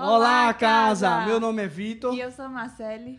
Olá, 0.00 0.54
casa! 0.54 1.26
Meu 1.26 1.40
nome 1.40 1.60
é 1.60 1.66
Vitor. 1.66 2.14
E 2.14 2.20
eu 2.20 2.30
sou 2.30 2.44
a 2.44 2.48
Marcele. 2.48 3.18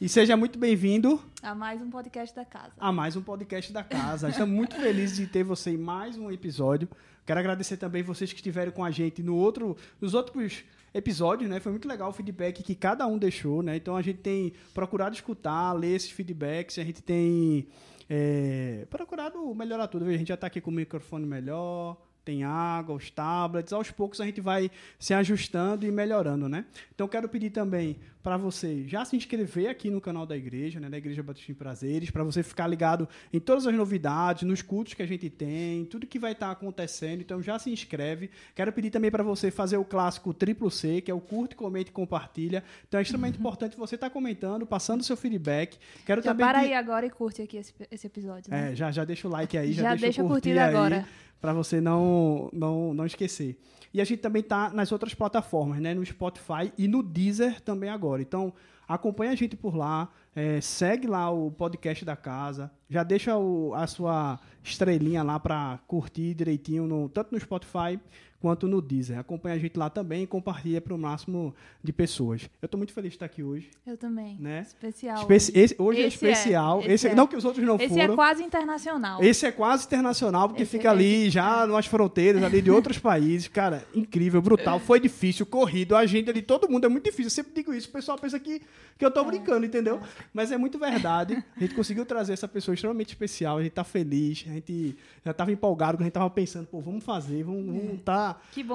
E 0.00 0.08
seja 0.08 0.36
muito 0.36 0.56
bem-vindo 0.56 1.20
a 1.42 1.52
mais 1.52 1.82
um 1.82 1.90
podcast 1.90 2.32
da 2.32 2.44
casa. 2.44 2.74
A 2.78 2.92
mais 2.92 3.16
um 3.16 3.22
podcast 3.22 3.72
da 3.72 3.82
casa. 3.82 4.28
Estamos 4.28 4.54
muito 4.54 4.76
felizes 4.76 5.16
de 5.16 5.26
ter 5.26 5.42
você 5.42 5.72
em 5.72 5.76
mais 5.76 6.16
um 6.16 6.30
episódio. 6.30 6.88
Quero 7.26 7.40
agradecer 7.40 7.76
também 7.76 8.04
vocês 8.04 8.32
que 8.32 8.38
estiveram 8.38 8.70
com 8.70 8.84
a 8.84 8.90
gente 8.92 9.20
no 9.20 9.34
outro, 9.34 9.76
nos 10.00 10.14
outros 10.14 10.62
episódios, 10.94 11.50
né? 11.50 11.58
Foi 11.58 11.72
muito 11.72 11.88
legal 11.88 12.10
o 12.10 12.12
feedback 12.12 12.62
que 12.62 12.76
cada 12.76 13.04
um 13.04 13.18
deixou, 13.18 13.60
né? 13.60 13.74
Então 13.74 13.96
a 13.96 14.02
gente 14.02 14.20
tem 14.20 14.52
procurado 14.72 15.16
escutar, 15.16 15.72
ler 15.72 15.96
esses 15.96 16.12
feedbacks, 16.12 16.78
a 16.78 16.84
gente 16.84 17.02
tem 17.02 17.66
é, 18.08 18.86
procurado 18.88 19.52
melhorar 19.56 19.88
tudo. 19.88 20.04
A 20.04 20.16
gente 20.16 20.28
já 20.28 20.34
está 20.34 20.46
aqui 20.46 20.60
com 20.60 20.70
o 20.70 20.74
microfone 20.74 21.26
melhor, 21.26 21.96
tem 22.24 22.44
água, 22.44 22.94
os 22.94 23.10
tablets, 23.10 23.72
aos 23.72 23.90
poucos 23.90 24.20
a 24.20 24.26
gente 24.26 24.40
vai 24.40 24.70
se 24.98 25.12
ajustando 25.14 25.86
e 25.86 25.90
melhorando, 25.90 26.48
né? 26.48 26.64
Então 26.94 27.08
quero 27.08 27.28
pedir 27.28 27.50
também 27.50 27.98
para 28.22 28.36
você 28.36 28.84
já 28.86 29.04
se 29.04 29.16
inscrever 29.16 29.68
aqui 29.68 29.90
no 29.90 30.00
canal 30.00 30.24
da 30.24 30.36
igreja, 30.36 30.78
né, 30.78 30.88
da 30.88 30.96
Igreja 30.96 31.22
Batista 31.22 31.50
em 31.50 31.54
Prazeres, 31.54 32.10
para 32.10 32.22
você 32.22 32.42
ficar 32.42 32.68
ligado 32.68 33.08
em 33.32 33.40
todas 33.40 33.66
as 33.66 33.74
novidades, 33.74 34.44
nos 34.44 34.62
cultos 34.62 34.94
que 34.94 35.02
a 35.02 35.06
gente 35.06 35.28
tem, 35.28 35.84
tudo 35.86 36.06
que 36.06 36.18
vai 36.18 36.32
estar 36.32 36.46
tá 36.46 36.52
acontecendo. 36.52 37.20
Então 37.20 37.42
já 37.42 37.58
se 37.58 37.70
inscreve. 37.70 38.30
Quero 38.54 38.72
pedir 38.72 38.90
também 38.90 39.10
para 39.10 39.24
você 39.24 39.50
fazer 39.50 39.76
o 39.76 39.84
clássico 39.84 40.32
triplo 40.32 40.70
C, 40.70 41.00
que 41.00 41.10
é 41.10 41.14
o 41.14 41.20
curte, 41.20 41.56
comente 41.56 41.90
e 41.90 41.92
compartilha. 41.92 42.62
Então 42.86 42.98
é 42.98 43.02
extremamente 43.02 43.38
importante 43.40 43.76
você 43.76 43.96
estar 43.96 44.08
tá 44.08 44.12
comentando, 44.12 44.64
passando 44.64 45.02
seu 45.02 45.16
feedback. 45.16 45.76
Quero 46.06 46.22
já 46.22 46.30
também 46.30 46.46
para 46.46 46.60
aí 46.60 46.74
agora 46.74 47.04
e 47.04 47.10
curte 47.10 47.42
aqui 47.42 47.56
esse, 47.56 47.74
esse 47.90 48.06
episódio. 48.06 48.50
Né? 48.50 48.72
É, 48.72 48.74
já 48.76 48.92
já 48.92 49.04
deixa 49.04 49.26
o 49.26 49.30
like 49.30 49.58
aí, 49.58 49.72
já, 49.72 49.82
já 49.82 49.88
deixa, 49.90 50.04
deixa 50.04 50.24
o 50.24 50.28
curtir 50.28 50.56
agora 50.58 51.06
para 51.42 51.52
você 51.52 51.80
não, 51.80 52.48
não, 52.52 52.94
não 52.94 53.04
esquecer. 53.04 53.58
E 53.92 54.00
a 54.00 54.04
gente 54.04 54.20
também 54.20 54.40
está 54.40 54.70
nas 54.70 54.92
outras 54.92 55.12
plataformas, 55.12 55.80
né? 55.80 55.92
no 55.92 56.06
Spotify 56.06 56.72
e 56.78 56.86
no 56.86 57.02
Deezer 57.02 57.60
também 57.60 57.90
agora. 57.90 58.22
Então, 58.22 58.54
acompanha 58.86 59.32
a 59.32 59.34
gente 59.34 59.56
por 59.56 59.74
lá, 59.76 60.08
é, 60.36 60.60
segue 60.60 61.08
lá 61.08 61.30
o 61.30 61.50
podcast 61.50 62.04
da 62.04 62.14
casa, 62.14 62.70
já 62.88 63.02
deixa 63.02 63.36
o, 63.36 63.74
a 63.74 63.86
sua 63.88 64.38
estrelinha 64.62 65.22
lá 65.24 65.38
para 65.40 65.80
curtir 65.88 66.32
direitinho, 66.32 66.86
no, 66.86 67.08
tanto 67.08 67.32
no 67.32 67.40
Spotify 67.40 67.98
quanto 68.42 68.66
no 68.66 68.82
Deezer. 68.82 69.20
Acompanha 69.20 69.54
a 69.54 69.58
gente 69.58 69.78
lá 69.78 69.88
também 69.88 70.24
e 70.24 70.26
compartilha 70.26 70.80
para 70.80 70.92
o 70.92 70.98
máximo 70.98 71.54
de 71.82 71.92
pessoas. 71.92 72.50
Eu 72.60 72.66
estou 72.66 72.76
muito 72.76 72.92
feliz 72.92 73.12
de 73.12 73.14
estar 73.14 73.26
aqui 73.26 73.40
hoje. 73.40 73.70
Eu 73.86 73.96
também. 73.96 74.36
Né? 74.40 74.62
Especial. 74.62 75.18
Espe 75.18 75.32
hoje, 75.32 75.52
esse, 75.54 75.76
hoje 75.78 76.02
é 76.02 76.06
esse 76.08 76.26
é 76.26 76.30
especial. 76.32 76.80
É, 76.80 76.84
esse, 76.86 76.92
esse 76.94 77.08
é. 77.08 77.14
Não 77.14 77.28
que 77.28 77.36
os 77.36 77.44
outros 77.44 77.64
não 77.64 77.76
esse 77.76 77.88
foram. 77.88 78.02
Esse 78.02 78.12
é 78.12 78.16
quase 78.16 78.42
internacional. 78.42 79.22
Esse 79.22 79.46
é 79.46 79.52
quase 79.52 79.86
internacional, 79.86 80.48
porque 80.48 80.64
esse 80.64 80.72
fica 80.72 80.90
ali 80.90 81.30
já 81.30 81.64
nas 81.68 81.86
fronteiras 81.86 82.42
ali 82.42 82.60
de 82.60 82.70
outros 82.70 82.98
países. 83.00 83.46
Cara, 83.46 83.86
incrível, 83.94 84.42
brutal. 84.42 84.80
Foi 84.80 84.98
difícil, 84.98 85.46
corrido. 85.46 85.94
A 85.94 86.00
agenda 86.00 86.32
de 86.32 86.42
todo 86.42 86.68
mundo 86.68 86.84
é 86.84 86.88
muito 86.88 87.04
difícil. 87.04 87.26
Eu 87.26 87.30
sempre 87.30 87.52
digo 87.54 87.72
isso. 87.72 87.88
O 87.88 87.92
pessoal 87.92 88.18
pensa 88.18 88.40
que, 88.40 88.60
que 88.98 89.04
eu 89.04 89.08
estou 89.08 89.22
é. 89.22 89.26
brincando, 89.26 89.64
entendeu? 89.64 90.00
Mas 90.34 90.50
é 90.50 90.58
muito 90.58 90.80
verdade. 90.80 91.44
A 91.56 91.60
gente 91.60 91.76
conseguiu 91.76 92.04
trazer 92.04 92.32
essa 92.32 92.48
pessoa 92.48 92.74
extremamente 92.74 93.10
especial. 93.10 93.58
A 93.58 93.62
gente 93.62 93.70
está 93.70 93.84
feliz. 93.84 94.44
A 94.48 94.54
gente 94.54 94.96
já 95.24 95.30
estava 95.30 95.52
empolgado, 95.52 95.98
a 95.98 96.00
gente 96.00 96.08
estava 96.08 96.28
pensando, 96.28 96.66
pô, 96.66 96.80
vamos 96.80 97.04
fazer, 97.04 97.44
vamos 97.44 98.00
estar 98.00 98.31
tá 98.31 98.31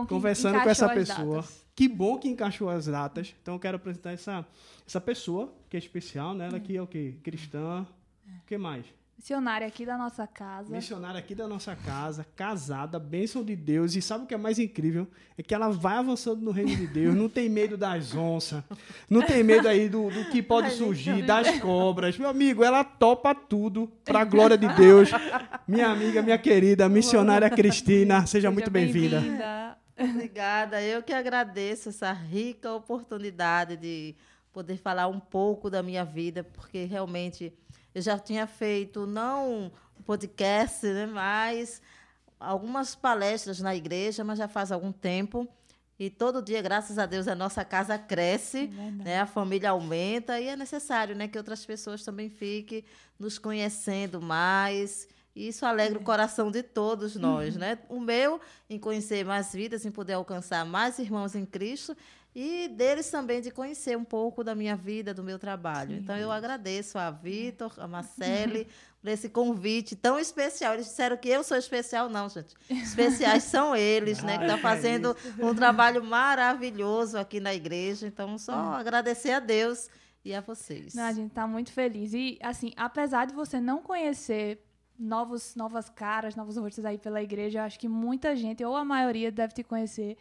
conversando 0.08 0.62
com 0.62 0.70
essa 0.70 0.90
pessoa. 0.90 1.44
Que 1.76 1.88
bom 1.88 2.18
que 2.18 2.28
encaixou 2.28 2.70
as 2.70 2.88
datas. 2.88 3.36
Então 3.42 3.54
eu 3.54 3.60
quero 3.60 3.78
apresentar 3.78 4.12
essa, 4.12 4.46
essa 4.86 5.00
pessoa, 5.00 5.54
que 5.70 5.78
é 5.78 5.80
especial, 5.80 6.34
né? 6.34 6.48
Ela 6.48 6.58
aqui 6.58 6.76
é 6.76 6.82
o 6.82 6.88
quê? 6.88 7.16
Cristã. 7.24 7.86
O 8.26 8.46
que 8.48 8.58
mais? 8.58 8.86
Missionária 9.18 9.66
aqui 9.66 9.84
da 9.84 9.98
nossa 9.98 10.28
casa. 10.28 10.70
Missionária 10.70 11.20
aqui 11.20 11.34
da 11.34 11.48
nossa 11.48 11.76
casa, 11.76 12.24
casada, 12.36 13.00
bênção 13.00 13.44
de 13.44 13.56
Deus. 13.56 13.96
E 13.96 14.02
sabe 14.02 14.26
o 14.26 14.28
que 14.28 14.34
é 14.36 14.38
mais 14.38 14.60
incrível? 14.60 15.08
É 15.36 15.42
que 15.42 15.56
ela 15.56 15.70
vai 15.70 15.98
avançando 15.98 16.40
no 16.42 16.52
reino 16.52 16.76
de 16.76 16.86
Deus, 16.86 17.16
não 17.16 17.28
tem 17.28 17.50
medo 17.50 17.76
das 17.76 18.14
onças, 18.14 18.64
não 19.10 19.24
tem 19.24 19.44
medo 19.44 19.68
aí 19.68 19.90
do, 19.90 20.12
do 20.12 20.26
que 20.30 20.42
pode 20.44 20.70
surgir, 20.72 21.26
das 21.26 21.60
cobras. 21.60 22.16
Meu 22.18 22.30
amigo, 22.30 22.64
ela 22.64 22.84
topa 22.84 23.34
tudo 23.34 23.92
para 24.06 24.22
a 24.22 24.24
glória 24.26 24.58
de 24.58 24.68
Deus. 24.76 25.10
Minha 25.68 25.88
amiga, 25.88 26.22
minha 26.22 26.38
querida, 26.38 26.88
missionária 26.88 27.50
Cristina, 27.50 28.20
seja, 28.20 28.28
seja 28.28 28.52
muito 28.52 28.70
bem-vinda. 28.70 29.20
Bem 29.20 30.12
Obrigada. 30.12 30.80
Eu 30.80 31.02
que 31.02 31.12
agradeço 31.12 31.90
essa 31.90 32.14
rica 32.14 32.72
oportunidade 32.72 33.78
de 33.78 34.16
poder 34.54 34.78
falar 34.78 35.08
um 35.08 35.20
pouco 35.20 35.70
da 35.72 35.82
minha 35.82 36.06
vida, 36.06 36.44
porque 36.44 36.86
realmente 36.86 37.52
eu 37.98 38.02
já 38.04 38.20
tinha 38.20 38.46
feito, 38.46 39.08
não 39.08 39.72
podcast, 40.06 40.86
né, 40.86 41.08
mas 41.08 41.82
algumas 42.40 42.94
palestras 42.94 43.60
na 43.60 43.76
igreja, 43.76 44.24
mas 44.24 44.38
já 44.38 44.48
faz 44.48 44.72
algum 44.72 44.92
tempo. 44.92 45.48
E 45.98 46.08
todo 46.08 46.40
dia, 46.40 46.62
graças 46.62 47.00
a 47.00 47.08
Deus, 47.08 47.28
a 47.28 47.34
nossa 47.34 47.66
casa 47.66 47.98
cresce, 47.98 48.70
é 48.72 48.92
né? 48.92 49.20
a 49.22 49.26
família 49.26 49.72
aumenta 49.72 50.40
e 50.40 50.48
é 50.48 50.56
necessário 50.56 51.16
né, 51.16 51.28
que 51.28 51.40
outras 51.40 51.66
pessoas 51.66 52.04
também 52.04 52.30
fiquem 52.30 52.86
nos 53.18 53.40
conhecendo 53.40 54.22
mais. 54.22 55.08
E 55.36 55.48
isso 55.48 55.66
alegra 55.66 55.98
é. 55.98 56.02
o 56.02 56.06
coração 56.06 56.52
de 56.52 56.62
todos 56.62 57.16
nós. 57.16 57.56
Uhum. 57.56 57.62
Né? 57.62 57.80
O 57.90 58.00
meu, 58.00 58.40
em 58.70 58.78
conhecer 58.78 59.26
mais 59.26 59.52
vidas, 59.52 59.88
em 59.88 59.92
poder 59.92 60.14
alcançar 60.14 60.64
mais 60.64 61.00
irmãos 61.00 61.34
em 61.34 61.48
Cristo 61.48 61.98
e 62.36 62.68
deles 62.68 63.10
também 63.10 63.42
de 63.42 63.50
conhecer 63.50 63.98
um 63.98 64.04
pouco 64.04 64.44
da 64.44 64.54
minha 64.54 64.76
vida, 64.76 65.14
do 65.14 65.24
meu 65.24 65.40
trabalho. 65.40 65.96
Sim. 65.96 66.02
Então 66.02 66.16
eu 66.18 66.32
agradeço 66.32 66.98
a 66.98 67.10
Vitor, 67.10 67.74
a 67.78 67.88
Marcele 67.88 68.68
por 69.02 69.10
esse 69.10 69.30
convite 69.30 69.96
tão 69.96 70.20
especial. 70.20 70.74
Eles 70.74 70.86
disseram 70.86 71.18
que 71.18 71.30
eu 71.30 71.44
sou 71.44 71.58
especial, 71.58 72.10
não, 72.10 72.30
gente. 72.30 72.54
Especiais 72.70 73.44
são 73.46 73.76
eles, 73.76 74.22
né, 74.22 74.38
que 74.38 74.44
estão 74.44 74.58
tá 74.58 74.62
fazendo 74.62 75.16
um 75.40 75.56
trabalho 75.56 76.04
maravilhoso 76.04 77.18
aqui 77.18 77.40
na 77.40 77.54
igreja. 77.54 78.06
Então 78.06 78.38
só 78.38 78.76
é. 78.76 78.80
agradecer 78.80 79.32
a 79.32 79.40
Deus 79.40 79.90
e 80.24 80.34
a 80.34 80.42
vocês. 80.42 80.94
Não, 80.94 81.04
a 81.04 81.14
gente 81.14 81.30
está 81.30 81.48
muito 81.48 81.72
feliz 81.72 82.14
e 82.14 82.38
assim, 82.42 82.74
apesar 82.76 83.26
de 83.26 83.34
você 83.34 83.60
não 83.60 83.82
conhecer 83.82 84.64
novos 85.00 85.56
novas 85.56 85.90
caras, 85.90 86.36
novos 86.36 86.58
rostos 86.58 86.84
aí 86.84 86.98
pela 86.98 87.22
igreja, 87.22 87.64
acho 87.64 87.80
que 87.80 87.88
muita 87.88 88.36
gente 88.36 88.64
ou 88.64 88.76
a 88.76 88.84
maioria 88.84 89.32
deve 89.32 89.54
te 89.54 89.64
conhecer. 89.64 90.18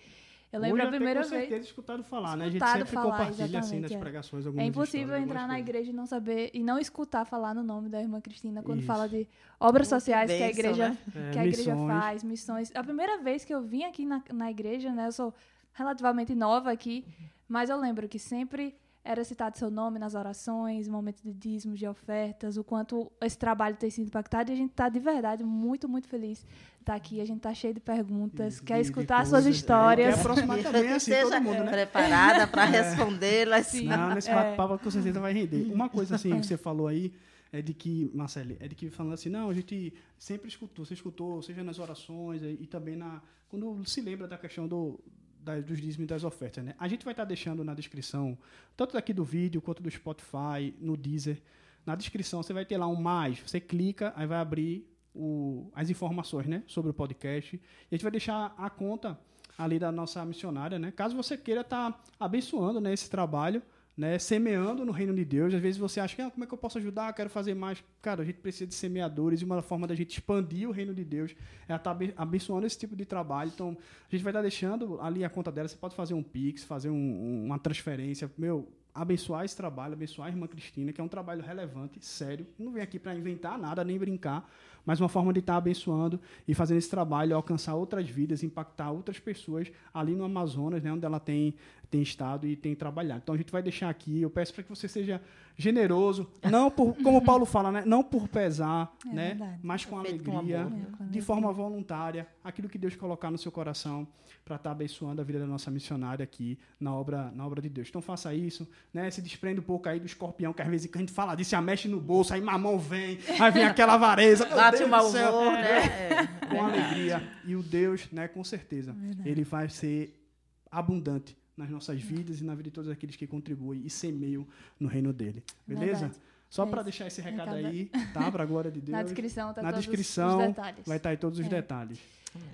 Eu 0.52 0.60
lembro 0.60 0.76
Hoje 0.76 0.86
a 0.86 0.90
primeira 0.90 1.20
vez. 1.20 1.30
Com 1.30 1.38
certeza 1.38 1.66
escutado 1.66 2.02
falar, 2.04 2.36
né? 2.36 2.46
A 2.46 2.50
gente 2.50 2.64
sempre 2.64 2.86
falar, 2.86 3.18
compartilha 3.18 3.58
assim 3.58 3.80
nas 3.80 3.90
é. 3.90 3.98
pregações 3.98 4.46
algumas 4.46 4.64
É 4.64 4.68
impossível 4.68 5.16
entrar 5.16 5.48
na 5.48 5.58
igreja 5.58 5.90
e 5.90 5.94
não 5.94 6.06
saber 6.06 6.50
e 6.54 6.62
não 6.62 6.78
escutar 6.78 7.24
falar 7.24 7.54
no 7.54 7.62
nome 7.62 7.88
da 7.88 8.00
irmã 8.00 8.20
Cristina 8.20 8.62
quando 8.62 8.78
Isso. 8.78 8.86
fala 8.86 9.08
de 9.08 9.26
obras 9.58 9.88
sociais 9.88 10.30
que 10.30 10.42
a 10.42 10.48
igreja 10.48 10.88
né? 10.90 10.98
é, 11.14 11.30
que 11.32 11.38
a 11.38 11.46
igreja 11.46 11.74
missões. 11.74 12.00
faz, 12.00 12.24
missões. 12.24 12.72
A 12.74 12.82
primeira 12.82 13.18
vez 13.18 13.44
que 13.44 13.52
eu 13.52 13.60
vim 13.60 13.84
aqui 13.84 14.06
na, 14.06 14.22
na 14.32 14.50
igreja, 14.50 14.92
né? 14.92 15.08
Eu 15.08 15.12
sou 15.12 15.34
relativamente 15.72 16.34
nova 16.34 16.70
aqui, 16.70 17.04
mas 17.48 17.68
eu 17.68 17.78
lembro 17.78 18.08
que 18.08 18.18
sempre 18.18 18.74
era 19.04 19.22
citado 19.22 19.56
seu 19.56 19.70
nome 19.70 19.98
nas 19.98 20.14
orações, 20.14 20.88
momentos 20.88 21.22
de 21.22 21.32
dízimos, 21.32 21.78
de 21.78 21.86
ofertas, 21.86 22.56
o 22.56 22.64
quanto 22.64 23.10
esse 23.20 23.38
trabalho 23.38 23.76
tem 23.76 23.88
sido 23.88 24.08
impactado 24.08 24.50
e 24.50 24.54
a 24.54 24.56
gente 24.56 24.70
está 24.70 24.88
de 24.88 24.98
verdade 24.98 25.44
muito, 25.44 25.88
muito 25.88 26.08
feliz 26.08 26.44
tá 26.86 26.94
aqui. 26.94 27.20
A 27.20 27.24
gente 27.24 27.38
está 27.38 27.52
cheio 27.52 27.74
de 27.74 27.80
perguntas, 27.80 28.60
quer 28.60 28.80
escutar 28.80 29.26
suas 29.26 29.44
histórias. 29.44 30.08
É, 30.08 30.12
quer 30.12 30.20
aproximar 30.20 30.62
também, 30.62 30.92
assim, 30.92 31.10
todo 31.20 31.40
mundo, 31.42 31.64
né? 31.64 31.70
preparada 31.70 32.46
para 32.46 32.64
é. 32.70 32.70
respondê-las. 32.70 33.74
Não, 33.74 34.14
nesse 34.14 34.30
bate-papo 34.30 34.74
é. 34.74 34.78
com 34.78 34.90
certeza 34.90 35.20
vai 35.20 35.32
render. 35.32 35.72
Uma 35.72 35.88
coisa 35.88 36.14
assim 36.14 36.30
que 36.40 36.46
você 36.46 36.56
falou 36.56 36.86
aí 36.86 37.12
é 37.52 37.60
de 37.60 37.74
que, 37.74 38.10
Marcele, 38.14 38.56
é 38.60 38.68
de 38.68 38.74
que 38.74 38.88
falando 38.88 39.14
assim, 39.14 39.28
não, 39.28 39.50
a 39.50 39.54
gente 39.54 39.92
sempre 40.16 40.48
escutou, 40.48 40.84
você 40.84 40.94
escutou, 40.94 41.42
seja 41.42 41.62
nas 41.64 41.78
orações 41.78 42.42
e, 42.42 42.58
e 42.60 42.66
também 42.66 42.96
na 42.96 43.20
quando 43.48 43.84
se 43.84 44.00
lembra 44.00 44.26
da 44.26 44.36
questão 44.36 44.66
do, 44.66 45.00
das, 45.40 45.64
dos 45.64 45.80
dízimos 45.80 46.04
e 46.04 46.06
das 46.06 46.24
ofertas. 46.24 46.64
Né? 46.64 46.74
A 46.78 46.88
gente 46.88 47.04
vai 47.04 47.12
estar 47.12 47.24
deixando 47.24 47.64
na 47.64 47.74
descrição, 47.74 48.38
tanto 48.76 48.94
daqui 48.94 49.12
do 49.12 49.24
vídeo 49.24 49.60
quanto 49.60 49.82
do 49.82 49.90
Spotify, 49.90 50.74
no 50.80 50.96
Deezer. 50.96 51.40
Na 51.84 51.94
descrição 51.94 52.42
você 52.42 52.52
vai 52.52 52.64
ter 52.64 52.76
lá 52.76 52.86
um 52.88 52.96
mais, 52.96 53.38
você 53.38 53.60
clica, 53.60 54.12
aí 54.16 54.26
vai 54.26 54.38
abrir 54.38 54.95
o, 55.16 55.70
as 55.74 55.88
informações 55.90 56.46
né, 56.46 56.62
sobre 56.66 56.90
o 56.90 56.94
podcast. 56.94 57.56
E 57.56 57.60
a 57.90 57.94
gente 57.94 58.02
vai 58.02 58.10
deixar 58.10 58.54
a 58.56 58.68
conta 58.68 59.18
ali 59.58 59.78
da 59.78 59.90
nossa 59.90 60.24
missionária. 60.24 60.78
Né? 60.78 60.90
Caso 60.90 61.16
você 61.16 61.36
queira 61.36 61.62
estar 61.62 61.92
tá 61.92 62.00
abençoando 62.20 62.80
né, 62.80 62.92
esse 62.92 63.08
trabalho, 63.08 63.62
né, 63.96 64.18
semeando 64.18 64.84
no 64.84 64.92
reino 64.92 65.14
de 65.14 65.24
Deus. 65.24 65.54
Às 65.54 65.60
vezes 65.60 65.78
você 65.78 65.98
acha 65.98 66.14
que 66.14 66.20
ah, 66.20 66.30
como 66.30 66.44
é 66.44 66.46
que 66.46 66.52
eu 66.52 66.58
posso 66.58 66.76
ajudar? 66.76 67.12
Quero 67.14 67.30
fazer 67.30 67.54
mais. 67.54 67.82
Cara, 68.02 68.22
a 68.22 68.24
gente 68.24 68.38
precisa 68.40 68.66
de 68.66 68.74
semeadores 68.74 69.40
e 69.40 69.44
uma 69.44 69.62
forma 69.62 69.86
da 69.86 69.94
gente 69.94 70.10
expandir 70.10 70.68
o 70.68 70.72
reino 70.72 70.94
de 70.94 71.04
Deus 71.04 71.34
é 71.66 71.74
estar 71.74 71.94
tá 71.94 71.98
abençoando 72.16 72.66
esse 72.66 72.78
tipo 72.78 72.94
de 72.94 73.06
trabalho. 73.06 73.50
Então, 73.54 73.70
a 73.70 74.14
gente 74.14 74.22
vai 74.22 74.32
estar 74.32 74.40
tá 74.40 74.42
deixando 74.42 75.00
ali 75.00 75.24
a 75.24 75.30
conta 75.30 75.50
dela. 75.50 75.66
Você 75.66 75.76
pode 75.76 75.94
fazer 75.94 76.12
um 76.12 76.22
Pix, 76.22 76.62
fazer 76.64 76.90
um, 76.90 77.46
uma 77.46 77.58
transferência. 77.58 78.30
Meu, 78.36 78.68
abençoar 78.96 79.44
esse 79.44 79.54
trabalho, 79.54 79.92
abençoar 79.92 80.28
a 80.28 80.30
irmã 80.30 80.46
Cristina, 80.46 80.92
que 80.92 81.00
é 81.00 81.04
um 81.04 81.08
trabalho 81.08 81.42
relevante, 81.42 82.04
sério. 82.04 82.46
Não 82.58 82.72
vem 82.72 82.82
aqui 82.82 82.98
para 82.98 83.14
inventar 83.14 83.58
nada, 83.58 83.84
nem 83.84 83.98
brincar, 83.98 84.50
mas 84.86 85.00
uma 85.00 85.08
forma 85.08 85.32
de 85.32 85.40
estar 85.40 85.56
abençoando 85.56 86.18
e 86.46 86.54
fazendo 86.54 86.78
esse 86.78 86.88
trabalho, 86.88 87.34
alcançar 87.34 87.74
outras 87.74 88.08
vidas, 88.08 88.42
impactar 88.44 88.92
outras 88.92 89.18
pessoas 89.18 89.70
ali 89.92 90.14
no 90.14 90.24
Amazonas, 90.24 90.82
né, 90.82 90.92
onde 90.92 91.04
ela 91.04 91.18
tem, 91.20 91.54
tem 91.90 92.00
estado 92.00 92.46
e 92.46 92.54
tem 92.54 92.74
trabalhado. 92.74 93.20
Então 93.24 93.34
a 93.34 93.38
gente 93.38 93.50
vai 93.50 93.62
deixar 93.62 93.90
aqui, 93.90 94.22
eu 94.22 94.30
peço 94.30 94.54
para 94.54 94.62
que 94.62 94.70
você 94.70 94.86
seja 94.86 95.20
generoso, 95.56 96.30
não 96.42 96.70
por, 96.70 96.94
como 97.02 97.24
Paulo 97.24 97.46
fala, 97.46 97.72
né, 97.72 97.82
não 97.86 98.02
por 98.02 98.28
pesar, 98.28 98.92
é 99.06 99.08
né, 99.08 99.28
verdade. 99.28 99.60
mas 99.62 99.84
com 99.84 99.96
é 99.96 100.00
alegria, 100.00 100.22
com 100.24 100.38
amor, 100.38 101.10
de 101.10 101.20
forma 101.22 101.52
voluntária. 101.52 102.28
aquilo 102.44 102.68
que 102.68 102.76
Deus 102.76 102.94
colocar 102.94 103.30
no 103.30 103.38
seu 103.38 103.50
coração 103.50 104.06
para 104.44 104.56
estar 104.56 104.68
tá 104.68 104.72
abençoando 104.72 105.20
a 105.20 105.24
vida 105.24 105.40
da 105.40 105.46
nossa 105.46 105.70
missionária 105.70 106.22
aqui 106.22 106.58
na 106.78 106.94
obra, 106.94 107.32
na 107.34 107.46
obra 107.46 107.62
de 107.62 107.68
Deus. 107.68 107.88
Então 107.88 108.02
faça 108.02 108.32
isso, 108.34 108.68
né? 108.92 109.10
Se 109.10 109.22
desprende 109.22 109.60
um 109.60 109.64
pouco 109.64 109.88
aí 109.88 109.98
do 109.98 110.06
escorpião, 110.06 110.52
que 110.52 110.62
às 110.62 110.68
vezes 110.68 110.90
a 110.94 110.98
gente 110.98 111.10
fala 111.10 111.34
disso, 111.34 111.50
já 111.50 111.60
mexe 111.60 111.88
no 111.88 112.00
bolso, 112.00 112.34
aí 112.34 112.40
mamão 112.40 112.78
vem, 112.78 113.18
aí 113.40 113.50
vem 113.50 113.64
aquela 113.64 113.94
avareza. 113.94 114.46
Bate 114.46 114.84
o 114.84 114.88
mau 114.88 115.08
humor, 115.08 115.52
né? 115.52 115.78
É, 115.78 116.46
com 116.46 116.64
alegria. 116.64 117.26
E 117.44 117.56
o 117.56 117.62
Deus, 117.62 118.08
né, 118.12 118.28
com 118.28 118.44
certeza, 118.44 118.92
Verdade. 118.92 119.28
ele 119.28 119.42
vai 119.42 119.68
ser 119.68 120.22
abundante 120.70 121.36
nas 121.56 121.70
nossas 121.70 122.00
vidas 122.00 122.40
e 122.40 122.44
na 122.44 122.54
vida 122.54 122.64
de 122.64 122.70
todos 122.70 122.90
aqueles 122.90 123.16
que 123.16 123.26
contribuem 123.26 123.82
e 123.84 123.90
semeiam 123.90 124.46
no 124.78 124.88
reino 124.88 125.12
dele. 125.12 125.42
Beleza? 125.66 126.00
Verdade. 126.00 126.20
Só 126.48 126.64
é 126.64 126.66
para 126.66 126.82
deixar 126.82 127.06
esse 127.06 127.20
recado 127.20 127.54
aí, 127.54 127.90
tá? 128.12 128.30
Para 128.30 128.42
a 128.42 128.46
glória 128.46 128.70
de 128.70 128.80
Deus. 128.82 128.92
Na 128.92 129.02
descrição 129.02 129.52
tá 129.52 129.62
Na 129.62 129.72
descrição 129.72 130.54
vai 130.84 130.96
estar 130.96 131.10
aí 131.10 131.16
todos 131.16 131.38
os 131.38 131.46
é. 131.46 131.48
detalhes. 131.48 131.98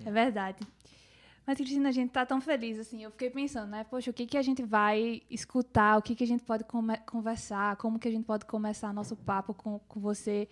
É 0.05 0.11
verdade. 0.11 0.67
Mas, 1.45 1.57
Cristina, 1.57 1.89
a 1.89 1.93
gente 1.93 2.11
tá 2.11 2.25
tão 2.25 2.41
feliz, 2.41 2.79
assim, 2.79 3.03
eu 3.03 3.11
fiquei 3.11 3.29
pensando, 3.29 3.69
né? 3.69 3.85
Poxa, 3.85 4.11
o 4.11 4.15
que, 4.15 4.27
que 4.27 4.39
a 4.39 4.43
gente 4.43 4.63
vai 4.63 5.23
escutar, 5.29 5.99
o 5.99 6.03
que, 6.03 6.15
que 6.15 6.23
a 6.23 6.27
gente 6.27 6.45
pode 6.45 6.65
conversar, 7.05 7.77
como 7.77 7.99
que 7.99 8.07
a 8.07 8.11
gente 8.11 8.25
pode 8.25 8.45
começar 8.45 8.93
nosso 8.93 9.17
papo 9.17 9.53
com, 9.53 9.81
com 9.81 9.99
você. 9.99 10.49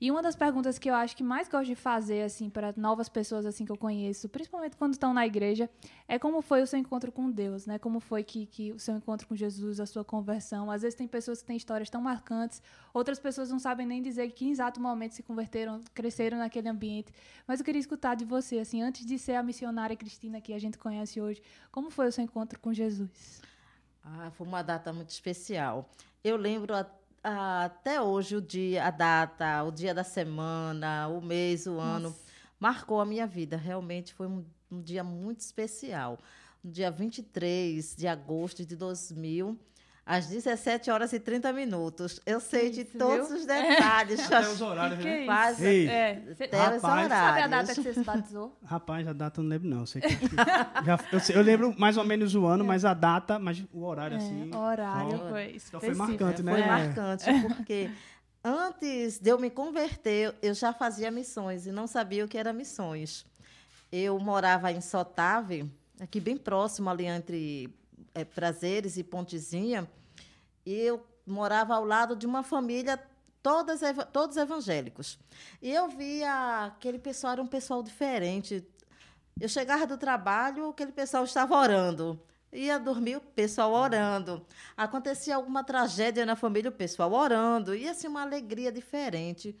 E 0.00 0.10
uma 0.12 0.22
das 0.22 0.36
perguntas 0.36 0.78
que 0.78 0.88
eu 0.88 0.94
acho 0.94 1.16
que 1.16 1.24
mais 1.24 1.48
gosto 1.48 1.66
de 1.66 1.74
fazer, 1.74 2.22
assim, 2.22 2.48
para 2.48 2.72
novas 2.76 3.08
pessoas, 3.08 3.44
assim, 3.44 3.64
que 3.64 3.72
eu 3.72 3.76
conheço, 3.76 4.28
principalmente 4.28 4.76
quando 4.76 4.92
estão 4.92 5.12
na 5.12 5.26
igreja, 5.26 5.68
é 6.06 6.18
como 6.18 6.40
foi 6.40 6.62
o 6.62 6.66
seu 6.66 6.78
encontro 6.78 7.10
com 7.10 7.28
Deus, 7.28 7.66
né? 7.66 7.78
Como 7.80 7.98
foi 7.98 8.22
que, 8.22 8.46
que 8.46 8.72
o 8.72 8.78
seu 8.78 8.96
encontro 8.96 9.26
com 9.26 9.34
Jesus, 9.34 9.80
a 9.80 9.86
sua 9.86 10.04
conversão. 10.04 10.70
Às 10.70 10.82
vezes 10.82 10.96
tem 10.96 11.08
pessoas 11.08 11.40
que 11.40 11.46
têm 11.46 11.56
histórias 11.56 11.90
tão 11.90 12.00
marcantes, 12.00 12.62
outras 12.94 13.18
pessoas 13.18 13.50
não 13.50 13.58
sabem 13.58 13.86
nem 13.86 14.00
dizer 14.00 14.30
que 14.30 14.44
em 14.44 14.50
exato 14.50 14.80
momento 14.80 15.12
se 15.12 15.22
converteram, 15.22 15.80
cresceram 15.92 16.38
naquele 16.38 16.68
ambiente. 16.68 17.12
Mas 17.46 17.58
eu 17.58 17.64
queria 17.64 17.80
escutar 17.80 18.14
de 18.14 18.24
você, 18.24 18.60
assim, 18.60 18.82
antes 18.82 19.04
de 19.04 19.18
ser 19.18 19.34
a 19.34 19.42
missionária 19.42 19.96
Cristina 19.96 20.40
que 20.40 20.52
a 20.52 20.58
gente 20.60 20.78
conhece 20.78 21.20
hoje, 21.20 21.42
como 21.72 21.90
foi 21.90 22.06
o 22.06 22.12
seu 22.12 22.22
encontro 22.22 22.60
com 22.60 22.72
Jesus? 22.72 23.42
Ah, 24.04 24.30
foi 24.30 24.46
uma 24.46 24.62
data 24.62 24.92
muito 24.92 25.10
especial. 25.10 25.90
Eu 26.22 26.36
lembro 26.36 26.74
até 27.22 28.00
hoje 28.00 28.36
o 28.36 28.40
dia, 28.40 28.84
a 28.84 28.90
data, 28.90 29.62
o 29.64 29.70
dia 29.70 29.94
da 29.94 30.04
semana, 30.04 31.08
o 31.08 31.20
mês, 31.20 31.66
o 31.66 31.72
Nossa. 31.72 31.96
ano, 31.96 32.16
marcou 32.58 33.00
a 33.00 33.06
minha 33.06 33.26
vida. 33.26 33.56
Realmente 33.56 34.14
foi 34.14 34.26
um, 34.26 34.44
um 34.70 34.80
dia 34.80 35.02
muito 35.04 35.40
especial. 35.40 36.18
No 36.62 36.70
dia 36.70 36.90
23 36.90 37.96
de 37.96 38.06
agosto 38.06 38.64
de 38.64 38.76
2000, 38.76 39.58
às 40.08 40.26
17 40.26 40.90
horas 40.90 41.12
e 41.12 41.20
30 41.20 41.52
minutos. 41.52 42.18
Eu 42.24 42.40
sei 42.40 42.70
de 42.70 42.82
todos 42.82 43.30
os 43.30 43.44
detalhes. 43.44 44.18
É. 44.18 44.36
Até 44.36 44.48
os 44.48 44.62
horários, 44.62 45.04
né? 45.04 45.26
Faz, 45.26 45.60
Ei, 45.60 45.86
é. 45.86 46.22
Até 46.32 46.56
rapaz, 46.56 46.76
os 46.76 46.84
horários. 46.84 47.08
Sabe 47.10 47.40
a 47.42 47.46
data 47.46 47.74
que 47.74 47.82
você 47.82 47.92
se 47.92 48.04
batizou? 48.04 48.58
Rapaz, 48.64 49.06
a 49.06 49.12
data 49.12 49.38
eu 49.40 49.44
não 49.44 49.50
lembro, 49.50 49.68
não. 49.68 49.80
Eu, 49.80 49.86
sei 49.86 50.00
que, 50.00 50.08
já, 50.86 50.98
eu, 51.12 51.20
sei, 51.20 51.36
eu, 51.36 51.42
lembro 51.42 51.74
mais 51.78 51.98
ou 51.98 52.04
menos 52.04 52.34
o 52.34 52.46
ano, 52.46 52.64
é. 52.64 52.66
mas 52.66 52.86
a 52.86 52.94
data, 52.94 53.38
mas 53.38 53.62
o 53.70 53.84
horário, 53.84 54.14
é, 54.14 54.16
assim... 54.16 54.50
O 54.50 54.56
horário 54.56 55.20
ó, 55.22 55.28
foi 55.28 55.56
Então 55.68 55.78
foi 55.78 55.94
marcante, 55.94 56.42
né? 56.42 56.52
Foi 56.52 56.62
marcante, 56.62 57.24
porque... 57.46 57.90
Antes 58.42 59.18
de 59.18 59.28
eu 59.28 59.38
me 59.38 59.50
converter, 59.50 60.34
eu 60.40 60.54
já 60.54 60.72
fazia 60.72 61.10
missões 61.10 61.66
e 61.66 61.72
não 61.72 61.86
sabia 61.86 62.24
o 62.24 62.28
que 62.28 62.38
era 62.38 62.50
missões. 62.52 63.26
Eu 63.92 64.18
morava 64.18 64.72
em 64.72 64.80
Sotave, 64.80 65.70
aqui 66.00 66.18
bem 66.18 66.36
próximo 66.36 66.88
ali 66.88 67.04
entre 67.04 67.68
é, 68.18 68.24
Prazeres 68.24 68.96
e 68.96 69.04
Pontezinha, 69.04 69.88
e 70.66 70.74
eu 70.74 71.06
morava 71.26 71.74
ao 71.74 71.84
lado 71.84 72.16
de 72.16 72.26
uma 72.26 72.42
família 72.42 72.98
todas, 73.42 73.80
todos 74.12 74.36
evangélicos. 74.36 75.18
E 75.62 75.72
eu 75.72 75.88
via 75.88 76.66
aquele 76.66 76.98
pessoal 76.98 77.34
era 77.34 77.42
um 77.42 77.46
pessoal 77.46 77.82
diferente. 77.82 78.66
Eu 79.40 79.48
chegava 79.48 79.86
do 79.86 79.96
trabalho, 79.96 80.68
aquele 80.68 80.92
pessoal 80.92 81.24
estava 81.24 81.56
orando. 81.56 82.20
Ia 82.52 82.78
dormir, 82.78 83.16
o 83.16 83.20
pessoal 83.20 83.72
orando. 83.72 84.44
Acontecia 84.76 85.36
alguma 85.36 85.62
tragédia 85.62 86.24
na 86.24 86.34
família, 86.34 86.70
o 86.70 86.72
pessoal 86.72 87.12
orando. 87.12 87.74
E 87.74 87.86
assim, 87.88 88.08
uma 88.08 88.22
alegria 88.22 88.72
diferente. 88.72 89.54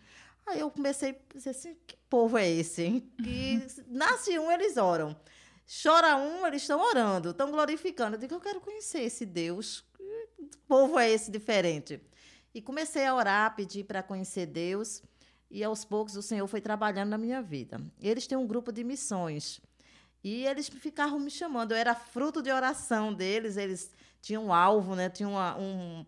Aí 0.46 0.60
eu 0.60 0.70
comecei 0.70 1.10
a 1.10 1.34
dizer 1.34 1.50
assim: 1.50 1.76
que 1.86 1.96
povo 2.08 2.38
é 2.38 2.48
esse? 2.48 2.82
Hein? 2.82 3.12
Que 3.22 3.66
nasce 3.88 4.38
um, 4.38 4.50
eles 4.50 4.76
oram. 4.78 5.14
Chora 5.82 6.16
um, 6.16 6.46
eles 6.46 6.62
estão 6.62 6.80
orando, 6.80 7.30
estão 7.30 7.50
glorificando. 7.50 8.16
Eu 8.16 8.20
digo: 8.20 8.34
eu 8.34 8.40
quero 8.40 8.60
conhecer 8.60 9.00
esse 9.00 9.26
Deus 9.26 9.84
povo 10.68 10.98
é 10.98 11.10
esse 11.10 11.30
diferente? 11.30 12.00
E 12.54 12.60
comecei 12.60 13.06
a 13.06 13.14
orar, 13.14 13.56
pedir 13.56 13.84
para 13.84 14.02
conhecer 14.02 14.46
Deus. 14.46 15.02
E 15.50 15.64
aos 15.64 15.84
poucos 15.84 16.14
o 16.14 16.22
Senhor 16.22 16.46
foi 16.46 16.60
trabalhando 16.60 17.08
na 17.08 17.18
minha 17.18 17.40
vida. 17.40 17.80
Eles 18.00 18.26
têm 18.26 18.36
um 18.36 18.46
grupo 18.46 18.70
de 18.70 18.84
missões. 18.84 19.60
E 20.22 20.44
eles 20.44 20.68
ficavam 20.68 21.18
me 21.18 21.30
chamando. 21.30 21.72
Eu 21.72 21.78
era 21.78 21.94
fruto 21.94 22.42
de 22.42 22.52
oração 22.52 23.14
deles. 23.14 23.56
Eles 23.56 23.90
tinham 24.20 24.46
um 24.46 24.52
alvo, 24.52 24.94
né? 24.94 25.08
tinham 25.08 25.32
uma, 25.32 25.56
um, 25.56 26.04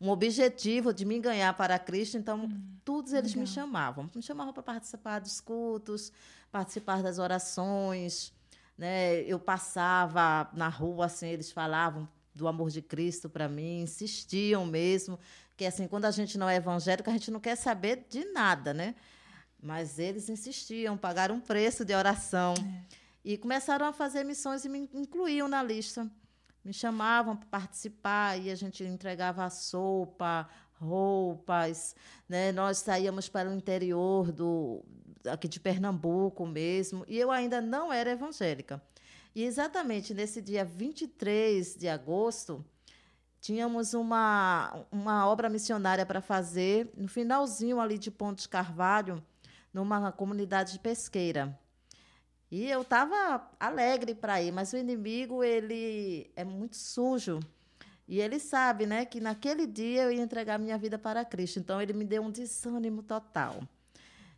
um 0.00 0.08
objetivo 0.08 0.92
de 0.92 1.04
me 1.04 1.18
ganhar 1.18 1.52
para 1.54 1.78
Cristo. 1.78 2.16
Então, 2.16 2.44
hum, 2.44 2.78
todos 2.84 3.12
eles 3.12 3.32
legal. 3.32 3.40
me 3.40 3.46
chamavam. 3.46 4.10
Me 4.14 4.22
chamavam 4.22 4.52
para 4.52 4.62
participar 4.62 5.18
dos 5.18 5.40
cultos, 5.40 6.12
participar 6.52 7.02
das 7.02 7.18
orações. 7.18 8.32
Né? 8.76 9.22
Eu 9.22 9.38
passava 9.38 10.50
na 10.52 10.68
rua, 10.68 11.06
assim, 11.06 11.28
eles 11.28 11.50
falavam 11.50 12.08
do 12.34 12.46
amor 12.46 12.70
de 12.70 12.82
Cristo 12.82 13.30
para 13.30 13.48
mim, 13.48 13.80
insistiam 13.80 14.66
mesmo, 14.66 15.18
que 15.56 15.64
assim, 15.64 15.88
quando 15.88 16.04
a 16.04 16.10
gente 16.10 16.36
não 16.36 16.48
é 16.48 16.56
evangélico, 16.56 17.08
a 17.08 17.12
gente 17.12 17.30
não 17.30 17.40
quer 17.40 17.56
saber 17.56 18.06
de 18.10 18.26
nada, 18.26 18.74
né? 18.74 18.94
Mas 19.62 19.98
eles 19.98 20.28
insistiam, 20.28 20.98
pagaram 20.98 21.36
um 21.36 21.40
preço 21.40 21.84
de 21.84 21.94
oração. 21.94 22.54
É. 22.58 23.06
E 23.24 23.36
começaram 23.38 23.86
a 23.86 23.92
fazer 23.92 24.22
missões 24.22 24.64
e 24.64 24.68
me 24.68 24.88
incluíam 24.92 25.48
na 25.48 25.62
lista. 25.62 26.08
Me 26.62 26.72
chamavam 26.72 27.36
para 27.36 27.48
participar 27.48 28.38
e 28.38 28.50
a 28.50 28.54
gente 28.54 28.84
entregava 28.84 29.48
sopa, 29.48 30.48
roupas, 30.74 31.96
né? 32.28 32.52
Nós 32.52 32.78
saíamos 32.78 33.28
para 33.28 33.48
o 33.48 33.54
interior 33.54 34.30
do 34.30 34.84
aqui 35.28 35.48
de 35.48 35.60
Pernambuco 35.60 36.46
mesmo, 36.46 37.04
e 37.08 37.18
eu 37.18 37.30
ainda 37.30 37.60
não 37.60 37.92
era 37.92 38.10
evangélica. 38.10 38.82
E 39.34 39.44
exatamente 39.44 40.14
nesse 40.14 40.40
dia 40.40 40.64
23 40.64 41.76
de 41.76 41.88
agosto, 41.88 42.64
tínhamos 43.40 43.94
uma, 43.94 44.86
uma 44.90 45.28
obra 45.28 45.48
missionária 45.48 46.06
para 46.06 46.20
fazer 46.20 46.90
no 46.96 47.06
finalzinho 47.06 47.78
ali 47.78 47.98
de 47.98 48.10
Pontes 48.10 48.46
Carvalho, 48.46 49.22
numa 49.72 50.10
comunidade 50.10 50.78
pesqueira. 50.78 51.58
E 52.50 52.70
eu 52.70 52.82
estava 52.82 53.46
alegre 53.58 54.14
para 54.14 54.40
ir, 54.40 54.52
mas 54.52 54.72
o 54.72 54.76
inimigo 54.76 55.42
ele 55.42 56.30
é 56.34 56.44
muito 56.44 56.76
sujo. 56.76 57.40
E 58.08 58.20
ele 58.20 58.38
sabe, 58.38 58.86
né, 58.86 59.04
que 59.04 59.20
naquele 59.20 59.66
dia 59.66 60.04
eu 60.04 60.12
ia 60.12 60.22
entregar 60.22 60.58
minha 60.58 60.78
vida 60.78 60.96
para 60.98 61.24
Cristo. 61.24 61.58
Então 61.58 61.82
ele 61.82 61.92
me 61.92 62.04
deu 62.04 62.22
um 62.22 62.30
desânimo 62.30 63.02
total. 63.02 63.60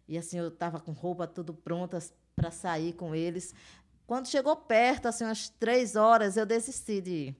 E 0.08 0.16
assim 0.16 0.38
eu 0.38 0.48
estava 0.48 0.80
com 0.80 0.92
roupa 0.92 1.26
tudo 1.26 1.52
pronta 1.52 1.98
para 2.34 2.50
sair 2.50 2.94
com 2.94 3.14
eles. 3.14 3.54
Quando 4.06 4.26
chegou 4.26 4.56
perto, 4.56 5.06
assim, 5.06 5.24
umas 5.24 5.50
três 5.50 5.94
horas, 5.94 6.36
eu 6.36 6.46
desisti 6.46 7.00
de 7.00 7.10
ir. 7.10 7.36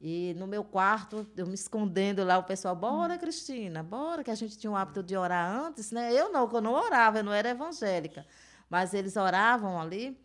E 0.00 0.34
no 0.38 0.46
meu 0.46 0.62
quarto, 0.62 1.26
eu 1.36 1.46
me 1.46 1.54
escondendo 1.54 2.24
lá, 2.24 2.38
o 2.38 2.44
pessoal, 2.44 2.74
bora. 2.74 3.18
Cristina, 3.18 3.82
bora, 3.82 4.22
que 4.24 4.30
a 4.30 4.34
gente 4.34 4.56
tinha 4.56 4.70
o 4.70 4.76
hábito 4.76 5.02
de 5.02 5.16
orar 5.16 5.52
antes, 5.52 5.90
né? 5.90 6.12
Eu 6.12 6.32
não, 6.32 6.48
eu 6.50 6.60
não 6.60 6.72
orava, 6.72 7.18
eu 7.18 7.24
não 7.24 7.32
era 7.32 7.50
evangélica. 7.50 8.24
Mas 8.70 8.94
eles 8.94 9.16
oravam 9.16 9.80
ali. 9.80 10.18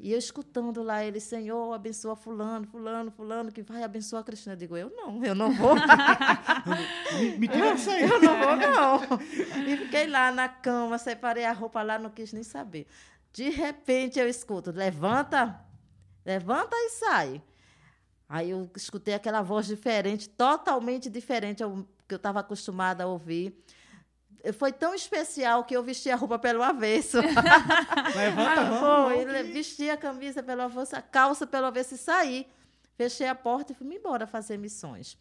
E 0.00 0.12
eu 0.12 0.18
escutando 0.18 0.80
lá 0.80 1.04
ele, 1.04 1.18
Senhor, 1.18 1.72
abençoa 1.72 2.14
fulano, 2.14 2.64
fulano, 2.68 3.10
fulano, 3.10 3.50
que 3.50 3.62
vai 3.62 3.82
abençoar 3.82 4.22
a 4.22 4.24
Cristina. 4.24 4.52
Eu 4.52 4.58
digo, 4.58 4.76
eu 4.76 4.90
não, 4.90 5.24
eu 5.24 5.34
não 5.34 5.52
vou. 5.52 5.74
me, 7.18 7.38
me 7.38 7.48
tira 7.48 7.74
disso 7.74 7.90
aí. 7.90 8.02
Eu 8.08 8.20
não 8.22 8.38
vou, 8.38 8.56
não. 8.56 9.00
E 9.66 9.76
fiquei 9.76 10.06
lá 10.06 10.30
na 10.30 10.48
cama, 10.48 10.98
separei 10.98 11.44
a 11.44 11.52
roupa 11.52 11.82
lá, 11.82 11.98
não 11.98 12.10
quis 12.10 12.32
nem 12.32 12.44
saber. 12.44 12.86
De 13.32 13.50
repente 13.50 14.18
eu 14.18 14.28
escuto, 14.28 14.70
levanta, 14.70 15.60
levanta 16.24 16.76
e 16.76 16.90
sai. 16.90 17.42
Aí 18.28 18.50
eu 18.50 18.70
escutei 18.76 19.14
aquela 19.14 19.42
voz 19.42 19.66
diferente, 19.66 20.28
totalmente 20.28 21.10
diferente 21.10 21.62
ao 21.62 21.86
que 22.06 22.14
eu 22.14 22.16
estava 22.16 22.40
acostumada 22.40 23.04
a 23.04 23.06
ouvir. 23.06 23.56
Foi 24.56 24.72
tão 24.72 24.94
especial 24.94 25.64
que 25.64 25.76
eu 25.76 25.82
vesti 25.82 26.10
a 26.10 26.16
roupa 26.16 26.38
pelo 26.38 26.62
avesso. 26.62 27.18
Levanta 28.16 28.60
a 28.60 28.80
Foi, 28.80 29.24
vesti 29.44 29.90
a 29.90 29.96
camisa 29.96 30.42
pelo 30.42 30.62
avesso, 30.62 30.96
a 30.96 31.02
calça 31.02 31.46
pelo 31.46 31.66
avesso 31.66 31.94
e 31.94 31.98
saí. 31.98 32.46
Fechei 32.96 33.28
a 33.28 33.34
porta 33.34 33.72
e 33.72 33.74
fui 33.74 33.86
embora 33.94 34.26
fazer 34.26 34.56
missões. 34.56 35.16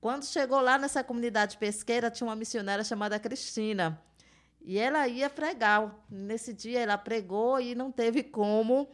Quando 0.00 0.24
chegou 0.24 0.60
lá 0.60 0.78
nessa 0.78 1.04
comunidade 1.04 1.56
pesqueira, 1.56 2.10
tinha 2.10 2.26
uma 2.26 2.36
missionária 2.36 2.82
chamada 2.82 3.18
Cristina. 3.18 4.00
E 4.60 4.78
ela 4.78 5.06
ia 5.08 5.28
pregar. 5.30 5.94
Nesse 6.10 6.52
dia 6.52 6.80
ela 6.80 6.98
pregou 6.98 7.60
e 7.60 7.74
não 7.74 7.90
teve 7.90 8.22
como 8.22 8.88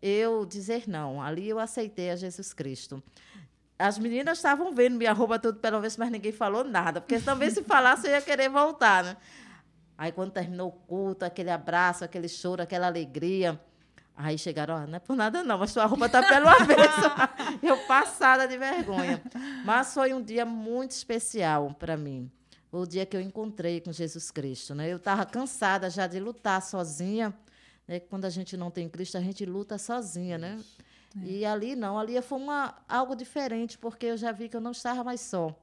eu 0.00 0.44
dizer 0.44 0.88
não. 0.88 1.20
Ali 1.20 1.48
eu 1.48 1.58
aceitei 1.58 2.10
a 2.10 2.16
Jesus 2.16 2.52
Cristo. 2.52 3.02
As 3.78 3.98
meninas 3.98 4.38
estavam 4.38 4.72
vendo 4.72 4.96
minha 4.96 5.12
roupa 5.12 5.38
tudo 5.38 5.58
pelo 5.58 5.78
menos, 5.78 5.96
mas 5.96 6.10
ninguém 6.10 6.32
falou 6.32 6.62
nada, 6.64 7.00
porque 7.00 7.18
também 7.18 7.50
se 7.50 7.62
falasse 7.64 8.06
eu 8.06 8.12
ia 8.12 8.22
querer 8.22 8.48
voltar, 8.48 9.02
né? 9.02 9.16
Aí 9.96 10.12
quando 10.12 10.32
terminou 10.32 10.68
o 10.68 10.72
culto, 10.72 11.24
aquele 11.24 11.50
abraço, 11.50 12.04
aquele 12.04 12.28
choro, 12.28 12.62
aquela 12.62 12.86
alegria. 12.86 13.60
Aí 14.16 14.38
chegaram, 14.38 14.76
oh, 14.76 14.86
não 14.86 14.96
é 14.96 14.98
por 15.00 15.16
nada 15.16 15.42
não, 15.42 15.58
mas 15.58 15.72
sua 15.72 15.86
roupa 15.86 16.08
tá 16.08 16.22
pelo 16.22 16.48
avesso. 16.48 17.10
eu 17.62 17.76
passada 17.86 18.46
de 18.46 18.56
vergonha. 18.56 19.20
Mas 19.64 19.92
foi 19.92 20.14
um 20.14 20.22
dia 20.22 20.44
muito 20.44 20.92
especial 20.92 21.74
para 21.78 21.96
mim. 21.96 22.30
O 22.70 22.86
dia 22.86 23.06
que 23.06 23.16
eu 23.16 23.20
encontrei 23.20 23.80
com 23.80 23.92
Jesus 23.92 24.30
Cristo. 24.30 24.74
Né? 24.74 24.92
Eu 24.92 24.98
estava 24.98 25.24
cansada 25.24 25.90
já 25.90 26.06
de 26.06 26.20
lutar 26.20 26.62
sozinha. 26.62 27.34
Né? 27.86 28.00
Quando 28.00 28.24
a 28.24 28.30
gente 28.30 28.56
não 28.56 28.70
tem 28.70 28.88
Cristo, 28.88 29.16
a 29.16 29.20
gente 29.20 29.44
luta 29.44 29.78
sozinha, 29.78 30.38
né? 30.38 30.60
É. 31.22 31.26
E 31.26 31.44
ali 31.44 31.76
não, 31.76 31.98
ali 31.98 32.20
foi 32.22 32.38
uma, 32.38 32.74
algo 32.88 33.14
diferente, 33.14 33.78
porque 33.78 34.06
eu 34.06 34.16
já 34.16 34.32
vi 34.32 34.48
que 34.48 34.56
eu 34.56 34.60
não 34.60 34.72
estava 34.72 35.04
mais 35.04 35.20
só. 35.20 35.54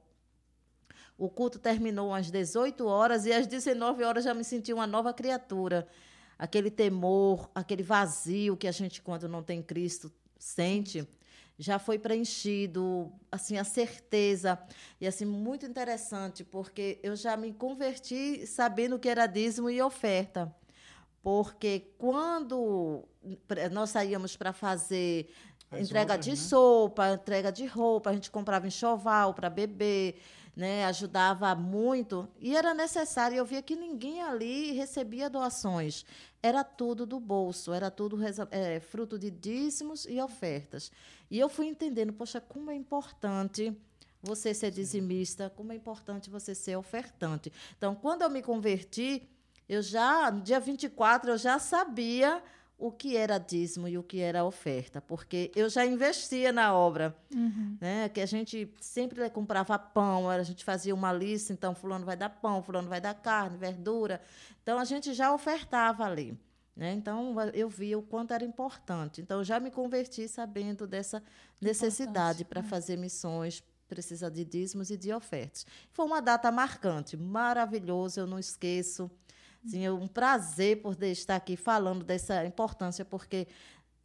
O 1.18 1.28
culto 1.28 1.58
terminou 1.58 2.12
às 2.12 2.30
18 2.30 2.86
horas 2.86 3.26
e 3.26 3.32
às 3.32 3.46
19 3.46 4.02
horas 4.02 4.24
já 4.24 4.34
me 4.34 4.44
senti 4.44 4.72
uma 4.72 4.86
nova 4.86 5.12
criatura. 5.12 5.86
Aquele 6.38 6.70
temor, 6.70 7.50
aquele 7.54 7.82
vazio 7.82 8.56
que 8.56 8.66
a 8.66 8.72
gente, 8.72 9.00
quando 9.02 9.28
não 9.28 9.42
tem 9.42 9.62
Cristo, 9.62 10.10
sente, 10.38 11.06
já 11.58 11.78
foi 11.78 11.98
preenchido, 11.98 13.12
assim, 13.30 13.56
a 13.56 13.64
certeza. 13.64 14.58
E, 15.00 15.06
assim, 15.06 15.24
muito 15.24 15.64
interessante, 15.64 16.42
porque 16.42 16.98
eu 17.02 17.14
já 17.14 17.36
me 17.36 17.52
converti 17.52 18.46
sabendo 18.46 18.98
que 18.98 19.08
era 19.08 19.26
dízimo 19.26 19.70
e 19.70 19.80
oferta. 19.80 20.52
Porque 21.22 21.92
quando 21.98 23.04
nós 23.70 23.90
saíamos 23.90 24.36
para 24.36 24.52
fazer 24.52 25.32
As 25.70 25.80
entrega 25.80 26.14
obras, 26.14 26.24
de 26.24 26.30
né? 26.32 26.36
sopa, 26.36 27.12
entrega 27.12 27.52
de 27.52 27.64
roupa, 27.66 28.10
a 28.10 28.12
gente 28.12 28.30
comprava 28.30 28.66
enxoval 28.66 29.32
para 29.32 29.48
beber, 29.48 30.20
né, 30.54 30.84
ajudava 30.84 31.54
muito 31.54 32.28
e 32.40 32.56
era 32.56 32.74
necessário. 32.74 33.36
Eu 33.36 33.44
via 33.44 33.62
que 33.62 33.76
ninguém 33.76 34.20
ali 34.20 34.72
recebia 34.72 35.30
doações, 35.30 36.04
era 36.42 36.64
tudo 36.64 37.06
do 37.06 37.20
bolso, 37.20 37.72
era 37.72 37.90
tudo 37.90 38.18
é, 38.50 38.80
fruto 38.80 39.18
de 39.18 39.30
dízimos 39.30 40.04
e 40.06 40.20
ofertas. 40.20 40.90
E 41.30 41.38
eu 41.38 41.48
fui 41.48 41.66
entendendo, 41.66 42.12
poxa, 42.12 42.40
como 42.40 42.70
é 42.70 42.74
importante 42.74 43.74
você 44.22 44.54
ser 44.54 44.70
dizimista, 44.70 45.50
como 45.50 45.72
é 45.72 45.76
importante 45.76 46.30
você 46.30 46.54
ser 46.54 46.76
ofertante. 46.76 47.52
Então, 47.76 47.94
quando 47.94 48.22
eu 48.22 48.30
me 48.30 48.42
converti, 48.42 49.28
eu 49.68 49.82
já, 49.82 50.30
no 50.30 50.40
dia 50.40 50.60
24, 50.60 51.30
eu 51.30 51.38
já 51.38 51.58
sabia 51.58 52.42
o 52.82 52.90
que 52.90 53.16
era 53.16 53.38
dízimo 53.38 53.86
e 53.86 53.96
o 53.96 54.02
que 54.02 54.18
era 54.18 54.44
oferta, 54.44 55.00
porque 55.00 55.52
eu 55.54 55.68
já 55.68 55.86
investia 55.86 56.50
na 56.50 56.74
obra, 56.74 57.16
uhum. 57.32 57.76
né? 57.80 58.08
Que 58.08 58.20
a 58.20 58.26
gente 58.26 58.74
sempre 58.80 59.30
comprava 59.30 59.78
pão, 59.78 60.28
a 60.28 60.42
gente 60.42 60.64
fazia 60.64 60.92
uma 60.92 61.12
lista, 61.12 61.52
então 61.52 61.76
fulano 61.76 62.04
vai 62.04 62.16
dar 62.16 62.28
pão, 62.28 62.60
fulano 62.60 62.88
vai 62.88 63.00
dar 63.00 63.14
carne, 63.14 63.56
verdura, 63.56 64.20
então 64.64 64.80
a 64.80 64.84
gente 64.84 65.14
já 65.14 65.32
ofertava 65.32 66.04
ali, 66.04 66.36
né? 66.74 66.92
Então 66.92 67.36
eu 67.54 67.68
via 67.68 67.96
o 67.96 68.02
quanto 68.02 68.34
era 68.34 68.44
importante, 68.44 69.20
então 69.20 69.38
eu 69.38 69.44
já 69.44 69.60
me 69.60 69.70
converti 69.70 70.26
sabendo 70.26 70.84
dessa 70.84 71.22
necessidade 71.60 72.44
para 72.44 72.60
é. 72.60 72.64
fazer 72.64 72.96
missões, 72.96 73.62
precisa 73.86 74.28
de 74.28 74.44
dízimos 74.44 74.90
e 74.90 74.96
de 74.96 75.12
ofertas. 75.12 75.64
Foi 75.92 76.04
uma 76.04 76.20
data 76.20 76.50
marcante, 76.50 77.16
maravilhosa, 77.16 78.22
eu 78.22 78.26
não 78.26 78.40
esqueço. 78.40 79.08
Sim, 79.64 79.84
é 79.84 79.92
um 79.92 80.08
prazer 80.08 80.82
poder 80.82 81.12
estar 81.12 81.36
aqui 81.36 81.56
falando 81.56 82.04
dessa 82.04 82.44
importância, 82.44 83.04
porque 83.04 83.46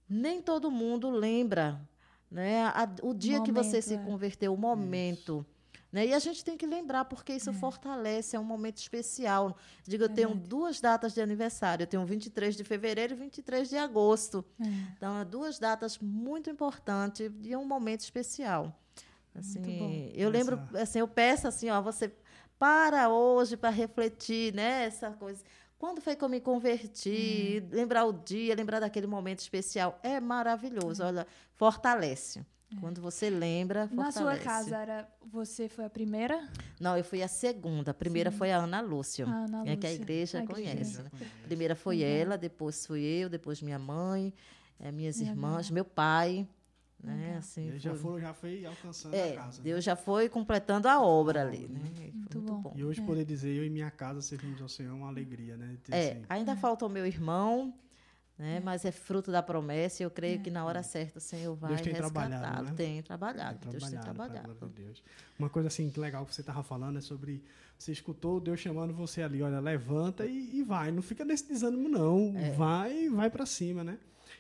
nem 0.08 0.42
todo 0.42 0.70
mundo 0.70 1.10
lembra 1.10 1.82
né, 2.30 2.66
a, 2.66 2.88
o 3.02 3.14
dia 3.14 3.40
momento, 3.40 3.46
que 3.46 3.52
você 3.52 3.82
se 3.82 3.96
é. 3.96 3.98
converteu, 3.98 4.54
o 4.54 4.58
momento. 4.58 5.46
Né? 5.92 6.08
E 6.08 6.14
a 6.14 6.20
gente 6.20 6.44
tem 6.44 6.58
que 6.58 6.66
lembrar, 6.66 7.06
porque 7.06 7.34
isso 7.34 7.50
é. 7.50 7.54
fortalece, 7.54 8.36
é 8.36 8.40
um 8.40 8.44
momento 8.44 8.78
especial. 8.78 9.58
Digo, 9.84 10.04
eu 10.04 10.10
tenho 10.10 10.36
duas 10.36 10.82
datas 10.82 11.14
de 11.14 11.22
aniversário. 11.22 11.84
Eu 11.84 11.88
tenho 11.88 12.06
23 12.06 12.56
de 12.56 12.64
fevereiro 12.64 13.14
e 13.14 13.18
23 13.18 13.70
de 13.70 13.78
agosto. 13.78 14.44
É. 14.60 14.66
Então, 14.96 15.26
duas 15.26 15.58
datas 15.58 15.98
muito 15.98 16.50
importantes 16.50 17.32
e 17.42 17.56
um 17.56 17.66
momento 17.66 18.02
especial. 18.02 18.78
Assim, 19.34 20.12
eu 20.16 20.30
lembro, 20.30 20.60
assim, 20.74 21.00
eu 21.00 21.08
peço 21.08 21.48
assim, 21.48 21.70
ó, 21.70 21.80
você 21.80 22.12
para 22.60 23.10
hoje 23.10 23.56
para 23.56 23.70
refletir, 23.70 24.54
né? 24.54 24.86
Essa 24.86 25.12
coisa. 25.12 25.44
Quando 25.78 26.02
foi 26.02 26.16
que 26.16 26.24
eu 26.24 26.30
me 26.30 26.42
converti? 26.42 27.64
Hum. 27.64 27.70
Lembrar 27.72 28.06
o 28.06 28.14
dia, 28.14 28.56
lembrar 28.56 28.80
daquele 28.80 29.08
momento 29.08 29.40
especial. 29.40 30.00
É 30.02 30.20
maravilhoso. 30.20 31.04
Hum. 31.04 31.08
Olha, 31.08 31.28
fortalece. 31.56 32.40
É. 32.76 32.80
Quando 32.80 33.00
você 33.00 33.30
lembra, 33.30 33.88
fortalece. 33.88 34.20
Na 34.20 34.26
sua 34.26 34.38
casa, 34.38 34.78
era, 34.78 35.08
você 35.26 35.70
foi 35.70 35.86
a 35.86 35.90
primeira? 35.90 36.50
Não, 36.80 36.98
eu 36.98 37.04
fui 37.04 37.22
a 37.22 37.28
segunda. 37.28 37.92
A 37.92 37.94
primeira 37.94 38.32
Sim. 38.32 38.38
foi 38.38 38.52
a 38.52 38.58
Ana 38.58 38.82
Lúcia, 38.82 39.26
a 39.26 39.30
Ana 39.30 39.60
Lúcia. 39.60 39.74
É 39.74 39.76
que 39.78 39.88
a 39.88 39.94
igreja 39.94 40.40
a 40.40 40.48
conhece. 40.48 41.02
Né? 41.02 41.10
Primeira 41.44 41.76
foi 41.76 41.98
uhum. 41.98 42.10
ela, 42.10 42.38
depois 42.38 42.86
fui 42.86 43.02
eu, 43.02 43.30
depois 43.30 43.62
minha 43.62 43.80
mãe, 43.80 44.34
é, 44.80 44.92
minhas 44.92 45.18
minha 45.20 45.32
irmãs, 45.32 45.70
meu 45.70 45.86
pai. 45.86 46.48
Né? 47.04 47.32
Uhum. 47.32 47.38
Assim, 47.38 47.80
já, 47.80 47.94
foi, 47.94 48.22
já 48.22 48.34
foi 48.34 48.66
alcançando 48.66 49.14
é, 49.14 49.34
a 49.34 49.36
casa. 49.36 49.62
Deus 49.62 49.78
né? 49.78 49.82
já 49.82 49.96
foi 49.96 50.28
completando 50.28 50.88
a 50.88 51.02
obra 51.02 51.42
ali. 51.42 51.68
Né? 51.68 51.80
Muito, 51.80 52.40
muito 52.40 52.42
bom. 52.42 52.74
E 52.76 52.84
hoje 52.84 53.02
é. 53.02 53.06
poder 53.06 53.26
dizer, 53.26 53.56
eu 53.56 53.66
e 53.66 53.70
minha 53.70 53.92
casa 53.92 54.22
servimos 54.22 54.62
ao 54.62 54.68
Senhor 54.68 54.92
é 54.92 54.94
uma 54.94 55.08
alegria. 55.08 55.56
Né? 55.56 55.78
É, 55.92 56.12
assim. 56.12 56.22
ainda 56.28 56.56
falta 56.56 56.86
o 56.86 56.90
meu 56.90 57.06
irmão, 57.06 57.74
né? 58.38 58.58
É. 58.58 58.60
mas 58.60 58.86
é 58.86 58.92
fruto 58.92 59.32
da 59.32 59.42
promessa 59.42 60.04
e 60.04 60.06
eu 60.06 60.12
creio 60.12 60.36
é. 60.36 60.38
que 60.44 60.50
na 60.50 60.64
hora 60.66 60.84
certa 60.84 61.18
o 61.18 61.22
Senhor 61.22 61.56
vai 61.56 61.70
Deus 61.70 61.82
tem 61.82 61.94
trabalhado, 61.94 62.64
né? 62.66 62.74
tem 62.76 63.02
trabalhado, 63.02 63.60
tem 63.60 63.72
Deus 63.72 63.90
tem 63.90 64.00
trabalhado. 64.00 64.72
Deus. 64.76 65.04
Uma 65.40 65.50
coisa 65.50 65.68
assim 65.68 65.90
que 65.90 66.00
legal 66.00 66.26
que 66.26 66.36
você 66.36 66.42
estava 66.42 66.62
falando 66.62 66.98
é 66.98 67.02
sobre 67.02 67.44
você 67.78 67.92
escutou 67.92 68.40
Deus 68.40 68.60
chamando 68.60 68.94
você 68.94 69.22
ali, 69.22 69.42
olha, 69.42 69.60
levanta 69.60 70.26
e, 70.26 70.58
e 70.58 70.64
vai, 70.64 70.92
não 70.92 71.02
fica 71.02 71.26
nesse 71.26 71.48
desânimo 71.48 71.90
não, 71.90 72.34
é. 72.36 72.52
vai, 72.52 73.10
vai 73.10 73.30
para 73.30 73.46
cima, 73.46 73.84
né? 73.84 73.98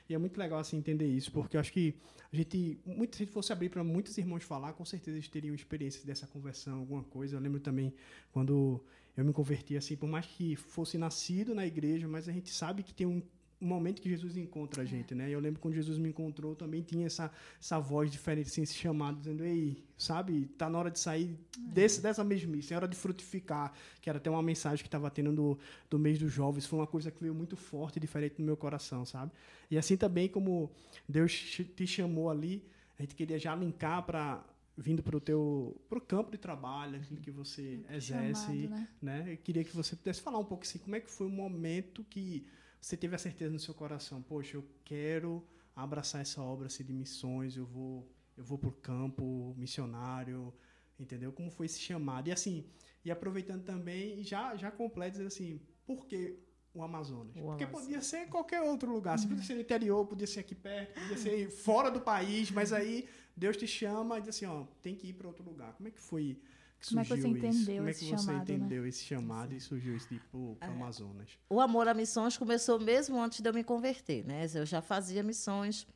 E 0.09 0.13
é 0.13 0.17
muito 0.17 0.37
legal 0.37 0.59
assim 0.59 0.77
entender 0.77 1.07
isso, 1.07 1.31
porque 1.31 1.57
eu 1.57 1.61
acho 1.61 1.71
que 1.71 1.95
a 2.31 2.35
gente, 2.35 2.79
muito, 2.85 3.15
se 3.15 3.23
a 3.23 3.25
gente 3.25 3.33
fosse 3.33 3.51
abrir 3.51 3.69
para 3.69 3.83
muitos 3.83 4.17
irmãos 4.17 4.43
falar, 4.43 4.73
com 4.73 4.85
certeza 4.85 5.17
eles 5.17 5.27
teriam 5.27 5.53
experiências 5.53 6.03
dessa 6.03 6.25
conversão, 6.27 6.79
alguma 6.79 7.03
coisa. 7.03 7.35
Eu 7.35 7.39
lembro 7.39 7.59
também 7.59 7.93
quando 8.31 8.83
eu 9.15 9.25
me 9.25 9.33
converti 9.33 9.75
assim, 9.75 9.95
por 9.95 10.07
mais 10.07 10.25
que 10.25 10.55
fosse 10.55 10.97
nascido 10.97 11.53
na 11.53 11.65
igreja, 11.65 12.07
mas 12.07 12.29
a 12.29 12.31
gente 12.31 12.49
sabe 12.51 12.83
que 12.83 12.93
tem 12.93 13.07
um 13.07 13.21
momento 13.59 14.01
que 14.01 14.09
Jesus 14.09 14.37
encontra 14.37 14.81
a 14.81 14.85
é. 14.85 14.87
gente, 14.87 15.15
né? 15.15 15.29
Eu 15.29 15.39
lembro 15.39 15.59
quando 15.59 15.73
Jesus 15.73 15.97
me 15.97 16.09
encontrou, 16.09 16.55
também 16.55 16.81
tinha 16.81 17.07
essa, 17.07 17.31
essa 17.59 17.79
voz 17.79 18.11
diferente, 18.11 18.47
assim, 18.47 18.61
esse 18.61 18.75
chamado, 18.75 19.17
dizendo, 19.17 19.43
ei, 19.43 19.83
sabe, 19.97 20.45
tá 20.57 20.69
na 20.69 20.77
hora 20.77 20.91
de 20.91 20.99
sair 20.99 21.37
é. 21.57 21.71
desse, 21.71 22.01
dessa 22.01 22.23
mesmice, 22.23 22.73
é 22.73 22.77
hora 22.77 22.87
de 22.87 22.95
frutificar, 22.95 23.73
que 24.01 24.09
era 24.09 24.17
até 24.17 24.29
uma 24.29 24.43
mensagem 24.43 24.83
que 24.83 24.87
estava 24.87 25.09
tendo 25.09 25.33
do, 25.33 25.59
do 25.89 25.97
mês 25.97 26.19
dos 26.19 26.31
jovens, 26.31 26.65
foi 26.65 26.79
uma 26.79 26.87
coisa 26.87 27.09
que 27.09 27.19
veio 27.19 27.33
muito 27.33 27.55
forte 27.55 27.97
e 27.97 27.99
diferente 27.99 28.35
no 28.39 28.45
meu 28.45 28.57
coração, 28.57 29.05
sabe? 29.05 29.31
E 29.69 29.77
assim 29.77 29.97
também 29.97 30.27
como 30.27 30.71
Deus 31.07 31.33
te 31.33 31.87
chamou 31.87 32.29
ali, 32.29 32.63
a 32.97 33.01
gente 33.01 33.15
queria 33.15 33.39
já 33.39 33.55
linkar 33.55 34.03
para 34.03 34.43
vindo 34.77 35.01
para 35.01 35.17
o 35.17 35.19
teu 35.19 35.75
pro 35.89 35.99
campo 35.99 36.29
de 36.29 36.37
trabalho, 36.37 36.97
aquilo 36.97 37.19
que 37.19 37.31
você 37.31 37.83
exerce, 37.89 38.45
Chamado, 38.45 38.69
né? 38.69 38.87
né? 39.01 39.33
Eu 39.33 39.37
queria 39.37 39.63
que 39.63 39.75
você 39.75 39.95
pudesse 39.95 40.21
falar 40.21 40.37
um 40.37 40.45
pouco 40.45 40.63
assim, 40.63 40.77
como 40.77 40.95
é 40.95 40.99
que 40.99 41.09
foi 41.09 41.25
o 41.25 41.31
momento 41.31 42.05
que 42.07 42.45
você 42.87 42.95
teve 42.95 43.15
a 43.15 43.19
certeza 43.19 43.51
no 43.51 43.59
seu 43.59 43.73
coração, 43.73 44.21
poxa, 44.21 44.55
eu 44.55 44.65
quero 44.85 45.45
abraçar 45.75 46.21
essa 46.21 46.41
obra 46.41 46.67
assim, 46.67 46.85
de 46.85 46.93
missões, 46.93 47.57
eu 47.57 47.65
vou 47.65 48.09
eu 48.37 48.43
vou 48.45 48.57
para 48.57 48.69
o 48.69 48.71
campo 48.71 49.53
missionário, 49.57 50.53
entendeu? 50.97 51.33
Como 51.33 51.51
foi 51.51 51.65
esse 51.65 51.79
chamado? 51.79 52.29
E 52.29 52.31
assim, 52.31 52.65
e 53.03 53.11
aproveitando 53.11 53.63
também, 53.65 54.23
já 54.23 54.55
já 54.55 54.71
completo 54.71 55.21
assim, 55.23 55.59
por 55.85 56.05
que 56.05 56.39
o 56.73 56.81
Amazonas? 56.81 57.35
O 57.35 57.41
Porque 57.41 57.65
Amazonas. 57.65 57.87
podia 57.87 58.01
ser 58.01 58.29
qualquer 58.29 58.61
outro 58.61 58.89
lugar, 58.89 59.19
uhum. 59.19 59.27
podia 59.27 59.43
ser 59.43 59.55
no 59.55 59.61
interior, 59.61 60.05
podia 60.05 60.27
ser 60.27 60.39
aqui 60.39 60.55
perto, 60.55 60.93
podia 61.01 61.17
ser 61.17 61.49
fora 61.49 61.91
do 61.91 61.99
país, 61.99 62.51
mas 62.51 62.71
aí 62.71 63.09
Deus 63.35 63.57
te 63.57 63.67
chama 63.67 64.17
e 64.17 64.21
diz 64.21 64.29
assim, 64.29 64.45
ó, 64.45 64.63
tem 64.81 64.95
que 64.95 65.07
ir 65.07 65.13
para 65.13 65.27
outro 65.27 65.43
lugar. 65.43 65.73
Como 65.73 65.89
é 65.89 65.91
que 65.91 65.99
foi 65.99 66.39
que 66.79 66.89
Como 66.89 66.99
é 66.99 67.03
que 67.03 67.09
você 67.09 67.27
entendeu 67.27 67.77
Como 67.77 67.89
é 67.89 67.93
que 67.93 67.99
você 67.99 68.17
chamado, 68.17 68.51
entendeu 68.51 68.83
né? 68.83 68.89
esse 68.89 69.03
chamado 69.03 69.53
e 69.53 69.59
surgiu 69.59 69.95
esse 69.95 70.07
tipo 70.07 70.57
é. 70.61 70.65
Amazonas? 70.65 71.29
O 71.49 71.59
amor 71.59 71.87
a 71.87 71.93
missões 71.93 72.37
começou 72.37 72.79
mesmo 72.79 73.19
antes 73.21 73.41
de 73.41 73.49
eu 73.49 73.53
me 73.53 73.63
converter, 73.63 74.25
né? 74.25 74.47
Eu 74.53 74.65
já 74.65 74.81
fazia 74.81 75.23
missões. 75.23 75.87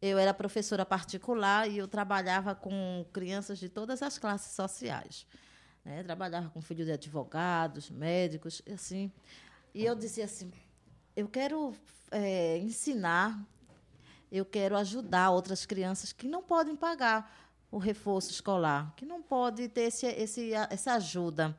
Eu 0.00 0.18
era 0.18 0.34
professora 0.34 0.84
particular 0.84 1.68
e 1.70 1.78
eu 1.78 1.88
trabalhava 1.88 2.54
com 2.54 3.06
crianças 3.12 3.58
de 3.58 3.68
todas 3.68 4.02
as 4.02 4.18
classes 4.18 4.54
sociais. 4.54 5.26
Né? 5.82 6.02
Trabalhava 6.02 6.50
com 6.50 6.60
filhos 6.60 6.84
de 6.84 6.92
advogados, 6.92 7.90
médicos, 7.90 8.60
assim. 8.70 9.10
E 9.74 9.84
eu 9.84 9.94
dizia 9.94 10.26
assim: 10.26 10.52
eu 11.14 11.28
quero 11.28 11.74
é, 12.10 12.58
ensinar, 12.58 13.42
eu 14.30 14.44
quero 14.44 14.76
ajudar 14.76 15.30
outras 15.30 15.64
crianças 15.64 16.12
que 16.12 16.28
não 16.28 16.42
podem 16.42 16.76
pagar 16.76 17.45
o 17.70 17.78
reforço 17.78 18.30
escolar, 18.30 18.94
que 18.96 19.04
não 19.04 19.22
pode 19.22 19.68
ter 19.68 19.82
esse, 19.82 20.06
esse, 20.06 20.52
essa 20.70 20.94
ajuda. 20.94 21.56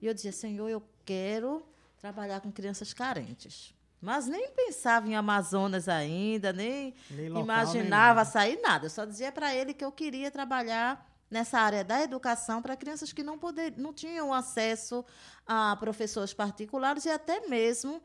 E 0.00 0.06
eu 0.06 0.14
dizia, 0.14 0.32
Senhor, 0.32 0.68
eu 0.68 0.82
quero 1.04 1.62
trabalhar 1.98 2.40
com 2.40 2.52
crianças 2.52 2.92
carentes. 2.92 3.74
Mas 4.00 4.26
nem 4.26 4.50
pensava 4.50 5.08
em 5.08 5.16
Amazonas 5.16 5.88
ainda, 5.88 6.52
nem, 6.52 6.94
nem 7.10 7.28
local, 7.28 7.42
imaginava 7.42 8.22
nem 8.22 8.32
sair 8.32 8.60
nada. 8.60 8.86
Eu 8.86 8.90
só 8.90 9.04
dizia 9.04 9.32
para 9.32 9.52
ele 9.54 9.74
que 9.74 9.84
eu 9.84 9.90
queria 9.90 10.30
trabalhar 10.30 11.04
nessa 11.30 11.58
área 11.58 11.84
da 11.84 12.02
educação 12.02 12.62
para 12.62 12.76
crianças 12.76 13.12
que 13.12 13.22
não, 13.22 13.38
poder, 13.38 13.74
não 13.76 13.92
tinham 13.92 14.32
acesso 14.32 15.04
a 15.46 15.76
professores 15.76 16.32
particulares 16.32 17.04
e 17.04 17.10
até 17.10 17.46
mesmo 17.48 18.00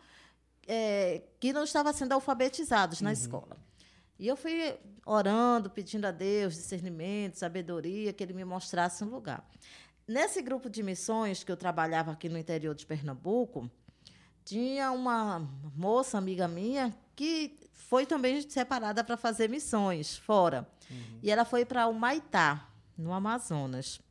é, 0.68 1.22
que 1.40 1.54
não 1.54 1.64
estavam 1.64 1.94
sendo 1.94 2.14
alfabetizados 2.14 3.00
uhum. 3.00 3.06
na 3.06 3.14
escola. 3.14 3.58
E 4.20 4.28
eu 4.28 4.36
fui 4.36 4.78
orando, 5.06 5.70
pedindo 5.70 6.06
a 6.06 6.12
Deus 6.12 6.54
discernimento, 6.54 7.36
sabedoria, 7.36 8.14
que 8.14 8.24
Ele 8.24 8.34
me 8.34 8.46
mostrasse 8.46 9.04
um 9.04 9.10
lugar. 9.10 9.48
Nesse 10.08 10.42
grupo 10.42 10.70
de 10.70 10.84
missões 10.84 11.44
que 11.44 11.52
eu 11.52 11.58
trabalhava 11.58 12.12
aqui 12.12 12.30
no 12.30 12.38
interior 12.38 12.76
de 12.76 12.86
Pernambuco, 12.86 13.70
tinha 14.44 14.92
uma 14.92 15.40
moça, 15.76 16.18
amiga 16.18 16.48
minha, 16.48 16.96
que 17.16 17.58
foi 17.72 18.06
também 18.06 18.42
separada 18.50 19.04
para 19.04 19.16
fazer 19.16 19.50
missões 19.50 20.18
fora. 20.18 20.68
Uhum. 20.90 21.20
E 21.22 21.32
ela 21.32 21.46
foi 21.46 21.64
para 21.66 21.88
o 21.88 21.94
Maitá, 21.94 22.68
no 22.98 23.14
Amazonas. 23.14 24.02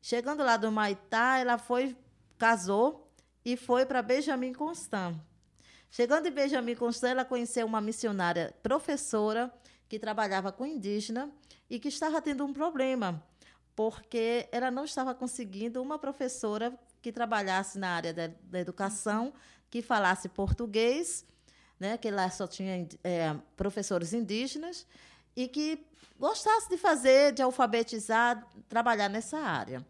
Chegando 0.00 0.42
lá 0.42 0.56
do 0.56 0.72
Maitá, 0.72 1.38
ela 1.38 1.58
foi, 1.58 1.96
casou 2.38 3.12
e 3.44 3.56
foi 3.56 3.84
para 3.84 4.02
Benjamin 4.02 4.52
Constant. 4.52 5.16
Chegando 5.90 6.26
em 6.26 6.30
Benjamin 6.30 6.74
Constant, 6.74 7.10
ela 7.10 7.24
conheceu 7.24 7.66
uma 7.66 7.80
missionária 7.80 8.54
professora 8.62 9.52
que 9.88 9.98
trabalhava 9.98 10.52
com 10.52 10.66
indígena 10.66 11.30
e 11.68 11.78
que 11.78 11.88
estava 11.88 12.20
tendo 12.20 12.44
um 12.44 12.52
problema, 12.52 13.22
porque 13.74 14.48
ela 14.52 14.70
não 14.70 14.84
estava 14.84 15.14
conseguindo 15.14 15.80
uma 15.82 15.98
professora 15.98 16.78
que 17.00 17.10
trabalhasse 17.10 17.78
na 17.78 17.90
área 17.90 18.12
da, 18.12 18.26
da 18.42 18.60
educação, 18.60 19.32
que 19.70 19.80
falasse 19.80 20.28
português, 20.28 21.24
né, 21.78 21.96
que 21.96 22.10
lá 22.10 22.28
só 22.30 22.46
tinha 22.46 22.86
é, 23.04 23.34
professores 23.56 24.12
indígenas, 24.12 24.86
e 25.34 25.46
que 25.48 25.86
gostasse 26.18 26.68
de 26.68 26.76
fazer, 26.76 27.32
de 27.32 27.40
alfabetizar, 27.40 28.46
trabalhar 28.68 29.08
nessa 29.08 29.38
área. 29.38 29.86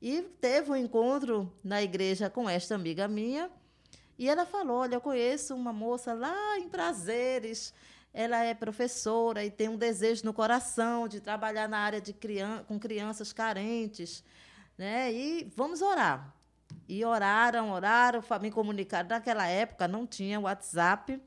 E 0.00 0.22
teve 0.40 0.70
um 0.70 0.76
encontro 0.76 1.52
na 1.64 1.82
igreja 1.82 2.30
com 2.30 2.48
esta 2.48 2.74
amiga 2.74 3.08
minha, 3.08 3.50
e 4.18 4.28
ela 4.28 4.46
falou: 4.46 4.78
Olha, 4.78 4.94
eu 4.96 5.00
conheço 5.00 5.54
uma 5.54 5.72
moça 5.72 6.12
lá 6.12 6.58
em 6.58 6.68
Prazeres, 6.68 7.72
ela 8.12 8.42
é 8.42 8.54
professora 8.54 9.44
e 9.44 9.50
tem 9.50 9.68
um 9.68 9.76
desejo 9.76 10.24
no 10.24 10.32
coração 10.32 11.06
de 11.06 11.20
trabalhar 11.20 11.68
na 11.68 11.78
área 11.78 12.00
de 12.00 12.14
com 12.66 12.78
crianças 12.78 13.32
carentes. 13.32 14.24
Né? 14.78 15.12
E 15.12 15.52
vamos 15.54 15.82
orar. 15.82 16.34
E 16.88 17.04
oraram, 17.04 17.70
oraram, 17.70 18.22
me 18.40 18.50
comunicaram. 18.50 19.08
Naquela 19.08 19.46
época 19.46 19.86
não 19.86 20.06
tinha 20.06 20.40
WhatsApp, 20.40 21.20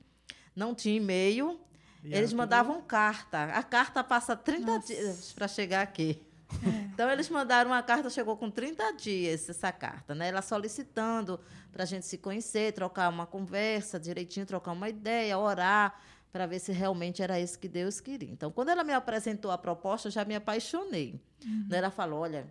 não 0.56 0.74
tinha 0.74 0.98
e-mail. 0.98 1.60
E 2.04 2.14
eles 2.14 2.34
mandavam 2.34 2.76
tudo... 2.76 2.86
carta. 2.86 3.44
A 3.46 3.62
carta 3.62 4.04
passa 4.04 4.36
30 4.36 4.66
Nossa. 4.66 4.88
dias 4.88 5.34
para 5.34 5.48
chegar 5.48 5.82
aqui. 5.82 6.20
Então, 7.00 7.10
eles 7.10 7.30
mandaram 7.30 7.72
uma 7.72 7.82
carta, 7.82 8.10
chegou 8.10 8.36
com 8.36 8.52
30 8.52 8.92
dias 8.92 9.48
essa 9.48 9.72
carta, 9.72 10.14
né? 10.14 10.28
Ela 10.28 10.42
solicitando 10.42 11.40
para 11.72 11.84
a 11.84 11.86
gente 11.86 12.06
se 12.06 12.18
conhecer, 12.18 12.74
trocar 12.74 13.08
uma 13.08 13.26
conversa 13.26 13.98
direitinho, 13.98 14.46
trocar 14.46 14.74
uma 14.74 14.90
ideia, 14.90 15.38
orar, 15.38 15.98
para 16.32 16.46
ver 16.46 16.60
se 16.60 16.74
realmente 16.74 17.22
era 17.22 17.40
isso 17.40 17.58
que 17.58 17.70
Deus 17.70 18.02
queria. 18.02 18.30
Então, 18.30 18.52
quando 18.52 18.70
ela 18.70 18.84
me 18.84 18.94
apresentou 18.94 19.50
a 19.50 19.58
proposta, 19.58 20.10
eu 20.10 20.12
já 20.12 20.26
me 20.26 20.36
apaixonei. 20.36 21.22
Uhum. 21.46 21.68
Ela 21.72 21.90
falou: 21.90 22.20
olha, 22.20 22.46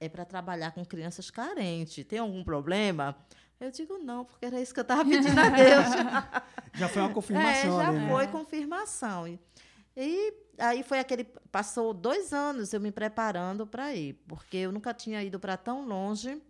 é 0.00 0.08
para 0.08 0.24
trabalhar 0.24 0.72
com 0.72 0.84
crianças 0.84 1.30
carentes. 1.30 2.04
Tem 2.04 2.18
algum 2.18 2.42
problema? 2.42 3.16
Eu 3.60 3.70
digo 3.70 3.98
não, 3.98 4.24
porque 4.24 4.44
era 4.44 4.60
isso 4.60 4.74
que 4.74 4.80
eu 4.80 4.82
estava 4.82 5.04
pedindo 5.04 5.38
a 5.38 5.48
Deus. 5.48 5.86
já 6.74 6.88
foi 6.88 7.02
uma 7.02 7.14
confirmação. 7.14 7.80
É, 7.80 7.84
já 7.84 7.88
ali, 7.88 8.08
foi 8.08 8.26
né? 8.26 8.32
confirmação. 8.32 9.38
E, 9.96 10.30
e 10.30 10.34
aí 10.58 10.82
foi 10.82 10.98
aquele. 10.98 11.24
Passou 11.50 11.92
dois 11.92 12.32
anos 12.32 12.72
eu 12.72 12.80
me 12.80 12.90
preparando 12.90 13.66
para 13.66 13.94
ir, 13.94 14.14
porque 14.26 14.56
eu 14.58 14.72
nunca 14.72 14.94
tinha 14.94 15.22
ido 15.22 15.38
para 15.38 15.56
tão 15.56 15.86
longe. 15.86 16.40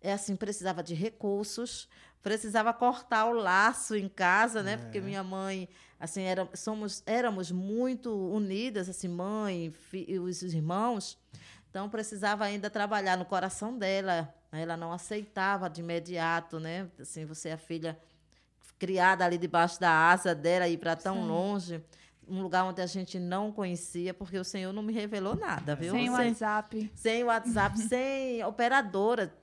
É 0.00 0.12
assim, 0.12 0.34
precisava 0.34 0.82
de 0.82 0.94
recursos, 0.94 1.86
precisava 2.22 2.72
cortar 2.72 3.26
o 3.26 3.32
laço 3.32 3.94
em 3.94 4.08
casa, 4.08 4.62
né? 4.62 4.72
É. 4.72 4.76
Porque 4.78 5.00
minha 5.00 5.22
mãe, 5.22 5.68
assim, 5.98 6.22
era, 6.22 6.48
somos, 6.54 7.02
éramos 7.04 7.50
muito 7.50 8.10
unidas, 8.30 8.88
assim, 8.88 9.08
mãe, 9.08 9.70
fi, 9.70 10.18
os 10.18 10.42
irmãos. 10.42 11.18
Então 11.68 11.88
precisava 11.88 12.44
ainda 12.44 12.70
trabalhar 12.70 13.16
no 13.16 13.24
coração 13.24 13.76
dela. 13.76 14.34
Ela 14.50 14.76
não 14.76 14.92
aceitava 14.92 15.68
de 15.70 15.80
imediato, 15.80 16.58
né? 16.58 16.88
Assim, 16.98 17.24
você 17.24 17.50
é 17.50 17.52
a 17.52 17.58
filha 17.58 17.98
criada 18.78 19.24
ali 19.24 19.36
debaixo 19.36 19.78
da 19.78 19.90
asa 20.10 20.34
dela 20.34 20.66
ir 20.66 20.78
para 20.78 20.96
tão 20.96 21.16
Sim. 21.16 21.28
longe, 21.28 21.84
um 22.30 22.42
lugar 22.42 22.64
onde 22.64 22.80
a 22.80 22.86
gente 22.86 23.18
não 23.18 23.50
conhecia, 23.50 24.14
porque 24.14 24.38
o 24.38 24.44
Senhor 24.44 24.72
não 24.72 24.82
me 24.82 24.92
revelou 24.92 25.34
nada, 25.34 25.74
viu? 25.74 25.92
Sem, 25.92 26.08
WhatsApp. 26.08 26.92
Sem 26.94 27.24
WhatsApp, 27.24 27.78
sem 27.82 28.44
operadora, 28.44 29.34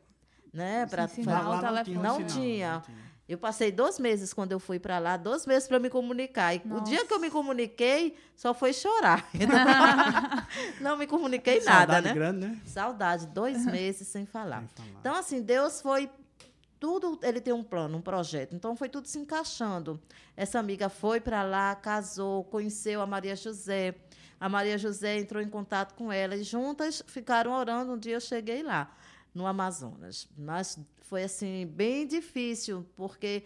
né? 0.53 0.85
Para 0.85 1.07
falar. 1.07 1.73
Não, 1.73 1.83
tinha, 1.83 2.01
não, 2.01 2.23
tinha. 2.23 2.73
não 2.73 2.81
tinha. 2.81 3.07
Eu 3.27 3.37
passei 3.37 3.73
dois 3.73 3.99
meses 3.99 4.33
quando 4.33 4.53
eu 4.53 4.59
fui 4.59 4.79
para 4.79 4.99
lá, 4.99 5.17
dois 5.17 5.45
meses 5.45 5.67
para 5.67 5.79
me 5.79 5.89
comunicar. 5.89 6.55
E 6.55 6.61
Nossa. 6.63 6.81
o 6.81 6.85
dia 6.85 7.05
que 7.05 7.13
eu 7.13 7.19
me 7.19 7.29
comuniquei, 7.29 8.15
só 8.37 8.53
foi 8.53 8.71
chorar. 8.71 9.29
não 10.79 10.95
me 10.95 11.05
comuniquei 11.05 11.59
Saudade 11.59 11.91
nada, 11.91 12.01
né? 12.01 12.13
Grande, 12.13 12.47
né? 12.47 12.61
Saudade, 12.65 13.27
dois 13.27 13.65
meses 13.65 14.07
sem 14.07 14.25
falar. 14.25 14.61
sem 14.61 14.85
falar. 14.85 14.99
Então, 15.01 15.15
assim, 15.15 15.41
Deus 15.41 15.81
foi 15.81 16.09
tudo 16.79 17.19
ele 17.23 17.41
tem 17.41 17.53
um 17.53 17.63
plano, 17.63 17.97
um 17.97 18.01
projeto. 18.01 18.55
Então 18.55 18.75
foi 18.75 18.89
tudo 18.89 19.07
se 19.07 19.19
encaixando. 19.19 19.99
Essa 20.35 20.59
amiga 20.59 20.89
foi 20.89 21.19
para 21.19 21.43
lá, 21.43 21.75
casou, 21.75 22.43
conheceu 22.45 23.01
a 23.01 23.07
Maria 23.07 23.35
José. 23.35 23.95
A 24.39 24.47
Maria 24.47 24.77
José 24.77 25.17
entrou 25.17 25.41
em 25.41 25.49
contato 25.49 25.93
com 25.95 26.11
ela 26.11 26.35
e 26.35 26.43
juntas 26.43 27.03
ficaram 27.07 27.51
orando. 27.51 27.93
Um 27.93 27.97
dia 27.97 28.15
eu 28.15 28.21
cheguei 28.21 28.61
lá 28.61 28.95
no 29.33 29.45
Amazonas. 29.45 30.27
Mas 30.37 30.79
foi 31.01 31.23
assim 31.23 31.65
bem 31.65 32.05
difícil, 32.05 32.85
porque 32.95 33.43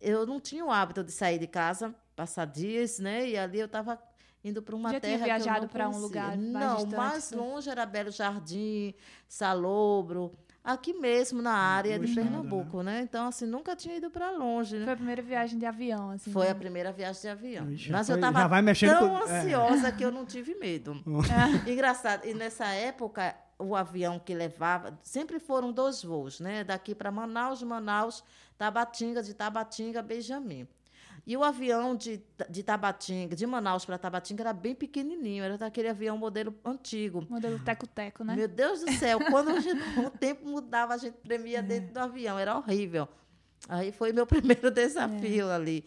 eu 0.00 0.26
não 0.26 0.40
tinha 0.40 0.64
o 0.64 0.70
hábito 0.70 1.02
de 1.02 1.12
sair 1.12 1.38
de 1.38 1.46
casa, 1.46 1.94
passar 2.14 2.46
dias, 2.46 2.98
né? 2.98 3.28
E 3.28 3.38
ali 3.38 3.58
eu 3.60 3.66
estava 3.66 3.98
indo 4.44 4.62
para 4.62 4.76
uma 4.76 4.92
Já 4.92 5.00
terra 5.00 5.24
tinha 5.24 5.24
viajado 5.26 5.68
para 5.68 5.88
um 5.88 5.98
lugar 5.98 6.36
mais 6.36 6.48
Não, 6.48 6.76
distante, 6.76 6.96
mais 6.96 7.32
longe 7.32 7.70
era 7.70 7.84
Belo 7.86 8.10
Jardim, 8.10 8.94
Salobro, 9.26 10.32
aqui 10.72 10.92
mesmo 10.92 11.40
na 11.40 11.52
área 11.52 11.98
de 11.98 12.14
Pernambuco, 12.14 12.82
né? 12.82 12.98
né? 12.98 13.02
Então, 13.02 13.28
assim, 13.28 13.46
nunca 13.46 13.74
tinha 13.74 13.96
ido 13.96 14.10
para 14.10 14.30
longe. 14.30 14.76
Né? 14.76 14.84
Foi 14.84 14.92
a 14.92 14.96
primeira 14.96 15.22
viagem 15.22 15.58
de 15.58 15.64
avião, 15.64 16.10
assim. 16.10 16.30
Foi 16.30 16.46
né? 16.46 16.52
a 16.52 16.54
primeira 16.54 16.92
viagem 16.92 17.22
de 17.22 17.28
avião. 17.28 17.72
Ixi, 17.72 17.90
Mas 17.90 18.06
foi, 18.06 18.14
eu 18.14 18.16
estava 18.16 18.62
tão 18.74 19.08
com... 19.08 19.16
É. 19.28 19.40
ansiosa 19.40 19.88
é. 19.88 19.92
que 19.92 20.04
eu 20.04 20.12
não 20.12 20.26
tive 20.26 20.54
medo. 20.56 21.02
Engraçado. 21.66 22.26
E 22.26 22.34
nessa 22.34 22.66
época, 22.66 23.34
o 23.58 23.74
avião 23.74 24.18
que 24.18 24.34
levava, 24.34 24.98
sempre 25.02 25.38
foram 25.38 25.72
dois 25.72 26.02
voos, 26.02 26.38
né? 26.38 26.62
Daqui 26.62 26.94
para 26.94 27.10
Manaus, 27.10 27.62
Manaus, 27.62 28.22
Tabatinga, 28.56 29.22
de 29.22 29.32
Tabatinga, 29.32 30.02
Benjamin. 30.02 30.68
E 31.28 31.36
o 31.36 31.44
avião 31.44 31.94
de, 31.94 32.22
de 32.48 32.62
Tabatinga, 32.62 33.36
de 33.36 33.46
Manaus 33.46 33.84
para 33.84 33.98
Tabatinga, 33.98 34.44
era 34.44 34.52
bem 34.54 34.74
pequenininho, 34.74 35.44
era 35.44 35.58
daquele 35.58 35.88
avião 35.88 36.16
modelo 36.16 36.54
antigo. 36.64 37.22
Modelo 37.28 37.58
teco-teco, 37.58 38.24
né? 38.24 38.34
Meu 38.34 38.48
Deus 38.48 38.80
do 38.80 38.90
céu, 38.92 39.18
quando 39.30 39.50
o 39.50 40.08
tempo 40.08 40.48
mudava, 40.48 40.94
a 40.94 40.96
gente 40.96 41.18
tremia 41.18 41.58
é. 41.58 41.62
dentro 41.62 41.92
do 41.92 41.98
avião, 41.98 42.38
era 42.38 42.56
horrível. 42.56 43.06
Aí 43.68 43.92
foi 43.92 44.10
meu 44.10 44.24
primeiro 44.26 44.70
desafio 44.70 45.50
é. 45.50 45.54
ali. 45.54 45.84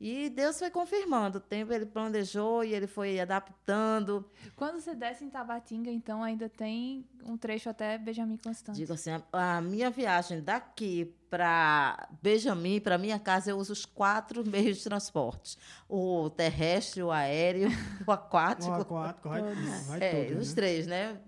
E 0.00 0.28
Deus 0.30 0.58
foi 0.58 0.70
confirmando. 0.70 1.38
O 1.38 1.40
tempo 1.40 1.72
ele 1.72 1.86
planejou 1.86 2.64
e 2.64 2.74
ele 2.74 2.86
foi 2.86 3.18
adaptando. 3.20 4.24
Quando 4.56 4.80
você 4.80 4.94
desce 4.94 5.24
em 5.24 5.30
Tabatinga, 5.30 5.90
então, 5.90 6.22
ainda 6.22 6.48
tem 6.48 7.06
um 7.24 7.36
trecho 7.36 7.68
até 7.68 7.96
Benjamin 7.98 8.36
Constante. 8.36 8.76
Digo 8.76 8.92
assim, 8.92 9.10
a, 9.10 9.56
a 9.56 9.60
minha 9.60 9.90
viagem 9.90 10.42
daqui 10.42 11.14
para 11.30 12.08
Benjamin, 12.22 12.80
para 12.80 12.96
minha 12.96 13.18
casa, 13.18 13.50
eu 13.50 13.58
uso 13.58 13.72
os 13.72 13.84
quatro 13.84 14.44
meios 14.48 14.78
de 14.78 14.84
transporte. 14.84 15.58
O 15.88 16.30
terrestre, 16.30 17.02
o 17.02 17.10
aéreo, 17.10 17.68
o 18.06 18.12
aquático. 18.12 18.70
O 18.70 18.74
aquático, 18.74 19.28
vai, 19.28 19.42
vai 19.88 19.98
é, 20.00 20.36
Os 20.38 20.50
né? 20.50 20.54
três, 20.54 20.86
né? 20.86 21.18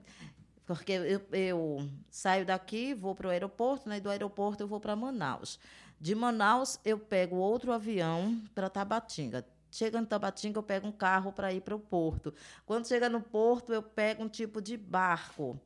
Porque 0.66 0.92
eu, 0.92 1.22
eu 1.32 1.88
saio 2.10 2.44
daqui, 2.44 2.92
vou 2.92 3.14
para 3.14 3.28
o 3.28 3.30
aeroporto, 3.30 3.88
né? 3.88 3.98
E 3.98 4.00
do 4.00 4.10
aeroporto 4.10 4.62
eu 4.62 4.66
vou 4.66 4.80
para 4.80 4.96
Manaus. 4.96 5.60
De 6.00 6.14
Manaus, 6.14 6.78
eu 6.84 6.98
pego 6.98 7.36
outro 7.36 7.72
avião 7.72 8.40
para 8.54 8.68
Tabatinga. 8.68 9.46
Chega 9.70 9.98
em 9.98 10.04
Tabatinga, 10.04 10.58
eu 10.58 10.62
pego 10.62 10.86
um 10.86 10.92
carro 10.92 11.32
para 11.32 11.52
ir 11.52 11.60
para 11.60 11.74
o 11.74 11.78
porto. 11.78 12.32
Quando 12.64 12.86
chega 12.86 13.08
no 13.08 13.20
porto, 13.20 13.72
eu 13.72 13.82
pego 13.82 14.24
um 14.24 14.28
tipo 14.28 14.60
de 14.60 14.76
barco 14.76 15.60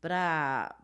para 0.00 0.74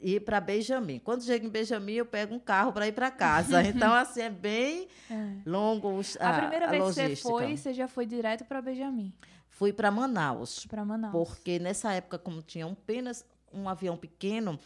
ir 0.00 0.20
para 0.24 0.40
Benjamin. 0.40 0.98
Quando 0.98 1.22
chega 1.22 1.46
em 1.46 1.50
Benjamin, 1.50 1.94
eu 1.94 2.06
pego 2.06 2.34
um 2.34 2.38
carro 2.38 2.72
para 2.72 2.88
ir 2.88 2.92
para 2.92 3.10
casa. 3.10 3.62
Então, 3.70 3.94
assim, 3.94 4.22
é 4.22 4.30
bem 4.30 4.88
é. 5.10 5.14
longo 5.46 6.00
a, 6.18 6.28
a 6.28 6.40
primeira 6.40 6.66
a 6.66 6.70
vez 6.70 6.82
logística. 6.82 7.08
que 7.08 7.16
você 7.16 7.22
foi, 7.22 7.56
você 7.56 7.74
já 7.74 7.88
foi 7.88 8.06
direto 8.06 8.44
para 8.44 8.60
Benjamin? 8.60 9.12
Fui 9.48 9.72
para 9.72 9.90
Manaus. 9.90 10.66
Para 10.66 10.84
Manaus. 10.84 11.12
Porque 11.12 11.58
nessa 11.58 11.92
época, 11.92 12.18
como 12.18 12.42
tinha 12.42 12.66
apenas 12.66 13.24
um 13.52 13.68
avião 13.68 13.96
pequeno, 13.96 14.58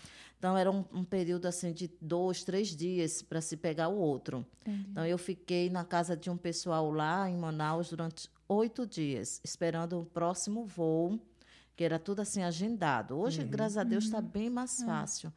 então, 0.45 0.59
era 0.59 0.71
um, 0.71 0.85
um, 0.93 1.03
período 1.03 1.47
assim 1.47 1.73
de 1.73 1.91
dois, 1.99 2.45
três 2.45 2.77
dias 2.77 3.23
para 3.23 3.41
se 3.41 3.57
pegar 3.57 3.89
o 3.89 3.97
outro. 3.97 4.45
Entendi. 4.61 4.89
Então, 4.91 5.07
eu 5.07 5.17
fiquei 5.17 5.71
na 5.71 5.87
casa 5.87 6.15
de 6.15 6.29
um 6.29 6.37
pessoal 6.37 6.91
lá 6.91 7.31
em 7.31 7.35
Manaus 7.35 7.89
durante 7.89 8.29
oito 8.47 8.87
dias, 8.87 9.41
esperando 9.43 9.99
o 9.99 10.05
próximo 10.05 10.67
voo 10.67 11.19
que 11.75 11.83
era 11.83 11.99
tudo 11.99 12.21
assim 12.21 12.43
agendado. 12.43 13.19
Hoje, 13.19 13.41
uhum. 13.41 13.49
graças 13.49 13.79
a 13.79 13.85
Deus, 13.85 14.05
está 14.05 14.19
uhum. 14.19 14.29
bem 14.29 14.51
mais 14.51 14.83
é. 14.83 14.85
fácil. 14.85 15.33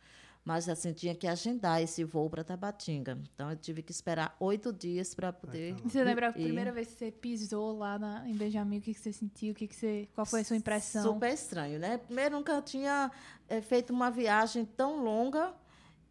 Mas 0.47 0.69
assim, 0.69 0.93
tinha 0.93 1.13
que 1.13 1.27
agendar 1.27 1.81
esse 1.81 2.05
voo 2.05 2.29
para 2.29 2.41
Tabatinga. 2.41 3.19
Então 3.33 3.51
eu 3.51 3.57
tive 3.57 3.81
que 3.81 3.91
esperar 3.91 4.33
oito 4.39 4.71
dias 4.71 5.13
para 5.13 5.33
poder. 5.33 5.75
Você 5.83 6.01
lembra 6.01 6.29
a 6.29 6.31
primeira 6.31 6.71
vez 6.71 6.87
que 6.87 6.93
você 6.93 7.11
pisou 7.11 7.77
lá 7.77 7.99
na, 7.99 8.25
em 8.25 8.33
Benjamin? 8.33 8.77
O 8.77 8.81
que, 8.81 8.93
que 8.93 8.99
você 9.01 9.11
sentiu? 9.11 9.51
O 9.51 9.55
que, 9.55 9.67
que 9.67 9.75
você, 9.75 10.07
qual 10.15 10.25
foi 10.25 10.39
a 10.39 10.43
sua 10.45 10.55
impressão? 10.55 11.03
Super 11.03 11.33
estranho, 11.33 11.77
né? 11.77 11.97
Primeiro, 11.97 12.37
nunca 12.37 12.61
tinha 12.61 13.11
é, 13.49 13.59
feito 13.59 13.91
uma 13.91 14.09
viagem 14.09 14.63
tão 14.63 15.03
longa 15.03 15.53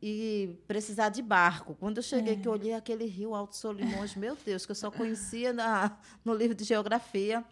e 0.02 0.54
precisar 0.68 1.08
de 1.08 1.22
barco. 1.22 1.74
Quando 1.74 1.96
eu 1.96 2.02
cheguei, 2.02 2.34
é. 2.34 2.36
que 2.36 2.46
eu 2.46 2.52
olhei 2.52 2.74
aquele 2.74 3.06
rio 3.06 3.34
Alto 3.34 3.56
Solimões, 3.56 4.14
meu 4.16 4.36
Deus, 4.44 4.66
que 4.66 4.72
eu 4.72 4.76
só 4.76 4.90
conhecia 4.90 5.54
na, 5.54 5.96
no 6.22 6.34
livro 6.34 6.54
de 6.54 6.64
geografia. 6.64 7.42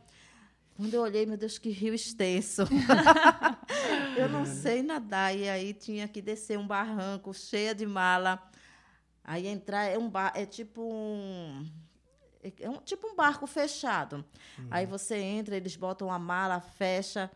Quando 0.77 0.95
eu 0.95 1.03
olhei, 1.03 1.25
meu 1.25 1.37
Deus, 1.37 1.57
que 1.57 1.71
rio 1.71 1.95
extenso. 1.95 2.63
eu 4.19 4.29
não 4.29 4.45
sei 4.45 4.83
nadar. 4.83 5.37
E 5.37 5.49
aí 5.49 5.73
tinha 5.73 6.09
que 6.09 6.21
descer 6.21 6.59
um 6.59 6.67
barranco 6.67 7.33
cheia 7.33 7.75
de 7.75 7.87
mala. 7.87 8.43
Aí 9.23 9.47
entrar 9.47 9.85
é 9.85 9.97
um 9.97 10.11
bar, 10.11 10.33
é 10.35 10.45
tipo 10.45 10.83
um 10.83 11.67
é 12.61 12.69
um, 12.69 12.77
tipo 12.79 13.07
um 13.07 13.17
barco 13.17 13.47
fechado. 13.47 14.25
Uhum. 14.59 14.69
Aí 14.71 14.85
você 14.85 15.17
entra, 15.17 15.57
eles 15.57 15.77
botam 15.77 16.13
a 16.13 16.19
mala, 16.19 16.61
fecha, 16.61 17.31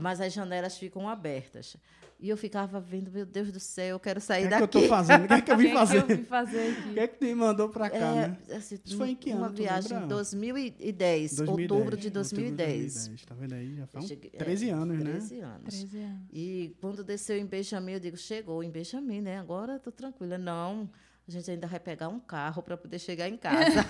mas 0.00 0.20
as 0.20 0.32
janelas 0.32 0.78
ficam 0.78 1.08
abertas. 1.08 1.76
E 2.24 2.30
eu 2.30 2.38
ficava 2.38 2.80
vendo, 2.80 3.10
meu 3.10 3.26
Deus 3.26 3.52
do 3.52 3.60
céu, 3.60 3.88
eu 3.88 4.00
quero 4.00 4.18
sair 4.18 4.48
daqui. 4.48 4.64
O 4.64 4.68
que, 4.68 4.78
é 4.78 4.80
que 4.80 4.86
eu 4.86 4.88
tô 4.88 4.96
fazendo? 4.96 5.24
O 5.24 5.28
que 5.28 5.34
é 5.34 5.40
que 5.42 5.52
eu 5.52 5.58
vim 5.58 5.74
fazer? 5.74 5.98
O 6.04 6.06
que, 6.06 6.12
eu 6.14 6.24
fazer 6.24 6.70
aqui? 6.70 6.88
O 6.88 6.94
que 6.94 7.00
é 7.00 7.06
que 7.06 7.22
me 7.26 7.34
mandou 7.34 7.68
para 7.68 7.90
cá, 7.90 7.98
é, 7.98 8.14
né? 8.14 8.38
Assim, 8.56 8.78
Isso 8.82 8.96
foi 8.96 9.10
em 9.10 9.14
que 9.14 9.30
ano? 9.30 9.40
Uma 9.40 9.50
viagem 9.50 9.98
em 9.98 10.08
2010, 10.08 11.36
2010, 11.36 11.40
outubro 11.40 11.96
de 11.98 12.08
2010. 12.08 12.32
Outubro 12.32 12.46
de 12.48 13.10
2010. 13.10 13.24
Tá 13.26 13.34
vendo 13.34 13.52
aí? 13.52 13.76
Já 13.76 13.86
faz 13.88 14.06
cheguei, 14.06 14.30
13 14.30 14.70
é, 14.70 14.72
anos, 14.72 15.02
13 15.02 15.04
né? 15.04 15.12
13 15.12 15.40
anos. 15.40 15.74
13 15.74 15.98
anos. 15.98 16.22
E 16.32 16.76
quando 16.80 17.04
desceu 17.04 17.36
em 17.36 17.44
Benjamin, 17.44 17.92
eu 17.92 18.00
digo, 18.00 18.16
chegou 18.16 18.64
em 18.64 18.70
Benjamin, 18.70 19.20
né? 19.20 19.38
Agora 19.38 19.78
tô 19.78 19.92
tranquila. 19.92 20.38
Não, 20.38 20.88
a 21.28 21.30
gente 21.30 21.50
ainda 21.50 21.66
vai 21.66 21.78
pegar 21.78 22.08
um 22.08 22.20
carro 22.20 22.62
para 22.62 22.78
poder 22.78 23.00
chegar 23.00 23.28
em 23.28 23.36
casa. 23.36 23.84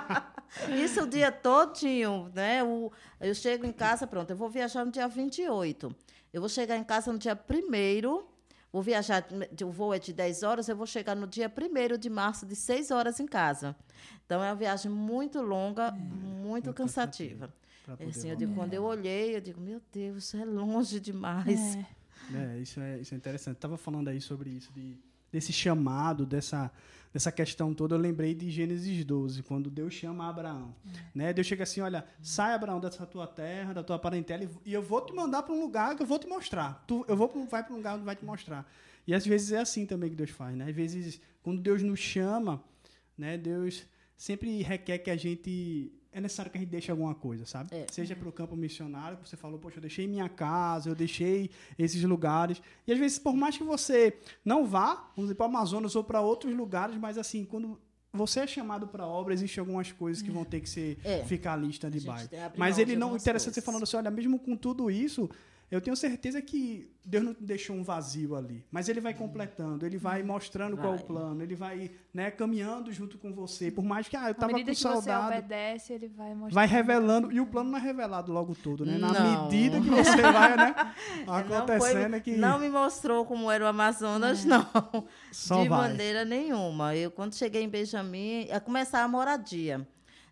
Isso 0.82 1.02
o 1.02 1.06
dia 1.06 1.30
todinho, 1.30 2.30
né? 2.34 2.64
O, 2.64 2.90
eu 3.20 3.34
chego 3.34 3.66
em 3.66 3.72
casa, 3.72 4.06
pronto, 4.06 4.30
eu 4.30 4.36
vou 4.36 4.48
viajar 4.48 4.86
no 4.86 4.90
dia 4.90 5.06
28. 5.06 5.94
Eu 6.34 6.40
vou 6.40 6.48
chegar 6.48 6.76
em 6.76 6.82
casa 6.82 7.12
no 7.12 7.18
dia 7.18 7.38
1 7.48 8.24
vou 8.72 8.82
viajar, 8.82 9.24
o 9.62 9.70
voo 9.70 9.94
é 9.94 10.00
de 10.00 10.12
10 10.12 10.42
horas, 10.42 10.68
eu 10.68 10.74
vou 10.74 10.84
chegar 10.84 11.14
no 11.14 11.28
dia 11.28 11.48
1 11.48 11.96
de 11.96 12.10
março, 12.10 12.44
de 12.44 12.56
6 12.56 12.90
horas 12.90 13.20
em 13.20 13.26
casa. 13.26 13.76
Então, 14.26 14.42
é 14.42 14.48
uma 14.48 14.56
viagem 14.56 14.90
muito 14.90 15.40
longa, 15.40 15.86
é, 15.86 15.90
muito, 15.92 16.44
muito, 16.44 16.74
cansativa. 16.74 17.54
cansativa 17.86 18.10
assim, 18.10 18.30
eu 18.30 18.34
digo, 18.34 18.52
quando 18.52 18.74
eu 18.74 18.82
olhei, 18.82 19.36
eu 19.36 19.40
digo, 19.40 19.60
meu 19.60 19.80
Deus, 19.92 20.34
é 20.34 20.44
longe 20.44 20.98
demais. 20.98 21.76
É, 22.34 22.56
é 22.56 22.58
isso, 22.58 22.80
é 22.80 22.98
isso 22.98 23.14
é 23.14 23.16
interessante. 23.16 23.54
Estava 23.54 23.76
falando 23.76 24.08
aí 24.08 24.20
sobre 24.20 24.50
isso, 24.50 24.72
de, 24.72 24.98
desse 25.30 25.52
chamado, 25.52 26.26
dessa 26.26 26.68
dessa 27.14 27.30
questão 27.30 27.72
toda, 27.72 27.94
eu 27.94 27.98
lembrei 27.98 28.34
de 28.34 28.50
Gênesis 28.50 29.04
12, 29.04 29.44
quando 29.44 29.70
Deus 29.70 29.94
chama 29.94 30.28
Abraão. 30.28 30.74
É. 30.84 31.00
Né? 31.14 31.32
Deus 31.32 31.46
chega 31.46 31.62
assim: 31.62 31.80
olha, 31.80 32.04
sai, 32.20 32.52
Abraão, 32.52 32.80
dessa 32.80 33.06
tua 33.06 33.24
terra, 33.24 33.72
da 33.72 33.84
tua 33.84 34.00
parentela, 34.00 34.44
e 34.64 34.72
eu 34.72 34.82
vou 34.82 35.00
te 35.00 35.14
mandar 35.14 35.44
para 35.44 35.54
um 35.54 35.60
lugar 35.60 35.94
que 35.94 36.02
eu 36.02 36.06
vou 36.06 36.18
te 36.18 36.26
mostrar. 36.26 36.84
Tu, 36.88 37.04
eu 37.06 37.16
vou 37.16 37.32
vai 37.48 37.62
para 37.62 37.72
um 37.72 37.76
lugar 37.76 37.96
que 37.96 38.04
vai 38.04 38.16
te 38.16 38.24
mostrar. 38.24 38.68
E 39.06 39.14
às 39.14 39.24
vezes 39.24 39.52
é 39.52 39.58
assim 39.58 39.86
também 39.86 40.10
que 40.10 40.16
Deus 40.16 40.30
faz. 40.30 40.56
Né? 40.56 40.68
Às 40.68 40.74
vezes, 40.74 41.20
quando 41.40 41.60
Deus 41.60 41.82
nos 41.82 42.00
chama, 42.00 42.62
né, 43.16 43.38
Deus 43.38 43.86
sempre 44.16 44.62
requer 44.62 44.98
que 44.98 45.10
a 45.10 45.16
gente 45.16 45.92
é 46.14 46.20
necessário 46.20 46.50
que 46.50 46.56
a 46.56 46.60
gente 46.60 46.70
deixe 46.70 46.90
alguma 46.92 47.14
coisa, 47.14 47.44
sabe? 47.44 47.74
É. 47.74 47.86
Seja 47.90 48.14
para 48.14 48.28
o 48.28 48.32
campo 48.32 48.54
missionário, 48.56 49.18
que 49.18 49.28
você 49.28 49.36
falou, 49.36 49.58
poxa, 49.58 49.78
eu 49.78 49.80
deixei 49.80 50.06
minha 50.06 50.28
casa, 50.28 50.88
eu 50.88 50.94
deixei 50.94 51.50
esses 51.76 52.02
lugares. 52.04 52.62
E 52.86 52.92
às 52.92 52.98
vezes, 52.98 53.18
por 53.18 53.34
mais 53.34 53.58
que 53.58 53.64
você 53.64 54.16
não 54.44 54.64
vá, 54.64 55.10
vamos 55.16 55.24
dizer, 55.24 55.34
para 55.34 55.46
o 55.46 55.48
Amazonas 55.48 55.96
ou 55.96 56.04
para 56.04 56.20
outros 56.20 56.54
lugares, 56.54 56.96
mas 56.96 57.18
assim, 57.18 57.44
quando 57.44 57.76
você 58.12 58.40
é 58.40 58.46
chamado 58.46 58.86
para 58.86 59.02
a 59.02 59.08
obra, 59.08 59.34
existem 59.34 59.60
algumas 59.60 59.90
coisas 59.90 60.22
que 60.22 60.30
vão 60.30 60.44
ter 60.44 60.60
que 60.60 60.68
ser 60.68 60.98
é. 61.02 61.24
ficar 61.24 61.56
lista 61.56 61.90
de 61.90 62.00
baixo. 62.00 62.28
Mas 62.56 62.78
ele 62.78 62.94
não 62.94 63.16
interessante 63.16 63.54
você 63.54 63.60
falando 63.60 63.82
assim, 63.82 63.96
olha, 63.96 64.10
mesmo 64.10 64.38
com 64.38 64.56
tudo 64.56 64.88
isso, 64.88 65.28
eu 65.74 65.80
tenho 65.80 65.96
certeza 65.96 66.40
que 66.40 66.88
Deus 67.04 67.24
não 67.24 67.36
deixou 67.38 67.74
um 67.74 67.82
vazio 67.82 68.36
ali, 68.36 68.64
mas 68.70 68.88
ele 68.88 69.00
vai 69.00 69.12
completando, 69.12 69.84
ele 69.84 69.98
vai 69.98 70.22
mostrando 70.22 70.76
vai. 70.76 70.84
qual 70.84 70.94
é 70.94 70.98
o 70.98 71.04
plano, 71.04 71.42
ele 71.42 71.56
vai 71.56 71.90
né, 72.12 72.30
caminhando 72.30 72.92
junto 72.92 73.18
com 73.18 73.32
você. 73.32 73.72
Por 73.72 73.84
mais 73.84 74.06
que 74.06 74.16
ah, 74.16 74.28
eu 74.28 74.32
estava 74.32 74.52
com 74.52 74.64
que 74.64 74.74
saudade. 74.74 75.04
Você 75.04 75.38
obedece, 75.38 75.92
ele 75.92 76.08
vai 76.08 76.28
mostrando. 76.28 76.54
Vai 76.54 76.66
revelando, 76.66 77.32
e 77.32 77.40
o 77.40 77.46
plano 77.46 77.70
não 77.70 77.78
é 77.78 77.80
revelado 77.80 78.32
logo 78.32 78.54
todo, 78.54 78.86
né? 78.86 78.96
Na 78.96 79.12
não. 79.12 79.44
medida 79.44 79.80
que 79.80 79.90
você 79.90 80.22
vai, 80.22 80.56
né? 80.56 80.74
Acontecendo 81.26 82.02
não 82.02 82.10
foi, 82.10 82.20
que. 82.20 82.36
Não 82.36 82.58
me 82.58 82.68
mostrou 82.68 83.26
como 83.26 83.50
era 83.50 83.64
o 83.64 83.66
Amazonas, 83.66 84.44
é. 84.44 84.48
não. 84.48 84.68
Só 85.32 85.60
de 85.60 85.68
vai. 85.68 85.88
maneira 85.88 86.24
nenhuma. 86.24 86.94
Eu, 86.94 87.10
quando 87.10 87.34
cheguei 87.34 87.62
em 87.62 87.68
Benjamin, 87.68 88.44
ia 88.44 88.60
começar 88.60 89.02
a 89.02 89.08
moradia. 89.08 89.84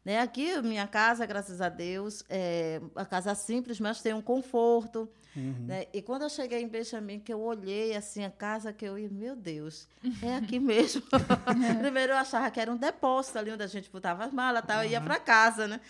Né? 0.05 0.21
Aqui, 0.21 0.61
minha 0.63 0.87
casa, 0.87 1.27
graças 1.27 1.61
a 1.61 1.69
Deus, 1.69 2.25
é 2.29 2.81
uma 2.95 3.05
casa 3.05 3.35
simples, 3.35 3.79
mas 3.79 4.01
tem 4.01 4.15
um 4.15 4.23
conforto. 4.23 5.09
Uhum. 5.35 5.67
Né? 5.67 5.87
E 5.93 6.03
quando 6.03 6.23
eu 6.23 6.29
cheguei 6.29 6.61
em 6.61 6.69
Benjamin, 6.69 7.19
que 7.19 7.33
eu 7.33 7.41
olhei 7.41 7.97
assim 7.97 8.25
a 8.25 8.31
casa 8.31 8.73
que 8.73 8.85
eu 8.85 8.99
ia, 8.99 9.09
meu 9.09 9.35
Deus, 9.35 9.89
é 10.23 10.37
aqui 10.37 10.59
mesmo. 10.59 11.03
Primeiro 11.81 12.13
eu 12.13 12.17
achava 12.17 12.51
que 12.51 12.61
era 12.61 12.71
um 12.71 12.77
depósito 12.77 13.39
ali 13.39 13.51
onde 13.51 13.63
a 13.63 13.67
gente 13.67 13.91
botava 13.91 14.25
as 14.25 14.33
malas, 14.33 14.63
tal, 14.67 14.81
uhum. 14.81 14.91
ia 14.91 15.01
para 15.01 15.19
casa, 15.19 15.67
né? 15.67 15.81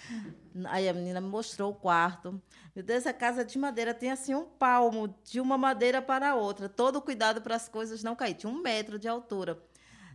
Aí 0.66 0.88
a 0.88 0.92
menina 0.92 1.20
me 1.20 1.28
mostrou 1.28 1.72
o 1.72 1.74
quarto. 1.74 2.40
Meu 2.74 2.84
Deus, 2.84 3.06
a 3.06 3.12
casa 3.12 3.44
de 3.44 3.58
madeira 3.58 3.92
tem 3.92 4.10
assim 4.10 4.34
um 4.34 4.44
palmo 4.44 5.14
de 5.24 5.40
uma 5.40 5.58
madeira 5.58 6.00
para 6.00 6.30
a 6.30 6.34
outra. 6.34 6.68
Todo 6.68 7.00
cuidado 7.00 7.40
para 7.40 7.56
as 7.56 7.68
coisas 7.68 8.02
não 8.02 8.14
caírem. 8.14 8.38
Tinha 8.38 8.52
um 8.52 8.62
metro 8.62 8.98
de 8.98 9.08
altura. 9.08 9.58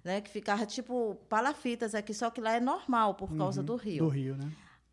Né, 0.04 0.22
que 0.22 0.30
ficava 0.30 0.66
tipo 0.66 1.16
palafitas 1.28 1.94
aqui, 1.94 2.14
só 2.14 2.30
que 2.30 2.40
lá 2.40 2.54
é 2.54 2.62
normal 2.62 3.16
por 3.16 3.36
causa 3.36 3.60
uhum, 3.60 3.66
do 3.66 3.76
rio. 3.76 4.06
Do 4.06 4.10
rio, 4.10 4.38
né? 4.38 4.50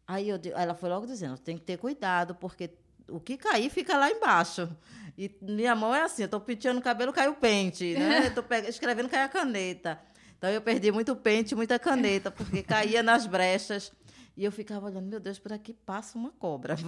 Aí 0.08 0.28
eu, 0.28 0.40
ela 0.56 0.74
foi 0.74 0.88
logo 0.88 1.06
dizendo, 1.06 1.38
tem 1.38 1.56
que 1.56 1.62
ter 1.62 1.78
cuidado, 1.78 2.34
porque 2.34 2.70
o 3.08 3.20
que 3.20 3.36
cair 3.36 3.70
fica 3.70 3.96
lá 3.96 4.10
embaixo. 4.10 4.68
E 5.16 5.30
minha 5.40 5.74
mão 5.74 5.94
é 5.94 6.02
assim, 6.02 6.22
eu 6.22 6.26
estou 6.26 6.40
penteando 6.40 6.80
o 6.80 6.82
cabelo, 6.82 7.12
cai 7.12 7.28
o 7.28 7.34
pente, 7.34 7.94
né? 7.94 8.26
Estou 8.34 8.44
escrevendo, 8.68 9.08
cai 9.08 9.22
a 9.22 9.28
caneta. 9.28 10.00
Então 10.36 10.50
eu 10.50 10.60
perdi 10.60 10.90
muito 10.90 11.14
pente, 11.14 11.54
muita 11.54 11.78
caneta, 11.78 12.30
porque 12.30 12.62
caía 12.62 13.02
nas 13.02 13.26
brechas. 13.26 13.92
E 14.36 14.44
eu 14.44 14.50
ficava 14.50 14.86
olhando, 14.86 15.06
meu 15.06 15.20
Deus, 15.20 15.38
por 15.38 15.52
aqui 15.52 15.72
passa 15.72 16.18
uma 16.18 16.30
cobra. 16.32 16.74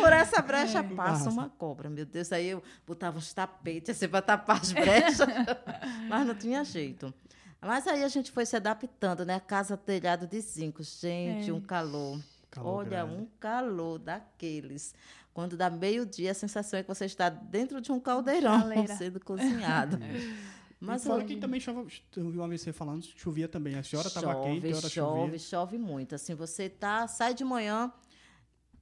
por 0.00 0.12
essa 0.12 0.40
brecha 0.40 0.78
é, 0.78 0.82
passa 0.82 1.28
uma 1.28 1.50
cobra, 1.50 1.90
meu 1.90 2.06
Deus. 2.06 2.32
Aí 2.32 2.48
eu 2.48 2.62
botava 2.86 3.18
os 3.18 3.30
tapetes 3.34 3.90
assim 3.90 4.08
para 4.08 4.22
tapar 4.22 4.62
as 4.62 4.72
brechas, 4.72 5.28
mas 6.08 6.26
não 6.26 6.34
tinha 6.34 6.64
jeito. 6.64 7.12
Mas 7.60 7.86
aí 7.86 8.02
a 8.02 8.08
gente 8.08 8.32
foi 8.32 8.46
se 8.46 8.56
adaptando, 8.56 9.26
né? 9.26 9.38
Casa 9.38 9.76
telhado 9.76 10.26
de 10.26 10.40
zinco, 10.40 10.82
gente, 10.82 11.50
é. 11.50 11.52
um 11.52 11.60
calor. 11.60 12.18
Calor 12.58 12.74
Olha, 12.74 12.88
grande. 12.88 13.14
um 13.14 13.26
calor 13.38 13.98
daqueles. 13.98 14.94
Quando 15.32 15.56
dá 15.56 15.70
meio-dia, 15.70 16.32
a 16.32 16.34
sensação 16.34 16.78
é 16.78 16.82
que 16.82 16.88
você 16.88 17.04
está 17.04 17.28
dentro 17.28 17.80
de 17.80 17.92
um 17.92 18.00
caldeirão 18.00 18.60
Chaleira. 18.60 18.94
sendo 18.96 19.20
cozinhado. 19.20 19.98
Mas 20.80 21.04
fora 21.04 21.24
que 21.24 21.36
também 21.36 21.58
chove, 21.58 21.90
eu 22.16 22.30
vi 22.30 22.38
uma 22.38 22.46
vez 22.46 22.60
você 22.60 22.72
falando, 22.72 23.02
chovia 23.02 23.48
também. 23.48 23.74
A 23.74 23.82
senhora 23.82 24.06
estava 24.06 24.42
quente, 24.42 24.66
a 24.66 24.76
hora 24.76 24.88
chove, 24.88 25.20
chovia. 25.20 25.38
chove 25.38 25.78
muito. 25.78 26.14
Assim, 26.14 26.34
você 26.34 26.68
tá, 26.68 27.08
sai 27.08 27.34
de 27.34 27.44
manhã 27.44 27.92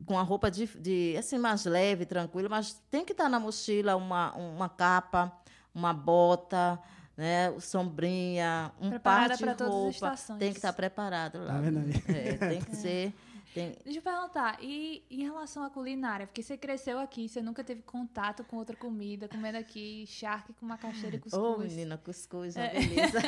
com 0.05 0.19
a 0.19 0.23
roupa 0.23 0.51
de, 0.51 0.67
de 0.79 1.17
assim 1.19 1.39
mais 1.39 1.65
leve, 1.65 2.05
tranquila, 2.05 2.51
mas 2.51 2.75
tem 2.91 3.05
que 3.05 3.13
estar 3.13 3.25
tá 3.25 3.31
na 3.31 3.41
mochila 3.41 3.97
uma, 3.97 4.35
uma 4.35 4.69
capa, 4.69 5.33
uma 5.75 5.95
bota, 5.95 6.79
né, 7.17 7.59
sombrinha, 7.61 8.73
um 8.79 8.91
Preparada 8.91 9.39
par 9.39 9.55
de 9.55 9.65
roupa. 9.65 10.15
Tem 10.39 10.53
que 10.53 10.59
estar 10.59 10.69
tá 10.69 10.77
preparado 10.77 11.39
lá. 11.39 11.55
Tá 11.55 12.13
é, 12.13 12.33
tem 12.35 12.61
que 12.61 12.77
ser 12.77 13.15
tem... 13.57 13.75
Deixa 13.83 14.01
eu 14.01 14.03
perguntar, 14.03 14.59
e 14.63 15.03
em 15.11 15.23
relação 15.23 15.65
à 15.65 15.71
culinária? 15.71 16.27
Porque 16.27 16.43
você 16.43 16.59
cresceu 16.59 16.99
aqui, 16.99 17.27
você 17.27 17.41
nunca 17.41 17.65
teve 17.65 17.81
contato 17.81 18.45
com 18.45 18.59
outra 18.59 18.77
comida, 18.77 19.29
comendo 19.29 19.57
aqui 19.57 20.05
charque 20.07 20.53
com 20.53 20.67
macaxeira 20.67 21.17
e 21.17 21.19
cuscuz. 21.19 21.43
Ô, 21.43 21.55
oh, 21.55 21.59
menina, 21.59 21.97
cuscuz, 21.97 22.55
uma 22.55 22.67
é. 22.67 22.75
beleza. 22.75 23.19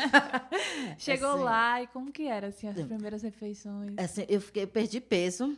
Chegou 0.98 1.30
assim, 1.30 1.42
lá 1.42 1.82
e 1.82 1.86
como 1.86 2.12
que 2.12 2.26
era, 2.26 2.48
assim, 2.48 2.68
as 2.68 2.78
primeiras 2.82 3.22
refeições? 3.22 3.94
Assim, 3.96 4.26
eu, 4.28 4.38
fiquei, 4.38 4.64
eu 4.64 4.68
perdi 4.68 5.00
peso, 5.00 5.56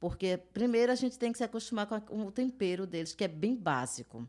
porque 0.00 0.36
primeiro 0.52 0.90
a 0.90 0.96
gente 0.96 1.16
tem 1.16 1.30
que 1.30 1.38
se 1.38 1.44
acostumar 1.44 1.86
com 1.86 2.26
o 2.26 2.32
tempero 2.32 2.88
deles, 2.88 3.14
que 3.14 3.22
é 3.22 3.28
bem 3.28 3.54
básico. 3.54 4.28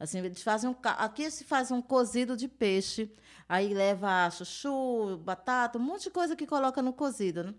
Assim, 0.00 0.18
eles 0.18 0.42
fazem 0.42 0.68
um, 0.68 0.76
aqui 0.82 1.30
se 1.30 1.44
faz 1.44 1.70
um 1.70 1.80
cozido 1.82 2.36
de 2.36 2.48
peixe, 2.48 3.10
aí 3.48 3.72
leva 3.72 4.30
chuchu, 4.30 5.18
batata, 5.18 5.78
um 5.78 5.82
monte 5.82 6.04
de 6.04 6.10
coisa 6.10 6.36
que 6.36 6.46
coloca 6.46 6.80
no 6.82 6.92
cozido, 6.92 7.44
né? 7.44 7.54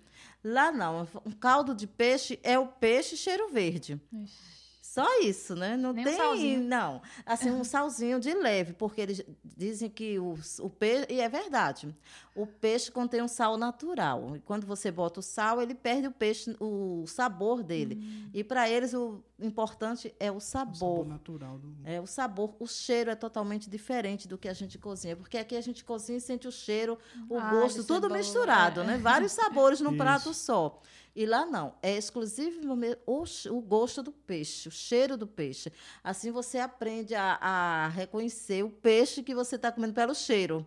Lá 0.50 0.72
não, 0.72 1.06
um 1.26 1.32
caldo 1.32 1.76
de 1.76 1.86
peixe 1.86 2.40
é 2.42 2.58
o 2.58 2.68
peixe 2.68 3.18
cheiro 3.18 3.50
verde. 3.50 4.00
Ixi. 4.14 4.57
Só 4.98 5.22
isso, 5.22 5.56
né? 5.56 5.78
Não 5.78 5.94
Nem 5.94 6.04
tem, 6.04 6.60
um 6.60 6.64
não. 6.64 7.04
Assim, 7.24 7.52
um 7.52 7.64
salzinho 7.64 8.20
de 8.20 8.34
leve, 8.34 8.74
porque 8.74 9.00
eles 9.00 9.24
dizem 9.44 9.92
que 9.92 10.18
o, 10.18 10.36
o 10.60 10.70
peixe, 10.72 11.06
e 11.08 11.22
é 11.22 11.30
verdade, 11.30 11.96
o 12.34 12.48
peixe 12.48 12.90
contém 12.90 13.22
um 13.22 13.28
sal 13.28 13.58
natural. 13.58 14.36
E 14.36 14.40
quando 14.40 14.66
você 14.66 14.90
bota 14.90 15.20
o 15.20 15.24
sal, 15.24 15.62
ele 15.62 15.76
perde 15.76 16.08
o 16.08 16.12
peixe, 16.12 16.56
o 16.60 17.06
sabor 17.06 17.62
dele. 17.62 18.00
Hum. 18.02 18.30
E 18.34 18.44
para 18.44 18.68
eles 18.68 18.96
o 18.96 19.24
importante 19.40 20.12
é 20.20 20.32
o 20.32 20.40
sabor. 20.40 20.74
O 20.74 20.76
sabor 20.76 21.08
natural. 21.08 21.60
Do... 21.60 21.76
É 21.86 22.02
o 22.02 22.08
sabor, 22.08 22.56
o 22.60 22.66
cheiro 22.66 23.12
é 23.12 23.16
totalmente 23.16 23.70
diferente 23.70 24.28
do 24.28 24.36
que 24.36 24.48
a 24.48 24.54
gente 24.54 24.80
cozinha, 24.80 25.16
porque 25.16 25.38
aqui 25.38 25.56
a 25.56 25.62
gente 25.62 25.84
cozinha 25.84 26.18
e 26.18 26.22
sente 26.22 26.48
o 26.48 26.52
cheiro, 26.52 26.98
o 27.30 27.38
ah, 27.38 27.52
gosto, 27.52 27.84
tudo 27.84 28.02
cebola, 28.02 28.18
misturado, 28.18 28.82
é. 28.82 28.86
né? 28.86 28.98
Vários 28.98 29.32
sabores 29.32 29.80
num 29.80 29.94
prato 29.98 30.34
só. 30.34 30.82
E 31.18 31.26
lá 31.26 31.48
não, 31.48 31.74
é 31.82 31.98
exclusivo 31.98 32.60
o, 33.08 33.24
o 33.50 33.62
gosto 33.62 34.04
do 34.04 34.12
peixe, 34.12 34.70
o 34.70 34.72
cheiro 34.72 35.18
do 35.18 35.26
peixe. 35.26 35.74
Assim 36.04 36.30
você 36.30 36.60
aprende 36.60 37.16
a, 37.16 37.40
a 37.42 37.88
reconhecer 37.88 38.64
o 38.64 38.70
peixe 38.70 39.24
que 39.24 39.34
você 39.34 39.56
está 39.56 39.72
comendo 39.72 39.96
pelo 39.96 40.14
cheiro. 40.14 40.64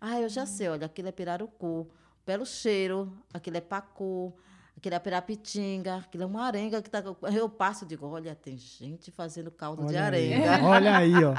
Ah, 0.00 0.20
eu 0.20 0.28
já 0.28 0.44
hum. 0.44 0.46
sei, 0.46 0.68
olha, 0.68 0.86
aquilo 0.86 1.08
é 1.08 1.10
pirarucu, 1.10 1.90
pelo 2.24 2.46
cheiro, 2.46 3.12
aquilo 3.34 3.56
é 3.56 3.60
pacu, 3.60 4.32
aquilo 4.76 4.94
é 4.94 5.00
pirapitinga, 5.00 5.96
aquilo 5.96 6.22
é 6.22 6.26
uma 6.26 6.44
arenga 6.44 6.80
que 6.80 6.88
tá. 6.88 7.02
Eu 7.34 7.48
passo 7.48 7.84
e 7.84 7.88
digo, 7.88 8.06
olha, 8.06 8.36
tem 8.36 8.56
gente 8.56 9.10
fazendo 9.10 9.50
caldo 9.50 9.82
olha 9.82 9.90
de 9.90 9.96
arenga. 9.96 10.54
Aí, 10.54 10.62
olha 10.62 10.96
aí, 10.96 11.24
ó. 11.24 11.34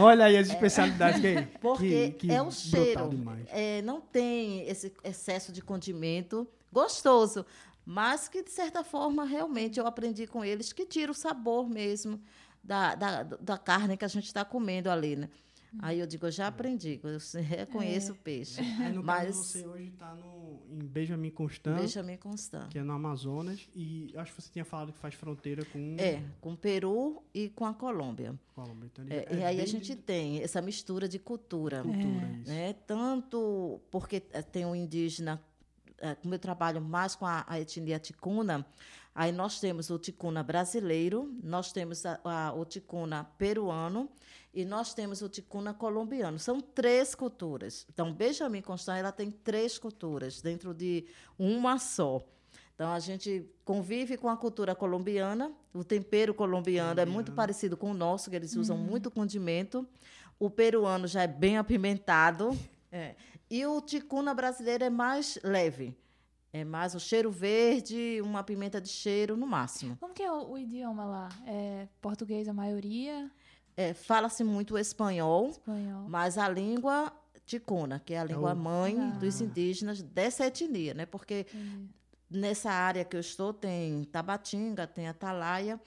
Olha 0.00 0.24
aí 0.24 0.38
as 0.38 0.48
especialidades 0.48 1.22
é, 1.22 1.42
que 1.42 1.48
Porque 1.60 2.10
que, 2.12 2.26
que 2.28 2.32
é 2.32 2.40
o 2.40 2.50
cheiro. 2.50 3.10
É, 3.48 3.82
não 3.82 4.00
tem 4.00 4.66
esse 4.66 4.94
excesso 5.04 5.52
de 5.52 5.60
condimento 5.60 6.48
gostoso 6.72 7.44
mas 7.90 8.28
que, 8.28 8.42
de 8.42 8.50
certa 8.50 8.84
forma, 8.84 9.24
realmente 9.24 9.80
eu 9.80 9.86
aprendi 9.86 10.26
com 10.26 10.44
eles 10.44 10.74
que 10.74 10.84
tira 10.84 11.10
o 11.10 11.14
sabor 11.14 11.66
mesmo 11.70 12.20
da, 12.62 12.94
da, 12.94 13.22
da 13.22 13.56
carne 13.56 13.96
que 13.96 14.04
a 14.04 14.08
gente 14.08 14.26
está 14.26 14.44
comendo 14.44 14.90
ali, 14.90 15.16
né? 15.16 15.30
Aí 15.78 15.98
eu 15.98 16.06
digo, 16.06 16.26
eu 16.26 16.30
já 16.30 16.48
aprendi, 16.48 17.00
eu 17.02 17.18
reconheço 17.40 18.10
é. 18.10 18.12
o 18.12 18.14
peixe. 18.14 18.60
Aí, 18.60 18.92
no 18.92 19.02
Mas 19.02 19.36
caso, 19.36 19.42
você 19.42 19.66
hoje 19.66 19.88
está 19.88 20.14
em 20.70 20.84
Benjamin 20.84 21.30
Constant. 21.30 21.80
Benjamin 21.80 22.18
Constant. 22.18 22.68
Que 22.68 22.78
é 22.78 22.82
no 22.82 22.92
Amazonas. 22.92 23.66
E 23.74 24.12
acho 24.16 24.34
que 24.34 24.42
você 24.42 24.50
tinha 24.50 24.66
falado 24.66 24.92
que 24.92 24.98
faz 24.98 25.14
fronteira 25.14 25.64
com... 25.64 25.96
É, 25.98 26.22
com 26.42 26.52
o 26.52 26.56
Peru 26.58 27.22
e 27.32 27.48
com 27.48 27.64
a 27.64 27.72
Colômbia. 27.72 28.38
Colômbia. 28.54 28.90
Então, 28.92 29.06
é, 29.08 29.16
é 29.16 29.34
e 29.34 29.44
aí 29.44 29.60
a 29.62 29.66
gente 29.66 29.94
de... 29.94 29.96
tem 29.96 30.42
essa 30.42 30.60
mistura 30.60 31.08
de 31.08 31.18
cultura. 31.18 31.82
Cultura, 31.82 32.26
é. 32.46 32.48
Né? 32.48 32.72
Tanto 32.86 33.80
porque 33.90 34.20
tem 34.20 34.66
o 34.66 34.74
indígena 34.74 35.42
é, 35.42 35.57
como 36.22 36.34
eu 36.34 36.38
trabalho 36.38 36.80
mais 36.80 37.14
com 37.14 37.26
a, 37.26 37.44
a, 37.46 37.60
etnia 37.60 37.98
ticuna, 37.98 38.66
aí 39.14 39.32
nós 39.32 39.60
temos 39.60 39.90
o 39.90 39.98
ticuna 39.98 40.42
brasileiro, 40.42 41.32
nós 41.42 41.72
temos 41.72 42.04
a, 42.06 42.20
a, 42.24 42.52
o 42.52 42.64
ticuna 42.64 43.24
peruano 43.36 44.08
e 44.52 44.64
nós 44.64 44.94
temos 44.94 45.22
o 45.22 45.28
ticuna 45.28 45.74
colombiano. 45.74 46.38
São 46.38 46.60
três 46.60 47.14
culturas. 47.14 47.86
Então, 47.92 48.12
Benjamin 48.12 48.62
Constant 48.62 48.98
ela 48.98 49.12
tem 49.12 49.30
três 49.30 49.78
culturas 49.78 50.40
dentro 50.40 50.72
de 50.72 51.06
uma 51.38 51.78
só. 51.78 52.24
Então, 52.74 52.92
a 52.92 53.00
gente 53.00 53.44
convive 53.64 54.16
com 54.16 54.28
a 54.28 54.36
cultura 54.36 54.74
colombiana, 54.74 55.52
o 55.74 55.82
tempero 55.82 56.32
colombiano, 56.32 56.90
colombiano. 56.90 57.00
é 57.10 57.12
muito 57.12 57.32
parecido 57.32 57.76
com 57.76 57.90
o 57.90 57.94
nosso, 57.94 58.30
que 58.30 58.36
eles 58.36 58.54
usam 58.54 58.76
uhum. 58.76 58.84
muito 58.84 59.10
condimento. 59.10 59.86
O 60.38 60.48
peruano 60.48 61.08
já 61.08 61.22
é 61.22 61.26
bem 61.26 61.58
apimentado. 61.58 62.56
É. 62.92 63.14
E 63.50 63.64
o 63.66 63.80
ticuna 63.80 64.34
brasileiro 64.34 64.84
é 64.84 64.90
mais 64.90 65.38
leve. 65.42 65.96
É 66.52 66.64
mais 66.64 66.94
o 66.94 67.00
cheiro 67.00 67.30
verde, 67.30 68.20
uma 68.22 68.42
pimenta 68.42 68.80
de 68.80 68.88
cheiro 68.88 69.36
no 69.36 69.46
máximo. 69.46 69.96
Como 70.00 70.14
que 70.14 70.22
é 70.22 70.32
o, 70.32 70.52
o 70.52 70.58
idioma 70.58 71.04
lá? 71.04 71.28
É 71.46 71.88
português 72.00 72.48
a 72.48 72.54
maioria? 72.54 73.30
É, 73.76 73.92
Fala-se 73.94 74.42
muito 74.42 74.76
espanhol, 74.76 75.50
espanhol, 75.50 76.08
mas 76.08 76.36
a 76.36 76.48
língua 76.48 77.12
ticuna, 77.46 78.00
que 78.00 78.14
é 78.14 78.18
a 78.18 78.24
língua 78.24 78.50
é 78.50 78.54
o... 78.54 78.56
mãe 78.56 78.98
ah. 78.98 79.10
dos 79.18 79.40
indígenas 79.40 80.02
dessa 80.02 80.46
etnia, 80.46 80.94
né? 80.94 81.06
Porque 81.06 81.46
nessa 82.30 82.70
área 82.70 83.04
que 83.04 83.16
eu 83.16 83.20
estou 83.20 83.52
tem 83.52 84.04
Tabatinga, 84.04 84.86
tem 84.86 85.06
Atalaia 85.06 85.80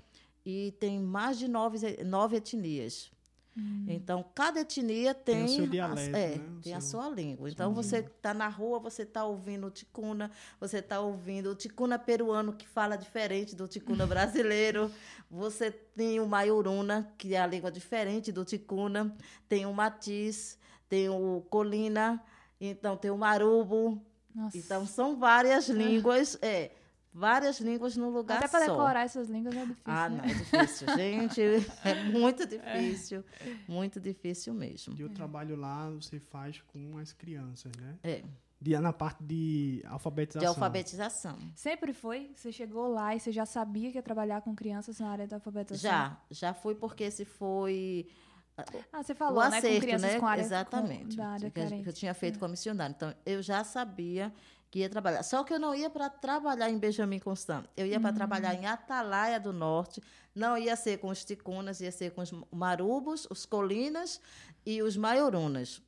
e 0.46 0.74
tem 0.80 1.00
mais 1.00 1.38
de 1.38 1.48
nove, 1.48 2.04
nove 2.04 2.38
etnias. 2.38 3.12
Hum. 3.56 3.86
Então, 3.88 4.24
cada 4.34 4.62
etnia 4.62 5.14
tem, 5.14 5.46
tem, 5.46 5.70
dialeto, 5.70 6.16
a, 6.16 6.20
é, 6.20 6.36
né? 6.38 6.44
tem 6.62 6.72
seu, 6.72 6.78
a 6.78 6.82
sua 6.82 7.10
língua. 7.10 7.50
Então, 7.50 7.74
você 7.74 7.98
está 7.98 8.34
na 8.34 8.48
rua, 8.48 8.80
você 8.80 9.04
está 9.04 9.26
ouvindo 9.26 9.68
o 9.68 9.72
ticuna, 9.72 10.32
você 10.60 10.78
está 10.78 11.02
ouvindo 11.02 11.52
o 11.52 11.56
ticuna 11.56 12.00
peruano, 12.00 12.54
que 12.54 12.68
fala 12.68 12.96
diferente 12.96 13.56
do 13.56 13.68
ticuna 13.68 14.06
brasileiro. 14.08 14.90
você 15.30 15.70
tem 15.70 16.20
o 16.20 16.28
maioruna, 16.28 17.12
que 17.18 17.36
é 17.36 17.42
a 17.42 17.48
língua 17.48 17.72
diferente 17.72 18.32
do 18.32 18.46
ticuna. 18.46 19.14
Tem 19.50 19.66
o 19.66 19.74
matiz, 19.74 20.58
tem 20.88 21.10
o 21.10 21.46
colina, 21.50 22.24
então 22.60 22.96
tem 22.96 23.12
o 23.12 23.18
marubo. 23.18 24.02
Nossa. 24.34 24.58
Então, 24.58 24.86
são 24.88 25.18
várias 25.18 25.68
línguas. 25.68 26.38
É, 26.42 26.72
várias 27.14 27.60
línguas 27.60 27.98
num 27.98 28.10
lugar 28.10 28.38
Até 28.38 28.48
só. 28.48 28.58
Até 28.58 28.66
para 28.66 28.74
decorar 28.74 29.02
essas 29.04 29.30
línguas 29.30 29.56
é 29.56 29.66
difícil. 29.66 29.84
Ah, 29.86 30.10
né? 30.10 30.18
não, 30.18 30.26
é 30.26 30.34
difícil. 30.34 30.88
Gente, 30.96 31.42
é 31.84 32.04
muito 32.04 32.46
difícil. 32.46 33.24
É. 33.40 33.56
Muito 33.68 34.00
difícil 34.00 34.54
mesmo. 34.54 34.96
E 34.98 35.04
o 35.04 35.10
trabalho 35.10 35.56
lá 35.56 35.90
você 35.90 36.20
faz 36.20 36.62
com 36.62 36.98
as 36.98 37.12
crianças, 37.12 37.72
né? 37.80 37.98
É. 38.04 38.24
De, 38.60 38.78
na 38.78 38.94
parte 38.94 39.24
de 39.24 39.84
alfabetização. 39.88 40.40
De 40.40 40.46
alfabetização. 40.46 41.38
Sempre 41.56 41.94
foi? 41.94 42.32
Você 42.36 42.52
chegou 42.52 42.88
lá 42.88 43.16
e 43.16 43.20
você 43.20 43.32
já 43.32 43.46
sabia 43.46 43.92
que 43.92 43.98
ia 43.98 44.04
trabalhar 44.04 44.42
com 44.42 44.56
crianças 44.56 45.00
na 45.00 45.10
área 45.10 45.28
da 45.28 45.38
alfabetização? 45.38 45.90
Já, 45.90 46.18
já 46.30 46.54
fui 46.54 46.76
porque 46.76 47.06
esse 47.06 47.26
foi... 47.26 48.08
Ah, 48.94 49.02
você 49.02 49.16
falou, 49.16 49.38
o 49.38 49.42
acerto, 49.42 49.68
né? 49.68 49.74
Com 49.74 49.82
crianças 49.82 50.14
né? 50.14 50.20
com 50.20 50.28
área, 50.28 50.42
Exatamente. 50.44 51.16
Com, 51.16 51.24
da 51.24 51.28
área 51.30 51.50
que, 51.50 51.82
que 51.82 51.90
eu 51.90 51.94
tinha 51.94 52.14
feito 52.14 52.36
é. 52.36 52.40
com 52.40 52.46
a 52.46 52.50
missionária. 52.50 52.94
Então, 52.96 53.16
eu 53.26 53.42
já 53.42 53.64
sabia 53.64 54.32
que 54.72 54.80
ia 54.80 54.90
trabalhar. 54.90 55.22
Só 55.22 55.44
que 55.44 55.54
eu 55.54 55.60
não 55.60 55.76
ia 55.76 55.90
para 55.90 56.10
trabalhar 56.10 56.70
em 56.70 56.80
Benjamin 56.80 57.20
Constant. 57.20 57.66
Eu 57.76 57.86
ia 57.86 58.00
para 58.00 58.10
uhum. 58.10 58.16
trabalhar 58.16 58.56
em 58.56 58.66
Atalaia 58.66 59.38
do 59.38 59.52
Norte. 59.52 60.02
Não 60.34 60.58
ia 60.58 60.78
ser 60.78 60.98
com 61.00 61.10
os 61.10 61.26
ticunas, 61.26 61.82
ia 61.82 61.92
ser 61.92 62.12
com 62.12 62.22
os 62.22 62.32
marubos, 62.50 63.28
os 63.30 63.46
colinas 63.46 64.22
e 64.66 64.82
os 64.82 64.96
maiorunas. 64.96 65.82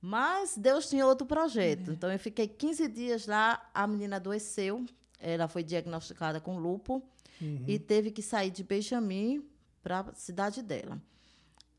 Mas 0.00 0.56
Deus 0.56 0.88
tinha 0.88 1.06
outro 1.06 1.26
projeto. 1.26 1.88
Uhum. 1.88 1.92
Então, 1.92 2.10
eu 2.10 2.18
fiquei 2.18 2.48
15 2.48 2.88
dias 2.88 3.26
lá. 3.26 3.70
A 3.74 3.86
menina 3.86 4.16
adoeceu. 4.16 4.86
Ela 5.20 5.46
foi 5.46 5.62
diagnosticada 5.62 6.40
com 6.40 6.58
lúpus 6.58 7.02
uhum. 7.40 7.64
e 7.68 7.78
teve 7.78 8.10
que 8.10 8.22
sair 8.22 8.50
de 8.50 8.64
Benjamin 8.64 9.46
para 9.82 10.00
a 10.00 10.14
cidade 10.14 10.62
dela. 10.62 11.00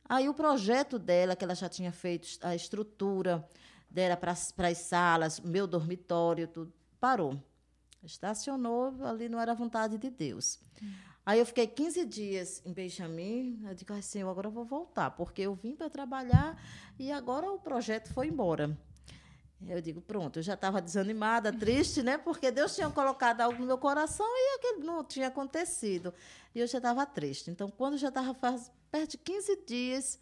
Aí, 0.07 0.29
o 0.29 0.33
projeto 0.35 0.99
dela, 0.99 1.35
que 1.35 1.43
ela 1.43 1.55
já 1.55 1.67
tinha 1.67 1.91
feito 1.91 2.37
a 2.41 2.55
estrutura, 2.55 3.43
dera 3.93 4.17
para 4.17 4.31
as 4.31 4.77
salas, 4.79 5.39
meu 5.39 5.67
dormitório, 5.67 6.47
tudo. 6.47 6.73
Parou. 6.99 7.39
Estacionou, 8.03 8.93
ali 9.05 9.29
não 9.29 9.39
era 9.39 9.53
vontade 9.53 9.97
de 9.97 10.09
Deus. 10.09 10.59
Hum. 10.81 10.91
Aí 11.25 11.39
eu 11.39 11.45
fiquei 11.45 11.67
15 11.67 12.05
dias 12.05 12.61
em 12.65 12.73
Benjamin, 12.73 13.61
eu 13.65 13.73
digo 13.73 13.93
assim, 13.93 14.19
eu 14.19 14.29
agora 14.29 14.49
vou 14.49 14.65
voltar, 14.65 15.11
porque 15.11 15.41
eu 15.43 15.55
vim 15.55 15.73
para 15.73 15.89
trabalhar 15.89 16.61
e 16.99 17.13
agora 17.13 17.49
o 17.49 17.57
projeto 17.57 18.11
foi 18.11 18.27
embora. 18.27 18.77
Eu 19.65 19.79
digo, 19.79 20.01
pronto, 20.01 20.39
eu 20.39 20.43
já 20.43 20.55
estava 20.55 20.81
desanimada, 20.81 21.53
triste, 21.53 22.03
né? 22.03 22.17
Porque 22.17 22.51
Deus 22.51 22.75
tinha 22.75 22.89
colocado 22.89 23.39
algo 23.39 23.57
no 23.57 23.65
meu 23.65 23.77
coração 23.77 24.25
e 24.27 24.57
aquilo 24.57 24.85
não 24.85 25.01
tinha 25.05 25.27
acontecido. 25.27 26.13
E 26.53 26.59
eu 26.59 26.67
já 26.67 26.79
estava 26.79 27.05
triste. 27.05 27.49
Então, 27.49 27.69
quando 27.69 27.97
já 27.97 28.09
estava 28.09 28.33
perto 28.91 29.11
de 29.11 29.17
15 29.19 29.63
dias, 29.65 30.19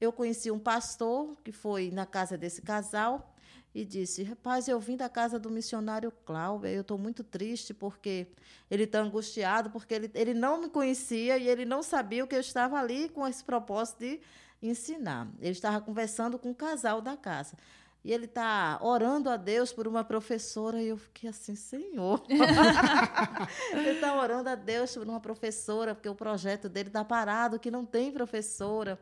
eu 0.00 0.12
conheci 0.12 0.50
um 0.50 0.58
pastor 0.58 1.36
que 1.42 1.52
foi 1.52 1.90
na 1.90 2.06
casa 2.06 2.36
desse 2.36 2.62
casal 2.62 3.34
e 3.74 3.84
disse: 3.84 4.22
Rapaz, 4.22 4.68
eu 4.68 4.78
vim 4.78 4.96
da 4.96 5.08
casa 5.08 5.38
do 5.38 5.50
missionário 5.50 6.12
Cláudio, 6.24 6.68
eu 6.68 6.82
estou 6.82 6.96
muito 6.96 7.24
triste 7.24 7.74
porque 7.74 8.28
ele 8.70 8.84
está 8.84 9.00
angustiado, 9.00 9.70
porque 9.70 9.94
ele, 9.94 10.10
ele 10.14 10.32
não 10.32 10.60
me 10.60 10.68
conhecia 10.68 11.36
e 11.36 11.48
ele 11.48 11.64
não 11.64 11.82
sabia 11.82 12.26
que 12.26 12.34
eu 12.34 12.40
estava 12.40 12.78
ali 12.78 13.08
com 13.08 13.26
esse 13.26 13.42
propósito 13.42 14.00
de 14.00 14.20
ensinar. 14.62 15.28
Ele 15.40 15.50
estava 15.50 15.80
conversando 15.80 16.38
com 16.38 16.50
o 16.50 16.54
casal 16.54 17.00
da 17.00 17.16
casa. 17.16 17.56
E 18.04 18.12
ele 18.12 18.26
está 18.26 18.78
orando 18.82 19.30
a 19.30 19.36
Deus 19.38 19.72
por 19.72 19.88
uma 19.88 20.04
professora, 20.04 20.80
e 20.82 20.88
eu 20.88 20.98
fiquei 20.98 21.30
assim, 21.30 21.56
Senhor. 21.56 22.22
ele 23.72 23.92
está 23.92 24.14
orando 24.14 24.50
a 24.50 24.54
Deus 24.54 24.92
por 24.94 25.08
uma 25.08 25.18
professora, 25.20 25.94
porque 25.94 26.08
o 26.08 26.14
projeto 26.14 26.68
dele 26.68 26.90
está 26.90 27.02
parado, 27.02 27.58
que 27.58 27.70
não 27.70 27.86
tem 27.86 28.12
professora. 28.12 29.00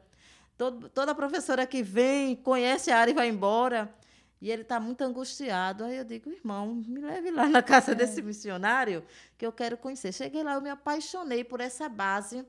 Todo, 0.56 0.88
toda 0.88 1.14
professora 1.14 1.66
que 1.66 1.82
vem, 1.82 2.36
conhece 2.36 2.90
a 2.90 2.98
área 2.98 3.10
e 3.10 3.14
vai 3.14 3.28
embora. 3.28 3.92
E 4.40 4.50
ele 4.50 4.62
está 4.62 4.80
muito 4.80 5.02
angustiado. 5.02 5.84
Aí 5.84 5.96
eu 5.96 6.04
digo, 6.04 6.30
irmão, 6.30 6.74
me 6.74 7.00
leve 7.00 7.30
lá 7.30 7.48
na 7.48 7.62
casa 7.62 7.92
é. 7.92 7.94
desse 7.94 8.20
missionário 8.20 9.04
que 9.38 9.46
eu 9.46 9.52
quero 9.52 9.76
conhecer. 9.76 10.12
Cheguei 10.12 10.42
lá, 10.42 10.54
eu 10.54 10.60
me 10.60 10.68
apaixonei 10.70 11.44
por 11.44 11.60
essa 11.60 11.88
base 11.88 12.44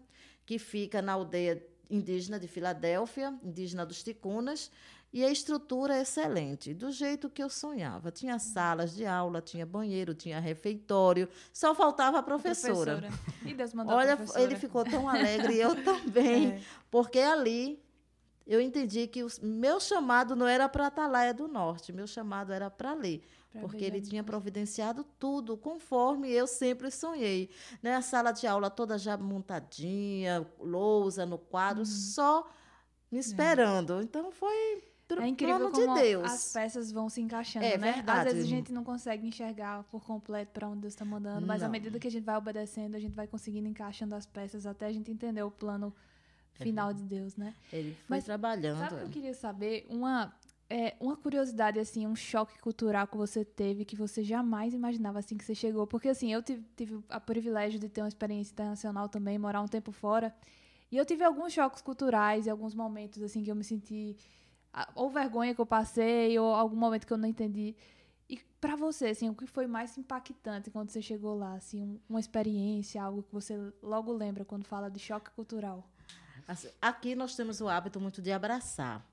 que 0.46 0.58
fica 0.58 1.02
na 1.02 1.14
aldeia 1.14 1.64
indígena 1.90 2.40
de 2.40 2.48
Filadélfia, 2.48 3.34
indígena 3.44 3.86
dos 3.86 4.04
Ticunas, 4.04 4.72
E 5.16 5.24
a 5.24 5.30
estrutura 5.30 5.98
é 5.98 6.02
excelente, 6.02 6.74
do 6.74 6.92
jeito 6.92 7.30
que 7.30 7.44
eu 7.44 7.48
sonhava. 7.48 8.10
Tinha 8.10 8.40
salas 8.40 8.96
de 8.96 9.06
aula, 9.06 9.42
tinha 9.42 9.64
banheiro, 9.64 10.16
tinha 10.16 10.40
refeitório, 10.40 11.30
só 11.54 11.76
faltava 11.76 12.18
a 12.18 12.24
professora. 12.24 12.94
A 12.94 12.98
professora. 13.02 13.24
E 13.46 13.54
Deus 13.54 13.74
mandou 13.76 13.94
Olha, 13.94 14.14
a 14.14 14.18
professora. 14.18 14.44
ele 14.44 14.56
ficou 14.56 14.84
tão 14.84 15.08
alegre 15.08 15.54
e 15.54 15.62
eu 15.62 15.76
também, 15.86 16.54
é. 16.54 16.62
porque 16.90 17.20
ali 17.20 17.83
eu 18.46 18.60
entendi 18.60 19.08
que 19.08 19.24
o 19.24 19.30
meu 19.42 19.80
chamado 19.80 20.36
não 20.36 20.48
era 20.48 20.68
para 20.68 20.88
Atalaia 20.88 21.34
do 21.34 21.48
Norte, 21.48 21.94
meu 21.94 22.08
chamado 22.08 22.52
era 22.52 22.70
para 22.70 22.92
ali. 22.92 23.24
Pra 23.52 23.62
porque 23.62 23.86
ele 23.86 24.02
tinha 24.02 24.24
providenciado 24.24 25.06
tudo 25.20 25.56
conforme 25.56 26.30
eu 26.32 26.48
sempre 26.48 26.90
sonhei. 26.90 27.50
Né? 27.82 27.96
A 27.96 28.02
sala 28.02 28.32
de 28.32 28.48
aula 28.48 28.70
toda 28.70 28.98
já 28.98 29.16
montadinha, 29.16 30.46
lousa 30.60 31.26
no 31.26 31.38
quadro, 31.38 31.82
uhum. 31.82 31.86
só 31.86 32.50
me 33.12 33.18
é. 33.18 33.22
esperando. 33.22 34.00
É. 34.00 34.04
Então 34.04 34.32
foi 34.32 34.84
é 35.22 35.28
incrível 35.28 35.70
como 35.70 35.96
de 35.96 36.02
Deus. 36.02 36.32
as 36.32 36.52
peças 36.52 36.92
vão 36.92 37.08
se 37.08 37.22
encaixando, 37.22 37.66
é, 37.66 37.78
né? 37.78 37.94
Verdade. 37.94 38.20
Às 38.20 38.34
vezes 38.34 38.46
a 38.46 38.56
gente 38.56 38.74
não 38.74 38.84
consegue 38.84 39.28
enxergar 39.28 39.84
por 39.84 40.04
completo 40.04 40.52
para 40.52 40.68
onde 40.68 40.82
Deus 40.82 40.94
está 40.94 41.06
mandando, 41.06 41.46
mas 41.46 41.62
não. 41.62 41.68
à 41.68 41.72
medida 41.72 42.00
que 42.00 42.08
a 42.08 42.12
gente 42.12 42.24
vai 42.24 42.36
obedecendo, 42.36 42.96
a 42.96 43.00
gente 43.00 43.14
vai 43.14 43.28
conseguindo 43.28 43.68
encaixando 43.68 44.16
as 44.16 44.26
peças 44.26 44.66
até 44.66 44.88
a 44.88 44.92
gente 44.92 45.12
entender 45.12 45.44
o 45.44 45.52
plano 45.52 45.94
final 46.54 46.92
é. 46.92 46.94
de 46.94 47.04
Deus, 47.04 47.36
né? 47.36 47.54
Ele 47.72 47.94
foi 47.94 48.18
mas, 48.18 48.24
trabalhando. 48.24 48.80
Sabe 48.80 48.96
o 48.96 48.98
que 49.00 49.04
eu 49.06 49.10
queria 49.10 49.34
saber? 49.34 49.86
Uma 49.90 50.34
é, 50.70 50.96
uma 51.00 51.16
curiosidade, 51.16 51.80
assim, 51.80 52.08
um 52.08 52.16
choque 52.16 52.58
cultural 52.60 53.06
que 53.06 53.16
você 53.16 53.46
teve, 53.46 53.86
que 53.86 53.96
você 53.96 54.24
jamais 54.24 54.74
imaginava, 54.74 55.20
assim, 55.20 55.38
que 55.38 55.44
você 55.44 55.54
chegou. 55.54 55.86
Porque, 55.86 56.10
assim, 56.10 56.34
eu 56.34 56.42
tive, 56.42 56.66
tive 56.76 56.96
o 56.96 57.22
privilégio 57.24 57.80
de 57.80 57.88
ter 57.88 58.02
uma 58.02 58.08
experiência 58.08 58.54
internacional 58.54 59.08
também, 59.08 59.38
morar 59.38 59.62
um 59.62 59.68
tempo 59.68 59.92
fora. 59.92 60.34
E 60.92 60.98
eu 60.98 61.06
tive 61.06 61.24
alguns 61.24 61.54
choques 61.54 61.80
culturais 61.80 62.48
e 62.48 62.50
alguns 62.50 62.74
momentos, 62.74 63.22
assim, 63.22 63.44
que 63.44 63.52
eu 63.52 63.56
me 63.56 63.64
senti... 63.64 64.16
Ou 64.96 65.12
vergonha 65.12 65.54
que 65.54 65.62
eu 65.62 65.66
passei, 65.68 66.40
ou 66.40 66.56
algum 66.56 66.76
momento 66.76 67.06
que 67.06 67.14
eu 67.14 67.18
não 67.20 67.28
entendi. 67.28 67.76
E 68.28 68.40
para 68.60 68.76
você, 68.76 69.10
assim, 69.10 69.30
o 69.30 69.36
que 69.36 69.46
foi 69.46 69.68
mais 69.68 69.96
impactante 69.96 70.72
quando 70.72 70.90
você 70.90 71.04
chegou 71.04 71.36
lá? 71.36 71.54
Assim, 71.54 72.00
uma 72.10 72.20
experiência, 72.20 73.04
algo 73.04 73.22
que 73.22 73.32
você 73.32 73.56
logo 73.84 74.12
lembra 74.12 74.44
quando 74.44 74.66
fala 74.66 74.90
de 74.90 74.98
choque 74.98 75.30
cultural? 75.36 75.88
Assim, 76.48 76.70
aqui 76.82 77.16
nós 77.16 77.36
temos 77.36 77.62
o 77.62 77.68
hábito 77.68 78.00
muito 78.00 78.22
de 78.22 78.32
abraçar. 78.32 79.06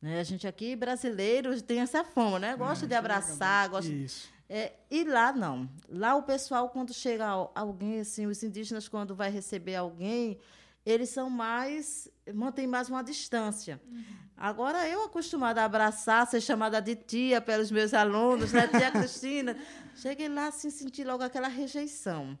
Né? 0.00 0.20
A 0.20 0.24
gente 0.24 0.46
aqui, 0.46 0.76
brasileiros, 0.76 1.62
tem 1.62 1.80
essa 1.80 2.04
fama, 2.04 2.38
né? 2.38 2.56
Gosta 2.56 2.84
é, 2.84 2.88
de 2.88 2.94
abraçar, 2.94 3.68
gosta. 3.68 3.90
Isso. 3.90 4.28
É, 4.48 4.72
e 4.90 5.04
lá 5.04 5.32
não. 5.32 5.68
Lá 5.88 6.14
o 6.14 6.22
pessoal, 6.22 6.68
quando 6.68 6.92
chega 6.92 7.26
alguém, 7.54 8.00
assim, 8.00 8.26
os 8.26 8.42
indígenas, 8.42 8.88
quando 8.88 9.14
vai 9.14 9.30
receber 9.30 9.76
alguém, 9.76 10.38
eles 10.84 11.08
são 11.08 11.30
mais. 11.30 12.08
mantêm 12.34 12.66
mais 12.66 12.88
uma 12.88 13.02
distância. 13.02 13.80
Uhum. 13.90 14.04
Agora, 14.36 14.86
eu 14.88 15.04
acostumada 15.04 15.62
a 15.62 15.64
abraçar, 15.64 16.26
ser 16.26 16.40
chamada 16.40 16.80
de 16.80 16.96
tia 16.96 17.40
pelos 17.40 17.70
meus 17.70 17.94
alunos, 17.94 18.52
né? 18.52 18.66
Tia 18.68 18.90
Cristina. 18.90 19.56
Cheguei 19.96 20.28
lá, 20.28 20.48
assim, 20.48 20.70
senti 20.70 21.04
logo 21.04 21.22
aquela 21.22 21.48
rejeição. 21.48 22.38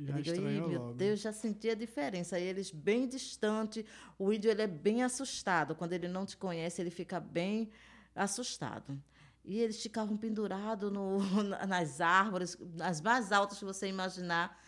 Já 0.00 0.16
eu 0.16 0.22
digo, 0.22 0.42
meu 0.42 0.68
logo. 0.68 0.94
Deus, 0.94 1.20
já 1.20 1.32
senti 1.32 1.68
a 1.68 1.74
diferença. 1.74 2.36
Aí 2.36 2.44
eles 2.44 2.70
bem 2.70 3.06
distante, 3.06 3.84
o 4.18 4.32
índio 4.32 4.50
ele 4.50 4.62
é 4.62 4.66
bem 4.66 5.02
assustado. 5.02 5.74
Quando 5.74 5.92
ele 5.92 6.08
não 6.08 6.24
te 6.24 6.36
conhece, 6.36 6.80
ele 6.80 6.90
fica 6.90 7.20
bem 7.20 7.70
assustado. 8.14 8.98
E 9.44 9.58
eles 9.58 9.82
ficavam 9.82 10.16
pendurados 10.16 10.90
no, 10.92 11.18
nas 11.66 12.00
árvores, 12.00 12.56
as 12.80 13.00
mais 13.00 13.32
altas 13.32 13.58
que 13.58 13.64
você 13.64 13.88
imaginar. 13.88 14.58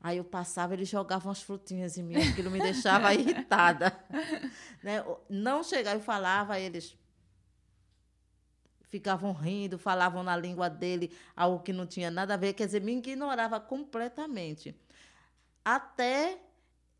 Aí 0.00 0.18
eu 0.18 0.24
passava, 0.24 0.74
eles 0.74 0.88
jogavam 0.88 1.32
as 1.32 1.42
frutinhas 1.42 1.96
em 1.96 2.02
mim, 2.02 2.16
aquilo 2.16 2.50
me 2.50 2.60
deixava 2.60 3.12
irritada. 3.14 3.98
né? 4.82 5.02
Não 5.28 5.62
chegava 5.62 5.98
e 5.98 6.02
falava, 6.02 6.60
eles 6.60 6.96
ficavam 8.88 9.32
rindo, 9.32 9.78
falavam 9.78 10.22
na 10.22 10.36
língua 10.36 10.68
dele 10.68 11.10
algo 11.34 11.62
que 11.62 11.72
não 11.72 11.86
tinha 11.86 12.10
nada 12.10 12.34
a 12.34 12.36
ver, 12.36 12.52
quer 12.52 12.66
dizer, 12.66 12.80
me 12.80 12.96
ignorava 12.96 13.58
completamente. 13.60 14.74
Até 15.64 16.38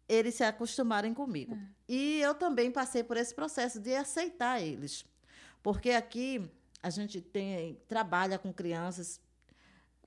eles 0.09 0.35
se 0.35 0.45
acostumarem 0.45 1.15
comigo. 1.15 1.55
É. 1.55 1.59
E 1.89 2.21
eu 2.21 2.35
também 2.35 2.71
passei 2.71 3.03
por 3.03 3.17
esse 3.17 3.35
processo 3.35 3.81
de 3.81 3.95
aceitar 3.95 4.61
eles. 4.61 5.05
Porque 5.63 5.91
aqui 5.91 6.51
a 6.83 6.91
gente 6.91 7.21
tem 7.21 7.81
trabalha 7.89 8.39
com 8.39 8.53
crianças 8.53 9.21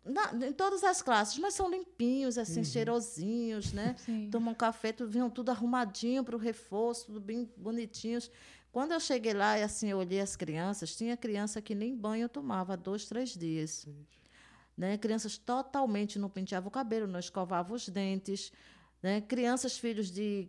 na, 0.04 0.48
em 0.48 0.54
todas 0.54 0.84
as 0.84 1.02
classes, 1.02 1.38
mas 1.38 1.54
são 1.54 1.70
limpinhos, 1.70 2.38
assim, 2.38 2.60
uhum. 2.60 2.66
cheirosinhos, 2.66 3.74
né? 3.74 3.96
Sim. 3.98 4.30
Tomam 4.32 4.54
café, 4.54 4.92
tudo, 4.92 5.10
vinham 5.10 5.30
tudo 5.30 5.50
arrumadinho 5.50 6.24
para 6.24 6.36
o 6.36 6.40
reforço, 6.40 7.08
tudo 7.08 7.20
bem 7.20 7.50
bonitinhos. 7.56 8.32
Quando 8.72 8.92
eu 8.92 9.00
cheguei 9.00 9.34
lá 9.34 9.58
e 9.58 9.64
assim, 9.64 9.94
olhei 9.94 10.20
as 10.20 10.36
crianças, 10.36 10.96
tinha 10.96 11.18
criança 11.18 11.62
que 11.62 11.74
nem 11.74 11.96
banho 11.96 12.30
tomava 12.30 12.78
dois, 12.78 13.06
três 13.06 13.36
dias. 13.36 13.88
Né? 14.78 14.98
Crianças 14.98 15.38
totalmente 15.38 16.20
não 16.20 16.30
penteavam 16.30 16.68
o 16.68 16.72
cabelo, 16.72 17.08
não 17.08 17.20
escovavam 17.20 17.76
os 17.76 17.90
dentes. 17.90 18.52
Né? 19.02 19.22
Crianças, 19.22 19.78
filhos 19.78 20.12
de 20.12 20.48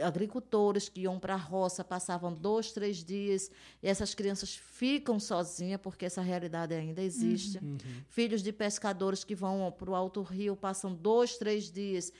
agricultores 0.00 0.88
que 0.88 1.02
iam 1.02 1.18
para 1.18 1.34
a 1.34 1.36
roça, 1.36 1.84
passavam 1.84 2.32
dois, 2.32 2.72
três 2.72 3.04
dias, 3.04 3.50
e 3.82 3.88
essas 3.88 4.14
crianças 4.14 4.54
ficam 4.54 5.18
sozinhas, 5.18 5.80
porque 5.80 6.04
essa 6.04 6.22
realidade 6.22 6.74
ainda 6.74 7.02
existe. 7.02 7.58
Uhum. 7.58 7.78
Filhos 8.08 8.42
de 8.42 8.52
pescadores 8.52 9.24
que 9.24 9.34
vão 9.34 9.70
para 9.72 9.90
o 9.90 9.94
Alto 9.94 10.22
Rio, 10.22 10.56
passam 10.56 10.94
dois, 10.94 11.36
três 11.36 11.70
dias 11.70 12.12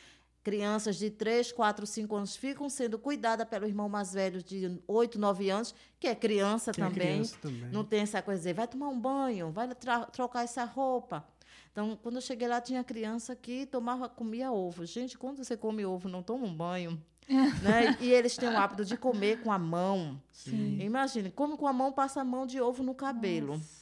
Crianças 0.43 0.97
de 0.97 1.11
3, 1.11 1.53
4, 1.53 1.87
5 1.87 2.17
anos 2.17 2.35
ficam 2.35 2.69
sendo 2.71 2.99
cuidadas 2.99 3.47
pelo 3.47 3.67
irmão 3.67 3.89
mais 3.89 4.15
velho 4.15 4.43
de 4.43 4.81
8, 4.87 5.19
9 5.19 5.51
anos, 5.51 5.75
que 5.99 6.07
é 6.07 6.15
criança, 6.15 6.73
que 6.73 6.81
também. 6.81 7.09
É 7.09 7.13
criança 7.13 7.39
também. 7.43 7.71
Não 7.71 7.85
tem 7.85 8.01
essa 8.01 8.23
coisa 8.23 8.39
de 8.39 8.45
dizer, 8.45 8.55
vai 8.55 8.67
tomar 8.67 8.89
um 8.89 8.99
banho, 8.99 9.51
vai 9.51 9.69
trocar 10.11 10.45
essa 10.45 10.65
roupa. 10.65 11.27
Então, 11.71 11.97
quando 12.03 12.17
eu 12.17 12.23
cheguei 12.23 12.49
lá, 12.49 12.61
tinha 12.61 12.83
criança 12.83 13.37
que 13.37 13.67
tomava, 13.67 14.09
comia 14.09 14.51
ovo. 14.51 14.87
Gente, 14.87 15.19
quando 15.19 15.45
você 15.45 15.57
come 15.57 15.85
ovo, 15.85 16.09
não 16.09 16.23
toma 16.23 16.47
um 16.47 16.55
banho. 16.55 17.01
né? 17.63 17.97
E 18.01 18.11
eles 18.11 18.37
têm 18.37 18.49
o 18.49 18.57
hábito 18.57 18.85
de 18.85 18.97
comer 18.97 19.41
com 19.43 19.53
a 19.53 19.59
mão. 19.59 20.21
Sim. 20.33 20.81
Imagine, 20.81 21.31
come 21.31 21.57
com 21.57 21.67
a 21.67 21.73
mão, 21.73 21.93
passa 21.93 22.23
a 22.23 22.25
mão 22.25 22.47
de 22.47 22.61
ovo 22.61 22.83
no 22.83 22.95
cabelo. 22.95 23.59
Nossa. 23.59 23.81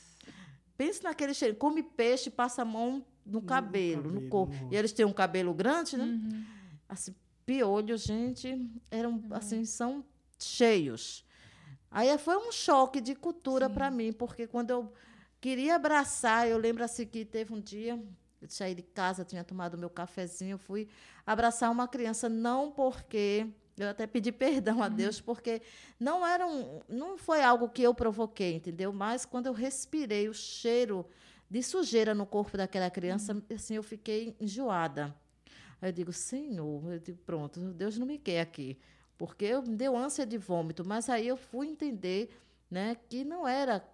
Pense 0.76 1.02
naquele 1.02 1.34
cheiro. 1.34 1.56
Come 1.56 1.82
peixe, 1.82 2.30
passa 2.30 2.62
a 2.62 2.64
mão 2.64 3.04
no, 3.28 3.42
cabelo, 3.42 4.02
cabelo, 4.02 4.20
no 4.20 4.28
corpo. 4.28 4.54
No 4.64 4.72
e 4.72 4.76
eles 4.76 4.92
têm 4.92 5.04
um 5.06 5.12
cabelo 5.12 5.52
grande, 5.54 5.96
né? 5.96 6.04
Uhum. 6.04 6.44
Assim, 6.88 7.14
piolhos, 7.44 8.02
gente, 8.02 8.60
eram 8.90 9.12
uhum. 9.12 9.28
assim, 9.30 9.64
são 9.64 10.04
cheios. 10.38 11.24
Aí 11.90 12.16
foi 12.18 12.36
um 12.36 12.52
choque 12.52 13.00
de 13.00 13.14
cultura 13.14 13.70
para 13.70 13.90
mim, 13.90 14.12
porque 14.12 14.46
quando 14.46 14.70
eu 14.70 14.92
queria 15.40 15.76
abraçar, 15.76 16.48
eu 16.48 16.58
lembro 16.58 16.84
assim 16.84 17.06
que 17.06 17.24
teve 17.24 17.54
um 17.54 17.60
dia, 17.60 18.02
eu 18.40 18.48
saí 18.48 18.74
de 18.74 18.82
casa, 18.82 19.24
tinha 19.24 19.42
tomado 19.42 19.78
meu 19.78 19.88
cafezinho, 19.88 20.58
fui 20.58 20.88
abraçar 21.26 21.70
uma 21.70 21.88
criança, 21.88 22.28
não 22.28 22.70
porque 22.70 23.46
eu 23.78 23.88
até 23.88 24.06
pedi 24.06 24.32
perdão 24.32 24.82
a 24.82 24.88
uhum. 24.88 24.94
Deus, 24.94 25.20
porque 25.20 25.62
não 25.98 26.26
era 26.26 26.46
um, 26.46 26.80
não 26.88 27.16
foi 27.16 27.42
algo 27.42 27.68
que 27.68 27.82
eu 27.82 27.94
provoquei, 27.94 28.54
entendeu? 28.54 28.92
Mas 28.92 29.24
quando 29.24 29.46
eu 29.46 29.52
respirei 29.52 30.28
o 30.28 30.34
cheiro 30.34 31.06
de 31.50 31.62
sujeira 31.62 32.14
no 32.14 32.26
corpo 32.26 32.56
daquela 32.56 32.90
criança, 32.90 33.32
uhum. 33.34 33.42
assim, 33.54 33.74
eu 33.74 33.82
fiquei 33.82 34.36
enjoada. 34.40 35.14
Aí 35.80 35.88
eu 35.88 35.92
digo, 35.92 36.12
Senhor, 36.12 36.92
eu 36.92 36.98
digo, 36.98 37.18
pronto, 37.24 37.60
Deus 37.72 37.96
não 37.96 38.06
me 38.06 38.18
quer 38.18 38.40
aqui. 38.40 38.78
Porque 39.16 39.44
eu, 39.44 39.62
me 39.62 39.76
deu 39.76 39.96
ânsia 39.96 40.26
de 40.26 40.38
vômito, 40.38 40.86
mas 40.86 41.08
aí 41.08 41.26
eu 41.26 41.36
fui 41.36 41.68
entender 41.68 42.30
né, 42.70 42.96
que 43.08 43.24
não 43.24 43.46
era 43.46 43.84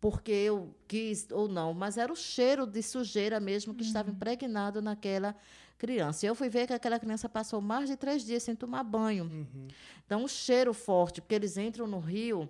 porque 0.00 0.32
eu 0.32 0.74
quis 0.86 1.26
ou 1.30 1.48
não, 1.48 1.72
mas 1.72 1.96
era 1.96 2.12
o 2.12 2.16
cheiro 2.16 2.66
de 2.66 2.82
sujeira 2.82 3.40
mesmo 3.40 3.74
que 3.74 3.82
uhum. 3.82 3.86
estava 3.86 4.10
impregnado 4.10 4.82
naquela 4.82 5.34
criança. 5.78 6.24
E 6.24 6.28
eu 6.28 6.34
fui 6.34 6.48
ver 6.48 6.66
que 6.66 6.72
aquela 6.72 6.98
criança 6.98 7.28
passou 7.28 7.60
mais 7.60 7.88
de 7.88 7.96
três 7.96 8.24
dias 8.24 8.42
sem 8.42 8.54
tomar 8.54 8.82
banho. 8.82 9.24
Uhum. 9.24 9.68
Então, 10.04 10.24
o 10.24 10.28
cheiro 10.28 10.72
forte, 10.72 11.20
porque 11.20 11.34
eles 11.34 11.56
entram 11.56 11.86
no 11.86 11.98
rio, 11.98 12.48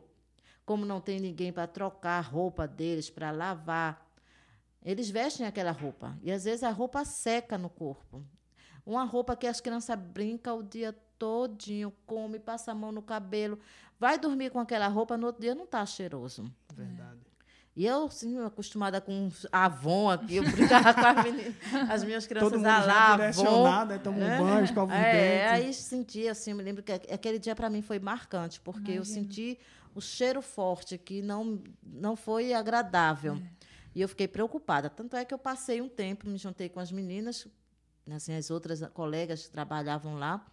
como 0.64 0.85
não 0.85 1.00
tem 1.00 1.20
ninguém 1.20 1.52
para 1.52 1.66
trocar 1.66 2.18
a 2.18 2.20
roupa 2.20 2.66
deles, 2.66 3.09
para 3.09 3.30
lavar, 3.30 4.06
eles 4.87 5.11
vestem 5.11 5.44
aquela 5.44 5.72
roupa 5.72 6.16
e 6.22 6.31
às 6.31 6.44
vezes 6.44 6.62
a 6.62 6.70
roupa 6.70 7.05
seca 7.05 7.59
no 7.59 7.68
corpo. 7.68 8.25
Uma 8.87 9.03
roupa 9.03 9.35
que 9.35 9.49
as 9.49 9.61
crianças 9.61 9.99
brincam 9.99 10.61
o 10.61 10.62
dia 10.62 10.94
todinho, 11.18 11.92
come, 12.07 12.38
passa 12.38 12.70
a 12.70 12.75
mão 12.75 12.92
no 12.92 13.03
cabelo, 13.03 13.59
vai 13.99 14.16
dormir 14.16 14.51
com 14.51 14.61
aquela 14.61 14.87
roupa, 14.87 15.16
no 15.16 15.27
outro 15.27 15.42
dia 15.42 15.57
não 15.57 15.64
está 15.64 15.85
cheiroso. 15.85 16.49
Verdade. 16.72 17.18
E 17.75 17.85
eu, 17.85 18.09
sim, 18.09 18.38
acostumada 18.38 19.01
com 19.01 19.29
Avon 19.51 20.09
aqui, 20.09 20.37
eu 20.37 20.44
brincava 20.44 20.94
com 20.94 21.01
as, 21.01 21.25
meninas, 21.27 21.55
as 21.90 22.05
minhas 22.05 22.27
crianças 22.27 22.49
Todo 22.49 22.59
mundo 22.59 22.66
lá, 22.66 22.81
já 22.81 23.16
direcionado, 23.16 23.92
é, 23.92 23.99
toma 23.99 24.18
um 24.18 24.22
é, 24.22 24.38
banho, 24.38 24.64
escova 24.64 24.94
é, 24.96 25.37
é, 25.38 25.49
aí 25.49 25.75
senti, 25.75 26.29
assim, 26.29 26.55
me 26.55 26.62
lembro 26.62 26.83
que 26.83 26.92
aquele 26.92 27.38
dia 27.40 27.57
para 27.57 27.68
mim 27.68 27.83
foi 27.83 27.99
marcante, 27.99 28.61
porque 28.61 28.92
Imagina. 28.92 29.01
eu 29.01 29.05
senti 29.05 29.59
o 29.94 30.01
cheiro 30.01 30.40
forte 30.40 30.96
que 30.96 31.20
não, 31.20 31.61
não 31.83 32.14
foi 32.14 32.55
agradável. 32.55 33.35
É. 33.35 33.65
E 33.96 34.02
eu 34.02 34.09
fiquei 34.11 34.28
preocupada. 34.28 34.90
Tanto 34.90 35.16
é 35.16 35.24
que 35.24 35.32
eu 35.32 35.38
passei 35.38 35.80
um 35.80 35.88
tempo, 35.88 36.28
me 36.28 36.36
juntei 36.36 36.68
com 36.68 36.78
as 36.78 36.92
meninas, 36.92 37.49
assim, 38.14 38.34
as 38.34 38.51
outras 38.51 38.86
colegas 38.92 39.47
que 39.47 39.51
trabalhavam 39.51 40.18
lá, 40.18 40.44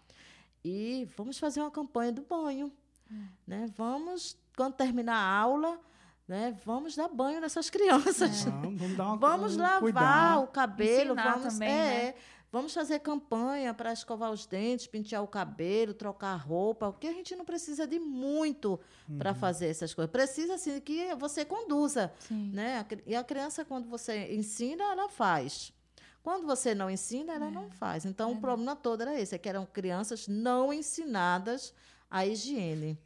e 0.63 1.05
vamos 1.17 1.37
fazer 1.37 1.59
uma 1.59 1.69
campanha 1.69 2.13
do 2.13 2.21
banho. 2.21 2.71
Hum. 3.11 3.27
Né? 3.45 3.69
Vamos, 3.75 4.37
quando 4.55 4.75
terminar 4.75 5.15
a 5.15 5.37
aula, 5.39 5.77
né? 6.25 6.57
Vamos 6.63 6.95
dar 6.95 7.09
banho 7.09 7.41
nessas 7.41 7.67
crianças. 7.69 8.47
É. 8.47 8.49
Vamos, 8.49 8.79
vamos, 8.79 8.97
uma, 8.97 9.15
vamos 9.17 9.57
lavar 9.57 9.79
cuidar. 9.81 10.39
o 10.39 10.47
cabelo, 10.47 11.11
Ensinar 11.11 11.37
vamos 11.37 11.53
também, 11.53 11.69
é, 11.69 11.73
né? 11.73 12.15
Vamos 12.53 12.73
fazer 12.73 12.99
campanha 12.99 13.73
para 13.73 13.91
escovar 13.91 14.31
os 14.31 14.45
dentes, 14.45 14.85
pentear 14.87 15.23
o 15.23 15.27
cabelo, 15.27 15.93
trocar 15.93 16.33
a 16.33 16.37
roupa, 16.37 16.91
porque 16.91 17.07
a 17.07 17.11
gente 17.11 17.35
não 17.35 17.43
precisa 17.43 17.85
de 17.87 17.99
muito 17.99 18.79
Uhum. 19.09 19.17
para 19.17 19.33
fazer 19.33 19.67
essas 19.67 19.91
coisas. 19.93 20.11
Precisa 20.11 20.53
assim 20.53 20.79
que 20.79 21.13
você 21.15 21.43
conduza, 21.43 22.13
Sim. 22.19 22.51
né? 22.53 22.77
A 22.79 22.85
E 23.07 23.15
a 23.15 23.23
criança 23.23 23.65
quando 23.65 23.89
você 23.89 24.31
ensina, 24.33 24.83
ela 24.91 25.09
faz. 25.09 25.73
Quando 26.21 26.45
você 26.45 26.73
não 26.73 26.89
ensina, 26.89 27.33
ela 27.33 27.49
não 27.51 27.69
faz. 27.71 28.05
Então 28.05 28.31
o 28.31 28.39
problema 28.39 28.75
todo 28.77 29.01
era 29.01 29.19
esse, 29.19 29.33
é 29.35 29.37
que 29.37 29.49
eram 29.49 29.65
crianças 29.65 30.27
não 30.27 30.71
ensinadas 30.71 31.73
à 32.09 32.25
higiene. 32.25 32.97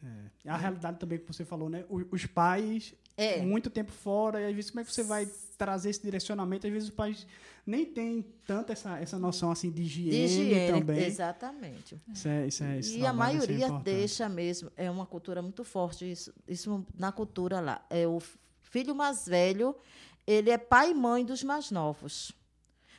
É. 0.46 0.50
A 0.52 0.58
realidade 0.58 1.00
também 1.00 1.18
que 1.18 1.26
você 1.26 1.44
falou, 1.46 1.70
né? 1.70 1.84
Os 1.90 2.26
pais, 2.28 2.94
É. 3.16 3.42
muito 3.42 3.70
tempo 3.72 3.92
fora, 3.92 4.40
e 4.42 4.46
às 4.46 4.54
vezes 4.54 4.70
como 4.70 4.82
é 4.82 4.84
que 4.84 4.94
você 4.94 5.02
vai 5.04 5.26
trazer 5.58 5.90
esse 5.90 6.02
direcionamento? 6.04 6.68
Às 6.68 6.74
vezes 6.74 6.90
os 6.90 6.96
pais 6.96 7.26
nem 7.68 7.86
têm 7.86 8.26
tanto 8.46 8.72
essa, 8.72 8.98
essa 8.98 9.20
noção 9.20 9.52
assim 9.52 9.70
de 9.70 9.82
higiene, 9.84 10.10
De 10.12 10.18
higiene, 10.24 10.72
também. 10.80 11.04
exatamente. 11.04 12.02
Isso 12.12 12.28
é, 12.28 12.48
isso 12.48 12.64
é, 12.64 12.80
esse 12.80 12.98
E 12.98 13.06
a 13.06 13.10
trabalho, 13.10 13.40
isso 13.40 13.52
é 13.52 13.58
maioria 13.58 13.80
deixa 13.84 14.30
mesmo, 14.30 14.72
é 14.78 14.90
uma 14.90 15.06
cultura 15.06 15.42
muito 15.42 15.64
forte, 15.66 16.10
isso, 16.10 16.34
isso 16.48 16.86
na 16.98 17.12
cultura 17.12 17.60
lá. 17.60 17.86
É 17.90 18.08
o 18.08 18.20
filho 18.62 18.96
mais 18.96 19.28
velho, 19.28 19.76
ele 20.26 20.50
é 20.50 20.58
pai 20.58 20.92
e 20.92 20.94
mãe 20.94 21.26
dos 21.26 21.44
mais 21.44 21.70
novos. 21.70 22.32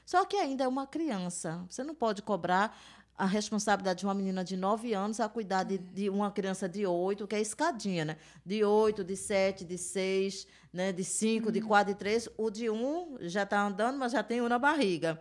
Só 0.05 0.25
que 0.25 0.37
ainda 0.37 0.64
é 0.64 0.69
uma 0.69 0.87
criança. 0.87 1.64
Você 1.69 1.83
não 1.83 1.95
pode 1.95 2.23
cobrar 2.23 2.79
a 3.19 3.27
responsabilidade 3.27 3.99
de 3.99 4.07
uma 4.07 4.14
menina 4.14 4.45
de 4.45 4.57
9 4.57 4.95
anos 4.95 5.19
a 5.19 5.29
cuidar 5.29 5.64
de, 5.64 5.77
de 5.77 6.09
uma 6.09 6.31
criança 6.31 6.69
de 6.69 6.87
8, 6.87 7.27
que 7.27 7.35
é 7.35 7.41
escadinha, 7.41 8.05
né? 8.05 8.16
De 8.47 8.62
8, 8.62 9.03
de 9.03 9.16
7, 9.16 9.64
de 9.64 9.77
6, 9.77 10.47
né? 10.73 10.93
de 10.93 11.03
5, 11.03 11.51
de 11.51 11.61
4, 11.61 11.93
de 11.93 11.99
3. 11.99 12.29
O 12.39 12.49
de 12.49 12.71
1 12.71 13.19
já 13.23 13.43
está 13.43 13.61
andando, 13.61 13.99
mas 13.99 14.12
já 14.12 14.23
tem 14.23 14.41
um 14.41 14.49
na 14.49 14.59
barriga. 14.59 15.21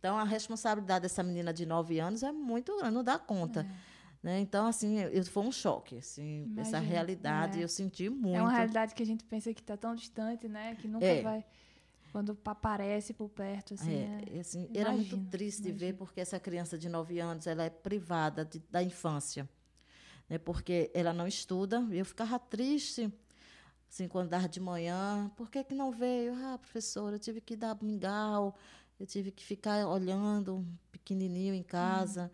Então, 0.00 0.18
a 0.18 0.24
responsabilidade 0.24 1.02
dessa 1.02 1.22
menina 1.22 1.52
de 1.52 1.64
9 1.64 2.00
anos 2.00 2.24
é 2.24 2.32
muito 2.32 2.76
grande, 2.76 2.94
não 2.94 3.04
dá 3.04 3.18
conta. 3.18 3.64
Né? 4.20 4.40
Então, 4.40 4.66
assim, 4.66 4.98
eu, 4.98 5.24
foi 5.24 5.44
um 5.44 5.52
choque. 5.52 5.98
Assim, 5.98 6.52
essa 6.56 6.70
Imagino, 6.70 6.92
realidade, 6.92 7.60
é. 7.60 7.64
eu 7.64 7.68
senti 7.68 8.08
muito. 8.10 8.36
É 8.36 8.42
uma 8.42 8.50
realidade 8.50 8.94
que 8.94 9.02
a 9.02 9.06
gente 9.06 9.24
pensa 9.24 9.54
que 9.54 9.60
está 9.60 9.76
tão 9.76 9.94
distante, 9.94 10.48
né? 10.48 10.74
Que 10.74 10.88
nunca 10.88 11.06
É. 11.06 11.22
vai. 11.22 11.44
Quando 12.12 12.36
aparece 12.44 13.12
por 13.12 13.28
perto, 13.28 13.74
assim. 13.74 13.90
É, 13.92 14.22
é- 14.28 14.36
e, 14.36 14.40
assim, 14.40 14.68
era 14.74 14.90
muito 14.92 15.14
Imagino, 15.14 15.30
triste 15.30 15.62
de 15.62 15.72
ver, 15.72 15.94
porque 15.94 16.20
essa 16.20 16.40
criança 16.40 16.76
de 16.78 16.88
9 16.88 17.18
anos 17.20 17.46
ela 17.46 17.64
é 17.64 17.70
privada 17.70 18.44
de- 18.44 18.62
da 18.70 18.82
infância. 18.82 19.48
Né? 20.28 20.38
Porque 20.38 20.90
ela 20.94 21.12
não 21.12 21.26
estuda. 21.26 21.86
E 21.90 21.98
eu 21.98 22.04
ficava 22.04 22.38
triste, 22.38 23.12
assim, 23.90 24.08
quando 24.08 24.28
dava 24.30 24.48
de 24.48 24.60
manhã. 24.60 25.30
Por 25.36 25.50
que, 25.50 25.62
que 25.64 25.74
não 25.74 25.90
veio? 25.90 26.34
Ah, 26.34 26.58
professora, 26.58 27.16
eu 27.16 27.20
tive 27.20 27.40
que 27.40 27.56
dar 27.56 27.76
mingau, 27.82 28.56
eu 28.98 29.06
tive 29.06 29.30
que 29.30 29.44
ficar 29.44 29.86
olhando 29.86 30.66
pequenininho 30.90 31.54
em 31.54 31.62
casa. 31.62 32.30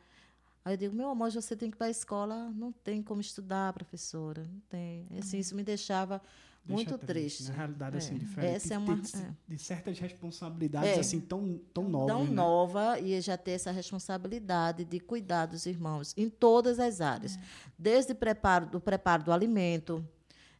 Aí 0.65 0.75
eu 0.75 0.79
digo, 0.79 0.97
meu 0.97 1.11
amor, 1.11 1.31
você 1.31 1.55
tem 1.55 1.71
que 1.71 1.77
ir 1.77 1.79
para 1.79 1.89
a 1.89 1.91
escola. 1.91 2.35
"Ah, 2.49 2.51
Não 2.51 2.73
tem 2.73 3.03
como 3.03 3.21
estudar, 3.21 3.73
professora. 3.73 4.45
Não 4.45 4.61
tem. 4.69 5.07
E, 5.11 5.19
Assim, 5.19 5.39
isso 5.39 5.55
me 5.55 5.63
deixava 5.63 6.23
Deixa 6.67 6.91
muito 6.91 7.07
triste. 7.07 7.45
Na 7.49 7.55
realidade, 7.55 7.97
assim, 7.99 8.15
É. 8.15 8.19
diferente. 8.19 8.55
Essa 8.57 8.75
é 8.75 8.79
de- 8.79 8.83
uma- 8.85 8.97
de, 8.97 9.17
é. 9.17 9.31
de 9.49 9.59
certas 9.59 9.99
responsabilidades, 9.99 10.91
É. 10.97 11.01
assim, 11.01 11.21
tão, 11.21 11.61
tão 11.75 11.89
novas. 11.89 12.09
tão 12.17 12.25
né? 12.25 12.31
nova 12.31 12.99
e 13.01 13.21
já 13.21 13.37
ter 13.37 13.51
essa 13.53 13.71
responsabilidade 13.71 14.85
de 14.85 14.99
cuidar 15.01 15.47
dos 15.47 15.67
irmãos 15.67 16.15
em 16.17 16.29
todas 16.31 16.79
as 16.81 17.01
áreas, 17.01 17.39
desde 17.79 18.15
preparo 18.15 18.67
do 18.67 18.81
preparo 18.81 19.23
do 19.25 19.33
alimento, 19.33 20.03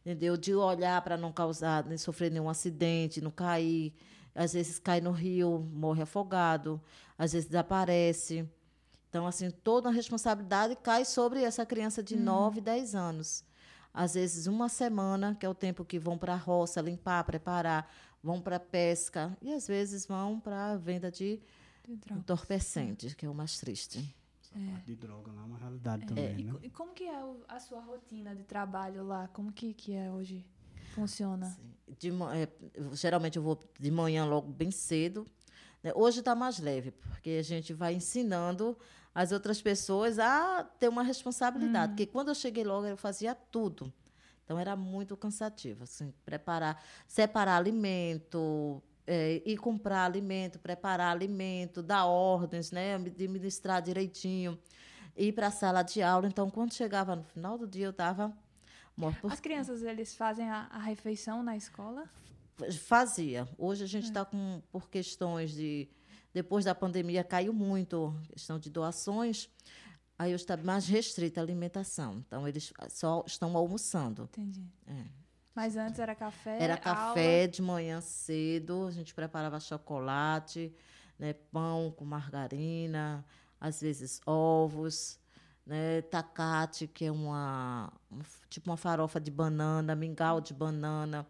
entendeu? 0.05 0.37
De 0.37 0.53
olhar 0.53 1.01
para 1.01 1.17
não 1.17 1.31
causar, 1.31 1.83
nem 1.85 1.97
sofrer 1.97 2.29
nenhum 2.31 2.49
acidente, 2.49 3.19
não 3.19 3.31
cair, 3.31 3.93
às 4.35 4.53
vezes 4.53 4.77
cai 4.77 5.01
no 5.01 5.11
rio, 5.11 5.59
morre 5.73 6.03
afogado, 6.03 6.79
às 7.17 7.33
vezes 7.33 7.47
desaparece. 7.47 8.47
Então, 9.09 9.25
assim, 9.25 9.49
toda 9.49 9.89
a 9.89 9.91
responsabilidade 9.91 10.75
cai 10.83 11.05
sobre 11.05 11.41
essa 11.41 11.65
criança 11.65 12.03
de 12.03 12.15
9, 12.17 12.59
10 12.61 12.93
anos. 12.93 13.43
Às 13.95 14.13
vezes, 14.15 14.45
uma 14.45 14.67
semana, 14.69 15.33
que 15.35 15.45
é 15.45 15.49
o 15.49 15.53
tempo 15.55 15.85
que 15.85 15.97
vão 15.97 16.17
para 16.17 16.33
a 16.33 16.37
roça 16.37 16.81
limpar, 16.81 17.23
preparar, 17.23 17.89
vão 18.21 18.41
para 18.41 18.57
a 18.57 18.59
pesca, 18.59 19.37
e 19.41 19.53
às 19.53 19.67
vezes 19.67 20.05
vão 20.05 20.39
para 20.39 20.71
a 20.73 20.77
venda 20.77 21.09
de 21.11 21.41
de 21.87 22.13
entorpecentes, 22.13 23.13
que 23.13 23.25
é 23.25 23.29
o 23.29 23.33
mais 23.35 23.59
triste. 23.59 23.99
Essa 24.41 24.53
parte 24.71 24.85
de 24.85 24.95
droga 24.95 25.31
lá 25.31 25.41
é 25.41 25.45
uma 25.45 25.57
realidade 25.57 26.03
É, 26.03 26.07
também, 26.07 26.39
e, 26.39 26.43
né? 26.43 26.59
e 26.63 26.69
como 26.69 26.93
que 26.93 27.03
é 27.03 27.21
a 27.47 27.59
sua 27.59 27.79
rotina 27.79 28.35
de 28.35 28.43
trabalho 28.43 29.03
lá? 29.05 29.27
Como 29.27 29.51
que, 29.51 29.71
que 29.73 29.93
é 29.93 30.11
hoje? 30.11 30.43
Funciona? 30.95 31.55
De 31.99 32.09
é, 32.09 32.49
geralmente 32.93 33.37
eu 33.37 33.43
vou 33.43 33.59
de 33.79 33.91
manhã 33.91 34.25
logo 34.25 34.51
bem 34.51 34.71
cedo. 34.71 35.27
né? 35.83 35.91
Hoje 35.95 36.19
está 36.19 36.33
mais 36.33 36.57
leve, 36.57 36.89
porque 36.91 37.29
a 37.39 37.43
gente 37.43 37.71
vai 37.73 37.93
ensinando 37.93 38.75
as 39.15 39.31
outras 39.31 39.61
pessoas 39.61 40.19
a 40.19 40.65
ter 40.77 40.89
uma 40.89 41.01
responsabilidade. 41.01 41.93
Porque 41.93 42.05
quando 42.05 42.27
eu 42.27 42.35
cheguei 42.35 42.65
logo, 42.65 42.85
eu 42.85 42.97
fazia 42.97 43.33
tudo. 43.33 43.91
Então 44.43 44.59
era 44.59 44.75
muito 44.75 45.15
cansativo, 45.15 45.85
assim, 45.85 46.13
preparar, 46.23 46.83
separar 47.07 47.55
alimento, 47.55 48.83
é, 49.07 49.41
ir 49.45 49.57
comprar 49.57 50.03
alimento, 50.03 50.59
preparar 50.59 51.11
alimento, 51.11 51.81
dar 51.81 52.05
ordens, 52.05 52.71
né, 52.71 52.95
administrar 52.95 53.81
direitinho, 53.81 54.59
ir 55.15 55.31
para 55.31 55.47
a 55.47 55.51
sala 55.51 55.81
de 55.81 56.01
aula. 56.01 56.27
Então, 56.27 56.49
quando 56.49 56.73
chegava 56.73 57.15
no 57.15 57.23
final 57.23 57.57
do 57.57 57.65
dia, 57.65 57.85
eu 57.85 57.91
estava 57.91 58.31
morta. 58.95 59.19
por 59.21 59.31
As 59.31 59.39
crianças, 59.39 59.81
eles 59.81 60.13
fazem 60.15 60.49
a, 60.49 60.67
a 60.69 60.79
refeição 60.79 61.41
na 61.41 61.55
escola? 61.55 62.07
Fazia. 62.83 63.47
Hoje 63.57 63.83
a 63.83 63.87
gente 63.87 64.05
está 64.05 64.23
com, 64.23 64.61
por 64.71 64.89
questões 64.89 65.51
de. 65.51 65.89
Depois 66.35 66.65
da 66.65 66.75
pandemia 66.75 67.23
caiu 67.23 67.53
muito 67.53 68.13
a 68.21 68.33
questão 68.33 68.59
de 68.59 68.69
doações. 68.69 69.49
Aí 70.19 70.33
eu 70.33 70.35
está 70.35 70.57
mais 70.57 70.85
restrita 70.85 71.39
a 71.39 71.43
alimentação. 71.43 72.17
Então, 72.27 72.45
eles 72.45 72.73
só 72.89 73.23
estão 73.25 73.55
almoçando. 73.55 74.23
Entendi. 74.23 74.67
É. 74.85 75.05
Mas 75.55 75.77
antes 75.77 75.97
era 75.97 76.13
café, 76.13 76.61
Era 76.61 76.73
aula. 76.73 76.83
café 76.83 77.47
de 77.47 77.61
manhã 77.61 78.01
cedo, 78.01 78.85
a 78.85 78.91
gente 78.91 79.13
preparava 79.13 79.61
chocolate, 79.61 80.75
né, 81.17 81.31
pão 81.31 81.89
com 81.95 82.03
margarina, 82.03 83.23
às 83.57 83.79
vezes 83.79 84.19
ovos, 84.25 85.17
né, 85.65 86.01
tacate, 86.01 86.85
que 86.85 87.05
é 87.05 87.11
uma, 87.13 87.93
tipo 88.49 88.69
uma 88.69 88.75
farofa 88.75 89.21
de 89.21 89.31
banana, 89.31 89.95
mingau 89.95 90.41
de 90.41 90.53
banana. 90.53 91.25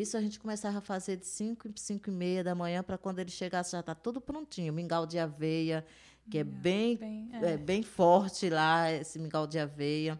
Isso 0.00 0.16
a 0.16 0.20
gente 0.22 0.40
começava 0.40 0.78
a 0.78 0.80
fazer 0.80 1.18
de 1.18 1.26
5 1.26 1.68
e 1.68 1.72
5 1.78 2.08
e 2.08 2.12
meia 2.12 2.42
da 2.42 2.54
manhã 2.54 2.82
para 2.82 2.96
quando 2.96 3.18
ele 3.18 3.30
chegasse 3.30 3.72
já 3.72 3.80
está 3.80 3.94
tudo 3.94 4.22
prontinho. 4.22 4.72
Mingau 4.72 5.04
de 5.06 5.18
aveia, 5.18 5.84
que 6.30 6.38
é 6.38 6.44
bem, 6.44 6.96
bem, 6.96 7.28
é, 7.32 7.56
bem 7.58 7.82
forte 7.82 8.48
lá, 8.48 8.90
esse 8.90 9.18
mingau 9.18 9.46
de 9.46 9.58
aveia. 9.58 10.18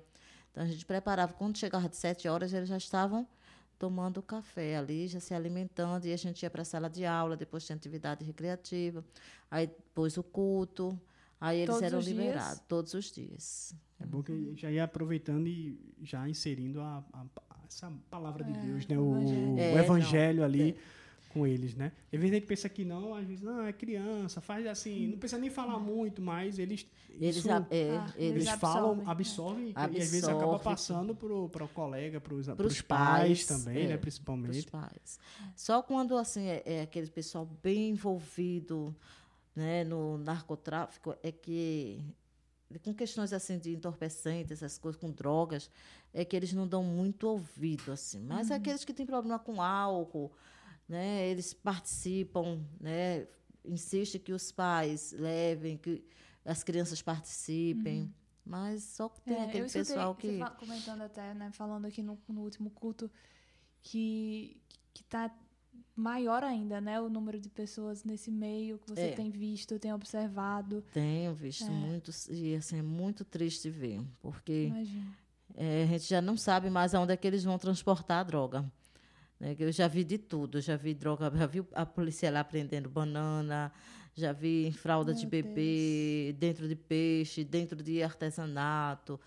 Então 0.50 0.62
a 0.62 0.66
gente 0.66 0.84
preparava. 0.84 1.32
Quando 1.32 1.56
chegava 1.56 1.88
de 1.88 1.96
7 1.96 2.28
horas, 2.28 2.52
eles 2.52 2.68
já 2.68 2.76
estavam 2.76 3.26
tomando 3.78 4.20
café 4.22 4.76
ali, 4.76 5.08
já 5.08 5.18
se 5.18 5.32
alimentando, 5.32 6.04
e 6.04 6.12
a 6.12 6.16
gente 6.18 6.42
ia 6.42 6.50
para 6.50 6.62
a 6.62 6.64
sala 6.66 6.90
de 6.90 7.06
aula, 7.06 7.34
depois 7.36 7.64
tinha 7.64 7.74
atividade 7.74 8.22
recreativa, 8.24 9.02
aí 9.50 9.66
depois 9.66 10.16
o 10.18 10.22
culto, 10.22 10.96
aí 11.40 11.58
eles 11.60 11.74
Todos 11.74 11.82
eram 11.82 11.98
os 11.98 12.04
dias? 12.04 12.16
liberados 12.18 12.60
todos 12.68 12.94
os 12.94 13.10
dias. 13.10 13.74
É 13.98 14.06
bom 14.06 14.22
que 14.22 14.52
já 14.54 14.70
ia 14.70 14.84
aproveitando 14.84 15.48
e 15.48 15.80
já 16.02 16.28
inserindo 16.28 16.80
a, 16.80 17.02
a- 17.12 17.26
essa 17.74 17.92
palavra 18.10 18.44
de 18.44 18.52
É, 18.52 18.62
Deus, 18.62 18.86
né? 18.86 18.98
o 18.98 19.02
O, 19.02 19.16
evangelho. 19.16 19.58
É, 19.58 19.78
evangelho 19.78 20.36
não, 20.38 20.44
ali 20.44 20.76
com 21.32 21.46
eles, 21.46 21.74
né? 21.74 21.92
Às 22.12 22.20
vezes 22.20 22.30
a 22.30 22.34
gente 22.34 22.46
pensa 22.46 22.68
que 22.68 22.84
não, 22.84 23.14
às 23.14 23.26
vezes, 23.26 23.42
não, 23.42 23.64
é 23.66 23.72
criança, 23.72 24.40
faz 24.42 24.66
assim, 24.66 25.08
não 25.08 25.18
precisa 25.18 25.40
nem 25.40 25.48
falar 25.48 25.78
muito, 25.78 26.20
mas 26.20 26.58
eles. 26.58 26.86
Eles, 27.18 27.36
isso- 27.36 27.50
a- 27.50 27.66
é, 27.70 27.96
Ah, 27.96 28.12
eles, 28.16 28.46
eles, 28.46 28.60
falam, 28.60 28.90
absorvem, 28.90 29.06
absorvem, 29.10 29.68
e 29.70 29.72
às 29.74 29.90
vezes 29.92 30.24
acaba 30.24 30.58
passando 30.58 31.14
para 31.14 31.32
o 31.64 31.68
colega, 31.68 32.20
para 32.20 32.34
os 32.34 32.46
Pros 32.48 32.82
pais, 32.82 33.44
pais, 33.44 33.46
também, 33.46 33.84
é, 33.84 33.88
né? 33.88 33.96
Principalmente. 33.96 34.70
pais. 34.70 35.18
Só 35.56 35.82
quando 35.82 36.16
assim 36.18 36.42
é, 36.46 36.62
é 36.66 36.82
aquele 36.82 37.08
pessoal 37.08 37.48
bem 37.62 37.90
envolvido 37.90 38.94
né, 39.56 39.84
no 39.84 40.18
narcotráfico 40.18 41.14
é 41.22 41.30
que 41.32 42.00
com 42.78 42.94
questões 42.94 43.32
assim 43.32 43.58
de 43.58 43.74
entorpecentes, 43.74 44.52
essas 44.62 44.78
coisas 44.78 45.00
com 45.00 45.10
drogas, 45.10 45.70
é 46.12 46.24
que 46.24 46.36
eles 46.36 46.52
não 46.52 46.66
dão 46.66 46.82
muito 46.82 47.28
ouvido 47.28 47.92
assim. 47.92 48.20
Mas 48.20 48.50
aqueles 48.50 48.84
que 48.84 48.92
têm 48.92 49.06
problema 49.06 49.38
com 49.38 49.60
álcool, 49.62 50.32
né, 50.88 51.26
eles 51.28 51.54
participam, 51.54 52.60
né, 52.80 53.26
insiste 53.64 54.18
que 54.18 54.32
os 54.32 54.50
pais 54.52 55.12
levem, 55.12 55.76
que 55.76 56.04
as 56.44 56.62
crianças 56.62 57.00
participem. 57.00 58.12
Mas 58.44 58.82
só 58.82 59.08
que 59.08 59.20
tem 59.20 59.36
É, 59.36 59.44
aquele 59.44 59.66
escutei 59.66 59.84
pessoal 59.84 60.14
que 60.16 60.40
comentando 60.58 61.02
até, 61.02 61.32
né, 61.34 61.50
falando 61.52 61.86
aqui 61.86 62.02
no, 62.02 62.18
no 62.28 62.40
último 62.42 62.70
culto, 62.70 63.10
que, 63.82 64.60
que 64.92 65.04
tá 65.04 65.32
maior 65.94 66.42
ainda, 66.42 66.80
né, 66.80 67.00
o 67.00 67.08
número 67.08 67.38
de 67.38 67.48
pessoas 67.50 68.02
nesse 68.04 68.30
meio 68.30 68.78
que 68.78 68.88
você 68.88 69.08
É. 69.08 69.12
tem 69.12 69.30
visto, 69.30 69.78
tem 69.78 69.92
observado. 69.92 70.82
Tenho 70.92 71.34
visto 71.34 71.64
É. 71.64 71.70
muito, 71.70 72.10
e 72.30 72.54
assim, 72.54 72.78
é 72.78 72.82
muito 72.82 73.24
triste 73.24 73.68
ver, 73.68 74.00
porque 74.20 74.72
é, 75.54 75.82
a 75.82 75.86
gente 75.86 76.08
já 76.08 76.20
não 76.22 76.36
sabe 76.36 76.70
mais 76.70 76.94
aonde 76.94 77.12
é 77.12 77.16
que 77.16 77.26
eles 77.26 77.44
vão 77.44 77.58
transportar 77.58 78.20
a 78.20 78.22
droga. 78.22 78.64
Né? 79.38 79.54
Eu 79.58 79.70
já 79.70 79.86
vi 79.86 80.02
de 80.02 80.16
tudo, 80.18 80.60
já 80.60 80.76
vi 80.76 80.94
droga, 80.94 81.30
já 81.36 81.46
vi 81.46 81.62
a 81.74 81.84
polícia 81.84 82.30
lá 82.30 82.42
prendendo 82.42 82.88
banana, 82.88 83.70
já 84.14 84.32
vi 84.32 84.72
fralda 84.72 85.12
Meu 85.12 85.20
de 85.20 85.26
bebê, 85.26 86.28
Deus. 86.32 86.38
dentro 86.38 86.68
de 86.68 86.74
peixe, 86.76 87.44
dentro 87.44 87.82
de 87.82 88.02
artesanato, 88.02 89.20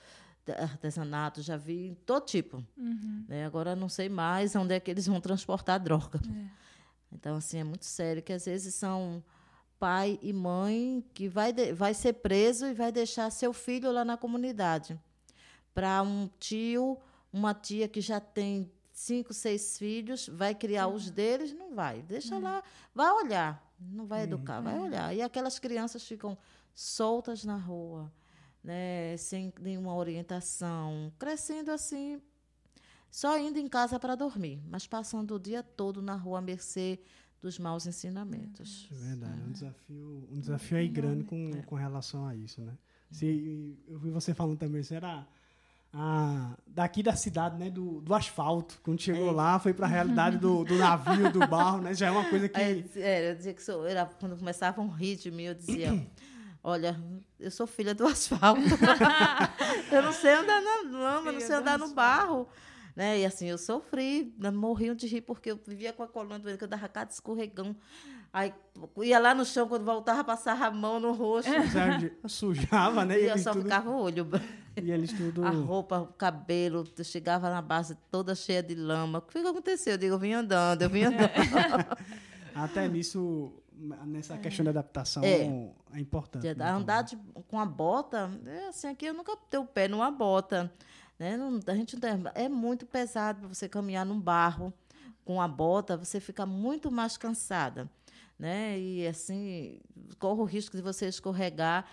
artesanato, 0.51 1.41
já 1.41 1.57
vi 1.57 1.97
todo 2.05 2.25
tipo. 2.25 2.63
Uhum. 2.77 3.25
Né? 3.27 3.45
Agora 3.45 3.75
não 3.75 3.89
sei 3.89 4.09
mais 4.09 4.55
onde 4.55 4.73
é 4.73 4.79
que 4.79 4.91
eles 4.91 5.07
vão 5.07 5.19
transportar 5.19 5.75
a 5.75 5.79
droga. 5.79 6.19
É. 6.27 6.65
Então, 7.11 7.37
assim, 7.37 7.59
é 7.59 7.63
muito 7.63 7.85
sério 7.85 8.21
que 8.21 8.33
às 8.33 8.45
vezes 8.45 8.75
são 8.75 9.23
pai 9.79 10.19
e 10.21 10.33
mãe 10.33 11.03
que 11.13 11.27
vai, 11.27 11.51
de, 11.53 11.73
vai 11.73 11.93
ser 11.93 12.13
preso 12.13 12.65
e 12.65 12.73
vai 12.73 12.91
deixar 12.91 13.29
seu 13.31 13.53
filho 13.53 13.91
lá 13.91 14.03
na 14.03 14.17
comunidade. 14.17 14.99
Para 15.73 16.01
um 16.01 16.29
tio, 16.39 16.97
uma 17.31 17.53
tia 17.53 17.87
que 17.87 18.01
já 18.01 18.19
tem 18.19 18.71
cinco, 18.91 19.33
seis 19.33 19.77
filhos, 19.77 20.27
vai 20.27 20.55
criar 20.55 20.87
os 20.87 21.09
deles? 21.09 21.53
Não 21.53 21.75
vai. 21.75 22.01
Deixa 22.01 22.37
lá, 22.37 22.63
vai 22.93 23.11
olhar. 23.11 23.63
Não 23.79 24.05
vai 24.05 24.23
educar, 24.23 24.61
vai 24.61 24.79
olhar. 24.79 25.13
E 25.13 25.21
aquelas 25.21 25.59
crianças 25.59 26.03
ficam 26.07 26.37
soltas 26.73 27.43
na 27.43 27.57
rua, 27.57 28.11
né, 28.66 29.16
sem 29.18 29.53
nenhuma 29.61 29.95
orientação, 29.95 31.13
crescendo 31.20 31.72
assim, 31.72 32.20
só 33.11 33.38
indo 33.39 33.59
em 33.59 33.68
casa 33.68 33.99
para 33.99 34.16
dormir, 34.16 34.59
mas 34.68 34.88
passando 34.88 35.36
o 35.36 35.39
dia 35.39 35.61
todo 35.61 36.01
na 36.01 36.16
rua 36.16 36.39
à 36.39 36.41
mercê 36.41 36.99
dos 37.41 37.59
maus 37.59 37.86
ensinamentos. 37.86 38.89
É 38.91 38.95
verdade, 38.95 39.41
um 39.47 39.51
desafio, 39.51 40.28
um 40.32 40.39
desafio 40.39 40.78
aí 40.80 40.88
grande 40.88 41.24
com, 41.24 41.51
é. 41.55 41.61
com 41.61 41.76
relação 41.76 42.26
a 42.26 42.36
isso, 42.36 42.61
né? 42.61 42.76
Se, 43.11 43.78
eu 43.88 43.99
vi 43.99 44.09
você 44.09 44.34
falando 44.34 44.57
também, 44.57 44.82
será 44.82 45.28
ah, 45.93 46.57
daqui 46.68 47.03
da 47.03 47.16
cidade, 47.16 47.57
né, 47.57 47.70
do, 47.70 48.01
do 48.01 48.13
asfalto. 48.13 48.82
Quando 48.84 48.99
chegou 48.99 49.30
é. 49.30 49.32
lá, 49.32 49.59
foi 49.59 49.74
para 49.74 49.86
a 49.86 49.89
realidade 49.89 50.38
do, 50.39 50.66
do 50.66 50.76
navio, 50.76 51.32
do 51.32 51.47
barro, 51.47 51.82
né? 51.82 51.93
Já 51.93 52.07
é 52.07 52.11
uma 52.11 52.28
coisa 52.28 52.49
que... 52.49 52.59
É, 52.59 53.32
eu 53.32 53.36
dizia 53.36 53.53
que 53.53 53.63
sou, 53.63 53.86
era, 53.86 54.05
quando 54.05 54.36
começavam 54.36 54.91
a 54.91 54.95
rir 54.97 55.16
de 55.16 55.30
mim, 55.30 55.43
eu 55.43 55.53
dizia... 55.53 55.91
Olha, 56.68 56.99
eu 57.39 57.51
sou 57.51 57.68
filha 57.68 57.93
do 57.93 58.07
asfalto. 58.09 58.59
eu 59.91 60.01
não 60.01 60.11
sei 60.11 60.34
andar 60.34 60.59
na 60.59 60.97
lama, 60.97 61.32
não 61.32 61.39
sei 61.39 61.55
andar 61.55 61.78
no 61.78 61.89
barro. 61.89 62.49
Né? 62.95 63.20
E 63.20 63.26
assim, 63.26 63.45
eu 63.45 63.57
sofri, 63.59 64.34
né? 64.39 64.49
morriam 64.49 64.95
de 64.95 65.05
rir, 65.05 65.22
porque 65.22 65.51
eu 65.51 65.59
vivia 65.68 65.93
com 65.93 66.01
a 66.01 66.07
coluna 66.07 66.39
doente, 66.39 66.57
que 66.57 66.63
eu 66.63 66.68
dava 66.68 66.89
cada 66.89 67.11
escorregão. 67.11 67.76
Aí 68.34 68.51
ia 69.03 69.20
lá 69.20 69.36
no 69.36 69.45
chão, 69.45 69.68
quando 69.68 69.86
voltava, 69.86 70.24
passava 70.24 70.66
a 70.66 70.72
mão 70.72 70.99
no 70.99 71.11
rosto. 71.11 71.51
Sujava, 72.28 73.05
né? 73.05 73.22
E 73.22 73.26
eu 73.26 73.38
só 73.38 73.51
tudo... 73.51 73.61
ficava 73.61 73.91
o 73.91 74.01
olho. 74.01 74.28
E 74.76 74.91
eles 74.91 75.13
tudo... 75.13 75.45
A 75.45 75.51
roupa, 75.51 75.99
o 75.99 76.07
cabelo, 76.07 76.84
eu 76.97 77.03
chegava 77.03 77.47
na 77.47 77.61
base 77.61 77.95
toda 78.09 78.34
cheia 78.34 78.63
de 78.63 78.74
lama. 78.74 79.20
O 79.20 79.22
que 79.22 79.38
aconteceu? 79.38 79.93
Eu 79.93 79.97
digo, 79.99 80.16
eu 80.16 80.20
vim 80.20 80.34
andando, 80.34 80.82
eu 80.82 80.89
vim 80.89 81.03
andando. 81.03 81.30
Até 82.55 82.88
nisso, 82.88 83.53
nessa 84.05 84.38
questão 84.38 84.63
da 84.63 84.71
adaptação, 84.71 85.23
é, 85.23 85.71
é 85.93 85.99
importante. 85.99 86.53
Né? 86.55 86.69
Andar 86.69 87.03
de, 87.03 87.17
com 87.47 87.59
a 87.59 87.65
bota, 87.65 88.30
é 88.45 88.67
assim, 88.67 88.88
aqui 88.88 89.05
eu 89.05 89.13
nunca 89.13 89.36
tenho 89.49 89.63
o 89.63 89.67
pé 89.67 89.88
numa 89.88 90.09
bota. 90.09 90.71
Né? 91.19 91.38
Não, 91.38 91.59
a 91.65 91.76
gente 91.76 91.99
tem, 91.99 92.11
é 92.34 92.49
muito 92.49 92.86
pesado 92.86 93.39
para 93.39 93.47
você 93.49 93.69
caminhar 93.69 94.05
num 94.05 94.19
barro 94.19 94.73
com 95.23 95.41
a 95.41 95.47
bota, 95.47 95.97
você 95.97 96.19
fica 96.19 96.45
muito 96.45 96.91
mais 96.91 97.17
cansada. 97.17 97.89
Né? 98.38 98.80
E 98.80 99.07
assim, 99.07 99.80
corre 100.19 100.41
o 100.41 100.45
risco 100.45 100.76
de 100.76 100.84
você 100.84 101.07
escorregar 101.07 101.86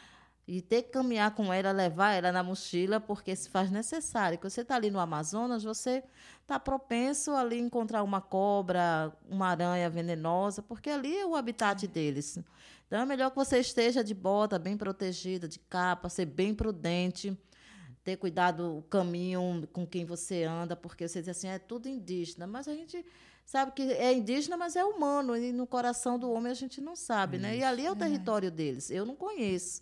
e 0.46 0.60
ter 0.60 0.82
que 0.82 0.90
caminhar 0.90 1.34
com 1.34 1.52
ela, 1.52 1.70
levar 1.70 2.12
ela 2.12 2.32
na 2.32 2.42
mochila, 2.42 3.00
porque 3.00 3.34
se 3.36 3.48
faz 3.48 3.70
necessário. 3.70 4.38
Quando 4.38 4.50
você 4.50 4.62
está 4.62 4.74
ali 4.74 4.90
no 4.90 4.98
Amazonas, 4.98 5.62
você 5.62 6.02
está 6.40 6.58
propenso 6.58 7.32
ali 7.32 7.58
encontrar 7.58 8.02
uma 8.02 8.20
cobra, 8.20 9.12
uma 9.28 9.48
aranha 9.48 9.88
venenosa, 9.88 10.60
porque 10.62 10.90
ali 10.90 11.16
é 11.16 11.24
o 11.24 11.36
habitat 11.36 11.86
deles. 11.86 12.38
Então 12.86 13.00
é 13.00 13.06
melhor 13.06 13.30
que 13.30 13.36
você 13.36 13.58
esteja 13.58 14.02
de 14.02 14.14
bota, 14.14 14.58
bem 14.58 14.76
protegida, 14.76 15.48
de 15.48 15.58
capa, 15.58 16.08
ser 16.08 16.26
bem 16.26 16.54
prudente 16.54 17.38
ter 18.04 18.16
cuidado 18.16 18.78
o 18.78 18.82
caminho 18.82 19.66
com 19.72 19.86
quem 19.86 20.04
você 20.04 20.44
anda, 20.44 20.74
porque 20.74 21.06
você 21.06 21.20
diz 21.20 21.28
assim, 21.28 21.48
é 21.48 21.58
tudo 21.58 21.88
indígena, 21.88 22.46
mas 22.46 22.66
a 22.66 22.74
gente 22.74 23.04
sabe 23.44 23.72
que 23.72 23.82
é 23.82 24.12
indígena, 24.12 24.56
mas 24.56 24.76
é 24.76 24.84
humano, 24.84 25.36
e 25.36 25.52
no 25.52 25.66
coração 25.66 26.18
do 26.18 26.30
homem 26.30 26.50
a 26.50 26.54
gente 26.54 26.80
não 26.80 26.96
sabe, 26.96 27.38
né? 27.38 27.56
E 27.56 27.62
ali 27.62 27.86
é 27.86 27.90
o 27.90 27.96
território 27.96 28.48
é. 28.48 28.50
deles, 28.50 28.90
eu 28.90 29.06
não 29.06 29.14
conheço. 29.14 29.80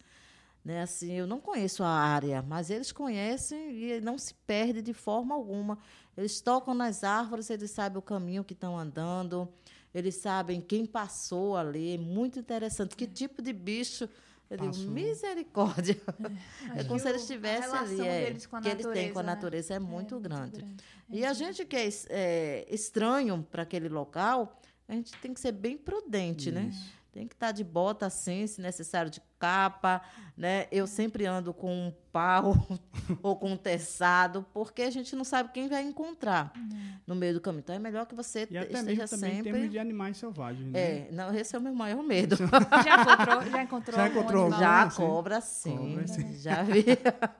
Né, 0.62 0.82
assim, 0.82 1.12
eu 1.12 1.26
não 1.26 1.40
conheço 1.40 1.82
a 1.82 1.88
área, 1.88 2.42
mas 2.42 2.68
eles 2.68 2.92
conhecem 2.92 3.82
e 3.82 4.00
não 4.00 4.18
se 4.18 4.34
perde 4.46 4.82
de 4.82 4.92
forma 4.92 5.34
alguma. 5.34 5.78
Eles 6.16 6.40
tocam 6.42 6.74
nas 6.74 7.02
árvores, 7.02 7.48
eles 7.48 7.70
sabem 7.70 7.98
o 7.98 8.02
caminho 8.02 8.44
que 8.44 8.52
estão 8.52 8.78
andando, 8.78 9.48
eles 9.94 10.16
sabem 10.16 10.60
quem 10.60 10.84
passou 10.84 11.56
ali. 11.56 11.94
É 11.94 11.98
muito 11.98 12.38
interessante. 12.38 12.94
Que 12.94 13.06
tipo 13.06 13.40
de 13.40 13.54
bicho 13.54 14.06
eu 14.50 14.58
Passou. 14.58 14.72
digo, 14.72 14.90
misericórdia. 14.90 15.96
É, 16.76 16.80
é 16.80 16.84
como 16.84 16.98
se 16.98 17.08
eles 17.08 17.22
estivessem 17.22 17.72
ali. 17.72 18.00
É, 18.00 18.34
que 18.62 18.68
eles 18.68 18.86
têm 18.86 19.12
com 19.12 19.20
a 19.20 19.22
né? 19.22 19.34
natureza 19.34 19.74
é, 19.74 19.76
é 19.76 19.78
muito 19.78 20.16
é, 20.16 20.20
grande. 20.20 20.42
Muito 20.42 20.58
grande. 20.58 20.84
E 21.08 21.24
a 21.24 21.32
gente 21.32 21.64
que 21.64 21.76
é, 21.76 21.88
é 22.10 22.66
estranho 22.68 23.46
para 23.50 23.62
aquele 23.62 23.88
local, 23.88 24.60
a 24.88 24.92
gente 24.92 25.12
tem 25.18 25.32
que 25.32 25.40
ser 25.40 25.52
bem 25.52 25.78
prudente, 25.78 26.50
né? 26.50 26.68
Isso. 26.70 26.84
né? 26.84 26.99
Tem 27.12 27.26
que 27.26 27.34
estar 27.34 27.50
de 27.50 27.64
bota 27.64 28.06
assim, 28.06 28.46
se 28.46 28.60
necessário, 28.60 29.10
de 29.10 29.20
capa, 29.36 30.00
né? 30.36 30.66
Eu 30.70 30.86
sempre 30.86 31.26
ando 31.26 31.52
com 31.52 31.72
um 31.72 31.92
pau 32.12 32.54
ou 33.22 33.34
com 33.34 33.52
um 33.52 33.56
teçado, 33.56 34.46
porque 34.52 34.82
a 34.82 34.90
gente 34.90 35.16
não 35.16 35.24
sabe 35.24 35.50
quem 35.52 35.66
vai 35.66 35.82
encontrar 35.82 36.52
uhum. 36.54 36.92
no 37.06 37.14
meio 37.16 37.34
do 37.34 37.40
caminho. 37.40 37.60
Então 37.60 37.74
é 37.74 37.78
melhor 37.78 38.06
que 38.06 38.14
você 38.14 38.46
e 38.50 38.58
até 38.58 38.72
esteja 38.72 39.08
também 39.08 39.36
sempre. 39.36 39.50
Em 39.50 39.52
termos 39.52 39.70
de 39.70 39.78
animais 39.78 40.18
selvagens, 40.18 40.70
né? 40.70 40.78
É, 40.78 41.08
não, 41.10 41.34
esse 41.34 41.56
é 41.56 41.58
o 41.58 41.62
meu 41.62 41.74
maior 41.74 42.02
medo. 42.02 42.36
já 42.36 42.42
encontrou, 43.02 43.50
já 43.50 43.62
encontrou. 43.62 43.96
Já 43.96 44.08
encontrou 44.08 44.46
um 44.46 44.50
Já 44.52 44.82
assim? 44.82 44.96
cobra, 45.02 45.40
sim. 45.40 45.76
Cobra, 45.76 46.06
sim. 46.06 46.38
Já 46.38 46.62
vi. 46.62 46.84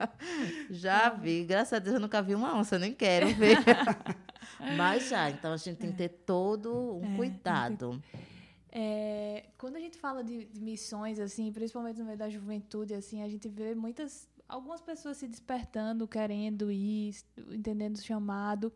já 0.71 1.09
vi. 1.09 1.45
Graças 1.45 1.73
a 1.73 1.79
Deus 1.79 1.93
eu 1.93 2.01
nunca 2.01 2.21
vi 2.21 2.35
uma 2.35 2.57
onça, 2.57 2.77
nem 2.77 2.93
quero 2.93 3.27
ver. 3.35 3.57
Mas 4.75 5.07
já, 5.07 5.29
então 5.29 5.53
a 5.53 5.57
gente 5.57 5.77
tem 5.77 5.91
que 5.91 5.97
ter 5.97 6.09
todo 6.09 6.97
um 6.97 7.13
é, 7.13 7.15
cuidado. 7.15 8.01
É, 8.13 8.30
quando 9.57 9.75
a 9.75 9.79
gente 9.79 9.97
fala 9.97 10.23
de, 10.23 10.45
de, 10.45 10.61
missões, 10.61 11.19
assim, 11.19 11.51
principalmente 11.51 11.99
no 11.99 12.05
meio 12.05 12.17
da 12.17 12.29
juventude, 12.29 12.93
assim, 12.93 13.21
a 13.21 13.27
gente 13.27 13.49
vê 13.49 13.75
muitas, 13.75 14.29
algumas 14.47 14.81
pessoas 14.81 15.17
se 15.17 15.27
despertando, 15.27 16.07
querendo 16.07 16.71
ir, 16.71 17.13
entendendo 17.49 17.97
o 17.97 18.01
chamado, 18.01 18.71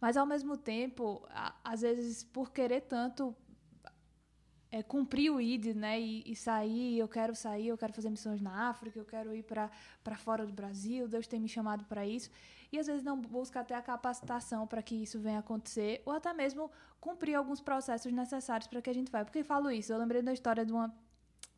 mas 0.00 0.16
ao 0.16 0.26
mesmo 0.26 0.56
tempo, 0.56 1.24
a, 1.30 1.54
às 1.62 1.82
vezes, 1.82 2.24
por 2.24 2.50
querer 2.50 2.82
tanto 2.82 3.34
é, 4.72 4.82
cumprir 4.82 5.30
o 5.30 5.40
ID, 5.40 5.74
né, 5.74 6.00
e, 6.00 6.22
e, 6.26 6.34
sair, 6.34 6.98
eu 6.98 7.08
quero 7.08 7.34
sair, 7.34 7.68
eu 7.68 7.78
quero 7.78 7.92
fazer 7.92 8.10
missões 8.10 8.40
na 8.40 8.68
África, 8.68 8.98
eu 8.98 9.04
quero 9.04 9.34
ir 9.34 9.44
para 9.44 9.70
fora 10.16 10.44
do 10.44 10.52
Brasil, 10.52 11.06
Deus 11.06 11.26
tem 11.28 11.40
me 11.40 11.48
chamado 11.48 11.84
para 11.84 12.06
isso 12.06 12.28
e 12.70 12.78
às 12.78 12.86
vezes 12.86 13.02
não 13.02 13.20
busca 13.20 13.60
até 13.60 13.74
a 13.74 13.82
capacitação 13.82 14.66
para 14.66 14.82
que 14.82 14.94
isso 14.94 15.18
venha 15.18 15.38
acontecer, 15.38 16.02
ou 16.04 16.12
até 16.12 16.32
mesmo 16.32 16.70
cumprir 17.00 17.34
alguns 17.34 17.60
processos 17.60 18.12
necessários 18.12 18.68
para 18.68 18.82
que 18.82 18.90
a 18.90 18.92
gente 18.92 19.10
vá. 19.10 19.24
Por 19.24 19.32
que 19.32 19.42
falo 19.42 19.70
isso? 19.70 19.92
Eu 19.92 19.98
lembrei 19.98 20.22
da 20.22 20.32
história 20.32 20.64
de 20.64 20.72
uma 20.72 20.94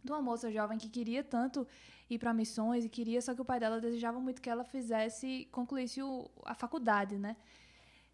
de 0.03 0.11
uma 0.11 0.23
moça 0.23 0.51
jovem 0.51 0.79
que 0.79 0.89
queria 0.89 1.23
tanto 1.23 1.67
ir 2.09 2.19
para 2.19 2.33
missões 2.33 2.87
e 2.87 2.89
queria, 2.89 3.21
só 3.21 3.35
que 3.35 3.43
o 3.43 3.45
pai 3.45 3.61
dela 3.61 3.79
desejava 3.79 4.19
muito 4.19 4.41
que 4.41 4.49
ela 4.49 4.65
fizesse, 4.65 5.47
concluísse 5.53 6.03
o, 6.03 6.31
a 6.43 6.55
faculdade, 6.55 7.19
né? 7.19 7.37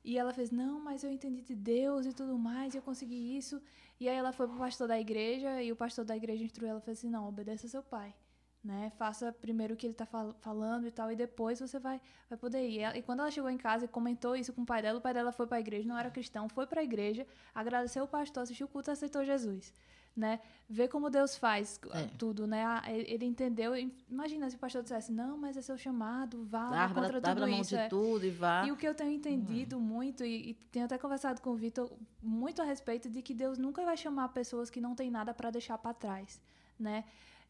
E 0.05 0.19
ela 0.19 0.33
fez, 0.33 0.51
não, 0.51 0.81
mas 0.81 1.05
eu 1.05 1.13
entendi 1.13 1.43
de 1.43 1.55
Deus 1.55 2.07
e 2.07 2.13
tudo 2.13 2.37
mais, 2.37 2.75
e 2.75 2.79
eu 2.79 2.83
consegui 2.83 3.37
isso. 3.37 3.63
E 4.01 4.09
aí 4.09 4.17
ela 4.17 4.33
foi 4.33 4.49
pro 4.49 4.57
pastor 4.57 4.89
da 4.89 4.99
igreja, 5.01 5.63
e 5.63 5.71
o 5.71 5.77
pastor 5.77 6.05
da 6.05 6.17
igreja 6.17 6.43
instruiu 6.43 6.71
ela, 6.71 6.81
fez 6.81 6.99
assim, 6.99 7.09
não, 7.09 7.29
obedeça 7.29 7.69
seu 7.69 7.85
pai 7.85 8.13
né? 8.67 8.91
Faça 8.99 9.33
primeiro 9.33 9.75
o 9.75 9.77
que 9.77 9.87
ele 9.87 9.93
está 9.93 10.05
fal 10.05 10.35
falando 10.41 10.87
e 10.89 10.91
tal, 10.91 11.11
e 11.13 11.17
depois 11.17 11.61
você 11.61 11.79
vai, 11.79 12.01
vai 12.29 12.37
poder 12.37 12.69
ir. 12.69 12.97
E, 12.97 13.01
quando 13.01 13.21
ela 13.21 13.31
chegou 13.31 13.49
em 13.49 13.57
casa 13.57 13.85
e 13.85 13.89
comentou 13.89 14.35
isso 14.35 14.53
com 14.53 14.63
o 14.63 14.67
pai 14.67 14.83
dela, 14.83 14.99
o 14.99 15.01
pai 15.01 15.15
dela 15.15 15.31
foi 15.31 15.47
para 15.47 15.59
a 15.59 15.61
igreja, 15.61 15.89
não 15.89 15.97
era 15.97 16.11
cristão, 16.11 16.49
foi 16.49 16.67
para 16.67 16.81
a 16.81 16.85
igreja, 16.85 17.25
agradeceu 17.55 18.03
o 18.05 18.09
pastor, 18.09 18.43
assistiu 18.43 18.67
o 18.67 18.69
culto 18.69 18.91
e 18.91 18.93
aceitou 18.93 19.25
Jesus. 19.25 19.73
Né? 20.17 20.41
Ver 20.67 20.89
como 20.89 21.11
Deus 21.11 21.37
faz 21.37 21.79
é. 21.93 22.07
tudo, 22.17 22.47
né? 22.47 22.65
Ele 22.89 23.27
entendeu. 23.27 23.75
Imagina 24.11 24.49
se 24.49 24.57
o 24.57 24.59
pastor 24.59 24.83
dissesse, 24.83 25.13
não, 25.13 25.37
mas 25.37 25.59
é 25.59 25.61
seu 25.61 25.77
chamado, 25.77 26.43
vá 26.47 26.89
contra 26.89 27.21
tudo 27.21 27.45
a 27.45 27.47
mão 27.47 27.61
isso. 27.61 27.77
De 27.77 27.83
é. 27.83 27.89
tudo 27.89 28.25
e 28.25 28.31
vá. 28.31 28.67
E 28.67 28.73
o 28.73 28.77
que 28.79 28.89
eu 28.89 28.95
tenho 28.95 29.11
entendido 29.11 29.77
uhum. 29.77 29.83
muito, 29.83 30.25
e, 30.25 30.51
e, 30.51 30.55
tenho 30.73 30.87
até 30.87 30.97
conversado 30.97 31.43
com 31.43 31.51
o 31.51 31.55
Vitor 31.55 31.93
muito 32.23 32.63
a 32.63 32.65
respeito 32.65 33.11
de 33.11 33.21
que 33.21 33.35
Deus 33.35 33.59
nunca 33.59 33.85
vai 33.85 33.95
chamar 33.95 34.31
pessoas 34.31 34.71
que 34.71 34.81
não 34.81 34.95
têm 34.95 35.11
nada 35.11 35.35
para 35.35 35.51
deixar 35.51 35.77
para 35.77 35.93
trás, 35.93 36.41
né? 36.81 37.05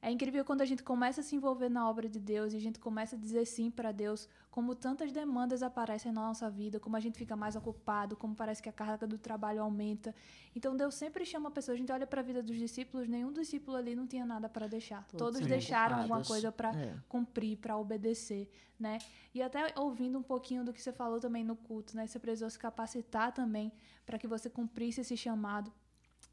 É 0.07 0.11
incrível 0.13 0.45
quando 0.45 0.61
a 0.61 0.65
gente 0.65 0.85
começa 0.85 1.21
a 1.21 1.25
se 1.25 1.35
envolver 1.35 1.69
na 1.69 1.91
obra 1.91 2.09
de 2.09 2.21
Deus 2.21 2.53
e 2.53 2.57
a 2.57 2.61
gente 2.61 2.79
começa 2.79 3.17
a 3.17 3.19
dizer 3.19 3.45
sim 3.45 3.73
para 3.73 3.91
Deus, 3.91 4.29
como 4.53 4.73
tantas 4.73 5.11
demandas 5.11 5.65
aparecem 5.65 6.13
na 6.13 6.21
nossa 6.21 6.49
vida, 6.49 6.79
como 6.79 6.97
a 6.97 7.01
gente 7.01 7.19
fica 7.19 7.35
mais 7.35 7.57
ocupado, 7.57 8.15
como 8.15 8.33
parece 8.33 8.63
que 8.63 8.69
a 8.69 8.73
carga 8.73 9.05
do 9.05 9.19
trabalho 9.19 9.61
aumenta. 9.61 10.15
Então 10.55 10.77
Deus 10.77 10.95
sempre 10.95 11.27
chama 11.27 11.49
a 11.49 11.51
pessoa. 11.51 11.75
A 11.75 11.77
gente 11.77 11.91
olha 11.91 12.07
para 12.07 12.21
a 12.21 12.23
vida 12.23 12.41
dos 12.41 12.57
discípulos, 12.57 13.09
nenhum 13.09 13.33
discípulo 13.33 13.77
ali 13.77 13.97
não 13.97 14.07
tinha 14.07 14.25
nada 14.25 14.49
para 14.49 14.69
deixar. 14.69 15.05
Todos, 15.09 15.39
Todos 15.39 15.49
deixaram 15.49 15.97
alguma 15.97 16.23
coisa 16.23 16.53
para 16.53 16.71
é. 16.71 16.95
cumprir, 17.09 17.57
para 17.57 17.77
obedecer, 17.77 18.49
né? 18.79 18.99
E 19.35 19.43
até 19.43 19.75
ouvindo 19.77 20.21
um 20.21 20.23
pouquinho 20.23 20.63
do 20.65 20.73
que 20.73 20.81
você 20.81 20.93
falou 20.93 21.19
também 21.19 21.43
no 21.43 21.57
culto, 21.57 21.97
né? 21.97 22.07
Você 22.07 22.21
precisou 22.21 22.49
se 22.49 22.61
capacitar 22.61 23.33
também 23.33 23.73
para 24.07 24.21
que 24.21 24.29
você 24.29 24.49
cumprisse 24.49 25.01
esse 25.01 25.17
chamado. 25.17 25.73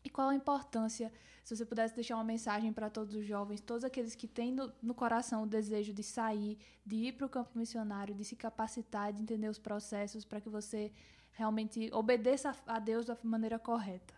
E 0.04 0.10
qual 0.10 0.30
a 0.30 0.36
importância, 0.36 1.12
se 1.44 1.56
você 1.56 1.66
pudesse 1.66 1.96
deixar 1.96 2.16
uma 2.16 2.24
mensagem 2.24 2.74
para 2.74 2.90
todos 2.90 3.16
os 3.16 3.26
jovens, 3.26 3.62
todos 3.62 3.84
aqueles 3.84 4.16
que 4.16 4.28
têm 4.28 4.52
no, 4.52 4.72
no 4.82 4.94
coração 4.94 5.44
o 5.44 5.48
desejo 5.48 5.94
de 5.94 6.04
sair, 6.04 6.58
de 6.86 6.96
ir 6.96 7.14
para 7.14 7.26
o 7.26 7.30
campo 7.30 7.58
missionário, 7.58 8.14
de 8.14 8.26
se 8.26 8.36
capacitar, 8.36 9.14
de 9.14 9.22
entender 9.22 9.48
os 9.48 9.60
processos, 9.60 10.26
para 10.26 10.42
que 10.42 10.50
você 10.50 10.92
realmente 11.32 11.90
obedeça 11.94 12.56
a 12.68 12.80
Deus 12.80 13.06
da 13.06 13.18
maneira 13.24 13.58
correta? 13.58 14.14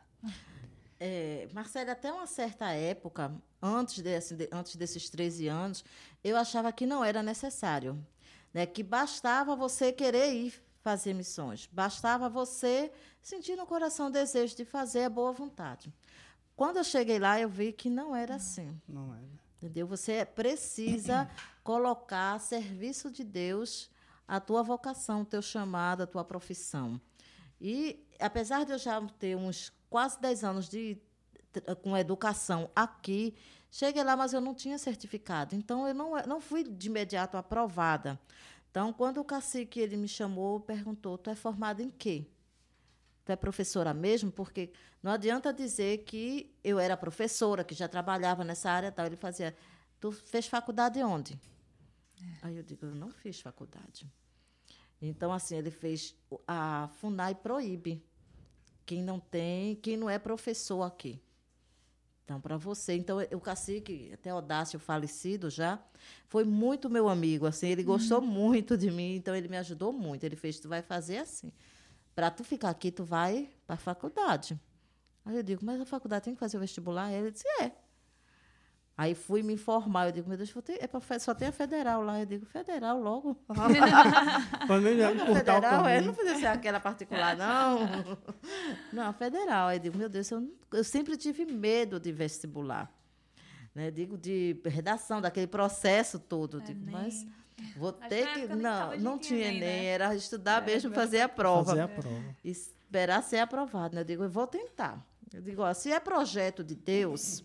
É, 1.00 1.48
Marcela, 1.54 1.92
até 1.92 2.12
uma 2.12 2.26
certa 2.26 2.72
época, 2.72 3.32
antes, 3.62 4.02
desse, 4.02 4.36
de, 4.36 4.50
antes 4.52 4.76
desses 4.76 5.10
13 5.10 5.48
anos, 5.48 5.84
eu 6.24 6.38
achava 6.38 6.72
que 6.72 6.86
não 6.86 7.04
era 7.04 7.22
necessário. 7.22 8.02
Né, 8.54 8.66
que 8.66 8.82
bastava 8.82 9.54
você 9.54 9.92
querer 9.92 10.34
ir 10.34 10.64
fazer 10.86 11.16
missões. 11.16 11.68
Bastava 11.72 12.30
você 12.30 12.92
sentir 13.20 13.56
no 13.56 13.66
coração 13.66 14.06
o 14.06 14.12
desejo 14.12 14.56
de 14.56 14.64
fazer 14.64 15.06
a 15.06 15.10
boa 15.10 15.32
vontade. 15.32 15.92
Quando 16.56 16.78
eu 16.78 16.84
cheguei 16.84 17.18
lá, 17.18 17.40
eu 17.40 17.50
vi 17.50 17.74
que 17.74 17.90
não 17.90 18.16
era 18.16 18.36
assim. 18.36 18.80
Não 18.88 19.12
era. 19.12 19.26
Entendeu? 19.58 19.88
Você 19.88 20.24
precisa 20.24 21.28
colocar 21.64 22.36
a 22.36 22.40
serviço 22.40 23.10
de 23.10 23.24
Deus 23.24 23.90
a 24.28 24.40
tua 24.40 24.62
vocação, 24.62 25.22
o 25.24 25.26
teu 25.26 25.42
chamado, 25.42 26.04
a 26.04 26.08
tua 26.08 26.24
profissão. 26.24 27.02
E 27.60 28.06
apesar 28.20 28.64
de 28.64 28.74
eu 28.74 28.78
já 28.78 29.02
ter 29.18 29.36
uns 29.36 29.74
quase 29.90 30.22
10 30.22 30.44
anos 30.44 30.70
de 30.70 31.02
com 31.82 31.98
educação 31.98 32.70
aqui, 32.76 33.34
cheguei 33.72 34.04
lá, 34.04 34.16
mas 34.16 34.34
eu 34.34 34.42
não 34.42 34.54
tinha 34.54 34.78
certificado. 34.78 35.56
Então 35.56 35.88
eu 35.88 35.96
não, 35.96 36.16
não 36.28 36.40
fui 36.40 36.64
de 36.64 36.90
imediato 36.90 37.38
aprovada. 37.38 38.20
Então, 38.76 38.92
quando 38.92 39.22
o 39.22 39.24
cacique 39.24 39.80
ele 39.80 39.96
me 39.96 40.06
chamou, 40.06 40.60
perguntou: 40.60 41.18
"Tu 41.18 41.30
é 41.30 41.36
formada 41.36 41.82
em 41.82 41.90
quê?" 41.90 42.26
Tu 43.24 43.32
é 43.32 43.36
professora 43.38 43.94
mesmo? 43.94 44.30
Porque 44.30 44.70
não 45.02 45.14
adianta 45.14 45.54
dizer 45.54 46.00
que 46.00 46.54
eu 46.62 46.78
era 46.78 46.98
professora, 46.98 47.64
que 47.64 47.74
já 47.74 47.88
trabalhava 47.88 48.44
nessa 48.44 48.70
área 48.70 48.92
tal. 48.92 49.06
Ele 49.06 49.16
fazia, 49.16 49.56
tu 49.98 50.12
fez 50.12 50.48
faculdade 50.48 51.02
onde? 51.02 51.40
É. 52.22 52.48
Aí 52.48 52.58
eu 52.58 52.64
digo, 52.64 52.86
eu 52.86 52.94
não 52.94 53.12
fiz 53.12 53.40
faculdade. 53.40 54.06
Então, 55.02 55.32
assim, 55.32 55.56
ele 55.56 55.72
fez 55.72 56.14
a 56.46 56.90
FUNAI 56.98 57.34
proíbe 57.34 58.04
quem 58.86 59.02
não 59.02 59.22
tem, 59.22 59.78
quem 59.78 59.96
não 59.96 60.10
é 60.10 60.20
professor 60.20 60.82
aqui. 60.82 61.24
Então, 62.26 62.42
para 62.42 62.58
você. 62.58 62.96
Então, 62.96 63.20
o 63.32 63.40
cacique, 63.40 64.10
até 64.12 64.34
Odácio 64.34 64.80
falecido 64.80 65.48
já, 65.48 65.80
foi 66.28 66.44
muito 66.44 66.90
meu 66.90 67.08
amigo. 67.08 67.46
Assim, 67.46 67.68
ele 67.68 67.84
gostou 67.84 68.20
uhum. 68.20 68.26
muito 68.26 68.76
de 68.76 68.90
mim, 68.90 69.16
então 69.16 69.36
ele 69.36 69.48
me 69.48 69.58
ajudou 69.58 69.94
muito. 69.94 70.24
Ele 70.24 70.36
fez: 70.36 70.60
tu 70.60 70.68
vai 70.68 70.82
fazer 70.82 71.18
assim. 71.18 71.52
Para 72.16 72.32
tu 72.32 72.44
ficar 72.44 72.72
aqui, 72.72 72.92
tu 72.92 73.04
vai 73.06 73.50
para 73.68 73.76
a 73.76 73.78
faculdade. 73.78 74.60
Aí 75.24 75.38
eu 75.38 75.44
digo: 75.44 75.64
mas 75.64 75.80
a 75.80 75.86
faculdade 75.86 76.26
tem 76.26 76.34
que 76.34 76.40
fazer 76.40 76.58
o 76.58 76.60
vestibular? 76.60 77.14
Ele 77.14 77.32
disse: 77.32 77.48
é. 77.62 77.72
Aí 78.98 79.14
fui 79.14 79.44
me 79.44 79.54
informar. 79.54 80.08
Eu 80.08 80.12
digo, 80.14 80.30
meu 80.30 80.38
Deus, 80.38 80.54
é 80.80 80.88
pra, 80.88 81.20
só 81.20 81.34
tem 81.34 81.50
a 81.50 81.52
federal 81.52 82.02
lá. 82.02 82.22
Eu 82.22 82.26
digo, 82.26 82.46
federal 82.46 83.02
logo. 83.02 83.38
não, 85.14 85.36
federal, 85.36 85.86
é, 85.86 86.00
não 86.00 86.14
podia 86.14 86.38
ser 86.38 86.48
aquela 86.48 86.80
particular, 86.80 87.36
não. 87.36 87.80
Não, 88.94 89.12
federal. 89.14 89.68
Aí 89.68 89.78
eu 89.78 89.82
digo, 89.82 89.98
meu 89.98 90.08
Deus, 90.08 90.32
eu, 90.32 90.50
eu 90.72 90.84
sempre 90.84 91.18
tive 91.18 91.46
medo 91.46 92.00
de 92.00 92.12
vestibular. 92.14 92.90
Né? 93.74 93.92
Digo, 93.92 94.18
de 94.18 94.58
redação, 94.66 95.20
daquele 95.20 95.48
processo 95.48 96.18
todo. 96.18 96.60
É, 96.60 96.62
digo, 96.62 96.90
mas 96.90 97.28
vou 97.76 97.92
ter 97.92 98.34
que. 98.34 98.48
Não, 98.48 98.98
não 98.98 99.18
tinha 99.20 99.52
nem, 99.52 99.60
né? 99.60 99.86
era 99.86 100.16
estudar 100.16 100.64
é, 100.64 100.66
mesmo, 100.66 100.94
fazer 100.94 101.20
a 101.20 101.28
prova. 101.28 101.72
Fazer 101.72 101.82
a 101.82 101.88
prova. 101.90 102.36
Esperar 102.44 103.22
ser 103.22 103.40
aprovado. 103.40 103.96
Né? 103.96 104.02
Eu 104.02 104.06
digo, 104.06 104.24
eu 104.24 104.30
vou 104.30 104.48
tentar. 104.48 105.06
Eu 105.34 105.42
digo, 105.42 105.64
ó, 105.64 105.74
se 105.74 105.92
é 105.92 106.00
projeto 106.00 106.64
de 106.64 106.76
Deus. 106.76 107.44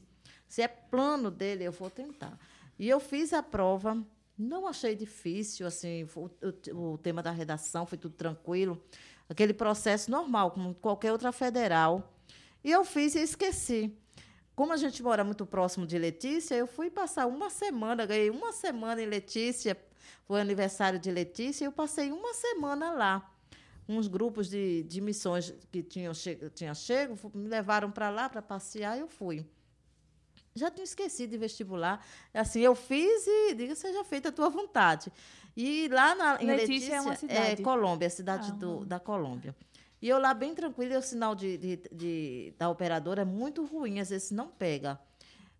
Se 0.50 0.62
é 0.62 0.66
plano 0.66 1.30
dele, 1.30 1.62
eu 1.62 1.70
vou 1.70 1.88
tentar. 1.88 2.36
E 2.76 2.88
eu 2.88 2.98
fiz 2.98 3.32
a 3.32 3.40
prova, 3.40 4.04
não 4.36 4.66
achei 4.66 4.96
difícil, 4.96 5.64
assim, 5.64 6.04
o, 6.16 6.28
o, 6.74 6.98
tema 6.98 7.22
da 7.22 7.30
redação 7.30 7.86
foi 7.86 7.96
tudo 7.96 8.16
tranquilo, 8.16 8.82
aquele 9.28 9.54
processo 9.54 10.10
normal, 10.10 10.50
como 10.50 10.74
qualquer 10.74 11.12
outra 11.12 11.30
federal. 11.30 12.12
E 12.64 12.70
eu 12.72 12.84
fiz 12.84 13.14
e 13.14 13.20
esqueci. 13.20 13.96
Como 14.56 14.72
a 14.72 14.76
gente 14.76 15.00
mora 15.04 15.22
muito 15.22 15.46
próximo 15.46 15.86
de 15.86 15.96
Letícia, 15.96 16.56
eu 16.56 16.66
fui 16.66 16.90
passar 16.90 17.28
uma 17.28 17.48
semana, 17.48 18.04
ganhei 18.04 18.28
uma 18.28 18.52
semana 18.52 19.00
em 19.00 19.06
Letícia, 19.06 19.80
foi 20.24 20.40
aniversário 20.40 20.98
de 20.98 21.12
Letícia, 21.12 21.64
e 21.64 21.68
eu 21.68 21.72
passei 21.72 22.10
uma 22.10 22.34
semana 22.34 22.92
lá. 22.92 23.32
Uns 23.88 24.08
grupos 24.08 24.50
de, 24.50 24.82
de 24.82 25.00
missões 25.00 25.54
que 25.70 25.80
tinham, 25.80 26.12
che 26.12 26.34
tinha 26.56 26.74
chego, 26.74 27.16
me 27.32 27.48
levaram 27.48 27.88
para 27.88 28.10
lá 28.10 28.28
para 28.28 28.42
passear 28.42 28.98
eu 28.98 29.06
fui. 29.06 29.46
Já 30.60 30.70
tinha 30.70 30.84
esquecido 30.84 31.30
de 31.30 31.38
vestibular. 31.38 32.04
Assim, 32.32 32.60
eu 32.60 32.74
fiz 32.74 33.26
e 33.26 33.54
diga, 33.54 33.74
seja 33.74 34.04
feita 34.04 34.28
a 34.28 34.32
tua 34.32 34.48
vontade. 34.48 35.12
E 35.56 35.88
lá 35.88 36.14
na, 36.14 36.42
em 36.42 36.46
Letícia, 36.46 36.66
Letícia 36.66 36.94
é, 36.94 37.00
uma 37.00 37.16
cidade. 37.16 37.60
é 37.60 37.64
Colômbia, 37.64 38.06
a 38.06 38.10
cidade 38.10 38.50
ah, 38.50 38.54
do, 38.54 38.84
da 38.84 39.00
Colômbia. 39.00 39.54
E 40.00 40.08
eu 40.08 40.18
lá 40.18 40.32
bem 40.32 40.54
tranquila, 40.54 40.98
o 40.98 41.02
sinal 41.02 41.34
de, 41.34 41.58
de, 41.58 41.76
de, 41.92 42.54
da 42.58 42.70
operadora 42.70 43.22
é 43.22 43.24
muito 43.24 43.64
ruim, 43.66 44.00
às 44.00 44.08
vezes 44.08 44.30
não 44.30 44.48
pega. 44.48 44.98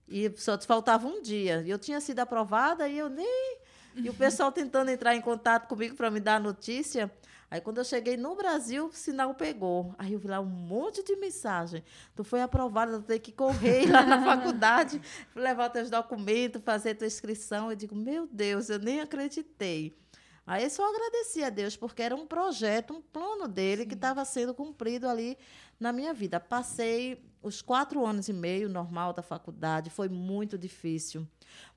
E 0.09 0.33
só 0.37 0.57
te 0.57 0.67
faltava 0.67 1.07
um 1.07 1.21
dia. 1.21 1.63
E 1.65 1.71
eu 1.71 1.79
tinha 1.79 2.01
sido 2.01 2.21
aprovada 2.21 2.89
e 2.89 2.99
eu 2.99 3.09
nem. 3.09 3.59
E 3.97 4.09
o 4.09 4.15
pessoal 4.15 4.51
tentando 4.51 4.91
entrar 4.91 5.15
em 5.15 5.21
contato 5.21 5.69
comigo 5.69 5.95
para 5.95 6.11
me 6.11 6.21
dar 6.21 6.37
a 6.37 6.41
notícia. 6.41 7.11
Aí, 7.51 7.61
quando 7.61 7.79
eu 7.79 7.85
cheguei 7.85 8.17
no 8.17 8.37
Brasil, 8.37 8.87
o 8.87 8.93
sinal 8.93 9.35
pegou. 9.35 9.93
Aí 9.99 10.13
eu 10.13 10.21
vi 10.21 10.29
lá 10.29 10.39
um 10.39 10.45
monte 10.45 11.03
de 11.03 11.17
mensagem. 11.17 11.83
Tu 12.15 12.23
foi 12.23 12.41
aprovada, 12.41 13.01
tu 13.01 13.03
tem 13.03 13.19
que 13.19 13.33
correr 13.33 13.91
lá 13.91 14.07
na 14.07 14.23
faculdade, 14.25 15.03
levar 15.35 15.69
teus 15.71 15.91
documentos, 15.91 16.63
fazer 16.63 16.95
tua 16.95 17.09
inscrição. 17.09 17.69
Eu 17.71 17.77
digo, 17.77 17.97
meu 17.97 18.29
Deus, 18.29 18.71
eu 18.71 18.79
nem 18.79 19.01
acreditei. 19.01 19.99
Aí 20.47 20.65
eu 20.65 20.71
só 20.71 20.89
agradeci 20.89 21.43
a 21.43 21.51
Deus, 21.51 21.77
porque 21.77 22.03
era 22.03 22.15
um 22.15 22.27
projeto, 22.27 22.95
um 22.95 23.03
plano 23.03 23.47
dele 23.47 23.83
Sim. 23.83 23.89
que 23.89 23.95
estava 23.95 24.25
sendo 24.25 24.55
cumprido 24.55 25.09
ali 25.09 25.37
na 25.79 25.93
minha 25.93 26.15
vida. 26.15 26.41
Passei 26.41 27.25
os 27.43 27.63
quatro 27.63 28.05
anos 28.05 28.29
e 28.29 28.33
meio 28.33 28.69
normal 28.69 29.13
da 29.13 29.23
faculdade, 29.23 29.91
foi 29.91 30.09
muito 30.09 30.59
difícil, 30.59 31.27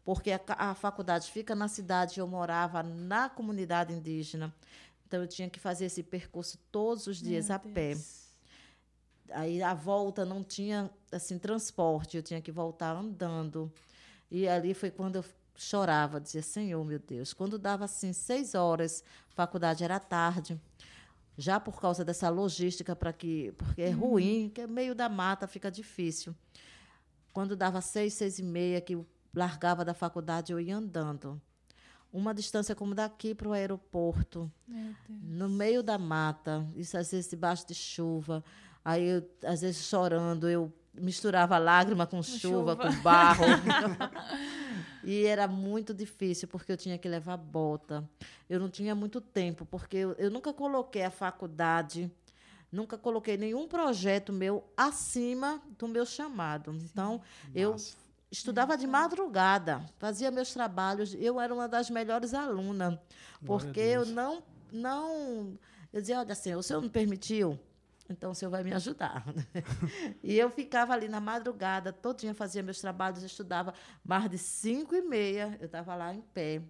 porque 0.04 0.32
a, 0.32 0.42
a 0.58 0.76
faculdade 0.76 1.32
fica 1.32 1.56
na 1.56 1.68
cidade, 1.68 2.20
eu 2.20 2.28
morava 2.28 2.84
na 2.84 3.30
comunidade 3.30 3.94
indígena. 3.94 4.54
Então 5.14 5.22
eu 5.22 5.28
tinha 5.28 5.48
que 5.48 5.60
fazer 5.60 5.86
esse 5.86 6.02
percurso 6.02 6.58
todos 6.72 7.06
os 7.06 7.22
dias 7.22 7.50
Meu 7.50 7.56
a 7.56 7.60
Deus. 7.60 7.72
pé. 9.28 9.36
Aí 9.36 9.62
a 9.62 9.76
volta 9.76 10.26
não 10.26 10.44
tinha 10.44 10.90
assim 11.12 11.38
transporte, 11.38 12.18
eu 12.18 12.24
tinha 12.24 12.42
que 12.42 12.52
voltar 12.52 12.96
andando. 12.96 13.72
E 14.32 14.48
ali 14.48 14.74
foi 14.74 14.90
quando 14.90 15.18
eu 15.18 15.26
chorava, 15.56 16.20
dizia: 16.20 16.42
Senhor, 16.42 16.84
meu 16.84 16.98
Deus. 16.98 17.32
Quando 17.32 17.60
dava 17.60 17.86
assim 17.86 18.12
seis 18.12 18.56
horas, 18.56 19.04
a 19.30 19.36
faculdade 19.36 19.84
era 19.84 20.00
tarde. 20.00 20.60
Já 21.38 21.60
por 21.60 21.80
causa 21.80 22.04
dessa 22.04 22.28
logística 22.30 22.96
para 22.96 23.14
que, 23.14 23.54
porque 23.56 23.84
é 23.84 23.90
uhum. 23.90 24.00
ruim, 24.00 24.52
que 24.52 24.62
é 24.62 24.68
meio 24.68 24.96
da 24.96 25.10
mata, 25.10 25.46
fica 25.46 25.70
difícil. 25.70 26.36
Quando 27.32 27.56
dava 27.56 27.82
seis, 27.82 28.16
seis 28.16 28.40
e 28.40 28.44
meia, 28.44 28.82
que 28.82 28.98
largava 29.32 29.86
da 29.86 29.94
faculdade, 29.94 30.52
eu 30.52 30.60
ia 30.60 30.76
andando 30.76 31.40
uma 32.14 32.32
distância 32.32 32.76
como 32.76 32.94
daqui 32.94 33.34
para 33.34 33.50
o 33.50 33.54
aeroporto, 33.54 34.50
no 35.10 35.50
meio 35.50 35.82
da 35.82 35.98
mata, 35.98 36.66
isso 36.76 36.96
às 36.96 37.10
vezes 37.10 37.28
debaixo 37.28 37.68
de 37.68 37.74
chuva. 37.74 38.44
Aí, 38.86 39.04
eu, 39.04 39.30
às 39.44 39.62
vezes, 39.62 39.84
chorando, 39.84 40.48
eu 40.48 40.72
misturava 40.94 41.58
lágrima 41.58 42.06
com 42.06 42.22
chuva, 42.22 42.74
chuva. 42.74 42.76
com 42.76 43.02
barro. 43.02 43.46
e 45.04 45.26
era 45.26 45.48
muito 45.48 45.92
difícil, 45.92 46.48
porque 46.48 46.72
eu 46.72 46.78
tinha 46.78 47.00
que 47.00 47.10
levar 47.10 47.36
bota. 47.36 48.08
Eu 48.48 48.60
não 48.60 48.70
tinha 48.70 48.94
muito 48.94 49.20
tempo, 49.20 49.66
porque 49.66 49.98
eu, 49.98 50.12
eu 50.14 50.30
nunca 50.30 50.54
coloquei 50.54 51.04
a 51.04 51.10
faculdade, 51.10 52.12
nunca 52.72 52.96
coloquei 52.96 53.38
nenhum 53.38 53.68
projeto 53.68 54.32
meu 54.32 54.64
acima 54.78 55.60
do 55.80 55.88
meu 55.88 56.06
chamado. 56.06 56.76
Então, 56.76 57.22
Sim. 57.46 57.52
eu 57.56 57.76
Estudava 58.34 58.76
de 58.76 58.88
madrugada, 58.88 59.86
fazia 60.00 60.32
meus 60.32 60.52
trabalhos. 60.52 61.16
Eu 61.20 61.40
era 61.40 61.54
uma 61.54 61.68
das 61.68 61.92
melhores 61.92 62.34
alunas, 62.34 62.98
porque 63.46 63.80
eu 63.80 64.08
não, 64.08 64.42
não. 64.72 65.56
Eu 65.94 66.02
dizia: 66.02 66.18
olha, 66.18 66.32
assim, 66.32 66.56
o 66.56 66.64
senhor 66.64 66.82
não 66.82 66.90
permitiu 66.90 67.60
então 68.10 68.32
o 68.32 68.36
senhor 68.36 68.52
vai 68.52 68.64
me 68.64 68.74
ajudar. 68.74 69.24
e 70.22 70.38
eu 70.38 70.50
ficava 70.50 70.94
ali 70.94 71.08
na 71.08 71.20
madrugada, 71.20 71.94
todinha 71.94 72.34
fazia 72.34 72.64
meus 72.64 72.80
trabalhos, 72.82 73.24
estudava 73.24 73.74
mais 74.04 74.30
de 74.30 74.38
cinco 74.38 74.96
e 74.96 75.02
meia, 75.02 75.58
eu 75.60 75.68
estava 75.68 75.96
lá 75.96 76.14
em 76.14 76.22
pé, 76.22 76.62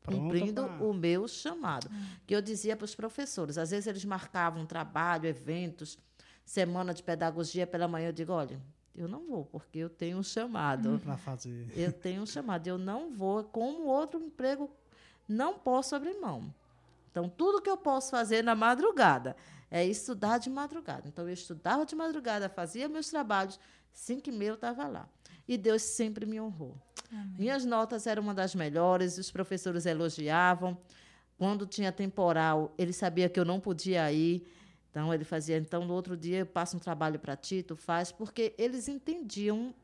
Pronto, 0.00 0.18
cumprindo 0.18 0.64
pra... 0.64 0.84
o 0.84 0.92
meu 0.92 1.28
chamado. 1.28 1.88
Que 2.26 2.34
eu 2.34 2.42
dizia 2.42 2.76
para 2.76 2.84
os 2.84 2.94
professores, 2.94 3.58
às 3.58 3.70
vezes 3.70 3.86
eles 3.86 4.04
marcavam 4.04 4.66
trabalho, 4.66 5.26
eventos, 5.26 5.98
semana 6.44 6.92
de 6.92 7.02
pedagogia 7.02 7.66
pela 7.66 7.86
manhã, 7.86 8.08
eu 8.08 8.12
digo, 8.12 8.32
olha, 8.32 8.60
eu 8.94 9.08
não 9.08 9.26
vou, 9.26 9.44
porque 9.46 9.78
eu 9.78 9.90
tenho 9.90 10.18
um 10.18 10.22
chamado. 10.22 11.00
Para 11.02 11.16
fazer. 11.16 11.68
Eu 11.76 11.92
tenho 11.92 12.22
um 12.22 12.26
chamado, 12.26 12.66
eu 12.66 12.78
não 12.78 13.10
vou, 13.10 13.42
como 13.44 13.86
outro 13.86 14.22
emprego, 14.22 14.70
não 15.28 15.58
posso 15.58 15.96
abrir 15.96 16.18
mão. 16.20 16.54
Então, 17.10 17.28
tudo 17.28 17.60
que 17.60 17.70
eu 17.70 17.76
posso 17.76 18.10
fazer 18.10 18.42
na 18.42 18.54
madrugada 18.54 19.36
é 19.70 19.84
estudar 19.84 20.38
de 20.38 20.48
madrugada. 20.48 21.08
Então, 21.08 21.26
eu 21.28 21.34
estudava 21.34 21.84
de 21.84 21.94
madrugada, 21.94 22.48
fazia 22.48 22.88
meus 22.88 23.08
trabalhos, 23.08 23.58
cinco 23.92 24.28
e 24.28 24.32
meia 24.32 24.50
eu 24.50 24.54
estava 24.54 24.86
lá. 24.86 25.08
E 25.46 25.58
Deus 25.58 25.82
sempre 25.82 26.24
me 26.24 26.40
honrou. 26.40 26.76
Amém. 27.10 27.34
Minhas 27.38 27.64
notas 27.64 28.06
eram 28.06 28.22
uma 28.22 28.34
das 28.34 28.54
melhores, 28.54 29.18
os 29.18 29.30
professores 29.30 29.86
elogiavam. 29.86 30.78
Quando 31.36 31.66
tinha 31.66 31.90
temporal, 31.90 32.72
ele 32.78 32.92
sabia 32.92 33.28
que 33.28 33.38
eu 33.38 33.44
não 33.44 33.60
podia 33.60 34.10
ir. 34.12 34.46
Então, 34.94 35.12
ele 35.12 35.24
fazia, 35.24 35.58
então, 35.58 35.84
no 35.84 35.92
outro 35.92 36.16
dia, 36.16 36.38
eu 36.38 36.46
passo 36.46 36.76
um 36.76 36.78
trabalho 36.78 37.18
para 37.18 37.34
ti, 37.34 37.64
tu 37.64 37.74
faz, 37.74 38.12
porque 38.12 38.54
eles 38.56 38.86
entendiam 38.86 39.74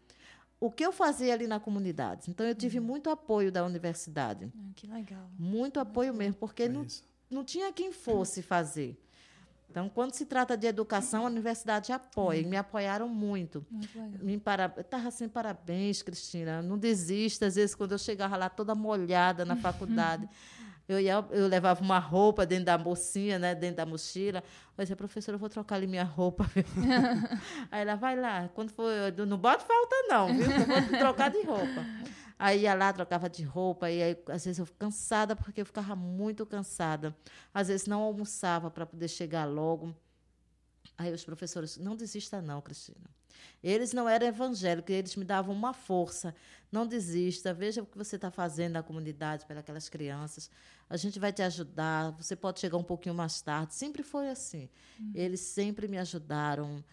o 0.61 0.70
que 0.70 0.86
eu 0.86 0.92
fazia 0.92 1.34
ali 1.34 1.48
na 1.48 1.58
comunidade. 1.58 2.30
Então, 2.30 2.46
eu 2.46 2.54
tive 2.54 2.78
uhum. 2.78 2.86
muito 2.86 3.11
apoio 3.11 3.50
da 3.50 3.64
universidade. 3.64 4.52
Ah, 4.56 4.70
que 4.76 4.86
legal. 4.86 5.28
Muito 5.36 5.80
apoio 5.80 6.14
mesmo, 6.14 6.36
porque 6.36 6.62
é 6.62 6.68
não, 6.68 6.86
não 7.28 7.42
tinha 7.42 7.72
quem 7.72 7.90
fosse 7.90 8.40
fazer. 8.40 9.02
Então, 9.68 9.88
quando 9.88 10.14
se 10.14 10.26
trata 10.26 10.56
de 10.56 10.68
educação, 10.68 11.24
a 11.24 11.26
universidade 11.26 11.90
apoia, 11.90 12.38
e 12.38 12.46
me 12.46 12.56
apoiaram 12.56 13.08
muito. 13.08 13.66
muito 13.68 14.24
me 14.24 14.38
para... 14.38 14.72
Estava 14.78 15.08
assim, 15.08 15.28
parabéns, 15.28 16.02
Cristina, 16.02 16.62
não 16.62 16.78
desista. 16.78 17.46
Às 17.46 17.56
vezes, 17.56 17.74
quando 17.74 17.90
eu 17.90 17.98
chegava 17.98 18.36
lá 18.36 18.48
toda 18.48 18.76
molhada 18.76 19.44
na 19.44 19.54
faculdade, 19.58 20.28
eu, 20.91 20.99
ia, 20.99 21.24
eu 21.30 21.47
levava 21.47 21.80
uma 21.82 22.01
roupa 22.01 22.45
dentro 22.45 22.64
da 22.64 22.76
bolsinha, 22.76 23.38
né, 23.38 23.55
dentro 23.55 23.76
da 23.76 23.86
mochila. 23.86 24.43
Eu 24.76 24.82
dizia, 24.82 24.97
professora, 24.97 25.36
eu 25.36 25.38
vou 25.38 25.49
trocar 25.49 25.76
ali 25.76 25.86
minha 25.86 26.03
roupa. 26.03 26.51
aí 27.70 27.82
ela, 27.82 27.95
vai 27.95 28.18
lá, 28.18 28.49
quando 28.49 28.70
for, 28.72 28.91
não 29.24 29.38
bota 29.38 29.64
falta 29.64 29.95
não, 30.09 30.26
viu? 30.36 30.51
Eu 30.51 30.66
vou 30.66 30.99
trocar 30.99 31.30
de 31.30 31.43
roupa. 31.43 31.86
Aí 32.36 32.62
ia 32.62 32.74
lá, 32.74 32.93
trocava 32.93 33.30
de 33.30 33.45
roupa, 33.45 33.88
e 33.88 34.03
aí, 34.03 34.22
às 34.26 34.45
vezes 34.45 34.59
eu 34.59 34.66
cansada, 34.78 35.36
porque 35.36 35.61
eu 35.61 35.66
ficava 35.66 35.95
muito 35.95 36.45
cansada. 36.45 37.14
Às 37.55 37.68
vezes 37.68 37.86
não 37.86 38.03
almoçava 38.03 38.68
para 38.68 38.84
poder 38.84 39.07
chegar 39.07 39.45
logo. 39.45 39.95
Aí 40.99 41.12
os 41.12 41.22
professores, 41.22 41.76
não 41.76 41.95
desista 41.95 42.43
não, 42.43 42.61
Cristina. 42.61 43.09
Eles 43.62 43.92
não 43.92 44.08
eram 44.08 44.26
evangélicos, 44.26 44.94
eles 44.94 45.16
me 45.16 45.24
davam 45.24 45.54
uma 45.54 45.72
força. 45.72 46.34
Não 46.70 46.86
desista, 46.86 47.52
veja 47.52 47.82
o 47.82 47.86
que 47.86 47.98
você 47.98 48.16
está 48.16 48.30
fazendo 48.30 48.74
na 48.74 48.82
comunidade 48.82 49.44
para 49.46 49.60
aquelas 49.60 49.88
crianças. 49.88 50.50
A 50.88 50.96
gente 50.96 51.18
vai 51.18 51.32
te 51.32 51.42
ajudar, 51.42 52.10
você 52.12 52.36
pode 52.36 52.60
chegar 52.60 52.76
um 52.76 52.84
pouquinho 52.84 53.14
mais 53.14 53.40
tarde. 53.42 53.74
Sempre 53.74 54.02
foi 54.02 54.28
assim. 54.28 54.68
Uhum. 54.98 55.12
Eles 55.14 55.40
sempre 55.40 55.88
me 55.88 55.98
ajudaram 55.98 56.84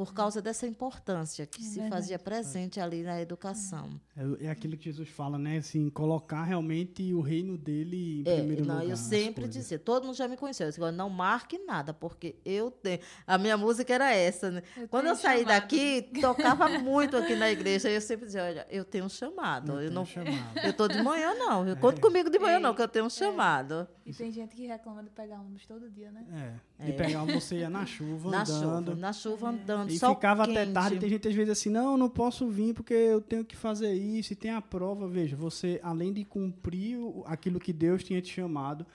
por 0.00 0.14
causa 0.14 0.40
dessa 0.40 0.66
importância 0.66 1.44
que 1.44 1.60
é 1.60 1.62
se 1.62 1.88
fazia 1.90 2.18
presente 2.18 2.80
ali 2.80 3.02
na 3.02 3.20
educação. 3.20 4.00
É, 4.16 4.46
é, 4.46 4.50
aquilo 4.50 4.74
que 4.74 4.84
Jesus 4.84 5.10
fala, 5.10 5.36
né? 5.36 5.58
Assim, 5.58 5.90
colocar 5.90 6.42
realmente 6.42 7.12
o 7.12 7.20
reino 7.20 7.58
dele 7.58 8.22
em 8.22 8.24
é, 8.26 8.36
primeiro 8.36 8.64
não, 8.64 8.76
lugar. 8.76 8.88
Eu 8.88 8.96
sempre 8.96 9.46
dizia, 9.46 9.78
todo 9.78 10.06
mundo 10.06 10.16
já 10.16 10.26
me 10.26 10.38
conheceu, 10.38 10.68
eu 10.68 10.70
disse, 10.70 10.80
não 10.92 11.10
marque 11.10 11.58
nada, 11.58 11.92
porque 11.92 12.36
eu 12.46 12.70
tenho. 12.70 13.00
A 13.26 13.36
minha 13.36 13.58
música 13.58 13.92
era 13.92 14.10
essa, 14.10 14.50
né? 14.50 14.62
Eu 14.74 14.88
Quando 14.88 15.08
eu 15.08 15.16
saí 15.16 15.40
chamado. 15.40 15.60
daqui, 15.60 16.10
tocava 16.18 16.66
muito 16.78 17.18
aqui 17.18 17.36
na 17.36 17.50
igreja, 17.50 17.90
e 17.90 17.94
eu 17.94 18.00
sempre 18.00 18.24
dizia, 18.24 18.44
olha, 18.44 18.66
eu 18.70 18.86
tenho 18.86 19.04
um 19.04 19.08
chamado. 19.10 19.72
Eu, 19.72 19.82
eu 19.82 19.90
não 19.90 20.06
chamado. 20.06 20.56
Eu 20.64 20.70
estou 20.70 20.88
de 20.88 21.02
manhã, 21.02 21.34
não. 21.34 21.68
Eu 21.68 21.74
é. 21.76 21.78
conto 21.78 22.00
comigo 22.00 22.30
de 22.30 22.38
manhã, 22.38 22.58
não, 22.58 22.74
que 22.74 22.80
eu 22.80 22.88
tenho 22.88 23.04
um 23.04 23.08
é. 23.08 23.10
chamado. 23.10 23.86
E 24.10 24.18
tem 24.18 24.32
gente 24.32 24.54
que 24.54 24.66
reclama 24.66 25.02
de 25.02 25.10
pegar 25.10 25.40
ônibus 25.40 25.66
todo 25.66 25.90
dia, 25.90 26.10
né? 26.10 26.58
É. 26.78 26.86
De 26.86 26.92
pegar 26.92 27.22
ônibus, 27.22 27.44
você 27.44 27.58
ia 27.58 27.70
na 27.70 27.86
chuva, 27.86 28.30
na 28.30 28.42
andando. 28.42 28.90
Chuva, 28.90 29.00
na 29.00 29.12
chuva, 29.12 29.48
andando 29.50 29.90
e 29.90 29.98
ficava 29.98 30.46
quente. 30.46 30.58
até 30.58 30.72
tarde. 30.72 30.98
Tem 30.98 31.08
gente 31.08 31.28
às 31.28 31.34
vezes 31.34 31.50
assim, 31.50 31.70
não, 31.70 31.96
não 31.96 32.08
posso 32.08 32.48
vir 32.48 32.74
porque 32.74 32.94
eu 32.94 33.20
tenho 33.20 33.44
que 33.44 33.56
fazer 33.56 33.92
isso. 33.94 34.32
E 34.32 34.36
tem 34.36 34.50
a 34.50 34.60
prova, 34.60 35.08
veja, 35.08 35.36
você 35.36 35.80
além 35.82 36.12
de 36.12 36.24
cumprir 36.24 36.98
aquilo 37.26 37.58
que 37.60 37.72
Deus 37.72 38.04
tinha 38.04 38.20
te 38.20 38.32
chamado, 38.32 38.86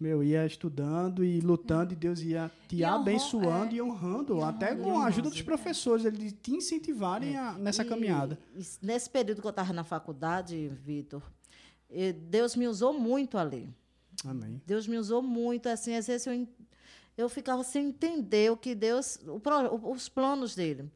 meu, 0.00 0.24
ia 0.24 0.46
estudando 0.46 1.22
e 1.22 1.40
lutando, 1.40 1.92
é. 1.92 1.92
e 1.92 1.96
Deus 1.96 2.22
ia 2.22 2.50
te 2.66 2.76
e 2.76 2.84
abençoando 2.84 3.74
é. 3.74 3.76
e 3.76 3.82
honrando, 3.82 4.38
e 4.38 4.42
até 4.42 4.74
com 4.74 4.98
a 4.98 5.06
ajuda 5.06 5.28
dos 5.28 5.42
professores, 5.42 6.06
eles 6.06 6.34
te 6.42 6.52
incentivarem 6.52 7.36
é. 7.36 7.38
a, 7.38 7.52
nessa 7.52 7.82
e, 7.82 7.86
caminhada. 7.86 8.38
nesse 8.80 9.10
período 9.10 9.42
que 9.42 9.46
eu 9.46 9.50
estava 9.50 9.74
na 9.74 9.84
faculdade, 9.84 10.68
Vitor, 10.82 11.22
Deus 12.30 12.56
me 12.56 12.66
usou 12.66 12.98
muito 12.98 13.36
ali. 13.36 13.68
Amém. 14.24 14.60
Deus 14.66 14.86
me 14.86 14.98
usou 14.98 15.22
muito, 15.22 15.68
assim, 15.68 15.94
às 15.96 16.06
vezes 16.06 16.26
eu 16.26 16.46
eu 17.16 17.28
ficava 17.28 17.62
sem 17.62 17.88
entender 17.88 18.50
o 18.50 18.56
que 18.56 18.74
Deus, 18.74 19.18
o, 19.26 19.92
os 19.92 20.08
planos 20.08 20.54
dele. 20.54 20.90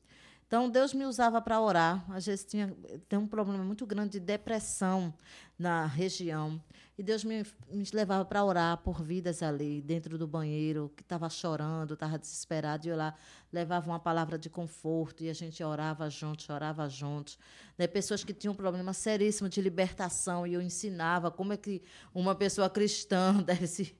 Então, 0.55 0.71
Deus 0.71 0.95
me 0.95 1.05
usava 1.05 1.43
para 1.43 1.61
orar. 1.61 2.05
Às 2.09 2.27
vezes 2.27 2.45
tinha 2.45 2.73
tem 3.09 3.19
um 3.19 3.27
problema 3.27 3.65
muito 3.65 3.85
grande 3.85 4.13
de 4.13 4.21
depressão 4.21 5.13
na 5.59 5.85
região. 5.85 6.63
E 6.97 7.03
Deus 7.03 7.25
me, 7.25 7.45
me 7.69 7.85
levava 7.93 8.25
para 8.25 8.45
orar 8.45 8.77
por 8.77 9.03
vidas 9.03 9.43
ali, 9.43 9.83
dentro 9.83 10.17
do 10.17 10.29
banheiro, 10.29 10.93
que 10.95 11.03
estava 11.03 11.29
chorando, 11.29 11.95
estava 11.95 12.17
desesperado. 12.17 12.87
E 12.87 12.91
eu 12.91 12.97
lá 12.97 13.17
levava 13.53 13.91
uma 13.91 13.99
palavra 13.99 14.39
de 14.39 14.49
conforto 14.49 15.25
e 15.25 15.29
a 15.29 15.33
gente 15.33 15.61
orava 15.65 16.09
juntos, 16.09 16.49
orava 16.49 16.89
juntos. 16.89 17.37
Né? 17.77 17.89
Pessoas 17.89 18.23
que 18.23 18.33
tinham 18.33 18.53
um 18.53 18.57
problema 18.57 18.93
seríssimo 18.93 19.49
de 19.49 19.61
libertação 19.61 20.47
e 20.47 20.55
eu 20.55 20.63
ensinava 20.63 21.33
como 21.33 21.53
é 21.53 21.57
que 21.57 21.83
uma 22.15 22.33
pessoa 22.33 22.71
cristã 22.71 23.35
deve 23.43 23.67
se, 23.67 23.93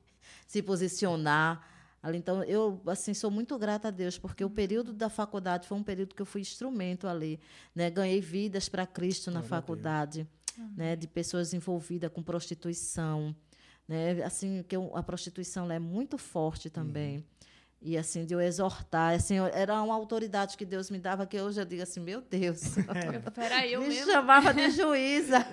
se 0.47 0.63
posicionar. 0.63 1.74
Ali, 2.05 2.19
então, 2.19 2.45
eu 2.45 2.83
assim 2.87 3.15
sou 3.15 3.31
muito 3.31 3.59
grata 3.59 3.89
a 3.89 3.91
Deus, 3.91 4.19
porque 4.19 4.45
o 4.45 4.51
período 4.51 4.93
da 4.93 5.09
faculdade 5.09 5.67
foi 5.67 5.79
um 5.79 5.83
período 5.83 6.15
que 6.15 6.21
eu 6.21 6.27
fui 6.27 6.43
instrumento 6.43 7.09
ali. 7.09 7.41
Né? 7.75 7.89
Ganhei 7.89 8.21
vidas 8.21 8.69
para 8.69 8.87
Cristo 8.87 9.31
na 9.31 9.43
faculdade, 9.43 10.29
né? 10.77 10.97
de 10.97 11.09
pessoas 11.09 11.55
envolvidas 11.55 12.13
com 12.13 12.23
prostituição. 12.23 13.35
Né? 13.89 14.23
Assim, 14.23 14.63
que 14.69 14.77
eu, 14.77 14.95
a 14.95 15.03
prostituição 15.03 15.73
é 15.73 15.79
muito 15.79 16.19
forte 16.19 16.69
também. 16.69 17.17
Uhum. 17.17 17.25
E 17.87 17.99
assim, 17.99 18.25
de 18.25 18.33
eu 18.33 18.41
exortar, 18.41 19.13
assim, 19.13 19.37
era 19.53 19.83
uma 19.83 19.95
autoridade 19.95 20.57
que 20.57 20.65
Deus 20.65 20.91
me 20.91 20.99
dava, 20.99 21.27
que 21.27 21.39
hoje 21.39 21.61
eu 21.61 21.67
digo 21.67 21.83
assim, 21.83 22.01
meu 22.01 22.23
Deus. 22.23 22.63
É. 22.95 23.31
Peraí, 23.31 23.73
eu 23.73 23.81
me 23.81 23.89
mesmo. 23.89 24.13
chamava 24.13 24.55
de 24.55 24.71
juíza. 24.71 25.45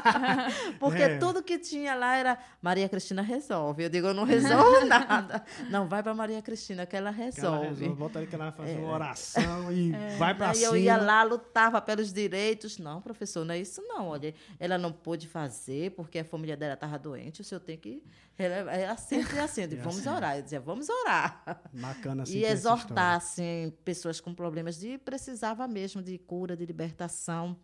Porque 0.80 1.02
é. 1.02 1.18
tudo 1.18 1.42
que 1.42 1.56
tinha 1.56 1.94
lá 1.94 2.16
era 2.16 2.38
Maria 2.60 2.88
Cristina 2.88 3.22
resolve. 3.22 3.84
Eu 3.84 3.88
digo, 3.88 4.08
eu 4.08 4.14
não 4.14 4.24
resolvo 4.24 4.84
nada. 4.84 5.44
Não, 5.70 5.86
vai 5.86 6.02
para 6.02 6.12
Maria 6.12 6.42
Cristina, 6.42 6.84
que 6.84 6.96
ela 6.96 7.10
resolve. 7.10 7.40
Que 7.40 7.46
ela 7.46 7.68
resolve. 7.68 7.94
Bota 7.94 8.18
ali 8.18 8.26
que 8.26 8.34
ela 8.34 8.50
vai 8.50 8.52
fazer 8.52 8.72
é. 8.72 8.78
uma 8.78 8.92
oração 8.92 9.72
e 9.72 9.94
é. 9.94 10.16
vai 10.16 10.34
para 10.34 10.52
cima. 10.52 10.66
E 10.66 10.68
eu 10.68 10.76
ia 10.76 10.96
lá, 10.96 11.22
lutava 11.22 11.80
pelos 11.80 12.12
direitos. 12.12 12.76
Não, 12.78 13.00
professor, 13.00 13.44
não 13.44 13.54
é 13.54 13.58
isso 13.58 13.80
não. 13.82 14.08
Olha, 14.08 14.34
ela 14.58 14.76
não 14.76 14.92
pôde 14.92 15.28
fazer 15.28 15.92
porque 15.92 16.18
a 16.18 16.24
família 16.24 16.56
dela 16.56 16.74
estava 16.74 16.98
doente. 16.98 17.40
O 17.40 17.44
senhor 17.44 17.60
tem 17.60 17.78
que 17.78 18.02
é 18.36 18.86
assim, 18.88 19.24
é 19.36 19.40
assim. 19.40 19.62
Eu 19.62 19.78
vamos 19.78 20.00
assim. 20.00 20.08
orar. 20.08 20.36
Eu 20.36 20.42
dizia, 20.42 20.60
vamos 20.60 20.88
orar. 20.88 21.53
Bacana, 21.72 22.22
assim, 22.22 22.38
E 22.38 22.44
exortar, 22.44 23.16
assim, 23.16 23.72
pessoas 23.84 24.20
com 24.20 24.34
problemas 24.34 24.78
de... 24.78 24.98
Precisava 24.98 25.66
mesmo 25.68 26.02
de 26.02 26.18
cura, 26.18 26.56
de 26.56 26.64
libertação. 26.64 27.56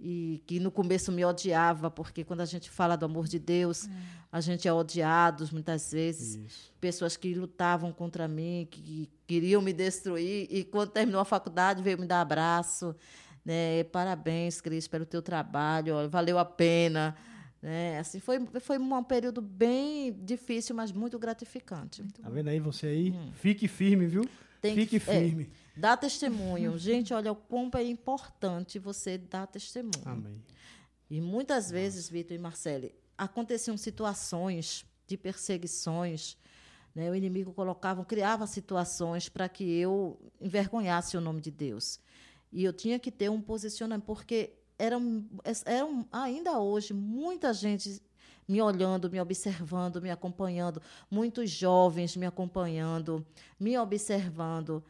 E 0.00 0.42
que 0.46 0.60
no 0.60 0.70
começo 0.70 1.10
me 1.10 1.24
odiava, 1.24 1.90
porque 1.90 2.22
quando 2.22 2.40
a 2.40 2.44
gente 2.44 2.70
fala 2.70 2.94
do 2.94 3.04
amor 3.04 3.26
de 3.26 3.36
Deus, 3.38 3.88
é. 3.88 3.90
a 4.30 4.40
gente 4.40 4.68
é 4.68 4.72
odiado 4.72 5.48
muitas 5.50 5.90
vezes. 5.90 6.36
Isso. 6.36 6.72
Pessoas 6.80 7.16
que 7.16 7.34
lutavam 7.34 7.92
contra 7.92 8.28
mim, 8.28 8.68
que 8.70 9.08
queriam 9.26 9.60
me 9.60 9.72
destruir. 9.72 10.46
E 10.50 10.62
quando 10.62 10.90
terminou 10.90 11.20
a 11.20 11.24
faculdade, 11.24 11.82
veio 11.82 11.98
me 11.98 12.06
dar 12.06 12.20
abraço. 12.20 12.94
Né? 13.44 13.82
Parabéns, 13.84 14.60
Cris, 14.60 14.86
pelo 14.86 15.04
teu 15.04 15.20
trabalho. 15.20 16.08
Valeu 16.08 16.38
a 16.38 16.44
pena. 16.44 17.16
É, 17.62 17.98
assim, 17.98 18.20
foi, 18.20 18.38
foi 18.60 18.78
um 18.78 19.02
período 19.02 19.42
bem 19.42 20.12
difícil, 20.24 20.76
mas 20.76 20.92
muito 20.92 21.18
gratificante. 21.18 22.02
Muito 22.02 22.22
tá 22.22 22.28
vendo 22.28 22.48
aí 22.48 22.60
você 22.60 22.86
aí? 22.86 23.10
Hum. 23.10 23.32
Fique 23.32 23.66
firme, 23.66 24.06
viu? 24.06 24.28
Tem 24.60 24.74
Fique 24.74 25.00
que, 25.00 25.10
é, 25.10 25.20
firme. 25.20 25.50
É, 25.76 25.80
dá 25.80 25.96
testemunho. 25.96 26.76
Gente, 26.78 27.12
olha 27.12 27.32
o 27.32 27.36
quão 27.36 27.70
é 27.74 27.82
importante 27.84 28.78
você 28.78 29.18
dar 29.18 29.46
testemunho. 29.46 30.02
Amém. 30.04 30.42
E 31.10 31.20
muitas 31.20 31.70
vezes, 31.70 32.08
Vitor 32.08 32.36
e 32.36 32.38
Marcele, 32.38 32.94
aconteciam 33.16 33.76
situações 33.76 34.84
de 35.06 35.16
perseguições. 35.16 36.36
Né? 36.94 37.10
O 37.10 37.14
inimigo 37.14 37.52
colocava, 37.52 38.04
criava 38.04 38.46
situações 38.46 39.28
para 39.28 39.48
que 39.48 39.64
eu 39.64 40.18
envergonhasse 40.40 41.16
o 41.16 41.20
nome 41.20 41.40
de 41.40 41.50
Deus. 41.50 41.98
E 42.52 42.64
eu 42.64 42.72
tinha 42.72 42.98
que 42.98 43.10
ter 43.10 43.30
um 43.30 43.40
posicionamento, 43.40 44.04
porque 44.04 44.57
eram, 44.78 45.26
eram 45.64 46.06
ainda 46.12 46.58
hoje 46.58 46.94
muita 46.94 47.52
gente 47.52 48.00
me 48.46 48.62
olhando, 48.62 49.10
me 49.10 49.20
observando, 49.20 50.00
me 50.00 50.10
acompanhando, 50.10 50.80
muitos 51.10 51.50
jovens 51.50 52.16
me 52.16 52.24
acompanhando, 52.24 53.26
me 53.60 53.76
observando. 53.76 54.82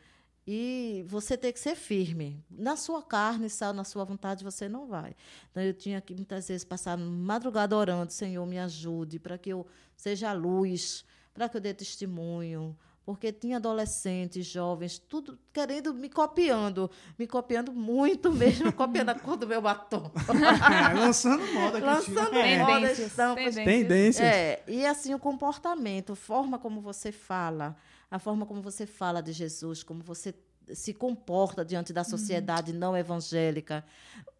E 0.47 1.05
você 1.07 1.36
tem 1.36 1.53
que 1.53 1.61
ser 1.61 1.74
firme. 1.74 2.43
Na 2.49 2.76
sua 2.76 3.03
carne, 3.03 3.51
sal, 3.51 3.74
na 3.74 3.84
sua 3.84 4.05
vontade, 4.05 4.45
você 4.45 4.68
não 4.68 4.86
vai. 4.86 5.14
Então, 5.51 5.62
eu 5.62 5.74
tinha 5.74 6.01
que 6.01 6.14
muitas 6.14 6.49
vezes 6.49 6.64
passar 6.64 6.97
madrugada 6.97 7.76
orando, 7.76 8.12
Senhor, 8.12 8.47
me 8.47 8.59
ajude, 8.59 9.18
para 9.18 9.36
que 9.36 9.51
eu 9.51 9.66
seja 9.95 10.32
luz, 10.32 11.05
para 11.34 11.49
que 11.49 11.57
eu 11.59 11.61
dê 11.61 11.74
testemunho, 11.74 12.74
porque 13.09 13.32
tinha 13.32 13.56
adolescentes, 13.56 14.44
jovens, 14.44 14.98
tudo 14.98 15.38
querendo, 15.50 15.94
me 15.94 16.11
copiando, 16.11 16.90
me 17.18 17.26
copiando 17.26 17.72
muito 17.72 18.30
mesmo, 18.30 18.70
copiando 18.76 19.09
a 19.09 19.14
cor 19.14 19.34
do 19.34 19.46
meu 19.46 19.62
batom. 19.62 20.12
é, 20.28 20.92
lançando 20.92 21.42
moda. 21.54 21.78
Lançando 21.78 22.36
é. 22.36 22.59
moda, 22.59 22.80
Tendências. 22.80 23.12
Tendências. 23.14 23.64
Tendências. 23.64 24.26
É, 24.26 24.62
e 24.68 24.84
assim, 24.84 25.14
o 25.14 25.18
comportamento, 25.18 26.12
a 26.12 26.16
forma 26.16 26.59
como 26.59 26.82
você 26.82 27.11
fala, 27.11 27.78
a 28.11 28.18
forma 28.18 28.44
como 28.44 28.61
você 28.61 28.84
fala 28.84 29.22
de 29.22 29.32
Jesus, 29.32 29.82
como 29.82 30.02
você 30.02 30.34
se 30.74 30.92
comporta 30.92 31.64
diante 31.64 31.94
da 31.94 32.04
sociedade 32.04 32.72
uhum. 32.72 32.78
não 32.78 32.94
evangélica, 32.94 33.86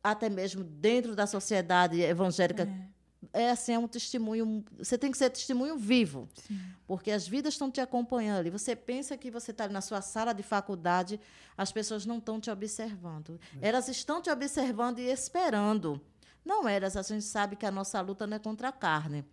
até 0.05 0.29
mesmo 0.29 0.63
dentro 0.63 1.17
da 1.17 1.27
sociedade 1.27 2.03
evangélica, 2.03 2.65
é 2.65 2.98
é 3.33 3.51
assim, 3.51 3.73
é 3.73 3.79
um 3.79 3.89
testemunho. 3.89 4.65
Você 4.79 4.97
tem 4.97 5.11
que 5.11 5.19
ser 5.19 5.31
testemunho 5.31 5.77
vivo, 5.77 6.29
Sim. 6.35 6.61
porque 6.87 7.11
as 7.11 7.27
vidas 7.27 7.55
estão 7.55 7.71
te 7.71 7.81
acompanhando 7.81 8.39
ali. 8.39 8.51
Você 8.51 8.77
pensa 8.77 9.17
que 9.17 9.31
você 9.31 9.51
está 9.51 9.69
na 9.69 9.81
sua 9.81 10.01
sala 10.01 10.33
de 10.33 10.43
faculdade, 10.43 11.21
as 11.57 11.73
pessoas 11.73 12.07
não 12.07 12.19
estão 12.19 12.41
te 12.41 12.51
observando. 12.51 13.41
É. 13.61 13.69
Elas 13.69 13.89
estão 13.89 14.23
te 14.23 14.31
observando 14.31 14.99
e 15.01 15.11
esperando. 15.11 16.01
Não 16.45 16.69
elas, 16.69 16.97
a 16.97 17.03
gente 17.03 17.25
sabe 17.25 17.57
que 17.57 17.67
a 17.67 17.71
nossa 17.71 18.01
luta 18.01 18.27
não 18.27 18.37
é 18.37 18.39
contra 18.39 18.69
a 18.69 18.73
carne. 18.73 19.25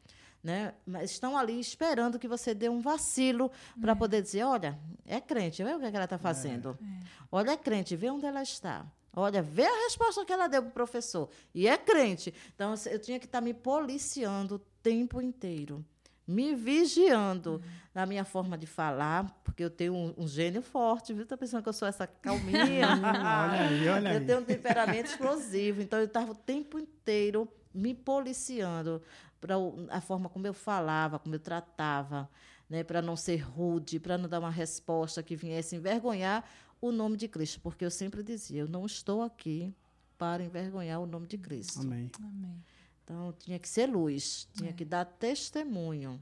Né? 0.43 0.73
Mas 0.86 1.11
estão 1.11 1.36
ali 1.36 1.59
esperando 1.59 2.19
que 2.19 2.27
você 2.27 2.53
dê 2.53 2.69
um 2.69 2.79
vacilo 2.79 3.51
para 3.79 3.93
é. 3.93 3.95
poder 3.95 4.21
dizer: 4.21 4.43
olha, 4.43 4.79
é 5.05 5.19
crente, 5.19 5.63
vê 5.63 5.73
o 5.73 5.79
que, 5.79 5.86
é 5.86 5.89
que 5.89 5.95
ela 5.95 6.05
está 6.05 6.17
fazendo. 6.19 6.77
É. 6.81 7.05
Olha, 7.31 7.51
é 7.51 7.57
crente, 7.57 7.95
vê 7.95 8.11
onde 8.11 8.25
ela 8.25 8.43
está. 8.43 8.86
Olha, 9.16 9.41
vê 9.41 9.66
a 9.66 9.84
resposta 9.84 10.26
que 10.26 10.34
ela 10.34 10.47
deu 10.47 10.61
para 10.61 10.70
o 10.70 10.74
professor. 10.74 11.30
E 11.53 11.68
é 11.68 11.78
crente. 11.78 12.34
Então, 12.53 12.74
eu 12.91 12.99
tinha 12.99 13.20
que 13.20 13.26
estar 13.26 13.39
tá 13.39 13.43
me 13.43 13.53
policiando 13.53 14.55
o 14.55 14.59
tempo 14.84 15.22
inteiro, 15.22 15.84
me 16.28 16.53
vigiando 16.53 17.53
uhum. 17.53 17.61
na 17.93 18.05
minha 18.05 18.26
forma 18.26 18.57
de 18.57 18.68
falar, 18.68 19.39
porque 19.43 19.63
eu 19.63 19.70
tenho 19.70 19.93
um, 19.93 20.13
um 20.18 20.28
gênio 20.28 20.61
forte, 20.61 21.13
viu? 21.13 21.24
Está 21.24 21.38
pensando 21.38 21.63
que 21.63 21.70
eu 21.70 21.74
sou 21.74 21.88
essa 21.88 22.05
calminha? 22.05 22.88
olha 22.99 23.61
aí, 23.61 23.88
olha 23.88 24.09
aí. 24.09 24.16
Eu 24.18 24.26
tenho 24.26 24.39
um 24.39 24.43
temperamento 24.43 25.07
explosivo. 25.07 25.82
Então, 25.82 25.99
eu 25.99 26.05
estava 26.05 26.32
o 26.32 26.36
tempo 26.36 26.78
inteiro 26.78 27.47
me 27.74 27.93
policiando 27.93 29.01
para 29.39 29.55
a 29.89 30.01
forma 30.01 30.28
como 30.28 30.47
eu 30.47 30.53
falava, 30.53 31.20
como 31.20 31.36
eu 31.36 31.39
tratava, 31.39 32.30
né, 32.70 32.84
para 32.84 33.01
não 33.01 33.16
ser 33.16 33.38
rude, 33.38 33.99
para 33.99 34.18
não 34.18 34.28
dar 34.28 34.39
uma 34.39 34.49
resposta 34.49 35.22
que 35.22 35.36
viesse 35.36 35.76
envergonhar 35.76 36.43
o 36.88 36.91
nome 36.91 37.17
de 37.17 37.27
Cristo, 37.27 37.59
porque 37.61 37.86
eu 37.86 37.91
sempre 37.91 38.23
dizia, 38.23 38.61
eu 38.61 38.67
não 38.67 38.86
estou 38.86 39.21
aqui 39.21 39.73
para 40.17 40.43
envergonhar 40.43 40.99
o 41.01 41.05
nome 41.05 41.27
de 41.27 41.38
Cristo. 41.38 41.81
Amém. 41.81 42.09
Amém. 42.19 42.63
Então 43.03 43.33
tinha 43.38 43.59
que 43.59 43.69
ser 43.69 43.88
luz, 43.88 44.47
tinha 44.53 44.71
é. 44.71 44.73
que 44.73 44.83
dar 44.83 45.05
testemunho. 45.05 46.21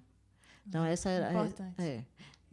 Então 0.67 0.83
essa 0.83 1.09
era 1.09 1.31
Importante. 1.31 1.81
é, 1.81 1.85
é 1.85 2.05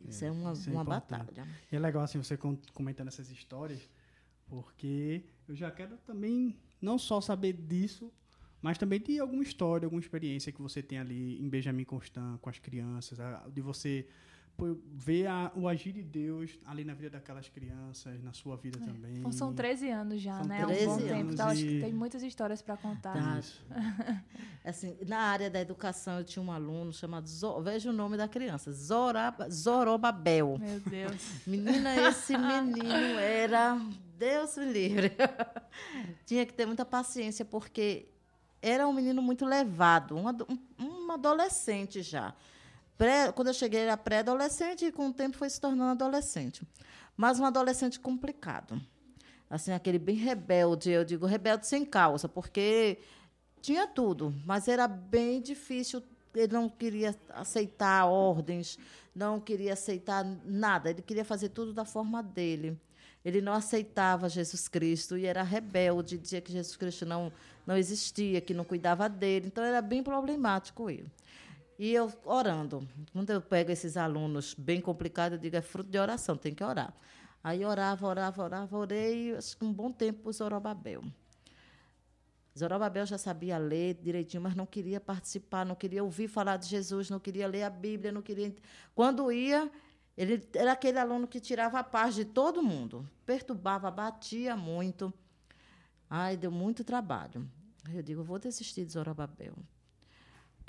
isso 0.08 0.24
é, 0.24 0.28
é 0.28 0.30
uma, 0.30 0.52
isso 0.52 0.70
é 0.70 0.72
uma 0.72 0.84
batalha. 0.84 1.46
E 1.70 1.76
é 1.76 1.78
legal 1.78 2.02
assim 2.02 2.18
você 2.18 2.36
comentando 2.72 3.08
essas 3.08 3.30
histórias, 3.30 3.80
porque 4.46 5.24
eu 5.48 5.54
já 5.54 5.70
quero 5.70 5.96
também 5.98 6.56
não 6.80 6.98
só 6.98 7.20
saber 7.20 7.52
disso, 7.52 8.12
mas 8.62 8.78
também 8.78 9.00
de 9.00 9.18
alguma 9.18 9.42
história, 9.42 9.86
alguma 9.86 10.00
experiência 10.00 10.52
que 10.52 10.60
você 10.60 10.82
tem 10.82 10.98
ali 10.98 11.40
em 11.42 11.48
Benjamin 11.48 11.84
Constant 11.84 12.38
com 12.38 12.48
as 12.48 12.58
crianças, 12.58 13.18
de 13.52 13.60
você 13.60 14.06
ver 14.92 15.26
a, 15.26 15.50
o 15.54 15.66
agir 15.66 15.92
de 15.92 16.02
Deus 16.02 16.58
ali 16.66 16.84
na 16.84 16.92
vida 16.92 17.10
daquelas 17.10 17.48
crianças, 17.48 18.22
na 18.22 18.32
sua 18.32 18.56
vida 18.56 18.78
é. 18.82 18.84
também. 18.84 19.18
Então, 19.18 19.32
são 19.32 19.54
13 19.54 19.90
anos 19.90 20.20
já, 20.20 20.38
são 20.38 20.46
né? 20.46 20.64
13 20.64 20.86
um 20.86 20.86
bom 20.86 20.98
tempo. 20.98 21.32
Então, 21.32 21.48
acho 21.48 21.62
que 21.62 21.80
tem 21.80 21.92
muitas 21.92 22.22
histórias 22.22 22.60
para 22.60 22.76
contar. 22.76 23.14
Tá. 23.14 24.22
assim, 24.64 24.96
na 25.06 25.18
área 25.18 25.48
da 25.50 25.60
educação, 25.60 26.18
eu 26.18 26.24
tinha 26.24 26.42
um 26.42 26.52
aluno 26.52 26.92
chamado. 26.92 27.26
veja 27.62 27.90
o 27.90 27.92
nome 27.92 28.16
da 28.16 28.28
criança: 28.28 28.70
Zoraba, 28.72 29.48
Zorobabel. 29.50 30.58
Meu 30.58 30.80
Deus. 30.80 31.46
Menina, 31.46 32.08
esse 32.08 32.36
menino 32.38 33.18
era. 33.18 33.80
Deus 34.18 34.58
me 34.58 34.66
livre. 34.66 35.12
tinha 36.26 36.44
que 36.44 36.52
ter 36.52 36.66
muita 36.66 36.84
paciência, 36.84 37.42
porque 37.42 38.06
era 38.60 38.86
um 38.86 38.92
menino 38.92 39.22
muito 39.22 39.46
levado, 39.46 40.14
um, 40.14 40.26
um 40.78 41.10
adolescente 41.10 42.02
já. 42.02 42.34
Pré, 43.00 43.32
quando 43.32 43.48
eu 43.48 43.54
cheguei, 43.54 43.80
era 43.80 43.96
pré-adolescente 43.96 44.84
e, 44.84 44.92
com 44.92 45.08
o 45.08 45.12
tempo, 45.14 45.38
foi 45.38 45.48
se 45.48 45.58
tornando 45.58 45.92
adolescente. 45.92 46.68
Mas 47.16 47.40
um 47.40 47.46
adolescente 47.46 47.98
complicado. 47.98 48.78
Assim, 49.48 49.72
aquele 49.72 49.98
bem 49.98 50.16
rebelde, 50.16 50.90
eu 50.90 51.02
digo 51.02 51.24
rebelde 51.24 51.66
sem 51.66 51.82
causa, 51.82 52.28
porque 52.28 52.98
tinha 53.62 53.86
tudo, 53.86 54.34
mas 54.44 54.68
era 54.68 54.86
bem 54.86 55.40
difícil. 55.40 56.02
Ele 56.34 56.52
não 56.52 56.68
queria 56.68 57.16
aceitar 57.30 58.04
ordens, 58.04 58.78
não 59.14 59.40
queria 59.40 59.72
aceitar 59.72 60.22
nada, 60.44 60.90
ele 60.90 61.00
queria 61.00 61.24
fazer 61.24 61.48
tudo 61.48 61.72
da 61.72 61.86
forma 61.86 62.22
dele. 62.22 62.78
Ele 63.24 63.40
não 63.40 63.54
aceitava 63.54 64.28
Jesus 64.28 64.68
Cristo 64.68 65.16
e 65.16 65.24
era 65.24 65.42
rebelde, 65.42 66.18
dizia 66.18 66.42
que 66.42 66.52
Jesus 66.52 66.76
Cristo 66.76 67.06
não, 67.06 67.32
não 67.66 67.78
existia, 67.78 68.42
que 68.42 68.52
não 68.52 68.62
cuidava 68.62 69.08
dele. 69.08 69.46
Então, 69.46 69.64
era 69.64 69.80
bem 69.80 70.02
problemático 70.02 70.90
ele. 70.90 71.10
E 71.80 71.94
eu 71.94 72.12
orando. 72.26 72.86
Quando 73.10 73.30
eu 73.30 73.40
pego 73.40 73.70
esses 73.70 73.96
alunos 73.96 74.52
bem 74.52 74.82
complicados, 74.82 75.38
eu 75.38 75.40
digo, 75.40 75.56
é 75.56 75.62
fruto 75.62 75.88
de 75.88 75.98
oração, 75.98 76.36
tem 76.36 76.54
que 76.54 76.62
orar. 76.62 76.94
Aí 77.42 77.64
orava, 77.64 78.06
orava, 78.06 78.44
orava, 78.44 78.76
orei, 78.76 79.34
acho 79.34 79.56
que 79.56 79.64
um 79.64 79.72
bom 79.72 79.90
tempo 79.90 80.24
para 80.24 80.32
Zorobabel. 80.32 81.02
Zorobabel 82.56 83.06
já 83.06 83.16
sabia 83.16 83.56
ler 83.56 83.94
direitinho, 83.94 84.42
mas 84.42 84.54
não 84.54 84.66
queria 84.66 85.00
participar, 85.00 85.64
não 85.64 85.74
queria 85.74 86.04
ouvir 86.04 86.28
falar 86.28 86.58
de 86.58 86.66
Jesus, 86.66 87.08
não 87.08 87.18
queria 87.18 87.48
ler 87.48 87.62
a 87.62 87.70
Bíblia, 87.70 88.12
não 88.12 88.20
queria. 88.20 88.54
Quando 88.94 89.32
ia, 89.32 89.72
ele 90.18 90.46
era 90.52 90.72
aquele 90.72 90.98
aluno 90.98 91.26
que 91.26 91.40
tirava 91.40 91.78
a 91.78 91.82
paz 91.82 92.14
de 92.14 92.26
todo 92.26 92.62
mundo, 92.62 93.08
perturbava, 93.24 93.90
batia 93.90 94.54
muito. 94.54 95.10
Ai, 96.10 96.36
deu 96.36 96.50
muito 96.50 96.84
trabalho. 96.84 97.48
Eu 97.90 98.02
digo, 98.02 98.22
vou 98.22 98.38
desistir 98.38 98.84
de 98.84 98.92
Zorobabel 98.92 99.54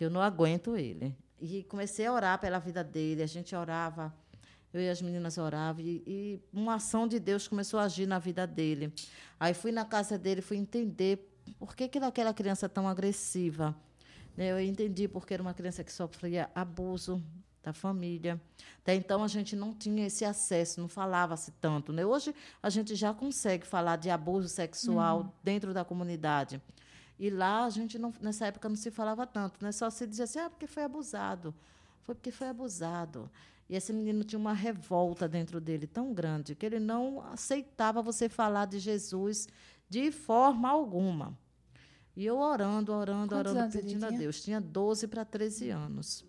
que 0.01 0.05
eu 0.05 0.09
não 0.09 0.19
aguento 0.23 0.75
ele. 0.75 1.15
E 1.39 1.61
comecei 1.65 2.07
a 2.07 2.11
orar 2.11 2.39
pela 2.39 2.57
vida 2.57 2.83
dele, 2.83 3.21
a 3.21 3.27
gente 3.27 3.55
orava, 3.55 4.11
eu 4.73 4.81
e 4.81 4.89
as 4.89 4.99
meninas 4.99 5.37
oravam, 5.37 5.79
e, 5.79 6.01
e 6.07 6.41
uma 6.51 6.73
ação 6.73 7.07
de 7.07 7.19
Deus 7.19 7.47
começou 7.47 7.79
a 7.79 7.83
agir 7.83 8.07
na 8.07 8.17
vida 8.17 8.47
dele. 8.47 8.91
Aí 9.39 9.53
fui 9.53 9.71
na 9.71 9.85
casa 9.85 10.17
dele, 10.17 10.41
fui 10.41 10.57
entender 10.57 11.31
por 11.59 11.75
que, 11.75 11.87
que 11.87 11.99
aquela 11.99 12.33
criança 12.33 12.67
tão 12.67 12.87
agressiva. 12.87 13.75
Né? 14.35 14.51
Eu 14.51 14.59
entendi 14.59 15.07
porque 15.07 15.35
era 15.35 15.43
uma 15.43 15.53
criança 15.53 15.83
que 15.83 15.93
sofria 15.93 16.49
abuso 16.55 17.23
da 17.61 17.71
família. 17.71 18.41
Até 18.79 18.95
então 18.95 19.23
a 19.23 19.27
gente 19.27 19.55
não 19.55 19.71
tinha 19.71 20.07
esse 20.07 20.25
acesso, 20.25 20.81
não 20.81 20.87
falava-se 20.87 21.51
tanto. 21.61 21.93
Né? 21.93 22.03
Hoje 22.03 22.33
a 22.63 22.71
gente 22.71 22.95
já 22.95 23.13
consegue 23.13 23.67
falar 23.67 23.97
de 23.97 24.09
abuso 24.09 24.49
sexual 24.49 25.19
uhum. 25.19 25.29
dentro 25.43 25.75
da 25.75 25.85
comunidade. 25.85 26.59
E 27.21 27.29
lá 27.29 27.65
a 27.65 27.69
gente 27.69 27.99
não, 27.99 28.11
nessa 28.19 28.47
época 28.47 28.67
não 28.67 28.75
se 28.75 28.89
falava 28.89 29.27
tanto, 29.27 29.63
né? 29.63 29.71
Só 29.71 29.91
se 29.91 30.07
dizia 30.07 30.23
assim, 30.23 30.39
ah, 30.39 30.49
porque 30.49 30.65
foi 30.65 30.81
abusado. 30.81 31.53
Foi 32.01 32.15
porque 32.15 32.31
foi 32.31 32.47
abusado. 32.47 33.29
E 33.69 33.75
esse 33.75 33.93
menino 33.93 34.23
tinha 34.23 34.39
uma 34.39 34.53
revolta 34.53 35.29
dentro 35.29 35.61
dele 35.61 35.85
tão 35.85 36.15
grande 36.15 36.55
que 36.55 36.65
ele 36.65 36.79
não 36.79 37.21
aceitava 37.31 38.01
você 38.01 38.27
falar 38.27 38.65
de 38.65 38.79
Jesus 38.79 39.47
de 39.87 40.11
forma 40.11 40.67
alguma. 40.67 41.37
E 42.15 42.25
eu 42.25 42.39
orando, 42.39 42.91
orando, 42.91 43.35
Quantos 43.35 43.51
orando, 43.51 43.71
pedindo 43.71 44.03
a 44.03 44.09
Deus. 44.09 44.41
Tinha 44.41 44.59
12 44.59 45.07
para 45.07 45.23
13 45.23 45.69
anos. 45.69 46.25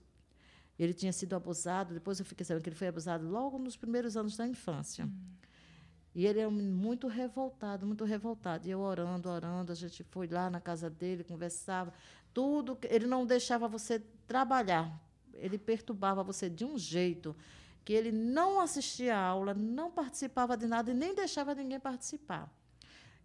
Ele 0.79 0.93
tinha 0.93 1.13
sido 1.15 1.35
abusado, 1.35 1.95
depois 1.95 2.19
eu 2.19 2.27
fiquei 2.27 2.45
sabendo 2.45 2.65
que 2.65 2.69
ele 2.69 2.77
foi 2.77 2.89
abusado 2.89 3.27
logo 3.27 3.59
nos 3.59 3.79
primeiros 3.79 4.15
anos 4.15 4.37
da 4.37 4.47
infância. 4.47 5.07
Hum. 5.07 5.33
E 6.15 6.27
ele 6.27 6.41
é 6.41 6.49
muito 6.49 7.07
revoltado, 7.09 7.87
muito 7.87 8.05
revoltado. 8.05 8.69
E 8.69 8.71
eu 8.71 8.81
orando, 8.81 9.31
orando, 9.31 9.73
a 9.73 9.75
gente 9.75 10.05
foi 10.05 10.27
lá 10.27 10.51
na 10.51 10.61
casa 10.61 10.91
dele, 10.91 11.25
conversava, 11.25 11.93
tudo. 12.35 12.79
Ele 12.83 13.07
não 13.07 13.25
deixava 13.25 13.67
você 13.67 13.99
trabalhar. 14.27 15.01
Ele 15.35 15.57
perturbava 15.57 16.23
você 16.23 16.51
de 16.51 16.65
um 16.65 16.77
jeito 16.77 17.35
que 17.85 17.95
ele 17.95 18.13
não 18.13 18.61
assistia 18.61 19.17
a 19.17 19.21
aula, 19.21 19.55
não 19.55 19.91
participava 19.91 20.57
de 20.57 20.67
nada 20.67 20.91
e 20.91 20.95
nem 20.95 21.15
deixava 21.15 21.55
ninguém 21.55 21.81
participar. 21.81 22.53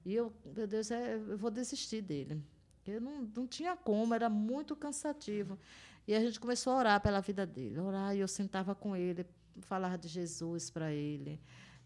E 0.05 0.15
eu, 0.15 0.33
meu 0.55 0.65
Deus, 0.65 0.89
é, 0.89 1.15
eu 1.15 1.37
vou 1.37 1.51
desistir 1.51 2.01
dele. 2.01 2.41
Eu 2.85 3.01
não, 3.01 3.29
não 3.35 3.45
tinha 3.45 3.75
como, 3.75 4.13
era 4.13 4.29
muito 4.29 4.75
cansativo. 4.77 5.59
E 6.07 6.15
a 6.15 6.21
gente 6.21 6.39
começou 6.39 6.71
a 6.71 6.77
orar 6.77 7.01
pela 7.01 7.19
vida 7.19 7.45
dele. 7.45 7.77
Orar, 7.79 8.15
e 8.15 8.19
eu 8.19 8.27
sentava 8.29 8.73
com 8.73 8.95
ele, 8.95 9.25
falava 9.59 9.97
de 9.97 10.07
Jesus 10.07 10.69
para 10.69 10.93
ele 10.93 11.37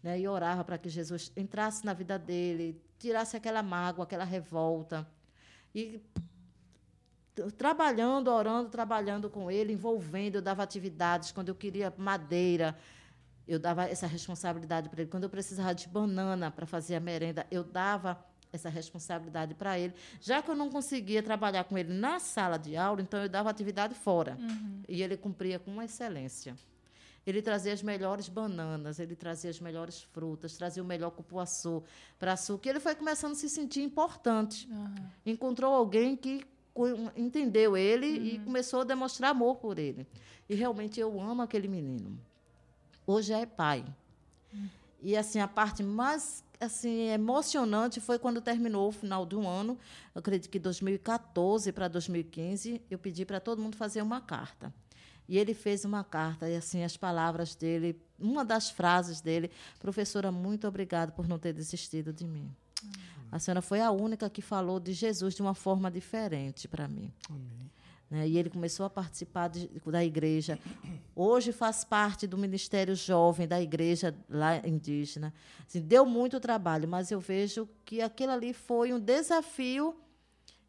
né, 0.02 0.18
e 0.18 0.26
orava 0.26 0.64
para 0.64 0.78
que 0.78 0.88
Jesus 0.88 1.32
entrasse 1.36 1.84
na 1.84 1.92
vida 1.92 2.18
dele, 2.18 2.80
tirasse 2.98 3.36
aquela 3.36 3.62
mágoa, 3.62 4.04
aquela 4.04 4.24
revolta. 4.24 5.06
E 5.74 6.00
trabalhando, 7.56 8.28
orando, 8.28 8.68
trabalhando 8.68 9.30
com 9.30 9.50
ele, 9.50 9.72
envolvendo, 9.72 10.36
eu 10.36 10.42
dava 10.42 10.62
atividades 10.62 11.32
quando 11.32 11.48
eu 11.48 11.54
queria 11.54 11.92
madeira, 11.96 12.76
eu 13.46 13.58
dava 13.58 13.84
essa 13.86 14.06
responsabilidade 14.06 14.88
para 14.88 15.02
ele. 15.02 15.10
Quando 15.10 15.24
eu 15.24 15.30
precisava 15.30 15.74
de 15.74 15.88
banana 15.88 16.50
para 16.50 16.66
fazer 16.66 16.94
a 16.94 17.00
merenda, 17.00 17.46
eu 17.50 17.64
dava 17.64 18.22
essa 18.52 18.68
responsabilidade 18.68 19.54
para 19.54 19.78
ele. 19.78 19.94
Já 20.20 20.42
que 20.42 20.50
eu 20.50 20.54
não 20.54 20.68
conseguia 20.68 21.22
trabalhar 21.22 21.64
com 21.64 21.76
ele 21.78 21.92
na 21.92 22.20
sala 22.20 22.58
de 22.58 22.76
aula, 22.76 23.00
então 23.00 23.22
eu 23.22 23.28
dava 23.28 23.48
atividade 23.48 23.94
fora. 23.94 24.36
Uhum. 24.38 24.82
E 24.88 25.02
ele 25.02 25.16
cumpria 25.16 25.58
com 25.58 25.80
excelência. 25.82 26.54
Ele 27.26 27.40
trazia 27.40 27.72
as 27.72 27.82
melhores 27.82 28.28
bananas, 28.28 28.98
ele 28.98 29.14
trazia 29.14 29.50
as 29.50 29.60
melhores 29.60 30.02
frutas, 30.02 30.56
trazia 30.56 30.82
o 30.82 30.86
melhor 30.86 31.10
cupuaçu 31.10 31.82
para 32.18 32.32
açúcar. 32.32 32.70
Ele 32.70 32.80
foi 32.80 32.94
começando 32.94 33.32
a 33.32 33.36
se 33.36 33.48
sentir 33.48 33.82
importante. 33.82 34.68
Uhum. 34.70 34.94
Encontrou 35.24 35.72
alguém 35.72 36.16
que 36.16 36.44
entendeu 37.16 37.76
ele 37.76 38.18
uhum. 38.18 38.24
e 38.26 38.38
começou 38.40 38.80
a 38.80 38.84
demonstrar 38.84 39.30
amor 39.30 39.56
por 39.56 39.78
ele. 39.78 40.06
E 40.48 40.54
realmente 40.54 40.98
eu 40.98 41.20
amo 41.20 41.42
aquele 41.42 41.68
menino. 41.68 42.18
Hoje 43.06 43.32
é 43.32 43.46
pai. 43.46 43.84
Uhum. 44.52 44.68
E 45.00 45.16
assim 45.16 45.38
a 45.38 45.48
parte 45.48 45.82
mais 45.82 46.44
assim 46.60 47.08
emocionante 47.08 48.00
foi 48.00 48.18
quando 48.18 48.40
terminou 48.40 48.88
o 48.88 48.92
final 48.92 49.26
do 49.26 49.46
ano, 49.46 49.76
eu 50.14 50.20
acredito 50.20 50.48
que 50.48 50.58
2014 50.58 51.72
para 51.72 51.88
2015, 51.88 52.80
eu 52.90 52.98
pedi 52.98 53.24
para 53.24 53.40
todo 53.40 53.60
mundo 53.60 53.76
fazer 53.76 54.00
uma 54.00 54.20
carta. 54.20 54.72
E 55.32 55.38
ele 55.38 55.54
fez 55.54 55.82
uma 55.86 56.04
carta, 56.04 56.46
e 56.46 56.54
assim, 56.54 56.84
as 56.84 56.94
palavras 56.94 57.54
dele, 57.54 57.98
uma 58.20 58.44
das 58.44 58.68
frases 58.68 59.22
dele, 59.22 59.50
professora, 59.78 60.30
muito 60.30 60.68
obrigada 60.68 61.10
por 61.10 61.26
não 61.26 61.38
ter 61.38 61.54
desistido 61.54 62.12
de 62.12 62.26
mim. 62.26 62.54
A 63.30 63.38
senhora 63.38 63.62
foi 63.62 63.80
a 63.80 63.90
única 63.90 64.28
que 64.28 64.42
falou 64.42 64.78
de 64.78 64.92
Jesus 64.92 65.34
de 65.34 65.40
uma 65.40 65.54
forma 65.54 65.90
diferente 65.90 66.68
para 66.68 66.86
mim. 66.86 67.10
Amém. 67.30 67.70
Né? 68.10 68.28
E 68.28 68.36
ele 68.36 68.50
começou 68.50 68.84
a 68.84 68.90
participar 68.90 69.48
de, 69.48 69.70
da 69.86 70.04
igreja. 70.04 70.58
Hoje 71.16 71.50
faz 71.50 71.82
parte 71.82 72.26
do 72.26 72.36
Ministério 72.36 72.94
Jovem 72.94 73.48
da 73.48 73.58
igreja 73.58 74.14
lá 74.28 74.58
indígena. 74.58 75.32
Assim, 75.66 75.80
deu 75.80 76.04
muito 76.04 76.38
trabalho, 76.40 76.86
mas 76.86 77.10
eu 77.10 77.18
vejo 77.18 77.66
que 77.86 78.02
aquilo 78.02 78.32
ali 78.32 78.52
foi 78.52 78.92
um 78.92 79.00
desafio 79.00 79.96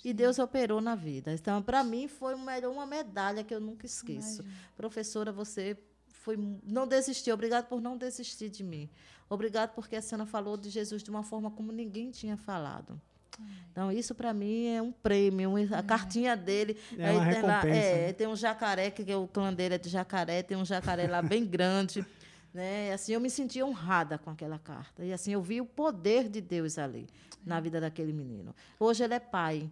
e 0.04 0.14
Deus 0.14 0.38
operou 0.39 0.82
na 0.82 0.95
vida. 0.95 1.32
Então, 1.34 1.62
para 1.62 1.84
mim, 1.84 2.08
foi 2.08 2.36
uma 2.36 2.86
medalha 2.86 3.43
que 3.43 3.54
eu 3.54 3.62
nunca 3.62 3.86
esqueço. 3.86 4.41
Imagina. 4.41 4.68
Professora, 4.76 5.32
você 5.32 5.78
foi, 6.10 6.38
não 6.64 6.88
desistiu. 6.88 7.34
Obrigado 7.34 7.68
por 7.68 7.82
não 7.82 7.97
desistir 7.97 8.49
de 8.49 8.64
mim. 8.64 8.89
Obrigado 9.30 9.74
porque 9.74 9.95
a 9.95 10.01
senhora 10.01 10.26
falou 10.26 10.58
de 10.58 10.70
Jesus 10.70 11.01
de 11.01 11.10
uma 11.10 11.24
forma 11.24 11.49
como 11.49 11.72
ninguém 11.72 12.12
tinha 12.12 12.36
falado. 12.38 12.99
Então, 13.72 13.91
isso 13.91 14.14
para 14.14 14.34
mim 14.34 14.68
é 14.68 14.82
um 14.82 14.91
prêmio. 14.91 15.56
A 15.74 15.80
é. 15.80 15.82
cartinha 15.82 16.36
dele. 16.36 16.78
É 16.97 17.12
uma 17.12 17.34
tem, 17.34 17.41
lá, 17.41 17.62
é, 17.66 18.08
né? 18.08 18.14
tem 18.14 18.28
um 18.28 18.36
jacaré, 18.36 18.91
que 18.91 19.12
é 19.12 19.16
o 19.16 19.28
clã 19.28 19.54
dele 19.54 19.76
é 19.76 19.78
de 19.78 19.89
jacaré, 19.89 20.43
tem 20.43 20.56
um 20.56 20.66
jacaré 20.66 21.08
lá 21.08 21.22
bem 21.22 21.45
grande. 21.45 22.06
Né? 22.54 22.93
Assim, 22.93 23.14
eu 23.14 23.20
me 23.20 23.32
senti 23.32 23.64
honrada 23.64 24.20
com 24.20 24.30
aquela 24.30 24.60
carta. 24.60 25.04
E 25.04 25.12
assim, 25.12 25.34
eu 25.34 25.41
vi 25.41 25.60
o 25.60 25.66
poder 25.66 26.30
de 26.30 26.39
Deus 26.39 26.78
ali, 26.78 27.10
na 27.43 27.60
vida 27.60 27.82
daquele 27.82 28.14
menino. 28.14 28.54
Hoje 28.80 29.04
ele 29.04 29.16
é 29.16 29.20
pai, 29.20 29.72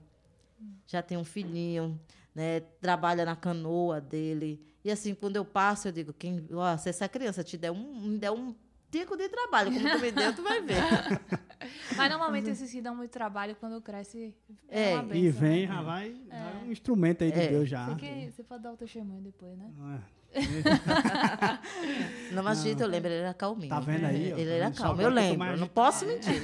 já 0.86 1.02
tem 1.02 1.18
um 1.18 1.24
filhinho, 1.24 2.00
né? 2.34 2.60
trabalha 2.82 3.26
na 3.26 3.36
canoa 3.36 4.02
dele. 4.02 4.62
E 4.84 4.92
assim, 4.92 5.14
quando 5.14 5.36
eu 5.36 5.46
passo, 5.46 5.88
eu 5.88 5.92
digo, 5.92 6.14
quem, 6.14 6.48
ó, 6.52 6.76
se 6.78 6.90
essa 6.90 7.08
criança 7.08 7.44
te 7.44 7.58
der 7.58 7.72
um, 7.72 8.02
me 8.02 8.18
der 8.18 8.32
um 8.32 8.56
tico 8.90 9.16
de 9.16 9.30
trabalho, 9.30 9.72
como 9.72 9.90
tu 9.90 10.00
me 10.00 10.12
deu, 10.12 10.36
tu 10.36 10.44
vai 10.44 10.62
ver. 10.62 10.76
Mas 11.96 12.10
normalmente 12.10 12.50
esses 12.50 12.72
que 12.72 12.82
dão 12.82 12.96
muito 12.96 13.12
trabalho, 13.12 13.56
quando 13.56 13.80
cresce, 13.82 14.36
é, 14.68 14.94
é 14.94 15.02
benção, 15.02 15.16
E 15.16 15.30
vem, 15.30 15.68
né? 15.68 15.74
já 15.74 15.82
vai, 15.82 16.16
é. 16.30 16.66
um 16.66 16.72
instrumento 16.72 17.24
aí 17.24 17.32
de 17.32 17.40
é. 17.40 17.48
Deus 17.48 17.70
já. 17.70 17.86
Você, 17.86 17.96
que, 17.96 18.32
você 18.32 18.44
pode 18.44 18.64
dar 18.64 18.74
o 18.74 18.78
testemunho 18.78 19.22
depois, 19.22 19.58
né? 19.58 19.72
Não 19.78 19.94
é. 19.94 20.02
não, 22.32 22.44
mas 22.44 22.64
não, 22.64 22.72
eu 22.72 22.88
lembro, 22.88 23.10
ele 23.10 23.22
era 23.22 23.34
calminho. 23.34 23.70
Tá 23.70 23.80
vendo 23.80 24.06
aí? 24.06 24.32
Ele 24.32 24.50
era 24.50 24.72
calmo, 24.72 25.02
eu 25.02 25.10
lembro, 25.10 25.48
eu 25.48 25.58
não 25.58 25.68
posso 25.68 26.06
mentir. 26.06 26.42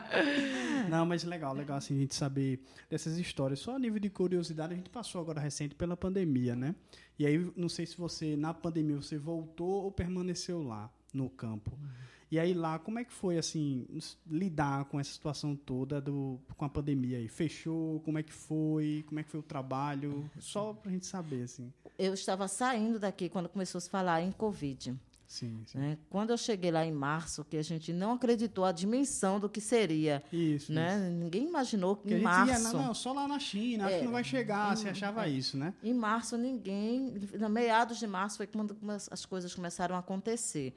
não, 0.88 1.04
mas 1.04 1.22
legal, 1.24 1.54
legal 1.54 1.76
assim 1.76 1.96
a 1.96 2.00
gente 2.00 2.14
saber 2.14 2.62
dessas 2.88 3.18
histórias. 3.18 3.60
Só 3.60 3.76
a 3.76 3.78
nível 3.78 4.00
de 4.00 4.08
curiosidade, 4.08 4.72
a 4.72 4.76
gente 4.76 4.88
passou 4.90 5.20
agora 5.20 5.40
recente 5.40 5.74
pela 5.74 5.96
pandemia, 5.96 6.56
né? 6.56 6.74
E 7.18 7.26
aí, 7.26 7.52
não 7.54 7.68
sei 7.68 7.84
se 7.86 7.96
você, 7.96 8.34
na 8.36 8.54
pandemia, 8.54 8.96
você 8.96 9.18
voltou 9.18 9.84
ou 9.84 9.92
permaneceu 9.92 10.62
lá 10.62 10.90
no 11.12 11.28
campo. 11.28 11.70
Uhum. 11.72 11.88
E 12.32 12.38
aí 12.38 12.54
lá, 12.54 12.78
como 12.78 12.98
é 12.98 13.04
que 13.04 13.12
foi 13.12 13.36
assim 13.36 13.86
lidar 14.26 14.86
com 14.86 14.98
essa 14.98 15.12
situação 15.12 15.54
toda 15.54 16.00
do 16.00 16.40
com 16.56 16.64
a 16.64 16.68
pandemia 16.68 17.18
aí? 17.18 17.28
Fechou? 17.28 18.00
Como 18.00 18.18
é 18.18 18.22
que 18.22 18.32
foi? 18.32 19.04
Como 19.06 19.20
é 19.20 19.22
que 19.22 19.30
foi 19.30 19.40
o 19.40 19.42
trabalho? 19.42 20.30
Só 20.40 20.72
para 20.72 20.88
a 20.88 20.94
gente 20.94 21.04
saber 21.04 21.42
assim. 21.42 21.70
Eu 21.98 22.14
estava 22.14 22.48
saindo 22.48 22.98
daqui 22.98 23.28
quando 23.28 23.50
começou 23.50 23.76
a 23.76 23.82
se 23.82 23.90
falar 23.90 24.22
em 24.22 24.32
Covid. 24.32 24.98
Sim, 25.26 25.62
sim. 25.66 25.78
Né? 25.78 25.98
Quando 26.08 26.30
eu 26.30 26.38
cheguei 26.38 26.70
lá 26.70 26.86
em 26.86 26.92
março, 26.92 27.44
que 27.44 27.58
a 27.58 27.62
gente 27.62 27.92
não 27.92 28.12
acreditou 28.12 28.64
a 28.64 28.72
dimensão 28.72 29.38
do 29.38 29.46
que 29.46 29.60
seria. 29.60 30.24
Isso. 30.32 30.72
Né? 30.72 30.96
Isso. 30.96 31.14
Ninguém 31.14 31.46
imaginou 31.46 31.96
que, 31.96 32.14
em 32.14 32.22
março. 32.22 32.50
Ia, 32.50 32.58
não, 32.60 32.86
não, 32.86 32.94
só 32.94 33.12
lá 33.12 33.28
na 33.28 33.38
China, 33.38 33.84
é, 33.84 33.86
acho 33.88 33.98
que 33.98 34.04
não 34.06 34.12
vai 34.12 34.24
chegar, 34.24 34.72
em, 34.72 34.76
você 34.76 34.88
achava 34.88 35.26
é, 35.26 35.28
isso, 35.28 35.58
né? 35.58 35.74
Em 35.82 35.92
março, 35.92 36.38
ninguém. 36.38 37.12
Na 37.38 37.50
meados 37.50 37.98
de 37.98 38.06
março 38.06 38.38
foi 38.38 38.46
quando 38.46 38.74
as 39.10 39.26
coisas 39.26 39.54
começaram 39.54 39.96
a 39.96 39.98
acontecer. 39.98 40.74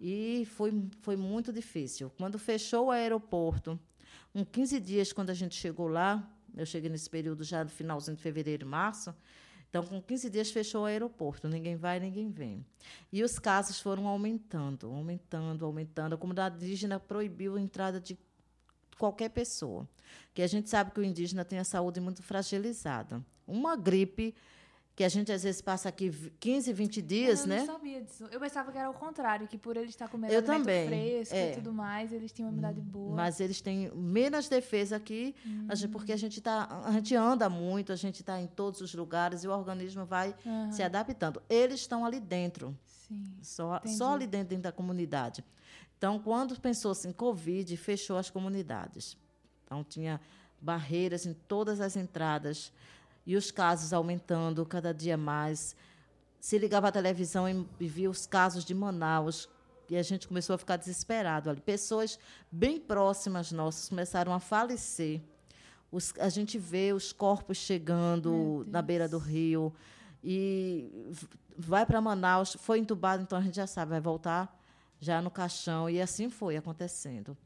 E 0.00 0.46
foi, 0.52 0.72
foi 1.00 1.16
muito 1.16 1.52
difícil. 1.52 2.10
Quando 2.18 2.38
fechou 2.38 2.86
o 2.86 2.90
aeroporto, 2.90 3.78
uns 4.34 4.46
15 4.50 4.80
dias 4.80 5.12
quando 5.12 5.30
a 5.30 5.34
gente 5.34 5.54
chegou 5.54 5.88
lá, 5.88 6.30
eu 6.56 6.66
cheguei 6.66 6.90
nesse 6.90 7.08
período 7.08 7.44
já 7.44 7.64
no 7.64 7.70
finalzinho 7.70 8.16
de 8.16 8.22
fevereiro 8.22 8.66
março, 8.66 9.14
então, 9.68 9.84
com 9.84 10.00
15 10.00 10.30
dias, 10.30 10.50
fechou 10.50 10.82
o 10.82 10.84
aeroporto. 10.86 11.48
Ninguém 11.48 11.76
vai, 11.76 12.00
ninguém 12.00 12.30
vem. 12.30 12.64
E 13.12 13.22
os 13.22 13.38
casos 13.38 13.78
foram 13.78 14.06
aumentando, 14.06 14.90
aumentando, 14.90 15.66
aumentando. 15.66 16.14
A 16.14 16.18
comunidade 16.18 16.56
indígena 16.56 16.98
proibiu 16.98 17.56
a 17.56 17.60
entrada 17.60 18.00
de 18.00 18.16
qualquer 18.98 19.28
pessoa. 19.28 19.86
Que 20.32 20.40
a 20.40 20.46
gente 20.46 20.70
sabe 20.70 20.92
que 20.92 21.00
o 21.00 21.04
indígena 21.04 21.44
tem 21.44 21.58
a 21.58 21.64
saúde 21.64 22.00
muito 22.00 22.22
fragilizada. 22.22 23.22
Uma 23.46 23.76
gripe 23.76 24.34
que 24.96 25.04
a 25.04 25.10
gente 25.10 25.30
às 25.30 25.42
vezes 25.42 25.60
passa 25.60 25.90
aqui 25.90 26.10
15, 26.40 26.72
20 26.72 27.02
dias, 27.02 27.40
eu 27.42 27.48
né? 27.48 27.58
Eu 27.60 27.66
não 27.66 27.74
sabia 27.74 28.02
disso. 28.02 28.24
Eu 28.32 28.40
pensava 28.40 28.72
que 28.72 28.78
era 28.78 28.88
o 28.88 28.94
contrário, 28.94 29.46
que 29.46 29.58
por 29.58 29.76
eles 29.76 29.90
estar 29.90 30.08
comendo 30.08 30.32
eu 30.32 30.38
alimento 30.38 30.58
também. 30.58 30.88
fresco 30.88 31.34
é. 31.34 31.52
e 31.52 31.54
tudo 31.54 31.70
mais, 31.70 32.14
eles 32.14 32.32
tinham 32.32 32.48
uma 32.48 32.52
imunidade 32.52 32.80
boa. 32.80 33.14
Mas 33.14 33.38
eles 33.38 33.60
têm 33.60 33.90
menos 33.94 34.48
defesa 34.48 34.96
aqui, 34.96 35.34
hum. 35.46 35.68
porque 35.92 36.12
a 36.12 36.16
gente, 36.16 36.40
tá, 36.40 36.82
a 36.82 36.90
gente 36.92 37.14
anda 37.14 37.46
muito, 37.50 37.92
a 37.92 37.96
gente 37.96 38.20
está 38.20 38.40
em 38.40 38.46
todos 38.46 38.80
os 38.80 38.94
lugares 38.94 39.44
e 39.44 39.48
o 39.48 39.50
organismo 39.50 40.06
vai 40.06 40.34
uhum. 40.46 40.72
se 40.72 40.82
adaptando. 40.82 41.42
Eles 41.46 41.80
estão 41.80 42.02
ali 42.02 42.18
dentro. 42.18 42.74
Sim. 42.86 43.22
Só, 43.42 43.82
só 43.84 44.14
ali 44.14 44.26
dentro, 44.26 44.48
dentro 44.48 44.62
da 44.62 44.72
comunidade. 44.72 45.44
Então, 45.98 46.18
quando 46.18 46.58
pensou 46.58 46.92
assim, 46.92 47.12
Covid, 47.12 47.76
fechou 47.76 48.16
as 48.16 48.30
comunidades. 48.30 49.14
Então, 49.66 49.84
tinha 49.84 50.18
barreiras 50.58 51.26
em 51.26 51.34
todas 51.34 51.82
as 51.82 51.96
entradas 51.96 52.72
e 53.26 53.36
os 53.36 53.50
casos 53.50 53.92
aumentando 53.92 54.64
cada 54.64 54.94
dia 54.94 55.16
mais. 55.16 55.74
Se 56.38 56.56
ligava 56.56 56.88
à 56.88 56.92
televisão 56.92 57.48
e 57.80 57.88
via 57.88 58.08
os 58.08 58.26
casos 58.26 58.64
de 58.64 58.72
Manaus, 58.72 59.48
e 59.88 59.96
a 59.96 60.02
gente 60.02 60.26
começou 60.26 60.54
a 60.54 60.58
ficar 60.58 60.76
desesperado. 60.76 61.50
Ali. 61.50 61.60
Pessoas 61.60 62.18
bem 62.50 62.78
próximas 62.78 63.52
nossas 63.52 63.88
começaram 63.88 64.32
a 64.32 64.40
falecer. 64.40 65.20
Os, 65.90 66.12
a 66.18 66.28
gente 66.28 66.58
vê 66.58 66.92
os 66.92 67.12
corpos 67.12 67.58
chegando 67.58 68.64
na 68.68 68.82
beira 68.82 69.08
do 69.08 69.18
rio 69.18 69.72
e 70.22 70.90
vai 71.56 71.86
para 71.86 72.00
Manaus, 72.00 72.56
foi 72.58 72.78
entubado, 72.78 73.22
então 73.22 73.38
a 73.38 73.40
gente 73.40 73.54
já 73.54 73.66
sabe, 73.66 73.90
vai 73.90 74.00
voltar 74.00 74.60
já 74.98 75.22
no 75.22 75.30
caixão. 75.30 75.88
E 75.88 76.00
assim 76.00 76.28
foi 76.28 76.56
acontecendo. 76.56 77.36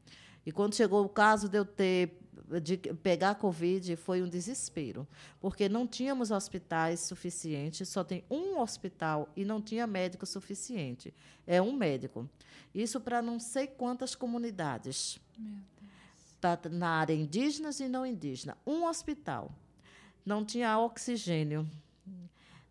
E 0.45 0.51
quando 0.51 0.75
chegou 0.75 1.03
o 1.05 1.09
caso 1.09 1.47
de 1.47 1.57
eu 1.57 1.65
ter 1.65 2.17
de 2.59 2.77
pegar 2.77 3.31
a 3.31 3.35
Covid 3.35 3.95
foi 3.95 4.21
um 4.21 4.27
desespero, 4.27 5.07
porque 5.39 5.69
não 5.69 5.87
tínhamos 5.87 6.31
hospitais 6.31 6.99
suficientes, 7.01 7.87
só 7.87 8.03
tem 8.03 8.25
um 8.29 8.59
hospital 8.59 9.29
e 9.35 9.45
não 9.45 9.61
tinha 9.61 9.87
médico 9.87 10.25
suficiente. 10.25 11.13
É 11.47 11.61
um 11.61 11.71
médico. 11.71 12.29
Isso 12.73 12.99
para 12.99 13.21
não 13.21 13.39
sei 13.39 13.67
quantas 13.67 14.15
comunidades. 14.15 15.19
Tá 16.39 16.59
na 16.69 16.89
área 16.89 17.13
indígenas 17.13 17.79
e 17.79 17.87
não 17.87 18.05
indígena. 18.05 18.57
Um 18.65 18.85
hospital. 18.85 19.51
Não 20.25 20.43
tinha 20.43 20.77
oxigênio. 20.77 21.69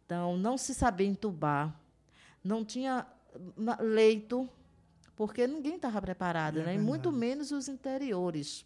Então, 0.05 0.37
não 0.37 0.59
se 0.59 0.75
sabia 0.75 1.07
entubar. 1.07 1.75
Não 2.43 2.65
tinha 2.65 3.07
leito, 3.79 4.49
porque 5.21 5.47
ninguém 5.47 5.75
estava 5.77 6.01
preparado, 6.01 6.61
é 6.61 6.63
né? 6.63 6.75
e 6.77 6.79
muito 6.79 7.13
menos 7.13 7.53
os 7.53 7.69
interiores. 7.69 8.65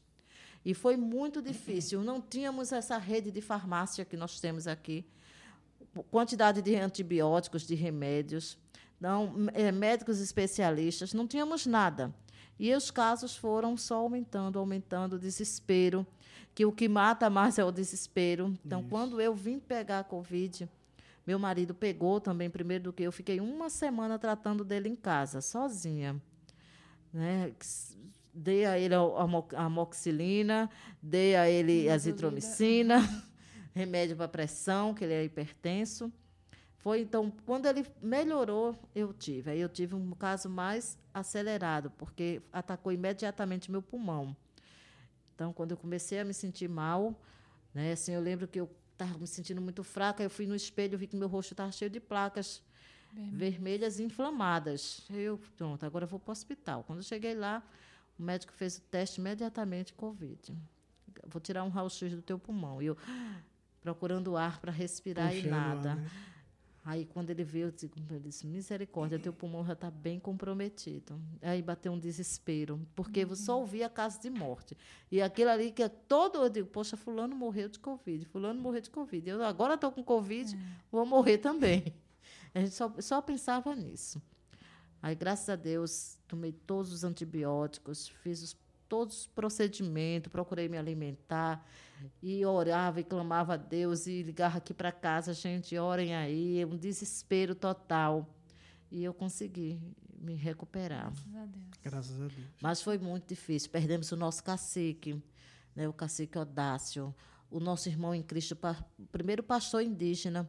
E 0.65 0.73
foi 0.73 0.97
muito 0.97 1.43
difícil. 1.43 2.01
Não 2.01 2.21
tínhamos 2.21 2.71
essa 2.71 2.97
rede 2.97 3.33
de 3.33 3.41
farmácia 3.41 4.05
que 4.05 4.17
nós 4.17 4.39
temos 4.39 4.69
aqui, 4.69 5.05
quantidade 6.13 6.63
de 6.63 6.77
antibióticos, 6.77 7.67
de 7.67 7.75
remédios, 7.75 8.57
não, 9.01 9.35
é, 9.53 9.73
médicos 9.73 10.21
especialistas, 10.21 11.13
não 11.13 11.27
tínhamos 11.27 11.67
nada. 11.67 12.15
E 12.57 12.73
os 12.73 12.89
casos 12.89 13.37
foram 13.37 13.77
só 13.77 13.97
aumentando, 13.97 14.57
aumentando, 14.57 15.15
o 15.15 15.19
desespero, 15.19 16.07
que 16.55 16.65
o 16.65 16.71
que 16.71 16.87
mata 16.87 17.29
mais 17.29 17.59
é 17.59 17.65
o 17.65 17.73
desespero. 17.73 18.57
Então, 18.65 18.79
Isso. 18.79 18.91
quando 18.91 19.21
eu 19.21 19.35
vim 19.35 19.59
pegar 19.59 19.99
a 19.99 20.05
Covid, 20.05 20.69
meu 21.27 21.37
marido 21.37 21.75
pegou 21.75 22.21
também 22.21 22.49
primeiro 22.49 22.85
do 22.85 22.93
que 22.93 23.03
eu. 23.03 23.11
Fiquei 23.11 23.41
uma 23.41 23.69
semana 23.69 24.21
tratando 24.21 24.65
dele 24.65 24.89
em 24.89 24.95
casa, 24.95 25.41
sozinha. 25.41 26.23
Né? 27.15 27.55
Dei 28.35 28.67
a 28.67 28.77
ele 28.77 28.93
a 28.97 29.65
amoxicilina, 29.65 30.69
dei 31.01 31.37
a 31.37 31.49
ele 31.49 31.89
a 31.89 31.95
azitromicina, 31.95 32.99
remédio 33.73 34.17
para 34.17 34.27
pressão, 34.27 34.93
que 34.93 35.05
ele 35.05 35.15
é 35.15 35.25
hipertenso. 35.25 36.13
Foi 36.79 37.01
então, 37.01 37.33
quando 37.47 37.67
ele 37.67 37.87
melhorou, 38.03 38.77
eu 38.93 39.13
tive. 39.13 39.53
Aí 39.53 39.61
eu 39.61 39.69
tive 39.69 39.95
um 39.95 40.11
caso 40.11 40.51
mais 40.51 40.99
acelerado, 41.15 41.91
porque 41.93 42.43
atacou 42.53 42.91
imediatamente 42.93 43.71
meu 43.71 43.81
pulmão. 43.81 44.37
Então, 45.35 45.53
quando 45.53 45.71
eu 45.71 45.77
comecei 45.77 46.19
a 46.19 46.25
me 46.25 46.35
sentir 46.35 46.69
mal, 46.69 47.19
né, 47.73 47.93
assim, 47.93 48.13
eu 48.13 48.21
lembro 48.21 48.49
que 48.49 48.59
eu 48.59 48.69
estava 48.93 49.17
me 49.17 49.27
sentindo 49.27 49.61
muito 49.61 49.85
fraca, 49.85 50.23
eu 50.23 50.29
fui 50.29 50.47
no 50.47 50.55
espelho, 50.55 50.99
vi 50.99 51.07
que 51.07 51.17
meu 51.17 51.29
rosto 51.29 51.53
estava 51.53 51.71
cheio 51.71 51.91
de 51.91 52.01
placas 52.01 52.61
Vermelhas 53.33 53.99
e 53.99 54.05
inflamadas. 54.05 55.07
Eu, 55.11 55.41
pronto, 55.57 55.85
agora 55.85 56.05
eu 56.05 56.09
vou 56.09 56.19
para 56.19 56.31
o 56.31 56.33
hospital. 56.33 56.85
Quando 56.85 56.99
eu 56.99 57.05
cheguei 57.05 57.35
lá, 57.35 57.63
o 58.19 58.23
médico 58.23 58.53
fez 58.53 58.79
o 58.79 58.83
teste 58.83 59.21
imediatamente 59.21 59.93
Covid. 59.95 60.57
Vou 61.27 61.41
tirar 61.41 61.65
um 61.65 61.69
raio-x 61.69 62.15
do 62.15 62.23
teu 62.23 62.39
pulmão. 62.39 62.83
E 62.83 62.87
eu 62.87 62.97
procurando 63.81 64.37
ar 64.37 64.61
para 64.61 64.73
respirar 64.73 65.29
Puxando 65.29 65.47
e 65.47 65.51
nada. 65.51 65.91
Ar, 65.91 65.97
né? 65.97 66.11
Aí, 66.87 67.07
quando 67.07 67.31
ele 67.31 67.43
veio, 67.43 67.69
eu 67.69 67.71
disse, 67.71 67.91
ele 68.11 68.21
disse 68.21 68.47
misericórdia, 68.47 69.19
teu 69.19 69.33
pulmão 69.33 69.65
já 69.65 69.73
está 69.73 69.91
bem 69.91 70.21
comprometido. 70.21 71.19
Aí 71.41 71.63
bateu 71.63 71.91
um 71.91 71.99
desespero, 71.99 72.79
porque 72.95 73.25
uhum. 73.25 73.35
só 73.35 73.59
ouvia 73.59 73.89
casos 73.89 74.21
de 74.21 74.29
morte. 74.29 74.77
E 75.11 75.23
aquilo 75.23 75.49
ali 75.49 75.73
que 75.73 75.83
é 75.83 75.89
todo, 75.89 76.43
eu 76.43 76.51
digo, 76.51 76.69
poxa, 76.69 76.95
fulano 76.95 77.35
morreu 77.35 77.71
de 77.71 77.79
Covid, 77.79 78.27
fulano 78.27 78.61
morreu 78.61 78.83
de 78.83 78.91
Covid. 78.91 79.31
Eu 79.31 79.43
agora 79.43 79.75
estou 79.77 79.91
com 79.91 80.05
Covid, 80.05 80.55
é. 80.55 80.59
vou 80.93 81.07
morrer 81.07 81.39
também. 81.39 81.95
A 82.55 82.61
gente 82.61 82.75
só, 82.75 82.93
só 83.01 83.21
pensava 83.21 83.75
nisso. 83.75 84.23
Aí, 85.03 85.15
graças 85.15 85.49
a 85.49 85.57
Deus, 85.57 86.17
tomei 86.27 86.53
todos 86.53 86.93
os 86.93 87.05
antibióticos, 87.05 88.09
fiz 88.23 88.43
os, 88.43 88.57
todos 88.89 89.21
os 89.21 89.27
procedimentos, 89.27 90.31
procurei 90.31 90.69
me 90.69 90.79
alimentar 90.79 91.67
e 92.23 92.45
orava 92.47 93.01
e 93.01 93.05
clamava 93.05 93.55
a 93.55 93.57
Deus 93.57 94.07
e 94.07 94.23
ligava 94.23 94.59
aqui 94.59 94.73
para 94.73 94.93
casa, 94.93 95.35
gente, 95.35 95.77
orem 95.77 96.15
aí, 96.15 96.65
um 96.65 96.77
desespero 96.77 97.55
total. 97.55 98.35
E 98.91 99.03
eu 99.03 99.13
consegui 99.13 99.81
me 100.19 100.35
recuperar. 100.35 101.13
Graças 101.13 101.35
a 101.35 101.45
Deus. 101.45 101.71
Graças 101.83 102.21
a 102.21 102.29
Deus. 102.29 102.49
Mas 102.63 102.81
foi 102.81 102.97
muito 102.97 103.29
difícil. 103.29 103.71
Perdemos 103.71 104.11
o 104.13 104.17
nosso 104.17 104.43
cacique, 104.43 105.23
né, 105.75 105.89
o 105.89 105.93
cacique 105.93 106.39
Odácio, 106.39 107.15
o 107.51 107.61
nosso 107.61 107.89
irmão 107.89 108.15
em 108.15 108.23
Cristo, 108.23 108.57
o 108.99 109.07
primeiro 109.07 109.43
pastor 109.43 109.83
indígena 109.83 110.49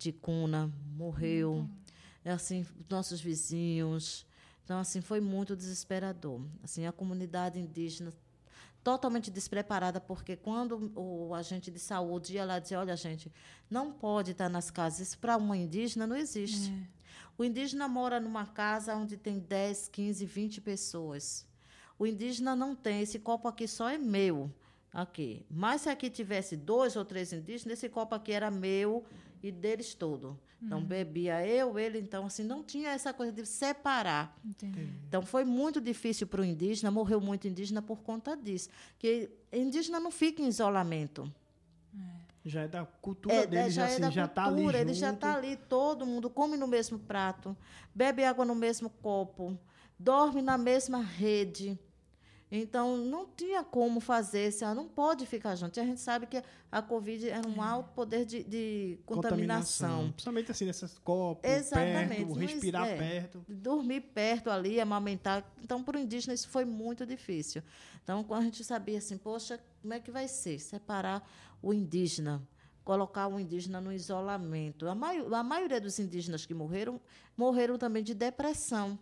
de 0.00 0.12
Cuna, 0.12 0.72
morreu. 0.96 1.52
Uhum. 1.52 1.70
É 2.24 2.30
assim, 2.30 2.66
nossos 2.88 3.20
vizinhos. 3.20 4.26
Então, 4.64 4.78
assim, 4.78 5.00
foi 5.00 5.20
muito 5.20 5.54
desesperador. 5.54 6.40
Assim, 6.62 6.86
a 6.86 6.92
comunidade 6.92 7.60
indígena 7.60 8.12
totalmente 8.82 9.30
despreparada, 9.30 10.00
porque 10.00 10.36
quando 10.36 10.90
o 10.96 11.34
agente 11.34 11.70
de 11.70 11.78
saúde 11.78 12.34
ia 12.34 12.46
lá 12.46 12.58
dizer, 12.58 12.76
olha, 12.76 12.96
gente, 12.96 13.30
não 13.68 13.92
pode 13.92 14.30
estar 14.30 14.48
nas 14.48 14.70
casas, 14.70 15.08
isso 15.08 15.18
para 15.18 15.36
uma 15.36 15.54
indígena 15.54 16.06
não 16.06 16.16
existe. 16.16 16.70
É. 16.70 17.00
O 17.36 17.44
indígena 17.44 17.86
mora 17.86 18.18
numa 18.18 18.46
casa 18.46 18.96
onde 18.96 19.18
tem 19.18 19.38
10, 19.38 19.88
15, 19.88 20.24
20 20.24 20.60
pessoas. 20.62 21.46
O 21.98 22.06
indígena 22.06 22.56
não 22.56 22.74
tem, 22.74 23.02
esse 23.02 23.18
copo 23.18 23.48
aqui 23.48 23.68
só 23.68 23.90
é 23.90 23.98
meu. 23.98 24.50
Aqui. 24.92 25.44
Mas 25.48 25.82
se 25.82 25.88
aqui 25.90 26.08
tivesse 26.08 26.56
dois 26.56 26.96
ou 26.96 27.04
três 27.04 27.32
indígenas, 27.32 27.78
esse 27.78 27.88
copo 27.88 28.14
aqui 28.14 28.32
era 28.32 28.50
meu 28.50 29.04
e 29.42 29.50
deles 29.50 29.94
todo. 29.94 30.38
Então, 30.62 30.78
uhum. 30.78 30.84
bebia 30.84 31.46
eu, 31.46 31.78
ele, 31.78 31.98
então, 31.98 32.26
assim, 32.26 32.44
não 32.44 32.62
tinha 32.62 32.90
essa 32.90 33.14
coisa 33.14 33.32
de 33.32 33.46
separar. 33.46 34.38
Entendi. 34.44 34.90
Então, 35.08 35.22
foi 35.22 35.42
muito 35.44 35.80
difícil 35.80 36.26
para 36.26 36.42
o 36.42 36.44
indígena, 36.44 36.90
morreu 36.90 37.20
muito 37.20 37.48
indígena 37.48 37.80
por 37.80 38.02
conta 38.02 38.36
disso. 38.36 38.68
Que 38.98 39.30
indígena 39.50 39.98
não 39.98 40.10
fica 40.10 40.42
em 40.42 40.48
isolamento. 40.48 41.32
É. 41.98 42.20
Já 42.44 42.62
é 42.62 42.68
da 42.68 42.84
cultura 42.84 43.34
é, 43.34 43.46
dele, 43.46 43.70
já, 43.70 43.86
assim, 43.86 44.04
é 44.04 44.10
já 44.10 44.26
está 44.26 44.46
ali. 44.46 44.66
Ele 44.76 44.92
já 44.92 45.12
está 45.12 45.34
ali, 45.34 45.56
todo 45.56 46.06
mundo 46.06 46.28
come 46.28 46.56
no 46.58 46.66
mesmo 46.66 46.98
prato, 46.98 47.56
bebe 47.94 48.24
água 48.24 48.44
no 48.44 48.54
mesmo 48.54 48.90
copo, 48.90 49.58
dorme 49.98 50.42
na 50.42 50.58
mesma 50.58 51.02
rede. 51.02 51.78
Então, 52.52 52.96
não 52.96 53.28
tinha 53.28 53.62
como 53.62 54.00
fazer, 54.00 54.48
assim, 54.48 54.64
não 54.74 54.88
pode 54.88 55.24
ficar 55.24 55.54
junto. 55.54 55.76
E 55.76 55.80
a 55.80 55.84
gente 55.84 56.00
sabe 56.00 56.26
que 56.26 56.42
a 56.70 56.82
Covid 56.82 57.28
era 57.28 57.46
um 57.48 57.62
é. 57.62 57.66
alto 57.66 57.92
poder 57.92 58.24
de, 58.24 58.42
de 58.42 58.98
contaminação. 59.06 59.88
contaminação. 59.88 60.12
Principalmente 60.12 60.50
assim, 60.50 60.64
nesses 60.64 60.98
copos, 60.98 61.48
Exatamente. 61.48 62.24
perto, 62.24 62.32
respirar 62.34 62.88
é, 62.88 62.96
perto. 62.96 63.44
Dormir 63.48 64.00
perto 64.00 64.50
ali, 64.50 64.80
amamentar. 64.80 65.48
Então, 65.62 65.80
para 65.80 65.96
o 65.96 66.00
indígena, 66.00 66.34
isso 66.34 66.48
foi 66.48 66.64
muito 66.64 67.06
difícil. 67.06 67.62
Então, 68.02 68.24
quando 68.24 68.40
a 68.40 68.44
gente 68.46 68.64
sabia 68.64 68.98
assim, 68.98 69.16
poxa, 69.16 69.60
como 69.80 69.94
é 69.94 70.00
que 70.00 70.10
vai 70.10 70.26
ser? 70.26 70.58
Separar 70.58 71.28
o 71.62 71.72
indígena 71.72 72.42
colocar 72.82 73.28
o 73.28 73.38
indígena 73.38 73.80
no 73.80 73.92
isolamento. 73.92 74.88
A, 74.88 74.96
mai 74.96 75.18
a 75.18 75.42
maioria 75.44 75.80
dos 75.80 76.00
indígenas 76.00 76.44
que 76.44 76.52
morreram, 76.52 77.00
morreram 77.36 77.78
também 77.78 78.02
de 78.02 78.14
depressão 78.14 78.98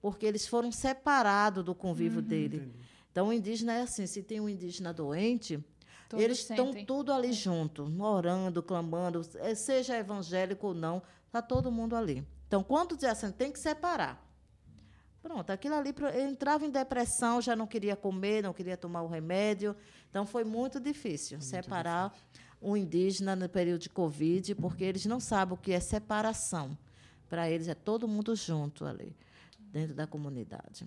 porque 0.00 0.26
eles 0.26 0.46
foram 0.46 0.72
separados 0.72 1.64
do 1.64 1.74
convívio 1.74 2.20
uhum. 2.20 2.26
dele. 2.26 2.56
Entendi. 2.56 2.90
Então, 3.10 3.28
o 3.28 3.32
indígena 3.32 3.74
é 3.74 3.82
assim: 3.82 4.06
se 4.06 4.22
tem 4.22 4.40
um 4.40 4.48
indígena 4.48 4.92
doente, 4.92 5.62
Todos 6.08 6.24
eles 6.24 6.38
estão 6.38 6.72
tudo 6.84 7.12
ali 7.12 7.28
é. 7.28 7.32
junto, 7.32 7.84
orando, 8.02 8.62
clamando, 8.64 9.22
é, 9.36 9.54
seja 9.54 9.96
evangélico 9.96 10.66
ou 10.66 10.74
não, 10.74 11.00
está 11.26 11.40
todo 11.40 11.70
mundo 11.70 11.94
ali. 11.94 12.26
Então, 12.48 12.64
quando 12.64 12.96
diz 12.96 13.04
assim, 13.04 13.30
tem 13.30 13.52
que 13.52 13.60
separar. 13.60 14.20
Pronto, 15.22 15.50
aquilo 15.50 15.76
ali 15.76 15.94
entrava 16.28 16.66
em 16.66 16.70
depressão, 16.70 17.40
já 17.40 17.54
não 17.54 17.66
queria 17.66 17.94
comer, 17.94 18.42
não 18.42 18.52
queria 18.52 18.76
tomar 18.76 19.02
o 19.02 19.06
remédio. 19.06 19.76
Então, 20.08 20.26
foi 20.26 20.42
muito 20.42 20.80
difícil 20.80 21.38
muito 21.38 21.48
separar 21.48 22.08
difícil. 22.08 22.48
um 22.60 22.76
indígena 22.76 23.36
no 23.36 23.48
período 23.48 23.82
de 23.82 23.90
Covid, 23.90 24.56
porque 24.56 24.82
eles 24.82 25.06
não 25.06 25.20
sabem 25.20 25.54
o 25.54 25.56
que 25.56 25.70
é 25.70 25.78
separação. 25.78 26.76
Para 27.28 27.48
eles, 27.48 27.68
é 27.68 27.74
todo 27.74 28.08
mundo 28.08 28.34
junto 28.34 28.84
ali 28.84 29.14
dentro 29.70 29.94
da 29.94 30.06
comunidade. 30.06 30.86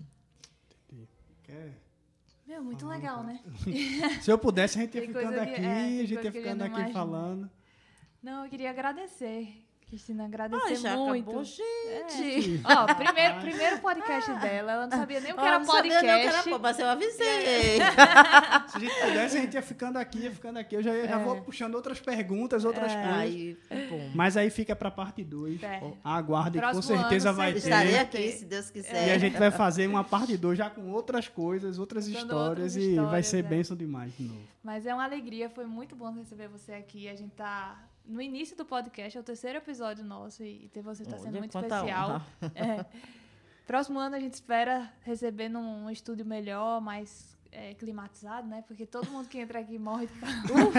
Entendi. 0.88 1.08
Quer? 1.42 1.72
Meu, 2.46 2.62
muito 2.62 2.86
ah, 2.86 2.90
legal, 2.90 3.24
né? 3.24 3.42
Se 4.22 4.30
eu 4.30 4.38
pudesse, 4.38 4.78
a 4.78 4.82
gente 4.82 4.96
ia 4.96 5.06
ficando 5.06 5.40
aqui, 5.40 5.60
é, 5.60 6.00
a 6.00 6.06
gente 6.06 6.24
ia 6.24 6.32
ficando 6.32 6.62
aqui 6.62 6.92
falando. 6.92 7.50
Não, 8.22 8.44
eu 8.44 8.50
queria 8.50 8.70
agradecer 8.70 9.63
Cristina, 9.86 10.24
agradecer 10.24 10.72
ah, 10.72 10.74
já 10.74 10.96
muito. 10.96 11.28
Acabou, 11.28 11.44
gente. 11.44 12.60
É. 12.64 12.74
Ó, 12.74 12.94
primeiro, 12.94 13.40
primeiro 13.40 13.78
podcast 13.80 14.32
dela, 14.40 14.72
ela 14.72 14.86
não 14.86 14.98
sabia 14.98 15.20
nem 15.20 15.32
o 15.32 15.36
que 15.36 15.40
era 15.40 15.60
podcast. 15.60 15.66
Não 15.66 15.74
sabia 15.74 16.02
nem 16.02 16.28
o 16.28 16.42
que 16.42 16.48
era, 16.48 16.58
mas 16.58 16.78
eu 16.78 16.88
avisei. 16.88 17.78
Se 18.68 18.76
a 18.76 18.80
gente 18.80 18.94
pudesse, 18.94 19.36
a 19.36 19.40
gente 19.40 19.54
ia 19.54 19.62
ficando 19.62 19.98
aqui, 19.98 20.18
ia 20.18 20.30
ficando 20.30 20.58
aqui. 20.58 20.74
Eu 20.74 20.82
já, 20.82 20.92
é. 20.94 21.08
já 21.08 21.18
vou 21.18 21.40
puxando 21.42 21.74
outras 21.74 22.00
perguntas, 22.00 22.64
outras 22.64 22.92
é. 22.92 22.94
coisas. 22.94 23.18
Aí, 23.18 23.58
mas 24.14 24.36
aí 24.36 24.50
fica 24.50 24.74
para 24.74 24.90
parte 24.90 25.22
2. 25.22 25.62
É. 25.62 25.82
Aguarde, 26.02 26.60
com 26.60 26.82
certeza 26.82 27.32
vai 27.32 27.52
ter. 27.52 27.58
Estarei 27.58 27.98
aqui, 27.98 28.32
se 28.32 28.44
Deus 28.44 28.70
quiser. 28.70 29.08
E 29.08 29.10
a 29.12 29.18
gente 29.18 29.38
vai 29.38 29.50
fazer 29.50 29.86
uma 29.86 30.02
parte 30.02 30.36
2 30.36 30.58
já 30.58 30.70
com 30.70 30.90
outras 30.90 31.28
coisas, 31.28 31.78
outras 31.78 32.06
histórias, 32.06 32.76
outras 32.76 32.76
e 32.76 32.96
vai 32.96 33.22
ser 33.22 33.38
é. 33.38 33.42
bênção 33.42 33.76
demais 33.76 34.16
de 34.16 34.24
novo. 34.24 34.40
Mas 34.62 34.86
é 34.86 34.94
uma 34.94 35.04
alegria, 35.04 35.50
foi 35.50 35.66
muito 35.66 35.94
bom 35.94 36.10
receber 36.12 36.48
você 36.48 36.72
aqui. 36.72 37.08
A 37.08 37.14
gente 37.14 37.32
tá 37.32 37.78
no 38.06 38.20
início 38.20 38.56
do 38.56 38.64
podcast, 38.64 39.16
é 39.16 39.20
o 39.20 39.24
terceiro 39.24 39.58
episódio 39.58 40.04
nosso 40.04 40.42
e 40.44 40.68
ter 40.68 40.82
você 40.82 41.02
está 41.02 41.18
sendo 41.18 41.38
muito 41.38 41.56
especial. 41.56 42.20
É. 42.54 42.84
Próximo 43.66 43.98
ano 43.98 44.14
a 44.14 44.20
gente 44.20 44.34
espera 44.34 44.92
receber 45.00 45.48
num 45.48 45.88
estúdio 45.88 46.26
melhor, 46.26 46.82
mais 46.82 47.34
é, 47.50 47.72
climatizado, 47.72 48.46
né? 48.46 48.62
Porque 48.66 48.84
todo 48.84 49.10
mundo 49.10 49.26
que 49.26 49.38
entra 49.38 49.60
aqui 49.60 49.78
morre 49.78 50.06
de 50.06 50.12
calor. 50.20 50.72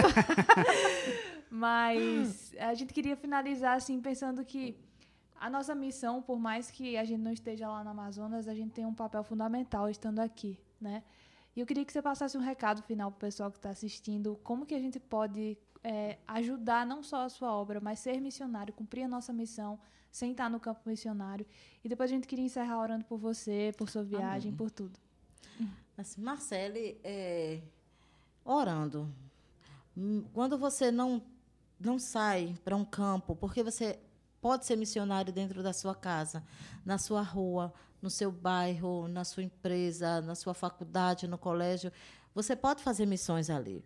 Mas 1.50 2.54
a 2.60 2.76
gente 2.76 2.94
queria 2.94 3.16
finalizar 3.16 3.76
assim 3.76 4.00
pensando 4.00 4.46
que 4.46 4.78
a 5.40 5.50
nossa 5.50 5.74
missão, 5.74 6.22
por 6.22 6.38
mais 6.38 6.70
que 6.70 6.96
a 6.96 7.04
gente 7.04 7.22
não 7.22 7.32
esteja 7.32 7.68
lá 7.68 7.84
no 7.84 7.90
Amazonas, 7.90 8.48
a 8.48 8.54
gente 8.54 8.72
tem 8.72 8.86
um 8.86 8.94
papel 8.94 9.24
fundamental 9.24 9.90
estando 9.90 10.20
aqui, 10.20 10.60
né? 10.80 11.04
E 11.56 11.62
eu 11.62 11.66
queria 11.66 11.86
que 11.86 11.92
você 11.92 12.02
passasse 12.02 12.38
um 12.38 12.42
recado 12.42 12.84
final 12.84 13.10
para 13.10 13.18
o 13.18 13.20
pessoal 13.20 13.50
que 13.50 13.58
está 13.58 13.70
assistindo, 13.70 14.40
como 14.44 14.66
que 14.66 14.76
a 14.76 14.80
gente 14.80 15.00
pode 15.00 15.58
é, 15.86 16.18
ajudar 16.28 16.84
não 16.84 17.04
só 17.04 17.26
a 17.26 17.30
sua 17.30 17.54
obra, 17.54 17.80
mas 17.80 18.00
ser 18.00 18.20
missionário, 18.20 18.74
cumprir 18.74 19.04
a 19.04 19.08
nossa 19.08 19.32
missão, 19.32 19.80
sem 20.12 20.32
estar 20.32 20.50
no 20.50 20.60
campo 20.60 20.82
missionário. 20.90 21.46
E 21.84 21.88
depois 21.88 22.10
a 22.10 22.14
gente 22.14 22.28
queria 22.28 22.44
encerrar 22.44 22.80
orando 22.80 23.06
por 23.06 23.20
você, 23.20 23.72
por 23.78 23.88
sua 23.88 24.04
viagem, 24.04 24.50
Amém. 24.50 24.58
por 24.58 24.72
tudo. 24.72 25.00
Assim, 25.96 26.22
Marcele, 26.22 27.00
é, 27.04 27.62
orando. 28.44 29.14
Quando 30.34 30.58
você 30.58 30.90
não, 30.92 31.22
não 31.80 32.00
sai 32.00 32.56
para 32.64 32.76
um 32.76 32.84
campo, 32.84 33.36
porque 33.36 33.62
você 33.62 34.00
pode 34.42 34.66
ser 34.66 34.76
missionário 34.76 35.32
dentro 35.32 35.62
da 35.62 35.72
sua 35.72 35.94
casa, 35.94 36.44
na 36.84 36.98
sua 36.98 37.22
rua, 37.22 37.72
no 38.02 38.10
seu 38.10 38.32
bairro, 38.32 39.08
na 39.08 39.24
sua 39.24 39.44
empresa, 39.44 40.20
na 40.22 40.34
sua 40.34 40.56
faculdade, 40.56 41.28
no 41.28 41.38
colégio, 41.38 41.92
Você 42.34 42.56
pode 42.56 42.84
fazer 42.84 43.06
missões 43.06 43.50
ali. 43.50 43.86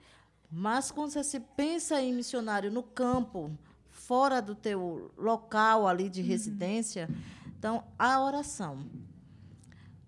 Mas 0.51 0.89
quando 0.91 1.11
você 1.11 1.23
se 1.23 1.39
pensa 1.39 2.01
em 2.01 2.13
missionário 2.13 2.71
no 2.71 2.81
campo, 2.81 3.51
fora 3.89 4.41
do 4.41 4.55
teu 4.55 5.11
local 5.17 5.87
ali 5.87 6.09
de 6.09 6.21
uhum. 6.21 6.27
residência, 6.27 7.09
então 7.57 7.83
a 7.97 8.23
oração. 8.23 8.85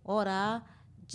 Orar, 0.03 0.65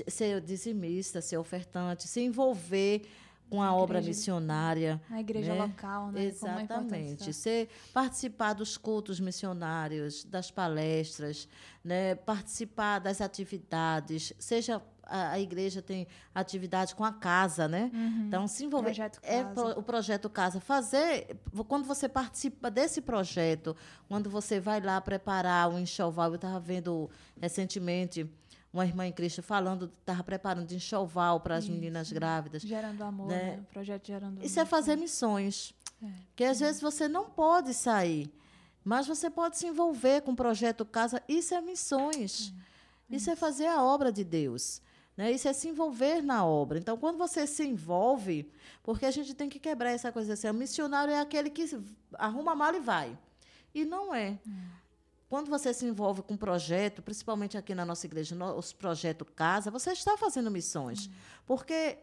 ser 0.06 0.40
dizimista, 0.40 1.20
ser 1.20 1.38
ofertante, 1.38 2.06
se 2.06 2.20
envolver 2.20 3.08
com 3.48 3.62
a, 3.62 3.74
obra 3.74 4.00
missionária. 4.00 5.00
Na 5.08 5.20
igreja 5.20 5.54
né? 5.54 5.62
local, 5.62 6.12
né? 6.12 6.24
É 6.24 6.26
Exatamente. 6.26 7.32
Ser, 7.32 7.68
participar 7.92 8.52
dos 8.52 8.76
cultos 8.76 9.20
missionários, 9.20 10.24
das 10.24 10.50
palestras, 10.50 11.48
né? 11.84 12.14
participar 12.14 12.98
das 12.98 13.20
atividades, 13.20 14.32
seja 14.38 14.82
a, 15.06 15.30
a, 15.32 15.40
igreja 15.40 15.80
tem 15.80 16.06
atividade 16.34 16.94
com 16.94 17.04
a 17.04 17.12
casa, 17.12 17.66
né? 17.68 17.90
Uhum. 17.94 18.26
Então, 18.26 18.46
se 18.46 18.64
envolver. 18.64 18.86
Projeto 18.86 19.18
é 19.22 19.42
o 19.76 19.82
projeto 19.82 20.28
Casa. 20.28 20.60
Fazer. 20.60 21.36
Quando 21.68 21.84
você 21.84 22.08
participa 22.08 22.70
desse 22.70 23.00
projeto, 23.00 23.76
quando 24.08 24.28
você 24.28 24.60
vai 24.60 24.80
lá 24.80 25.00
preparar 25.00 25.68
um 25.70 25.78
enxoval, 25.78 26.30
eu 26.30 26.36
estava 26.36 26.60
vendo 26.60 27.08
recentemente 27.40 28.28
uma 28.72 28.84
irmã 28.84 29.06
em 29.06 29.12
Cristo 29.12 29.42
falando, 29.42 29.90
estava 30.00 30.22
preparando 30.22 30.66
de 30.66 30.76
enxoval 30.76 31.40
para 31.40 31.56
as 31.56 31.68
meninas 31.68 32.12
grávidas. 32.12 32.62
Gerando 32.62 33.02
amor, 33.02 33.28
né? 33.28 33.56
né? 33.56 33.60
Projeto 33.72 34.06
Gerando 34.06 34.44
Isso 34.44 34.60
é 34.60 34.64
fazer 34.66 34.96
missões. 34.96 35.72
É. 36.02 36.08
Que 36.34 36.44
às 36.44 36.60
vezes 36.60 36.80
você 36.80 37.08
não 37.08 37.24
pode 37.24 37.72
sair, 37.72 38.30
mas 38.84 39.06
você 39.06 39.30
pode 39.30 39.56
se 39.56 39.66
envolver 39.66 40.20
com 40.20 40.32
o 40.32 40.36
projeto 40.36 40.84
Casa. 40.84 41.22
Isso 41.26 41.54
é 41.54 41.60
missões. 41.60 42.52
É. 43.10 43.16
Isso 43.16 43.30
é 43.30 43.36
fazer 43.36 43.66
a 43.66 43.82
obra 43.82 44.12
de 44.12 44.24
Deus. 44.24 44.82
Né? 45.16 45.32
Isso 45.32 45.48
é 45.48 45.52
se 45.52 45.68
envolver 45.68 46.22
na 46.22 46.44
obra. 46.44 46.78
Então, 46.78 46.96
quando 46.96 47.16
você 47.16 47.46
se 47.46 47.66
envolve, 47.66 48.50
porque 48.82 49.06
a 49.06 49.10
gente 49.10 49.34
tem 49.34 49.48
que 49.48 49.58
quebrar 49.58 49.90
essa 49.90 50.12
coisa 50.12 50.34
assim, 50.34 50.48
o 50.48 50.54
missionário 50.54 51.12
é 51.12 51.20
aquele 51.20 51.48
que 51.48 51.64
arruma 52.14 52.52
a 52.52 52.56
mala 52.56 52.76
e 52.76 52.80
vai. 52.80 53.18
E 53.74 53.84
não 53.84 54.14
é. 54.14 54.38
Hum. 54.46 54.68
Quando 55.28 55.48
você 55.48 55.74
se 55.74 55.84
envolve 55.84 56.22
com 56.22 56.34
um 56.34 56.36
projeto, 56.36 57.02
principalmente 57.02 57.58
aqui 57.58 57.74
na 57.74 57.84
nossa 57.84 58.06
igreja, 58.06 58.36
os 58.54 58.72
projetos 58.72 59.26
Casa, 59.34 59.70
você 59.70 59.90
está 59.90 60.16
fazendo 60.16 60.50
missões. 60.50 61.06
Hum. 61.06 61.10
Porque 61.46 61.98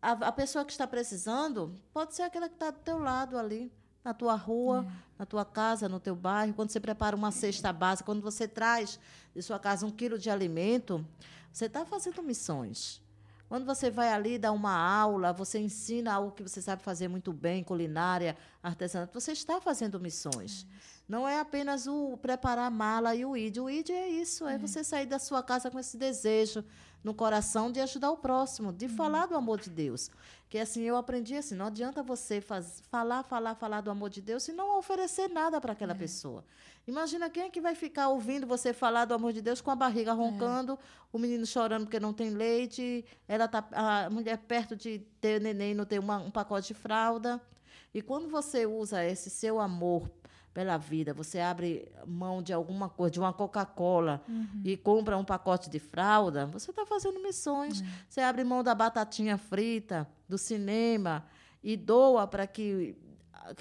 a, 0.00 0.12
a, 0.12 0.32
pessoa 0.32 0.64
que 0.64 0.72
está 0.72 0.86
precisando 0.86 1.74
pode 1.92 2.14
ser 2.14 2.22
aquela 2.22 2.48
que 2.48 2.54
está 2.54 2.70
do 2.70 2.78
teu 2.78 2.98
lado 2.98 3.36
ali, 3.36 3.72
na 4.04 4.14
tua 4.14 4.36
rua, 4.36 4.86
é. 4.88 4.92
na 5.18 5.26
tua 5.26 5.44
casa, 5.44 5.88
no 5.88 5.98
teu 5.98 6.14
bairro. 6.14 6.54
Quando 6.54 6.70
você 6.70 6.78
prepara 6.78 7.16
uma 7.16 7.32
cesta 7.32 7.72
básica, 7.72 8.06
quando 8.06 8.22
você 8.22 8.46
traz 8.46 9.00
de 9.34 9.42
sua 9.42 9.58
casa 9.58 9.84
um 9.84 9.90
quilo 9.90 10.16
de 10.16 10.30
alimento, 10.30 11.04
você 11.56 11.64
está 11.64 11.86
fazendo 11.86 12.22
missões. 12.22 13.02
Quando 13.48 13.64
você 13.64 13.90
vai 13.90 14.12
ali 14.12 14.36
dar 14.36 14.52
uma 14.52 14.76
aula, 14.76 15.32
você 15.32 15.58
ensina 15.58 16.12
algo 16.12 16.32
que 16.32 16.42
você 16.42 16.60
sabe 16.60 16.82
fazer 16.82 17.08
muito 17.08 17.32
bem, 17.32 17.64
culinária, 17.64 18.36
artesanato, 18.62 19.18
você 19.18 19.32
está 19.32 19.58
fazendo 19.58 19.98
missões. 19.98 20.66
É 20.70 20.96
não 21.08 21.26
é 21.26 21.40
apenas 21.40 21.86
o 21.86 22.18
preparar 22.18 22.66
a 22.66 22.70
mala 22.70 23.14
e 23.14 23.24
o 23.24 23.34
id. 23.34 23.56
O 23.56 23.70
id 23.70 23.88
é 23.88 24.06
isso, 24.06 24.46
é, 24.46 24.56
é, 24.56 24.58
você 24.58 24.84
sair 24.84 25.06
da 25.06 25.18
sua 25.18 25.42
casa 25.42 25.70
com 25.70 25.78
esse 25.78 25.96
desejo 25.96 26.62
no 27.02 27.14
coração 27.14 27.70
de 27.70 27.80
ajudar 27.80 28.10
o 28.10 28.16
próximo, 28.16 28.72
de 28.72 28.86
uhum. 28.86 28.96
falar 28.96 29.26
do 29.26 29.36
amor 29.36 29.60
de 29.60 29.70
Deus. 29.70 30.10
Que 30.48 30.58
assim, 30.58 30.82
eu 30.82 30.96
aprendi 30.96 31.36
assim, 31.36 31.54
não 31.54 31.66
adianta 31.66 32.02
você 32.02 32.40
faz, 32.40 32.82
falar, 32.90 33.22
falar, 33.22 33.54
falar 33.54 33.80
do 33.80 33.90
amor 33.90 34.10
de 34.10 34.20
Deus 34.20 34.46
e 34.48 34.52
não 34.52 34.78
oferecer 34.78 35.28
nada 35.28 35.60
para 35.60 35.72
aquela 35.72 35.92
é. 35.92 35.96
pessoa. 35.96 36.44
Imagina 36.86 37.28
quem 37.28 37.44
é 37.44 37.50
que 37.50 37.60
vai 37.60 37.74
ficar 37.74 38.08
ouvindo 38.08 38.46
você 38.46 38.72
falar 38.72 39.04
do 39.06 39.14
amor 39.14 39.32
de 39.32 39.42
Deus 39.42 39.60
com 39.60 39.70
a 39.70 39.76
barriga 39.76 40.12
é. 40.12 40.14
roncando, 40.14 40.74
é. 40.74 40.78
o 41.12 41.18
menino 41.18 41.44
chorando 41.44 41.84
porque 41.84 41.98
não 41.98 42.12
tem 42.12 42.30
leite, 42.30 43.04
ela 43.26 43.48
tá, 43.48 43.66
a 43.72 44.10
mulher 44.10 44.38
perto 44.38 44.76
de 44.76 45.00
ter 45.20 45.40
neném, 45.40 45.74
não 45.74 45.84
tem 45.84 45.98
uma, 45.98 46.18
um 46.18 46.30
pacote 46.30 46.68
de 46.68 46.74
fralda. 46.74 47.40
E 47.92 48.02
quando 48.02 48.28
você 48.28 48.66
usa 48.66 49.04
esse 49.04 49.30
seu 49.30 49.58
amor 49.58 50.10
pela 50.56 50.78
vida. 50.78 51.12
Você 51.12 51.38
abre 51.38 51.86
mão 52.06 52.42
de 52.42 52.50
alguma 52.50 52.88
coisa, 52.88 53.12
de 53.12 53.20
uma 53.20 53.30
Coca-Cola 53.30 54.24
uhum. 54.26 54.62
e 54.64 54.74
compra 54.74 55.18
um 55.18 55.24
pacote 55.24 55.68
de 55.68 55.78
fralda, 55.78 56.46
você 56.46 56.70
está 56.70 56.86
fazendo 56.86 57.22
missões. 57.22 57.82
Uhum. 57.82 57.86
Você 58.08 58.22
abre 58.22 58.42
mão 58.42 58.64
da 58.64 58.74
batatinha 58.74 59.36
frita, 59.36 60.08
do 60.26 60.38
cinema 60.38 61.26
e 61.62 61.76
doa 61.76 62.26
para 62.26 62.46
que 62.46 62.96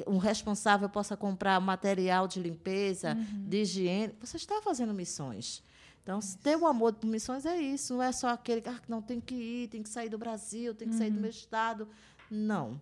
um 0.07 0.17
responsável 0.17 0.87
possa 0.87 1.17
comprar 1.17 1.59
material 1.59 2.29
de 2.29 2.39
limpeza, 2.39 3.13
uhum. 3.13 3.49
de 3.49 3.57
higiene. 3.63 4.13
Você 4.21 4.37
está 4.37 4.61
fazendo 4.61 4.93
missões. 4.93 5.61
Então, 6.01 6.21
se 6.21 6.37
ter 6.37 6.55
o 6.55 6.65
amor 6.65 6.93
por 6.93 7.07
missões 7.07 7.45
é 7.45 7.57
isso. 7.57 7.95
Não 7.95 8.01
é 8.01 8.13
só 8.13 8.29
aquele 8.29 8.61
que 8.61 8.69
ah, 8.69 8.79
não 8.87 9.01
tem 9.01 9.19
que 9.19 9.35
ir, 9.35 9.67
tem 9.67 9.83
que 9.83 9.89
sair 9.89 10.07
do 10.07 10.17
Brasil, 10.17 10.73
tem 10.73 10.87
que 10.87 10.95
sair 10.95 11.09
do 11.09 11.17
uhum. 11.17 11.23
meu 11.23 11.29
estado. 11.29 11.89
Não. 12.31 12.79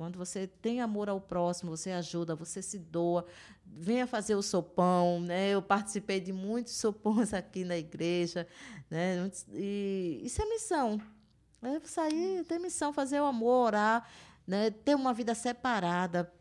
Quando 0.00 0.16
você 0.16 0.46
tem 0.46 0.80
amor 0.80 1.10
ao 1.10 1.20
próximo, 1.20 1.76
você 1.76 1.90
ajuda, 1.90 2.34
você 2.34 2.62
se 2.62 2.78
doa, 2.78 3.26
venha 3.66 4.06
fazer 4.06 4.34
o 4.34 4.40
sopão, 4.40 5.20
né? 5.20 5.50
Eu 5.50 5.60
participei 5.60 6.18
de 6.18 6.32
muitos 6.32 6.72
sopões 6.72 7.34
aqui 7.36 7.64
na 7.64 7.76
igreja, 7.76 8.48
né? 8.88 9.30
E 9.52 10.22
isso 10.24 10.40
é 10.40 10.46
missão. 10.46 10.98
É 11.60 11.78
sair, 11.84 12.42
ter 12.46 12.58
missão, 12.58 12.94
fazer 12.94 13.20
o 13.20 13.26
amor, 13.26 13.66
orar, 13.66 14.08
né? 14.46 14.70
Ter 14.70 14.94
uma 14.94 15.12
vida 15.12 15.34
separada, 15.34 16.32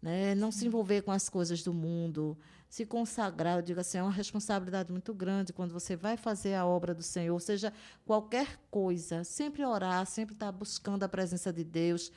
né? 0.00 0.36
Não 0.36 0.52
se 0.52 0.64
envolver 0.64 1.02
com 1.02 1.10
as 1.10 1.28
coisas 1.28 1.64
do 1.64 1.74
mundo, 1.74 2.38
se 2.68 2.86
consagrar, 2.86 3.56
eu 3.58 3.62
digo 3.62 3.80
assim, 3.80 3.98
é 3.98 4.02
uma 4.04 4.12
responsabilidade 4.12 4.92
muito 4.92 5.12
grande 5.12 5.52
quando 5.52 5.72
você 5.72 5.96
vai 5.96 6.16
fazer 6.16 6.54
a 6.54 6.64
obra 6.64 6.94
do 6.94 7.02
Senhor, 7.02 7.40
seja, 7.40 7.72
qualquer 8.06 8.56
coisa, 8.70 9.24
sempre 9.24 9.64
orar, 9.64 10.06
sempre 10.06 10.34
estar 10.34 10.52
buscando 10.52 11.02
a 11.02 11.08
presença 11.08 11.52
de 11.52 11.64
Deus, 11.64 12.12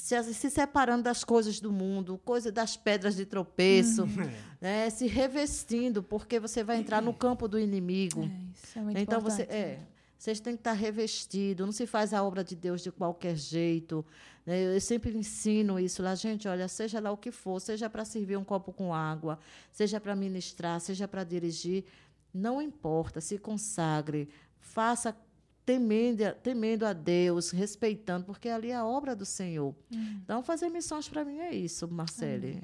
se, 0.00 0.34
se, 0.34 0.50
separando 0.50 1.04
das 1.04 1.22
coisas 1.22 1.60
do 1.60 1.70
mundo, 1.70 2.18
coisa 2.24 2.50
das 2.50 2.76
pedras 2.76 3.14
de 3.14 3.26
tropeço, 3.26 4.02
uhum. 4.02 4.30
né? 4.60 4.88
se 4.90 5.06
revestindo, 5.06 6.02
porque 6.02 6.40
você 6.40 6.64
vai 6.64 6.78
entrar 6.78 7.00
no 7.02 7.12
campo 7.14 7.46
do 7.46 7.58
inimigo. 7.58 8.22
É, 8.22 8.30
isso 8.54 8.78
é 8.78 8.82
muito 8.82 8.98
então 8.98 9.18
importante. 9.18 9.46
você 9.46 9.52
é, 9.52 9.80
vocês 10.20 10.38
têm 10.38 10.54
que 10.54 10.60
estar 10.60 10.72
revestido. 10.74 11.64
Não 11.64 11.72
se 11.72 11.86
faz 11.86 12.12
a 12.12 12.22
obra 12.22 12.44
de 12.44 12.54
Deus 12.54 12.82
de 12.82 12.92
qualquer 12.92 13.36
jeito. 13.36 14.04
Né? 14.44 14.76
Eu 14.76 14.80
sempre 14.80 15.16
ensino 15.16 15.80
isso 15.80 16.02
lá, 16.02 16.14
gente. 16.14 16.46
Olha, 16.46 16.68
seja 16.68 17.00
lá 17.00 17.10
o 17.10 17.16
que 17.16 17.30
for, 17.30 17.58
seja 17.58 17.88
para 17.88 18.04
servir 18.04 18.36
um 18.36 18.44
copo 18.44 18.70
com 18.70 18.92
água, 18.92 19.38
seja 19.72 19.98
para 19.98 20.14
ministrar, 20.14 20.78
seja 20.78 21.08
para 21.08 21.24
dirigir, 21.24 21.84
não 22.34 22.60
importa. 22.60 23.18
Se 23.18 23.38
consagre, 23.38 24.28
faça 24.58 25.16
temendo, 25.70 26.34
temendo 26.42 26.84
a 26.84 26.92
Deus, 26.92 27.50
respeitando, 27.50 28.24
porque 28.26 28.48
ali 28.48 28.70
é 28.70 28.76
a 28.76 28.84
obra 28.84 29.14
do 29.14 29.24
Senhor. 29.24 29.74
Uhum. 29.92 30.20
Então, 30.24 30.42
fazer 30.42 30.68
missões 30.68 31.08
para 31.08 31.24
mim 31.24 31.38
é 31.38 31.54
isso, 31.54 31.86
Marcele. 31.88 32.54
Uhum. 32.54 32.60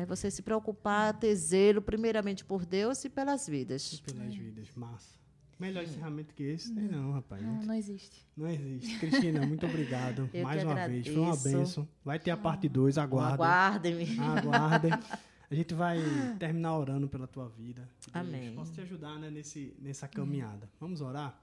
É 0.00 0.06
você 0.06 0.30
se 0.30 0.42
preocupar, 0.42 1.16
ter 1.18 1.34
zelo, 1.36 1.80
primeiramente 1.80 2.44
por 2.44 2.64
Deus 2.64 3.04
e 3.04 3.10
pelas 3.10 3.46
vidas. 3.46 3.92
E 3.92 4.02
pelas 4.02 4.34
vidas, 4.34 4.68
massa. 4.74 5.22
Melhor 5.60 5.84
encerramento 5.84 6.34
que 6.34 6.42
esse? 6.42 6.72
Não, 6.72 7.02
não 7.02 7.12
rapaz. 7.12 7.40
Não, 7.40 7.62
não 7.62 7.74
existe. 7.74 8.26
Não 8.36 8.48
existe. 8.48 8.98
Cristina, 8.98 9.46
muito 9.46 9.64
obrigado 9.64 10.28
mais 10.42 10.64
uma 10.64 10.72
agradeço. 10.72 11.04
vez. 11.04 11.14
Foi 11.14 11.22
uma 11.22 11.36
benção. 11.36 11.88
Vai 12.04 12.18
ter 12.18 12.32
a 12.32 12.36
parte 12.36 12.68
2, 12.68 12.98
aguardem. 12.98 13.34
Aguardem-me. 13.46 14.18
Aguardem. 14.18 14.90
A 15.52 15.54
gente 15.54 15.74
vai 15.74 15.98
terminar 16.38 16.78
orando 16.78 17.06
pela 17.06 17.26
tua 17.26 17.46
vida. 17.46 17.86
Amém. 18.14 18.54
Posso 18.54 18.72
te 18.72 18.80
ajudar 18.80 19.18
né, 19.18 19.28
nesse, 19.28 19.74
nessa 19.78 20.08
caminhada. 20.08 20.66
Vamos 20.80 21.02
orar? 21.02 21.38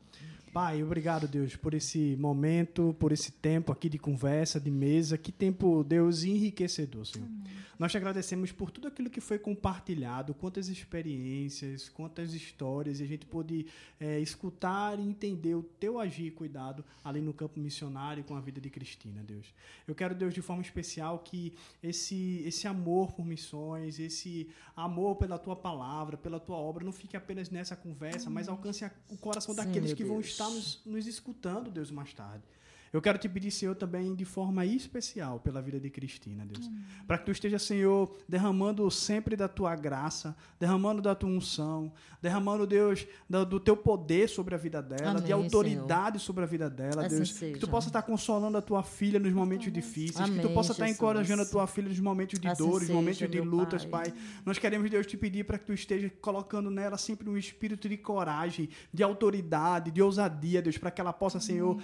Pai, 0.51 0.81
obrigado, 0.81 1.27
Deus, 1.27 1.55
por 1.55 1.75
esse 1.75 2.15
momento, 2.15 2.95
por 2.99 3.11
esse 3.11 3.31
tempo 3.31 3.71
aqui 3.71 3.87
de 3.87 3.99
conversa, 3.99 4.59
de 4.59 4.71
mesa. 4.71 5.15
Que 5.15 5.31
tempo, 5.31 5.83
Deus, 5.83 6.23
enriquecedor, 6.23 7.05
Senhor. 7.05 7.27
Amém. 7.27 7.59
Nós 7.79 7.93
te 7.93 7.97
agradecemos 7.97 8.51
por 8.51 8.71
tudo 8.71 8.89
aquilo 8.89 9.09
que 9.09 9.21
foi 9.21 9.39
compartilhado, 9.39 10.33
quantas 10.33 10.67
experiências, 10.67 11.87
quantas 11.87 12.33
histórias, 12.33 12.99
e 12.99 13.03
a 13.03 13.07
gente 13.07 13.25
pôde 13.25 13.67
é, 13.97 14.19
escutar 14.19 14.99
e 14.99 15.01
entender 15.01 15.55
o 15.55 15.63
teu 15.63 15.97
agir 15.97 16.25
e 16.25 16.31
cuidado 16.31 16.83
ali 17.01 17.21
no 17.21 17.33
campo 17.33 17.57
missionário 17.57 18.21
com 18.25 18.35
a 18.35 18.41
vida 18.41 18.59
de 18.59 18.69
Cristina, 18.69 19.23
Deus. 19.23 19.53
Eu 19.87 19.95
quero, 19.95 20.13
Deus, 20.13 20.33
de 20.33 20.41
forma 20.41 20.61
especial, 20.61 21.19
que 21.19 21.53
esse, 21.81 22.43
esse 22.45 22.67
amor 22.67 23.13
por 23.13 23.25
missões, 23.25 23.97
esse 23.97 24.49
amor 24.75 25.15
pela 25.15 25.39
tua 25.39 25.55
palavra, 25.55 26.17
pela 26.17 26.37
tua 26.37 26.57
obra, 26.57 26.83
não 26.83 26.91
fique 26.91 27.15
apenas 27.15 27.49
nessa 27.49 27.77
conversa, 27.77 28.29
mas 28.29 28.49
alcance 28.49 28.83
o 29.09 29.17
coração 29.17 29.55
Sim, 29.55 29.63
daqueles 29.63 29.93
que 29.93 30.03
Deus. 30.03 30.09
vão 30.09 30.19
estar 30.19 30.49
nos, 30.49 30.81
nos 30.85 31.07
escutando, 31.07 31.71
Deus, 31.71 31.89
mais 31.91 32.13
tarde. 32.13 32.43
Eu 32.91 33.01
quero 33.01 33.19
te 33.19 33.29
pedir, 33.29 33.51
Senhor, 33.51 33.75
também 33.75 34.15
de 34.15 34.25
forma 34.25 34.65
especial 34.65 35.39
pela 35.39 35.61
vida 35.61 35.79
de 35.79 35.89
Cristina, 35.89 36.43
Deus. 36.45 36.69
Para 37.05 37.19
que 37.19 37.25
tu 37.25 37.31
esteja, 37.31 37.59
Senhor, 37.59 38.15
derramando 38.27 38.89
sempre 38.89 39.35
da 39.35 39.47
tua 39.47 39.75
graça, 39.75 40.35
derramando 40.59 41.01
da 41.01 41.13
tua 41.13 41.29
unção, 41.29 41.91
derramando, 42.21 42.65
Deus, 42.65 43.05
do, 43.29 43.45
do 43.45 43.59
teu 43.59 43.77
poder 43.77 44.27
sobre 44.27 44.55
a 44.55 44.57
vida 44.57 44.81
dela, 44.81 45.11
Amém, 45.11 45.23
de 45.23 45.31
autoridade 45.31 46.17
Senhor. 46.17 46.25
sobre 46.25 46.43
a 46.43 46.47
vida 46.47 46.69
dela, 46.69 47.05
assim 47.05 47.17
Deus. 47.17 47.33
Seja. 47.33 47.53
Que 47.53 47.59
tu 47.59 47.67
possa 47.67 47.89
estar 47.89 48.01
consolando 48.01 48.57
a 48.57 48.61
tua 48.61 48.81
filha 48.81 49.19
nos 49.19 49.33
momentos 49.33 49.71
difíceis, 49.71 50.19
Amém, 50.19 50.41
que 50.41 50.47
tu 50.47 50.53
possa 50.53 50.71
estar 50.71 50.89
encorajando 50.89 51.43
a 51.43 51.45
tua 51.45 51.67
filha 51.67 51.89
nos 51.89 51.99
momentos 51.99 52.39
de 52.39 52.47
assim 52.47 52.63
dores, 52.63 52.87
seja, 52.87 52.93
momentos 52.93 53.29
de 53.29 53.41
lutas, 53.41 53.85
pai. 53.85 54.11
pai. 54.11 54.19
Nós 54.43 54.57
queremos, 54.57 54.89
Deus, 54.89 55.05
te 55.05 55.15
pedir 55.15 55.43
para 55.43 55.59
que 55.59 55.65
tu 55.65 55.73
esteja 55.73 56.09
colocando 56.21 56.71
nela 56.71 56.97
sempre 56.97 57.29
um 57.29 57.37
espírito 57.37 57.87
de 57.87 57.97
coragem, 57.97 58.67
de 58.91 59.03
autoridade, 59.03 59.91
de 59.91 60.01
ousadia, 60.01 60.61
Deus, 60.61 60.77
para 60.77 60.89
que 60.89 60.99
ela 60.99 61.13
possa, 61.13 61.39
Senhor, 61.39 61.79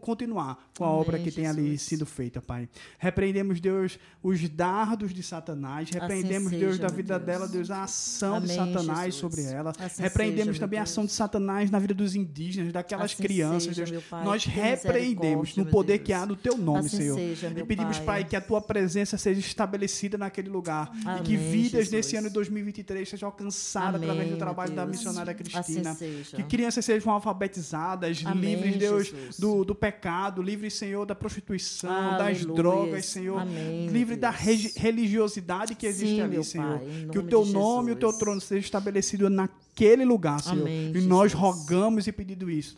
continuar 0.00 0.47
com 0.76 0.84
a 0.84 0.88
Amém, 0.88 1.00
obra 1.00 1.18
que 1.18 1.24
Jesus. 1.24 1.34
tem 1.36 1.46
ali 1.46 1.78
sido 1.78 2.06
feita, 2.06 2.40
Pai. 2.40 2.68
Repreendemos, 2.98 3.60
Deus, 3.60 3.98
os 4.22 4.48
dardos 4.48 5.12
de 5.12 5.22
Satanás. 5.22 5.88
Assim 5.88 5.98
Repreendemos, 5.98 6.48
assim 6.48 6.58
Deus, 6.58 6.78
da 6.78 6.88
vida 6.88 7.18
Deus. 7.18 7.26
dela, 7.26 7.48
Deus, 7.48 7.70
a 7.70 7.82
ação 7.84 8.36
Amém, 8.36 8.48
de 8.48 8.54
Satanás 8.54 9.14
Jesus. 9.14 9.14
sobre 9.16 9.42
ela. 9.42 9.72
Assim 9.78 10.02
Repreendemos 10.02 10.56
seja, 10.56 10.60
também 10.60 10.78
a 10.78 10.82
ação 10.82 11.04
de 11.04 11.12
Satanás 11.12 11.70
na 11.70 11.78
vida 11.78 11.94
dos 11.94 12.14
indígenas, 12.14 12.72
daquelas 12.72 13.12
assim 13.12 13.22
crianças, 13.22 13.76
seja, 13.76 13.84
Deus. 13.84 14.04
Pai, 14.04 14.24
Nós 14.24 14.44
repreendemos 14.44 15.56
no 15.56 15.66
poder 15.66 15.98
que 15.98 16.12
há 16.12 16.24
no 16.26 16.36
teu 16.36 16.56
nome, 16.56 16.86
assim 16.86 16.98
Senhor. 16.98 17.16
Seja, 17.16 17.52
e 17.56 17.64
pedimos, 17.64 17.98
pai. 17.98 18.24
que 18.24 18.36
a 18.36 18.40
tua 18.40 18.60
presença 18.60 19.16
seja 19.18 19.40
estabelecida 19.40 20.16
naquele 20.18 20.48
lugar. 20.48 20.90
Amém, 21.04 21.20
e 21.20 21.24
que 21.24 21.36
vidas 21.36 21.86
Jesus. 21.86 21.90
nesse 21.90 22.16
ano 22.16 22.28
de 22.28 22.34
2023 22.34 23.08
sejam 23.08 23.28
alcançadas 23.28 23.96
Amém, 23.96 24.08
através 24.08 24.30
do 24.30 24.36
trabalho 24.36 24.74
da 24.74 24.86
missionária 24.86 25.34
Cristina. 25.34 25.90
Assim 25.90 26.22
que 26.34 26.42
crianças 26.42 26.84
sejam 26.84 27.12
alfabetizadas, 27.12 28.18
livres, 28.18 28.76
Deus, 28.76 29.12
do, 29.38 29.64
do 29.64 29.74
pecado, 29.74 30.37
livres, 30.42 30.74
Senhor, 30.74 31.04
da 31.04 31.14
prostituição, 31.14 31.90
Aleluia. 31.90 32.18
das 32.18 32.46
drogas, 32.46 33.06
Senhor. 33.06 33.42
livre 33.90 34.16
da 34.16 34.30
religiosidade 34.30 35.74
que 35.74 35.86
existe 35.86 36.16
Sim, 36.16 36.22
ali, 36.22 36.44
Senhor. 36.44 36.78
Pai, 36.78 37.08
que 37.10 37.18
o 37.18 37.22
teu 37.22 37.44
nome 37.44 37.90
e 37.90 37.94
o 37.94 37.96
teu 37.96 38.12
trono 38.12 38.40
seja 38.40 38.60
estabelecido 38.60 39.28
naquele 39.30 40.04
lugar, 40.04 40.40
Senhor. 40.40 40.62
Amém, 40.62 40.92
e 40.94 41.00
nós 41.02 41.32
rogamos 41.32 42.06
e 42.06 42.12
pedindo 42.12 42.50
isso, 42.50 42.76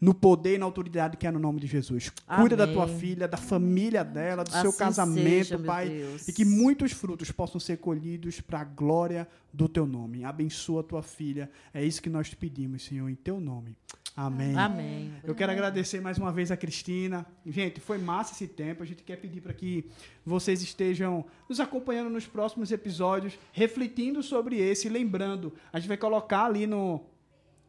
no 0.00 0.14
poder 0.14 0.54
e 0.54 0.58
na 0.58 0.66
autoridade 0.66 1.16
que 1.16 1.26
é 1.26 1.30
no 1.30 1.38
nome 1.38 1.60
de 1.60 1.66
Jesus. 1.66 2.10
Cuida 2.36 2.56
da 2.56 2.66
tua 2.66 2.88
filha, 2.88 3.26
da 3.28 3.36
família 3.36 4.04
dela, 4.04 4.44
do 4.44 4.50
assim 4.50 4.62
seu 4.62 4.72
casamento, 4.72 5.48
seja, 5.48 5.58
Pai. 5.58 6.04
E 6.26 6.32
que 6.32 6.44
muitos 6.44 6.92
frutos 6.92 7.30
possam 7.30 7.60
ser 7.60 7.78
colhidos 7.78 8.40
para 8.40 8.60
a 8.60 8.64
glória 8.64 9.26
do 9.52 9.68
teu 9.68 9.86
nome. 9.86 10.24
Abençoa 10.24 10.80
a 10.80 10.84
tua 10.84 11.02
filha. 11.02 11.50
É 11.74 11.84
isso 11.84 12.00
que 12.00 12.08
nós 12.08 12.30
te 12.30 12.36
pedimos, 12.36 12.84
Senhor, 12.84 13.08
em 13.08 13.14
teu 13.14 13.40
nome. 13.40 13.76
Amém. 14.14 14.56
Amém. 14.56 15.14
Eu 15.24 15.34
quero 15.34 15.52
agradecer 15.52 16.00
mais 16.00 16.18
uma 16.18 16.30
vez 16.30 16.50
a 16.50 16.56
Cristina. 16.56 17.24
Gente, 17.46 17.80
foi 17.80 17.96
massa 17.96 18.34
esse 18.34 18.46
tempo. 18.46 18.82
A 18.82 18.86
gente 18.86 19.02
quer 19.02 19.16
pedir 19.16 19.40
para 19.40 19.54
que 19.54 19.88
vocês 20.24 20.62
estejam 20.62 21.24
nos 21.48 21.60
acompanhando 21.60 22.10
nos 22.10 22.26
próximos 22.26 22.70
episódios, 22.70 23.38
refletindo 23.52 24.22
sobre 24.22 24.58
esse, 24.58 24.88
lembrando. 24.88 25.52
A 25.72 25.78
gente 25.78 25.88
vai 25.88 25.96
colocar 25.96 26.44
ali 26.44 26.66
no 26.66 27.00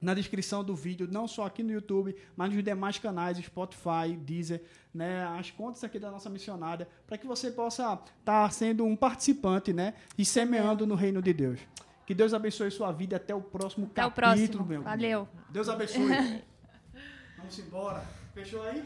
na 0.02 0.14
descrição 0.14 0.66
do 0.66 0.76
vídeo, 0.76 1.08
não 1.10 1.30
só 1.30 1.46
aqui 1.46 1.64
no 1.64 1.72
YouTube, 1.72 2.14
mas 2.36 2.54
nos 2.54 2.62
demais 2.62 3.00
canais, 3.00 3.38
Spotify, 3.38 4.14
Deezer, 4.20 4.62
né, 4.94 5.26
as 5.40 5.50
contas 5.50 5.82
aqui 5.82 5.98
da 5.98 6.12
nossa 6.12 6.30
missionária, 6.30 6.90
para 7.08 7.18
que 7.18 7.26
você 7.26 7.50
possa 7.50 7.94
estar 7.94 8.04
tá 8.26 8.50
sendo 8.50 8.84
um 8.84 8.98
participante, 8.98 9.72
né, 9.72 9.94
e 10.18 10.26
semeando 10.26 10.86
no 10.86 10.94
reino 10.94 11.22
de 11.22 11.32
Deus. 11.32 11.60
Que 12.06 12.14
Deus 12.14 12.34
abençoe 12.34 12.70
sua 12.70 12.92
vida 12.92 13.16
até 13.16 13.34
o 13.34 13.42
próximo 13.42 13.86
até 13.86 14.02
capítulo, 14.02 14.12
o 14.12 14.14
próximo. 14.14 14.66
meu. 14.66 14.82
Valeu. 14.84 15.28
Deus 15.50 15.70
abençoe. 15.70 16.44
Vamos 17.38 17.60
embora. 17.60 18.04
Fechou 18.34 18.64
aí? 18.64 18.84